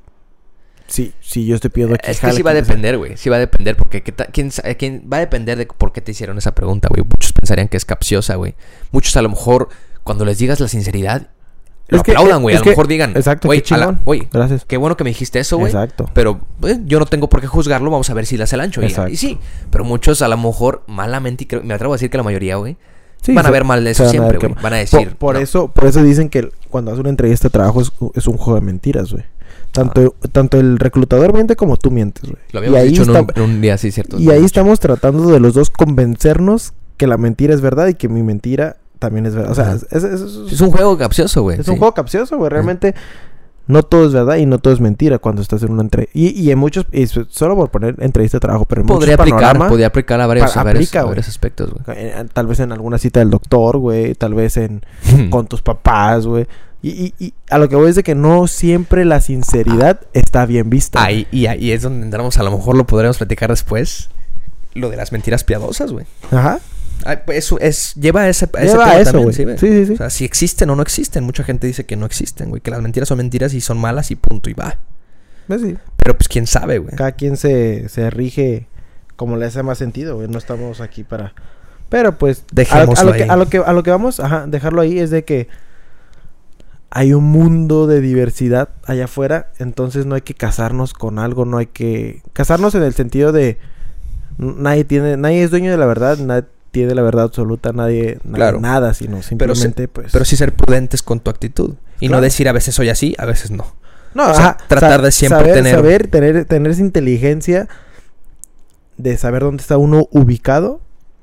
Sí, 0.89 1.13
sí, 1.21 1.45
yo 1.45 1.55
estoy 1.55 1.69
pidiendo 1.69 1.95
aquí... 1.95 2.09
Es 2.11 2.19
que 2.19 2.31
sí 2.31 2.41
va 2.41 2.51
a 2.51 2.55
depender, 2.55 2.97
güey. 2.97 3.15
Sí 3.15 3.29
va 3.29 3.35
a 3.35 3.39
depender 3.39 3.77
porque 3.77 4.01
¿qué 4.03 4.11
quién, 4.13 4.51
quién- 4.77 5.03
va 5.11 5.17
a 5.17 5.19
depender 5.21 5.57
de 5.57 5.65
por 5.67 5.91
qué 5.93 6.01
te 6.01 6.11
hicieron 6.11 6.37
esa 6.37 6.53
pregunta, 6.55 6.87
güey. 6.89 7.03
Muchos 7.07 7.31
pensarían 7.33 7.67
que 7.67 7.77
es 7.77 7.85
capciosa, 7.85 8.35
güey. 8.35 8.55
Muchos 8.91 9.15
a 9.17 9.21
lo 9.21 9.29
mejor 9.29 9.69
cuando 10.03 10.25
les 10.25 10.37
digas 10.39 10.59
la 10.59 10.67
sinceridad 10.67 11.27
lo 11.87 11.97
Es 11.97 12.01
aplaudan, 12.01 12.41
güey. 12.43 12.53
es 12.55 12.57
A 12.57 12.61
lo 12.61 12.63
que- 12.65 12.69
mejor 12.71 12.87
digan, 12.87 13.11
exacto, 13.15 13.47
güey, 13.47 14.27
Gracias. 14.31 14.65
qué 14.65 14.77
bueno 14.77 14.95
que 14.95 15.03
me 15.03 15.09
dijiste 15.09 15.39
eso, 15.39 15.57
güey. 15.57 15.71
Exacto. 15.71 16.07
Pero 16.13 16.39
eh, 16.63 16.79
yo 16.85 16.99
no 16.99 17.05
tengo 17.07 17.29
por 17.29 17.41
qué 17.41 17.47
juzgarlo, 17.47 17.89
vamos 17.89 18.09
a 18.11 18.13
ver 18.13 18.27
si 18.27 18.37
le 18.37 18.43
hace 18.43 18.55
el 18.55 18.61
ancho. 18.61 18.81
Y, 18.81 18.85
Exacto. 18.85 19.11
y 19.11 19.17
sí, 19.17 19.39
pero 19.71 19.83
muchos 19.83 20.21
a 20.21 20.27
lo 20.27 20.37
mejor 20.37 20.83
malamente, 20.87 21.45
y 21.45 21.47
creo- 21.47 21.63
me 21.63 21.73
atrevo 21.73 21.93
a 21.93 21.95
decir 21.97 22.09
que 22.11 22.17
la 22.17 22.23
mayoría, 22.23 22.57
güey, 22.57 22.77
Sí, 23.23 23.33
van 23.33 23.45
a 23.45 23.49
ver 23.51 23.63
mal 23.65 23.83
de 23.83 23.91
eso 23.91 24.07
siempre, 24.09 24.37
güey. 24.37 24.53
Van 24.61 24.73
a 24.73 24.77
decir, 24.77 25.15
por 25.17 25.35
no. 25.35 25.41
eso, 25.41 25.67
por 25.69 25.85
eso 25.87 26.01
dicen 26.03 26.29
que 26.29 26.49
cuando 26.69 26.91
haces 26.91 26.99
una 27.01 27.09
entrevista 27.09 27.47
de 27.47 27.51
trabajo 27.51 27.81
es, 27.81 27.91
es 28.13 28.27
un 28.27 28.37
juego 28.37 28.59
de 28.59 28.65
mentiras, 28.65 29.11
güey. 29.11 29.25
Tanto, 29.71 30.15
tanto 30.31 30.59
el 30.59 30.79
reclutador 30.79 31.33
miente 31.33 31.55
como 31.55 31.77
tú 31.77 31.91
mientes, 31.91 32.23
güey. 32.23 32.35
Lo 32.51 32.59
Y 32.59 32.67
habíamos 32.67 32.79
ahí 32.79 32.89
dicho 32.89 33.03
en 33.03 33.09
un, 33.11 33.15
está- 33.17 33.33
en 33.39 33.49
un 33.49 33.61
día, 33.61 33.77
sí, 33.77 33.91
cierto. 33.91 34.17
Y 34.19 34.29
ahí 34.31 34.43
estamos 34.43 34.79
tratando 34.79 35.27
de 35.29 35.39
los 35.39 35.53
dos 35.53 35.69
convencernos 35.69 36.73
que 36.97 37.07
la 37.07 37.17
mentira 37.17 37.53
es 37.53 37.61
verdad 37.61 37.87
y 37.87 37.93
que 37.93 38.09
mi 38.09 38.23
mentira 38.23 38.77
también 38.99 39.25
es 39.25 39.35
verdad. 39.35 39.51
O 39.51 39.55
sea, 39.55 39.73
es, 39.73 39.83
es- 39.91 40.03
es- 40.03 40.51
Es 40.53 40.61
un 40.61 40.71
juego 40.71 40.97
capcioso, 40.97 41.43
güey. 41.43 41.59
es 41.59 41.65
sí. 41.65 41.71
un 41.71 41.77
juego 41.77 41.93
capcioso, 41.93 42.37
güey. 42.37 42.49
Realmente 42.49 42.93
no 43.67 43.83
todo 43.83 44.07
es 44.07 44.13
verdad 44.13 44.37
y 44.37 44.47
no 44.47 44.57
todo 44.57 44.73
es 44.73 44.79
mentira 44.81 45.19
cuando 45.19 45.41
estás 45.43 45.61
en 45.63 45.71
una 45.71 45.83
entrevista. 45.83 46.17
Y, 46.17 46.29
y 46.29 46.49
en 46.51 46.57
muchos, 46.57 46.87
y 46.91 47.05
so- 47.05 47.25
solo 47.29 47.55
por 47.55 47.69
poner 47.69 47.95
entrevista 47.99 48.37
de 48.37 48.41
trabajo, 48.41 48.65
pero 48.65 48.81
en 48.81 48.87
Podría 48.87 49.15
muchos 49.15 49.31
aplicar, 49.33 49.57
podría 49.69 49.87
aplicar 49.87 50.19
a 50.19 50.25
varios, 50.27 50.57
a 50.57 50.63
varios, 50.63 50.81
aplica, 50.87 50.99
a 50.99 51.03
güey. 51.03 51.11
varios 51.11 51.27
aspectos, 51.29 51.71
güey. 51.71 51.83
eh, 51.97 52.25
tal 52.33 52.47
vez 52.47 52.59
en 52.59 52.71
alguna 52.71 52.97
cita 52.97 53.19
del 53.19 53.29
doctor, 53.29 53.77
güey. 53.77 54.15
Tal 54.15 54.33
vez 54.33 54.57
en 54.57 54.81
con 55.29 55.45
tus 55.47 55.61
papás, 55.61 56.25
güey. 56.25 56.47
Y, 56.81 56.89
y, 56.89 57.13
y 57.25 57.33
a 57.49 57.57
lo 57.57 57.67
que 57.67 57.75
voy 57.75 57.89
es 57.89 57.95
de 57.95 58.03
que 58.03 58.15
no 58.15 58.47
siempre 58.47 59.03
la 59.03 59.19
sinceridad 59.21 59.99
está 60.13 60.45
bien 60.45 60.69
vista. 60.69 61.03
Ahí, 61.03 61.27
y 61.31 61.47
ahí 61.47 61.71
es 61.71 61.81
donde 61.81 62.05
entramos, 62.05 62.37
a 62.37 62.43
lo 62.43 62.51
mejor 62.51 62.77
lo 62.77 62.85
podremos 62.85 63.17
platicar 63.17 63.49
después. 63.49 64.09
Lo 64.75 64.89
de 64.89 64.97
las 64.97 65.11
mentiras 65.11 65.43
piadosas, 65.43 65.91
güey. 65.91 66.05
Ay, 67.05 67.17
pues, 67.25 67.37
Eso 67.39 67.59
es, 67.59 67.95
lleva 67.95 68.21
a 68.21 68.29
ese, 68.29 68.49
a 68.53 68.61
Lleva 68.61 68.99
eso, 68.99 69.21
güey. 69.21 69.33
sí. 69.33 69.45
Sí, 69.57 69.67
sí, 69.67 69.85
sí. 69.87 69.93
O 69.93 69.97
sea, 69.97 70.09
si 70.09 70.25
existen 70.25 70.69
o 70.69 70.75
no 70.75 70.81
existen. 70.81 71.23
Mucha 71.23 71.43
gente 71.43 71.67
dice 71.67 71.85
que 71.85 71.95
no 71.95 72.05
existen, 72.05 72.49
güey. 72.49 72.61
Que 72.61 72.71
las 72.71 72.81
mentiras 72.81 73.09
son 73.09 73.17
mentiras 73.17 73.53
y 73.53 73.61
son 73.61 73.77
malas 73.77 74.11
y 74.11 74.15
punto 74.15 74.49
y 74.49 74.53
va. 74.53 74.77
Pues 75.47 75.61
sí. 75.61 75.77
Pero 75.97 76.17
pues 76.17 76.27
quién 76.27 76.47
sabe, 76.47 76.77
güey. 76.77 76.95
Cada 76.95 77.13
quien 77.13 77.35
se, 77.35 77.89
se 77.89 78.09
rige 78.09 78.67
como 79.15 79.35
le 79.35 79.47
hace 79.47 79.63
más 79.63 79.77
sentido, 79.77 80.15
güey. 80.15 80.27
No 80.27 80.37
estamos 80.37 80.79
aquí 80.81 81.03
para... 81.03 81.33
Pero 81.89 82.17
pues... 82.17 82.39
A, 82.39 82.41
a 82.41 82.45
Dejémoslo 82.53 83.05
lo 83.05 83.13
que, 83.13 83.23
ahí. 83.23 83.29
a, 83.29 83.35
lo 83.35 83.49
que, 83.49 83.57
a 83.57 83.73
lo 83.73 83.83
que 83.83 83.91
vamos, 83.91 84.19
ajá, 84.19 84.45
dejarlo 84.47 84.81
ahí 84.81 84.99
es 84.99 85.09
de 85.09 85.25
que 85.25 85.47
hay 86.91 87.13
un 87.13 87.25
mundo 87.25 87.87
de 87.87 88.01
diversidad 88.01 88.69
allá 88.85 89.05
afuera. 89.05 89.51
Entonces 89.59 90.05
no 90.05 90.15
hay 90.15 90.21
que 90.21 90.33
casarnos 90.33 90.93
con 90.93 91.19
algo, 91.19 91.45
no 91.45 91.57
hay 91.57 91.67
que... 91.67 92.21
Casarnos 92.33 92.75
en 92.75 92.83
el 92.83 92.93
sentido 92.93 93.31
de... 93.31 93.57
Nadie 94.37 94.85
tiene... 94.85 95.17
Nadie 95.17 95.43
es 95.43 95.51
dueño 95.51 95.71
de 95.71 95.77
la 95.77 95.85
verdad, 95.85 96.17
nadie 96.17 96.45
tiene 96.71 96.95
la 96.95 97.01
verdad 97.01 97.25
absoluta, 97.25 97.71
nadie... 97.73 98.19
nadie 98.23 98.35
Claro. 98.35 98.59
Nada, 98.59 98.93
sino 98.93 99.17
Pero, 99.37 99.53
simplemente 99.55 99.87
pues... 99.87 100.11
pero 100.11 100.25
sí 100.25 100.35
ser 100.35 100.53
prudentes 100.53 101.01
con 101.03 101.19
tu 101.19 101.29
actitud. 101.29 101.75
Y 101.99 102.09
no 102.09 102.21
decir 102.21 102.47
a 102.47 102.53
veces 102.53 102.75
soy 102.75 102.89
así, 102.89 103.15
a 103.17 103.25
veces 103.25 103.51
no. 103.51 103.75
No, 104.13 104.31
O 104.31 104.33
sea, 104.33 104.47
ajá, 104.49 104.57
tratar 104.67 105.01
de 105.01 105.11
siempre 105.11 105.39
saber, 105.39 105.53
tener- 105.55 105.75
Saber, 105.75 106.07
tener, 106.07 106.45
tener 106.45 106.71
esa 106.71 106.81
inteligencia 106.81 107.67
de 108.97 109.17
saber 109.17 109.43
dónde 109.43 109.61
está 109.61 109.77
uno 109.77 110.07
ubicado 110.11 110.81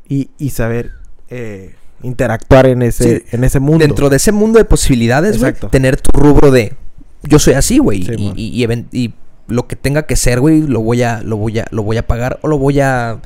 y, 0.08 0.30
y 0.38 0.50
saber 0.50 0.92
eh, 1.28 1.74
interactuar 2.03 2.66
en 2.66 2.82
ese, 2.82 3.18
Sí, 3.20 3.24
en 3.32 3.44
ese 3.44 3.61
mundo. 3.61 3.84
Dentro 3.84 4.09
de 4.11 4.16
ese 4.16 4.32
mundo 4.32 4.59
de 4.59 4.64
posibilidades, 4.64 5.38
güey, 5.38 5.55
tener 5.70 6.01
tu 6.01 6.18
rubro 6.18 6.51
de 6.51 6.74
yo 7.22 7.38
soy 7.38 7.55
así, 7.55 7.78
güey. 7.78 8.05
Sí, 8.05 8.12
y, 8.16 8.24
man. 8.26 8.34
y, 8.36 8.49
y 8.49 8.62
even- 8.62 8.88
y 8.92 9.14
lo 9.49 9.66
que 9.66 9.76
tenga 9.76 10.03
que 10.05 10.16
ser, 10.16 10.40
güey, 10.40 10.61
lo 10.62 10.80
voy 10.80 11.03
a, 11.03 11.22
lo 11.22 11.36
voy 11.36 11.59
a, 11.59 11.66
lo 11.70 11.82
voy 11.82 11.97
a 11.97 12.07
pagar 12.07 12.38
o 12.42 12.49
lo 12.49 12.59
voy 12.59 12.80
a 12.80 13.18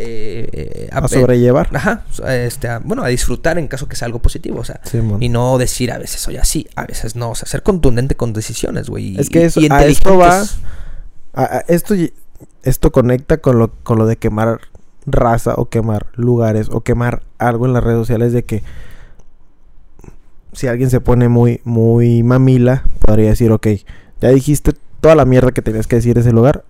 eh, 0.00 0.48
eh, 0.52 0.88
a 0.92 1.08
sobrellevar. 1.08 1.68
ajá, 1.74 2.04
este, 2.28 2.68
a- 2.68 2.78
bueno, 2.78 3.02
a 3.02 3.08
disfrutar 3.08 3.58
en 3.58 3.66
caso 3.66 3.88
que 3.88 3.96
sea 3.96 4.06
algo 4.06 4.20
positivo, 4.20 4.60
o 4.60 4.64
sea, 4.64 4.80
Sí, 4.84 4.98
y 5.20 5.28
no 5.28 5.58
decir 5.58 5.90
a 5.90 5.98
veces 5.98 6.20
soy 6.20 6.36
así, 6.36 6.68
a 6.76 6.86
veces 6.86 7.16
no, 7.16 7.30
o 7.30 7.34
sea, 7.34 7.48
ser 7.48 7.62
contundente 7.64 8.14
con 8.14 8.32
decisiones, 8.32 8.88
güey. 8.88 9.18
Es 9.18 9.28
que 9.28 9.46
eso- 9.46 9.60
y 9.60 9.66
a 9.70 9.84
esto 9.84 10.16
va-. 10.16 10.44
A- 11.34 11.64
esto, 11.66 11.94
esto 12.62 12.92
conecta 12.92 13.38
con 13.38 13.58
lo, 13.58 13.72
con 13.82 13.98
lo 13.98 14.06
de 14.06 14.16
quemar 14.16 14.60
raza 15.12 15.54
o 15.56 15.68
quemar 15.68 16.06
lugares 16.14 16.68
o 16.70 16.80
quemar 16.82 17.22
algo 17.38 17.66
en 17.66 17.72
las 17.72 17.84
redes 17.84 17.98
sociales 17.98 18.32
de 18.32 18.44
que 18.44 18.62
si 20.52 20.66
alguien 20.66 20.90
se 20.90 21.00
pone 21.00 21.28
muy, 21.28 21.60
muy 21.64 22.22
mamila, 22.22 22.84
podría 23.00 23.30
decir, 23.30 23.52
ok, 23.52 23.66
ya 24.20 24.30
dijiste 24.30 24.72
toda 25.00 25.14
la 25.14 25.24
mierda 25.24 25.52
que 25.52 25.62
tenías 25.62 25.86
que 25.86 25.96
decir 25.96 26.14
de 26.14 26.22
ese 26.22 26.32
lugar. 26.32 26.64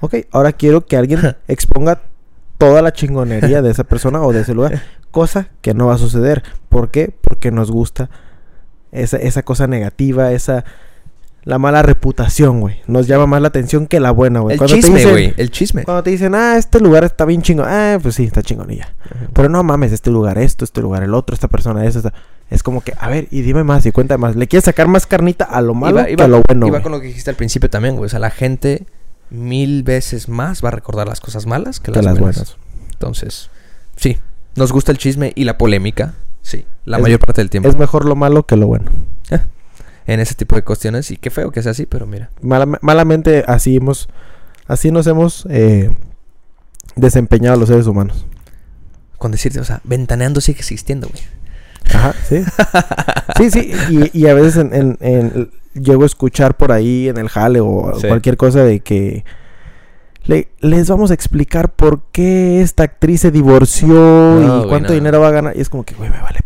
Ok, 0.00 0.14
ahora 0.30 0.52
quiero 0.52 0.86
que 0.86 0.96
alguien 0.96 1.36
exponga 1.48 2.02
toda 2.58 2.82
la 2.82 2.92
chingonería 2.92 3.62
de 3.62 3.70
esa 3.70 3.84
persona 3.84 4.22
o 4.22 4.32
de 4.32 4.40
ese 4.40 4.54
lugar. 4.54 4.82
Cosa 5.10 5.48
que 5.60 5.74
no 5.74 5.86
va 5.86 5.94
a 5.94 5.98
suceder. 5.98 6.42
¿Por 6.68 6.90
qué? 6.90 7.14
Porque 7.20 7.50
nos 7.50 7.70
gusta 7.70 8.10
esa, 8.92 9.16
esa 9.18 9.42
cosa 9.42 9.66
negativa, 9.66 10.32
esa... 10.32 10.64
La 11.46 11.58
mala 11.58 11.80
reputación, 11.82 12.60
güey. 12.60 12.80
Nos 12.88 13.06
llama 13.06 13.26
más 13.26 13.40
la 13.40 13.46
atención 13.48 13.86
que 13.86 14.00
la 14.00 14.10
buena, 14.10 14.40
güey. 14.40 14.54
El 14.54 14.58
Cuando 14.58 14.74
chisme, 14.74 15.04
güey, 15.04 15.32
el 15.36 15.50
chisme. 15.52 15.84
Cuando 15.84 16.02
te 16.02 16.10
dicen, 16.10 16.34
ah, 16.34 16.56
este 16.58 16.80
lugar 16.80 17.04
está 17.04 17.24
bien 17.24 17.40
chingón. 17.40 17.66
Ah, 17.68 17.98
pues 18.02 18.16
sí, 18.16 18.24
está 18.24 18.42
chingonilla. 18.42 18.92
Pero 19.32 19.48
no 19.48 19.62
mames, 19.62 19.92
este 19.92 20.10
lugar 20.10 20.38
esto, 20.38 20.64
este 20.64 20.80
lugar 20.82 21.04
el 21.04 21.14
otro, 21.14 21.34
esta 21.34 21.46
persona 21.46 21.86
esa, 21.86 22.00
esta. 22.00 22.12
Es 22.50 22.64
como 22.64 22.80
que, 22.80 22.94
a 22.98 23.08
ver, 23.08 23.28
y 23.30 23.42
dime 23.42 23.62
más 23.62 23.86
y 23.86 23.92
cuenta 23.92 24.18
más. 24.18 24.34
¿Le 24.34 24.48
quieres 24.48 24.64
sacar 24.64 24.88
más 24.88 25.06
carnita 25.06 25.44
a 25.44 25.60
lo 25.62 25.74
malo 25.74 26.00
Iba- 26.00 26.16
que 26.16 26.22
a 26.22 26.28
lo 26.28 26.42
bueno, 26.42 26.66
Iba 26.66 26.82
con 26.82 26.90
lo 26.92 27.00
que 27.00 27.06
dijiste 27.06 27.30
al 27.30 27.36
principio 27.36 27.70
también, 27.70 27.94
güey. 27.94 28.06
O 28.06 28.08
sea, 28.10 28.18
la 28.18 28.30
gente 28.30 28.84
mil 29.30 29.84
veces 29.84 30.28
más 30.28 30.64
va 30.64 30.68
a 30.68 30.72
recordar 30.72 31.06
las 31.06 31.20
cosas 31.20 31.46
malas 31.46 31.78
que 31.78 31.92
Que 31.92 31.98
las, 31.98 32.04
las 32.06 32.18
buenas. 32.18 32.36
buenas. 32.36 32.56
Entonces, 32.92 33.50
sí, 33.96 34.18
nos 34.56 34.72
gusta 34.72 34.90
el 34.90 34.98
chisme 34.98 35.32
y 35.36 35.44
la 35.44 35.56
polémica. 35.58 36.14
Sí, 36.42 36.64
la 36.84 36.96
Es- 36.96 37.02
mayor 37.04 37.20
parte 37.20 37.40
del 37.40 37.50
tiempo. 37.50 37.68
Es 37.68 37.76
mejor 37.76 38.04
lo 38.04 38.16
malo 38.16 38.46
que 38.46 38.56
lo 38.56 38.66
bueno. 38.66 38.90
En 40.06 40.20
ese 40.20 40.34
tipo 40.34 40.54
de 40.56 40.62
cuestiones. 40.62 41.10
Y 41.10 41.16
qué 41.16 41.30
feo 41.30 41.50
que 41.50 41.62
sea 41.62 41.72
así, 41.72 41.86
pero 41.86 42.06
mira. 42.06 42.30
Mala- 42.42 42.78
malamente 42.80 43.44
así 43.46 43.76
hemos... 43.76 44.08
Así 44.68 44.90
nos 44.90 45.06
hemos 45.06 45.46
eh, 45.50 45.90
desempeñado 46.96 47.56
los 47.58 47.68
seres 47.68 47.86
humanos. 47.86 48.26
Con 49.18 49.32
decirte, 49.32 49.60
o 49.60 49.64
sea, 49.64 49.80
ventaneando 49.84 50.40
sigue 50.40 50.58
existiendo, 50.58 51.08
güey. 51.08 51.22
Ajá, 51.94 52.14
sí. 52.28 52.42
Sí, 53.36 53.50
sí. 53.50 53.72
Y, 54.12 54.18
y 54.22 54.26
a 54.28 54.34
veces 54.34 54.56
en, 54.56 54.74
en- 54.74 54.98
en- 55.00 55.50
llego 55.74 56.02
a 56.02 56.06
escuchar 56.06 56.56
por 56.56 56.72
ahí 56.72 57.08
en 57.08 57.16
el 57.18 57.28
jale 57.28 57.60
o 57.60 57.92
Sí. 58.00 58.08
cualquier 58.08 58.36
cosa 58.36 58.64
de 58.64 58.80
que 58.80 59.24
le- 60.24 60.48
les 60.60 60.88
vamos 60.88 61.10
a 61.10 61.14
explicar 61.14 61.72
por 61.72 62.02
qué 62.10 62.60
esta 62.60 62.82
actriz 62.82 63.20
se 63.20 63.30
divorció 63.30 63.88
No, 63.88 64.40
y 64.42 64.46
güey, 64.58 64.68
cuánto 64.68 64.88
no. 64.88 64.94
dinero 64.94 65.20
va 65.20 65.28
a 65.28 65.32
ganar. 65.32 65.56
Y 65.56 65.60
es 65.60 65.68
como 65.68 65.84
que, 65.84 65.94
güey, 65.94 66.10
me 66.10 66.20
vale, 66.20 66.40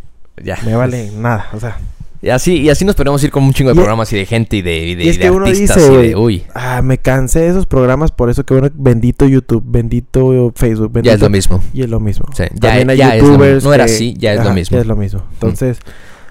Ya. 0.45 0.59
me 0.67 0.75
vale 0.75 1.11
nada. 1.13 1.47
O 1.55 1.61
sea, 1.61 1.79
Y 2.23 2.29
así, 2.29 2.57
y 2.61 2.69
así 2.69 2.85
nos 2.85 2.95
podemos 2.97 3.23
ir 3.25 3.31
con 3.31 3.43
un 3.45 3.53
chingo 3.55 3.71
de 3.71 3.75
Y- 3.75 3.79
programas 3.79 4.13
y 4.13 4.17
de 4.17 4.27
gente 4.27 4.57
y 4.59 4.63
de, 4.63 4.77
y 4.79 4.95
de, 4.95 5.05
y 5.05 5.09
es 5.09 5.17
de 5.17 5.23
que 5.23 5.31
uno 5.31 5.47
dice, 5.47 5.81
y 5.81 6.09
de, 6.09 6.17
uy, 6.17 6.45
ah, 6.55 6.83
me 6.83 6.99
cansé 6.99 7.41
de 7.41 7.49
esos 7.49 7.65
programas, 7.65 8.11
por 8.13 8.29
eso 8.29 8.45
que 8.45 8.53
bueno, 8.53 8.69
bendito 8.75 9.27
YouTube, 9.27 9.65
bendito 9.67 10.53
Facebook, 10.55 10.93
bendito. 10.93 11.11
ya 11.11 11.15
es 11.15 11.21
lo 11.23 11.31
mismo. 11.31 11.63
Y 11.73 11.83
es 11.83 11.89
lo 11.89 11.99
mismo. 11.99 12.27
Sí, 12.35 12.45
ya- 12.53 12.69
También 12.69 12.91
hay 12.91 12.97
ya 12.99 13.17
es 13.17 13.23
lo 13.23 13.29
youtubers. 13.31 13.65
No 13.65 13.73
era 13.73 13.87
que- 13.87 13.93
así, 13.93 14.15
ya 14.19 14.35
es 14.35 14.45
lo 14.45 14.53
mismo. 14.53 14.75
Ya 14.77 14.81
es 14.83 14.87
lo 14.87 14.97
mismo. 14.97 15.23
Entonces, 15.33 15.79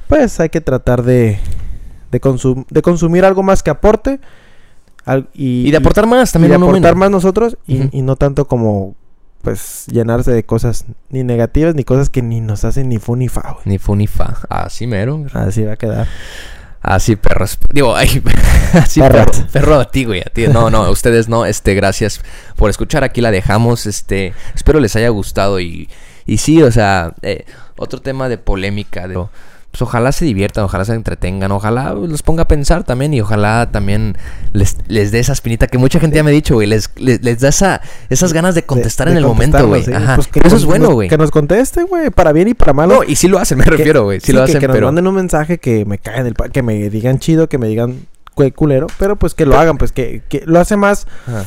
pues 0.08 0.40
hay 0.40 0.50
que 0.50 0.62
tratar 0.62 1.02
de, 1.02 1.40
de, 2.12 2.22
consum- 2.22 2.66
de 2.70 2.82
consumir 2.84 3.26
algo 3.26 3.42
más 3.42 3.64
que 3.64 3.72
aporte. 3.72 4.20
al- 5.06 5.28
y, 5.34 5.68
Y 5.68 5.72
de 5.72 5.78
aportar 5.78 6.06
más 6.06 6.30
y 6.30 6.34
también. 6.34 6.52
de 6.52 6.56
aportar 6.58 6.94
más 6.96 7.10
nosotros 7.10 7.58
y, 7.66 7.98
y 7.98 8.04
no 8.04 8.16
tanto 8.16 8.46
como 8.46 8.94
pues 9.42 9.86
llenarse 9.88 10.32
de 10.32 10.44
cosas 10.44 10.86
ni 11.10 11.24
negativas 11.24 11.76
ni 11.76 11.84
cosas 11.84 12.10
que 12.10 12.22
ni 12.22 12.42
nos 12.42 12.66
hacen 12.66 12.90
ni 12.90 13.00
fu 13.00 13.16
ni 13.16 13.30
fa, 13.30 13.54
güey. 13.54 13.64
Ni 13.66 13.78
fu 13.78 13.96
ni 13.96 14.08
fa. 14.08 14.38
Así 14.50 14.88
mero. 14.88 15.26
Así 15.34 15.64
va 15.64 15.74
a 15.74 15.78
quedar. 15.78 16.08
Así, 16.82 17.16
perros. 17.18 17.60
Digo, 17.74 17.96
ay, 17.96 18.22
así, 18.74 19.02
Perros. 19.02 19.26
perro, 19.26 19.48
perro 19.52 19.80
a 19.80 19.92
ti, 19.92 20.06
güey. 20.06 20.22
A 20.22 20.30
ti. 20.34 20.48
No, 20.48 20.70
no, 20.70 20.86
a 20.86 20.90
ustedes 20.90 21.28
no. 21.28 21.46
Este, 21.46 21.74
gracias 21.74 22.22
por 22.56 22.70
escuchar. 22.70 23.04
Aquí 23.04 23.22
la 23.22 23.32
dejamos. 23.32 23.86
Este, 23.86 24.34
espero 24.56 24.80
les 24.80 24.96
haya 24.96 25.10
gustado. 25.10 25.60
Y, 25.60 25.90
y 26.26 26.38
sí, 26.38 26.62
o 26.62 26.72
sea, 26.72 27.14
eh, 27.22 27.46
otro 27.78 28.02
tema 28.02 28.30
de 28.30 28.38
polémica. 28.38 29.08
De, 29.08 29.22
pues 29.72 29.82
ojalá 29.84 30.12
se 30.12 30.26
diviertan, 30.26 30.64
ojalá 30.64 30.84
se 30.84 30.94
entretengan, 30.94 31.52
ojalá 31.52 31.94
los 31.94 32.24
ponga 32.24 32.44
a 32.44 32.48
pensar 32.48 32.84
también 32.84 33.14
y 33.14 33.22
ojalá 33.22 33.70
también 33.72 34.18
les, 34.52 34.78
les 34.88 35.12
dé 35.12 35.20
esa 35.20 35.34
espinita 35.34 35.68
que 35.68 35.78
mucha 35.78 36.00
gente 36.00 36.16
ya 36.16 36.24
me 36.24 36.32
ha 36.32 36.34
dicho, 36.34 36.56
güey, 36.56 36.68
les, 36.68 36.90
les, 36.98 37.22
les 37.24 37.40
da 37.40 37.50
esa, 37.50 37.82
esas 38.10 38.34
ganas 38.34 38.56
de 38.56 38.64
contestar 38.64 39.06
De- 39.08 39.12
en 39.12 39.18
el 39.20 39.26
momento, 39.26 39.58
güey. 39.68 39.82
contestarlo, 39.84 40.00
sí. 40.00 40.04
Ajá. 40.06 40.16
Pues 40.16 40.28
que 40.28 40.40
Eso 40.40 40.50
nos- 40.50 40.62
es 40.62 40.66
bueno, 40.66 40.90
güey. 40.94 41.08
Que 41.08 41.18
nos 41.20 41.30
conteste, 41.30 41.84
güey, 41.84 42.10
para 42.10 42.32
bien 42.32 42.48
y 42.48 42.56
para 42.56 42.74
malo. 42.74 42.96
No, 42.96 43.04
y 43.04 43.16
sí 43.16 43.28
lo 43.28 43.38
hacen, 43.38 43.60
me 43.60 43.64
Que- 43.64 43.70
refiero, 43.72 44.06
güey. 44.06 44.20
Sí, 44.20 44.28
sí, 44.28 44.34
lo 44.34 44.40
que, 44.40 44.44
hacen, 44.52 44.60
que 44.60 44.68
nos 44.68 44.76
pero... 44.76 44.88
manden 44.88 45.06
un 45.06 45.14
mensaje 45.16 45.60
que 45.60 45.86
me 45.86 46.00
caen 46.00 46.26
el 46.26 46.34
pa- 46.34 46.50
que 46.50 46.64
me 46.64 46.90
digan 46.90 47.20
chido, 47.20 47.48
que 47.48 47.58
me 47.60 47.68
digan 47.68 48.08
culero, 48.56 48.88
pero 48.98 49.18
pues 49.18 49.34
que 49.34 49.46
lo 49.46 49.60
hagan, 49.60 49.78
pues 49.78 49.92
que, 49.92 50.24
que 50.30 50.42
lo 50.46 50.60
hace 50.62 50.78
más 50.78 51.06
Ajá. 51.28 51.44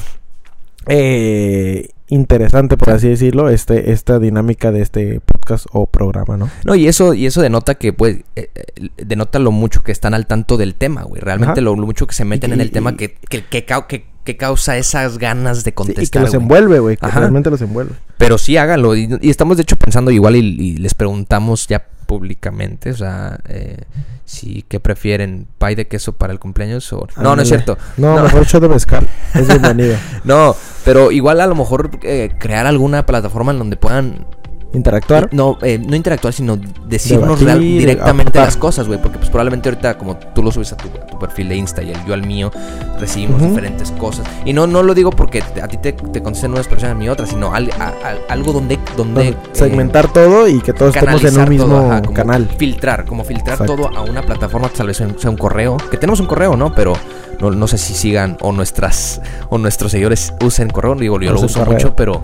eh, 0.87 1.89
interesante, 2.15 2.77
por 2.77 2.91
así 2.91 3.09
decirlo, 3.09 3.49
este, 3.49 3.93
esta 3.93 4.19
dinámica 4.19 4.71
de 4.71 4.83
este 4.83 5.21
podcast 5.21 5.67
o 5.73 5.87
programa, 5.87 6.37
¿no? 6.37 6.51
No, 6.65 6.75
y 6.75 6.87
eso, 6.87 7.15
y 7.15 7.27
eso 7.27 7.41
denota 7.43 7.75
que, 7.77 7.93
pues, 7.93 8.19
eh, 8.37 8.51
eh, 8.55 8.89
denota 9.05 9.39
lo 9.39 9.51
mucho 9.53 9.83
que 9.83 9.93
están 9.93 10.15
al 10.15 10.27
tanto 10.27 10.57
del 10.57 10.75
tema, 10.75 11.03
güey. 11.03 11.21
Realmente 11.21 11.61
lo, 11.61 11.75
lo 11.77 11.87
mucho 11.87 12.07
que 12.07 12.15
se 12.15 12.25
meten 12.25 12.51
Y- 12.51 12.55
en 12.55 12.61
el 12.61 12.69
y- 12.69 12.71
tema 12.71 12.97
que, 12.97 13.15
que, 13.29 13.45
que, 13.45 13.65
que- 13.65 14.12
que 14.25 14.37
causa 14.37 14.77
esas 14.79 15.19
ganas 15.19 15.65
de 15.65 15.71
Sí, 15.71 15.75
contestar. 15.75 16.05
y 16.05 16.09
que 16.09 16.21
los 16.21 16.35
envuelve, 16.35 16.79
güey, 16.79 16.97
que 16.97 17.07
Ajá. 17.07 17.21
realmente 17.21 17.51
los 17.51 17.61
envuelve. 17.63 17.93
Pero 18.19 18.39
sí 18.39 18.57
háganlo. 18.57 18.95
Y, 18.97 19.19
y 19.21 19.31
estamos 19.31 19.57
de 19.57 19.63
hecho 19.65 19.77
pensando 19.77 20.11
igual 20.11 20.37
y, 20.37 20.41
y 20.41 20.77
les 20.77 20.95
preguntamos 20.95 21.67
ya 21.67 21.85
públicamente, 22.07 22.91
o 22.91 22.95
sea, 22.97 23.41
eh, 23.49 23.79
si 24.25 24.65
qué 24.69 24.81
prefieren, 24.81 25.47
pay 25.59 25.75
de 25.75 25.87
queso 25.89 26.13
para 26.13 26.33
el 26.33 26.39
cumpleaños 26.39 26.93
o... 26.93 27.07
No, 27.17 27.35
no 27.35 27.43
es 27.43 27.49
cierto. 27.49 27.79
No, 27.97 28.17
No. 28.17 28.23
mejor 28.25 28.47
show 28.47 28.61
de 28.61 28.69
mezcal. 28.69 29.09
Es 29.35 29.49
bienvenido. 29.49 29.97
No, 30.25 30.55
pero 30.85 31.11
igual 31.11 31.41
a 31.41 31.47
lo 31.47 31.55
mejor 31.55 31.91
eh, 32.03 32.31
crear 32.39 32.67
alguna 32.67 33.07
plataforma 33.07 33.53
en 33.53 33.59
donde 33.59 33.77
puedan 33.77 34.27
Interactuar. 34.75 35.29
No, 35.33 35.59
eh, 35.63 35.79
no 35.79 35.95
interactuar, 35.97 36.33
sino 36.33 36.59
decirnos 36.89 37.39
Debatir, 37.41 37.47
real- 37.47 37.61
directamente 37.61 38.31
aportar. 38.31 38.45
las 38.47 38.57
cosas, 38.57 38.87
güey. 38.87 39.01
Porque 39.01 39.19
pues 39.19 39.29
probablemente 39.31 39.69
ahorita, 39.69 39.99
como 39.99 40.17
tú 40.17 40.43
lo 40.43 40.51
subes 40.51 40.73
a 40.73 40.77
tu, 40.77 40.89
a 40.89 41.07
tu 41.07 41.19
perfil 41.19 41.49
de 41.51 41.57
Insta 41.57 41.83
y 41.83 41.91
el- 41.91 42.05
yo 42.07 42.15
al 42.15 42.27
mío, 42.27 42.51
recibimos 42.99 43.41
diferentes 43.43 43.91
cosas. 43.93 44.27
Y 44.45 44.53
no, 44.53 44.67
no 44.67 44.83
lo 44.83 44.95
digo 44.95 45.11
porque 45.11 45.43
a 45.63 45.69
ti 45.69 45.77
te, 45.77 45.93
te 45.93 46.23
contesten 46.23 46.53
unas 46.53 46.67
personas, 46.69 46.93
a 46.97 46.99
mí 46.99 47.09
otras, 47.09 47.29
sino 47.29 47.55
al- 47.55 47.71
a- 47.79 47.89
a- 47.89 48.33
algo 48.33 48.53
donde... 48.53 48.79
donde 48.97 49.23
Bueno, 49.23 49.37
segmentar 49.53 50.13
todo 50.13 50.49
y 50.49 50.61
que 50.61 50.73
todos 50.73 50.95
eh, 50.97 51.01
estemos 51.01 51.25
en 51.25 51.39
un 51.41 51.49
mismo 51.49 51.67
todo, 51.67 51.91
ajá, 51.91 52.03
como 52.03 52.15
canal. 52.15 52.49
Filtrar, 52.57 53.05
como 53.05 53.25
filtrar 53.25 53.61
Exacto. 53.61 53.77
todo 53.77 53.97
a 53.97 54.03
una 54.03 54.23
plataforma, 54.23 54.69
tal 54.71 54.87
vez 54.87 54.97
sea 54.97 55.31
un, 55.31 55.37
correo. 55.37 55.77
Que 55.91 55.97
tenemos 55.99 56.21
un 56.21 56.27
correo, 56.27 56.57
¿no? 56.57 56.75
Pero 56.75 56.95
no, 57.41 57.51
no 57.51 57.67
sé 57.67 57.77
si 57.79 57.95
sigan 57.95 58.37
o 58.41 58.53
nuestras 58.53 59.21
o 59.51 59.59
nuestros 59.59 59.93
seguidores 59.93 60.33
usen 60.45 60.71
correo. 60.71 60.95
Digo, 60.95 61.21
yo 61.21 61.31
lo 61.31 61.37
Usen 61.37 61.47
uso 61.47 61.59
correo. 61.61 61.75
mucho, 61.75 61.95
pero 61.97 62.23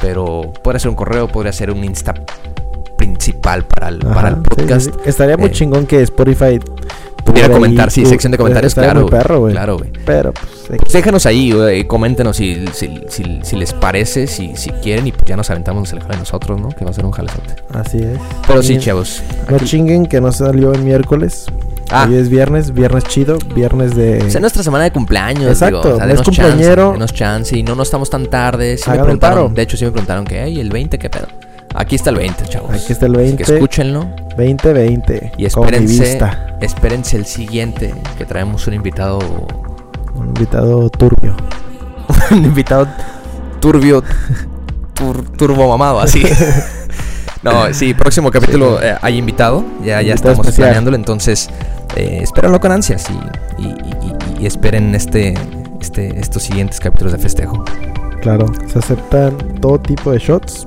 pero 0.00 0.52
podría 0.62 0.78
ser 0.80 0.90
un 0.90 0.96
correo, 0.96 1.28
podría 1.28 1.52
ser 1.52 1.70
un 1.70 1.84
Insta 1.84 2.14
principal 2.96 3.64
para 3.64 3.88
el, 3.88 3.98
para 3.98 4.28
el 4.28 4.34
Ajá, 4.34 4.42
podcast. 4.42 4.86
sí, 4.86 4.92
sí. 4.92 5.00
Estaría 5.08 5.36
muy 5.36 5.48
Eh, 5.48 5.52
chingón 5.52 5.86
que 5.86 6.02
Spotify 6.02 6.58
Pudiera 6.58 7.48
tuviera 7.48 7.48
comentar, 7.54 7.90
sí, 7.90 8.06
sección 8.06 8.30
de 8.32 8.38
comentarios, 8.38 8.74
claro. 8.74 9.02
muy 9.02 9.10
perro, 9.10 9.40
güey. 9.40 9.52
Claro, 9.52 9.76
güey. 9.76 9.90
Pero, 10.06 10.32
pues, 10.32 10.46
Pues 10.68 10.80
X. 10.82 10.92
déjenos 10.94 11.26
ahí, 11.26 11.52
güey, 11.52 11.86
coméntenos 11.86 12.36
si, 12.38 12.64
si, 12.72 13.02
si, 13.08 13.40
si 13.42 13.56
les 13.56 13.72
parece, 13.74 14.26
si, 14.26 14.56
si 14.56 14.70
quieren, 14.70 15.06
y 15.06 15.12
pues 15.12 15.24
ya 15.26 15.36
nos 15.36 15.50
aventamos 15.50 15.92
el 15.92 16.00
jale 16.00 16.16
nosotros, 16.16 16.58
¿no? 16.60 16.70
Que 16.70 16.84
va 16.86 16.90
a 16.90 16.94
ser 16.94 17.04
un 17.04 17.12
jalezote. 17.12 17.54
así 17.74 17.98
es. 17.98 18.18
Pero 18.46 18.62
sí, 18.62 18.78
chavos. 18.78 19.22
No 19.50 19.56
aquí- 19.56 19.66
chinguen 19.66 20.06
que 20.06 20.20
no 20.22 20.32
salió 20.32 20.72
el 20.72 20.82
miércoles. 20.82 21.44
Ah. 21.90 22.06
Hoy 22.08 22.16
es 22.16 22.28
viernes, 22.28 22.72
viernes 22.74 23.04
chido, 23.04 23.38
viernes 23.54 23.94
de... 23.96 24.18
Pues 24.20 24.34
es 24.34 24.40
nuestra 24.40 24.62
semana 24.62 24.84
de 24.84 24.92
cumpleaños. 24.92 25.50
Exacto, 25.50 25.82
digo, 25.82 25.94
o 25.94 25.96
sea, 25.98 26.06
chance, 26.24 26.42
cumpleañero. 26.42 26.92
denos 26.92 27.12
chance 27.14 27.56
y 27.56 27.62
no 27.62 27.74
nos 27.74 27.88
estamos 27.88 28.10
tan 28.10 28.26
tarde. 28.26 28.76
Sí 28.76 28.90
me 28.90 28.98
preguntaron, 28.98 29.54
de 29.54 29.62
hecho, 29.62 29.76
sí 29.76 29.84
me 29.84 29.90
preguntaron 29.92 30.24
que, 30.24 30.42
hey, 30.42 30.60
el 30.60 30.68
20, 30.70 30.98
¿qué 30.98 31.08
pedo? 31.08 31.26
Aquí 31.74 31.96
está 31.96 32.10
el 32.10 32.16
20, 32.16 32.44
chavos. 32.46 32.70
Aquí 32.74 32.92
está 32.92 33.06
el 33.06 33.12
Así 33.14 33.22
20. 33.24 33.44
Que 33.44 33.52
escúchenlo 33.54 34.06
2020. 34.36 35.32
y 35.38 35.46
espérense, 35.46 36.18
espérense 36.60 37.16
el 37.16 37.26
siguiente, 37.26 37.94
que 38.16 38.24
traemos 38.24 38.66
un 38.66 38.74
invitado, 38.74 39.18
Un 40.14 40.26
invitado 40.28 40.88
turbio. 40.90 41.34
un 42.30 42.44
invitado 42.44 42.86
turbio, 43.60 44.02
tur- 44.94 45.24
turbo 45.36 45.68
mamado, 45.68 46.00
así. 46.00 46.22
No, 47.42 47.72
sí, 47.72 47.94
próximo 47.94 48.30
capítulo 48.30 48.82
eh, 48.82 48.96
hay 49.00 49.16
invitado, 49.18 49.64
ya, 49.80 49.86
ya 49.86 50.00
Invitado 50.00 50.14
estamos 50.14 50.38
especial. 50.46 50.66
planeándolo, 50.68 50.96
entonces 50.96 51.48
eh, 51.96 52.20
espérenlo 52.22 52.58
con 52.60 52.72
ansias 52.72 53.06
y, 53.10 53.62
y- 53.62 53.66
y- 53.66 54.40
y- 54.40 54.42
y 54.42 54.46
esperen 54.46 54.94
este, 54.94 55.34
este, 55.80 56.18
estos 56.18 56.42
siguientes 56.42 56.80
capítulos 56.80 57.12
de 57.12 57.18
festejo. 57.18 57.64
Claro, 58.22 58.46
se 58.70 58.78
aceptan 58.80 59.36
todo 59.60 59.78
tipo 59.80 60.10
de 60.10 60.18
shots. 60.18 60.66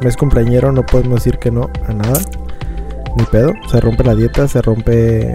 Mes 0.00 0.16
cumpleañero, 0.16 0.70
no 0.70 0.86
podemos 0.86 1.16
decir 1.16 1.38
que 1.38 1.50
no 1.50 1.68
a 1.88 1.92
nada. 1.92 2.20
Ni 3.16 3.24
pedo. 3.24 3.52
Se 3.70 3.80
rompe 3.80 4.04
la 4.04 4.14
dieta, 4.14 4.46
se 4.46 4.62
rompe 4.62 5.34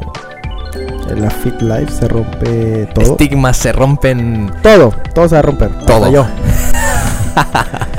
la 1.17 1.29
fit 1.29 1.61
life, 1.61 1.91
se 1.91 2.07
rompe 2.07 2.87
todo. 2.93 3.11
Estigmas 3.11 3.57
se 3.57 3.73
rompen. 3.73 4.49
Todo, 4.61 4.93
todo 5.13 5.27
se 5.27 5.35
va 5.35 5.39
a 5.39 5.41
romper. 5.41 5.69
Todo. 5.85 6.05
Hasta 6.05 6.09
yo. 6.11 6.25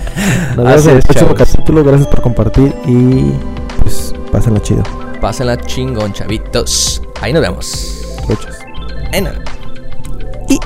Nos 0.56 0.64
vemos 0.64 0.86
en 0.86 0.96
el 0.96 1.02
próximo 1.02 1.34
capítulo. 1.34 1.84
Gracias 1.84 2.08
por 2.08 2.20
compartir 2.22 2.74
y 2.86 3.32
pues 3.82 4.14
pásenla 4.30 4.60
chido. 4.62 4.82
Pásenla 5.20 5.56
chingón, 5.56 6.12
chavitos. 6.12 7.02
Ahí 7.20 7.32
nos 7.32 7.42
vemos. 7.42 8.00
Vemos. 8.28 9.32
Y- 10.48 10.58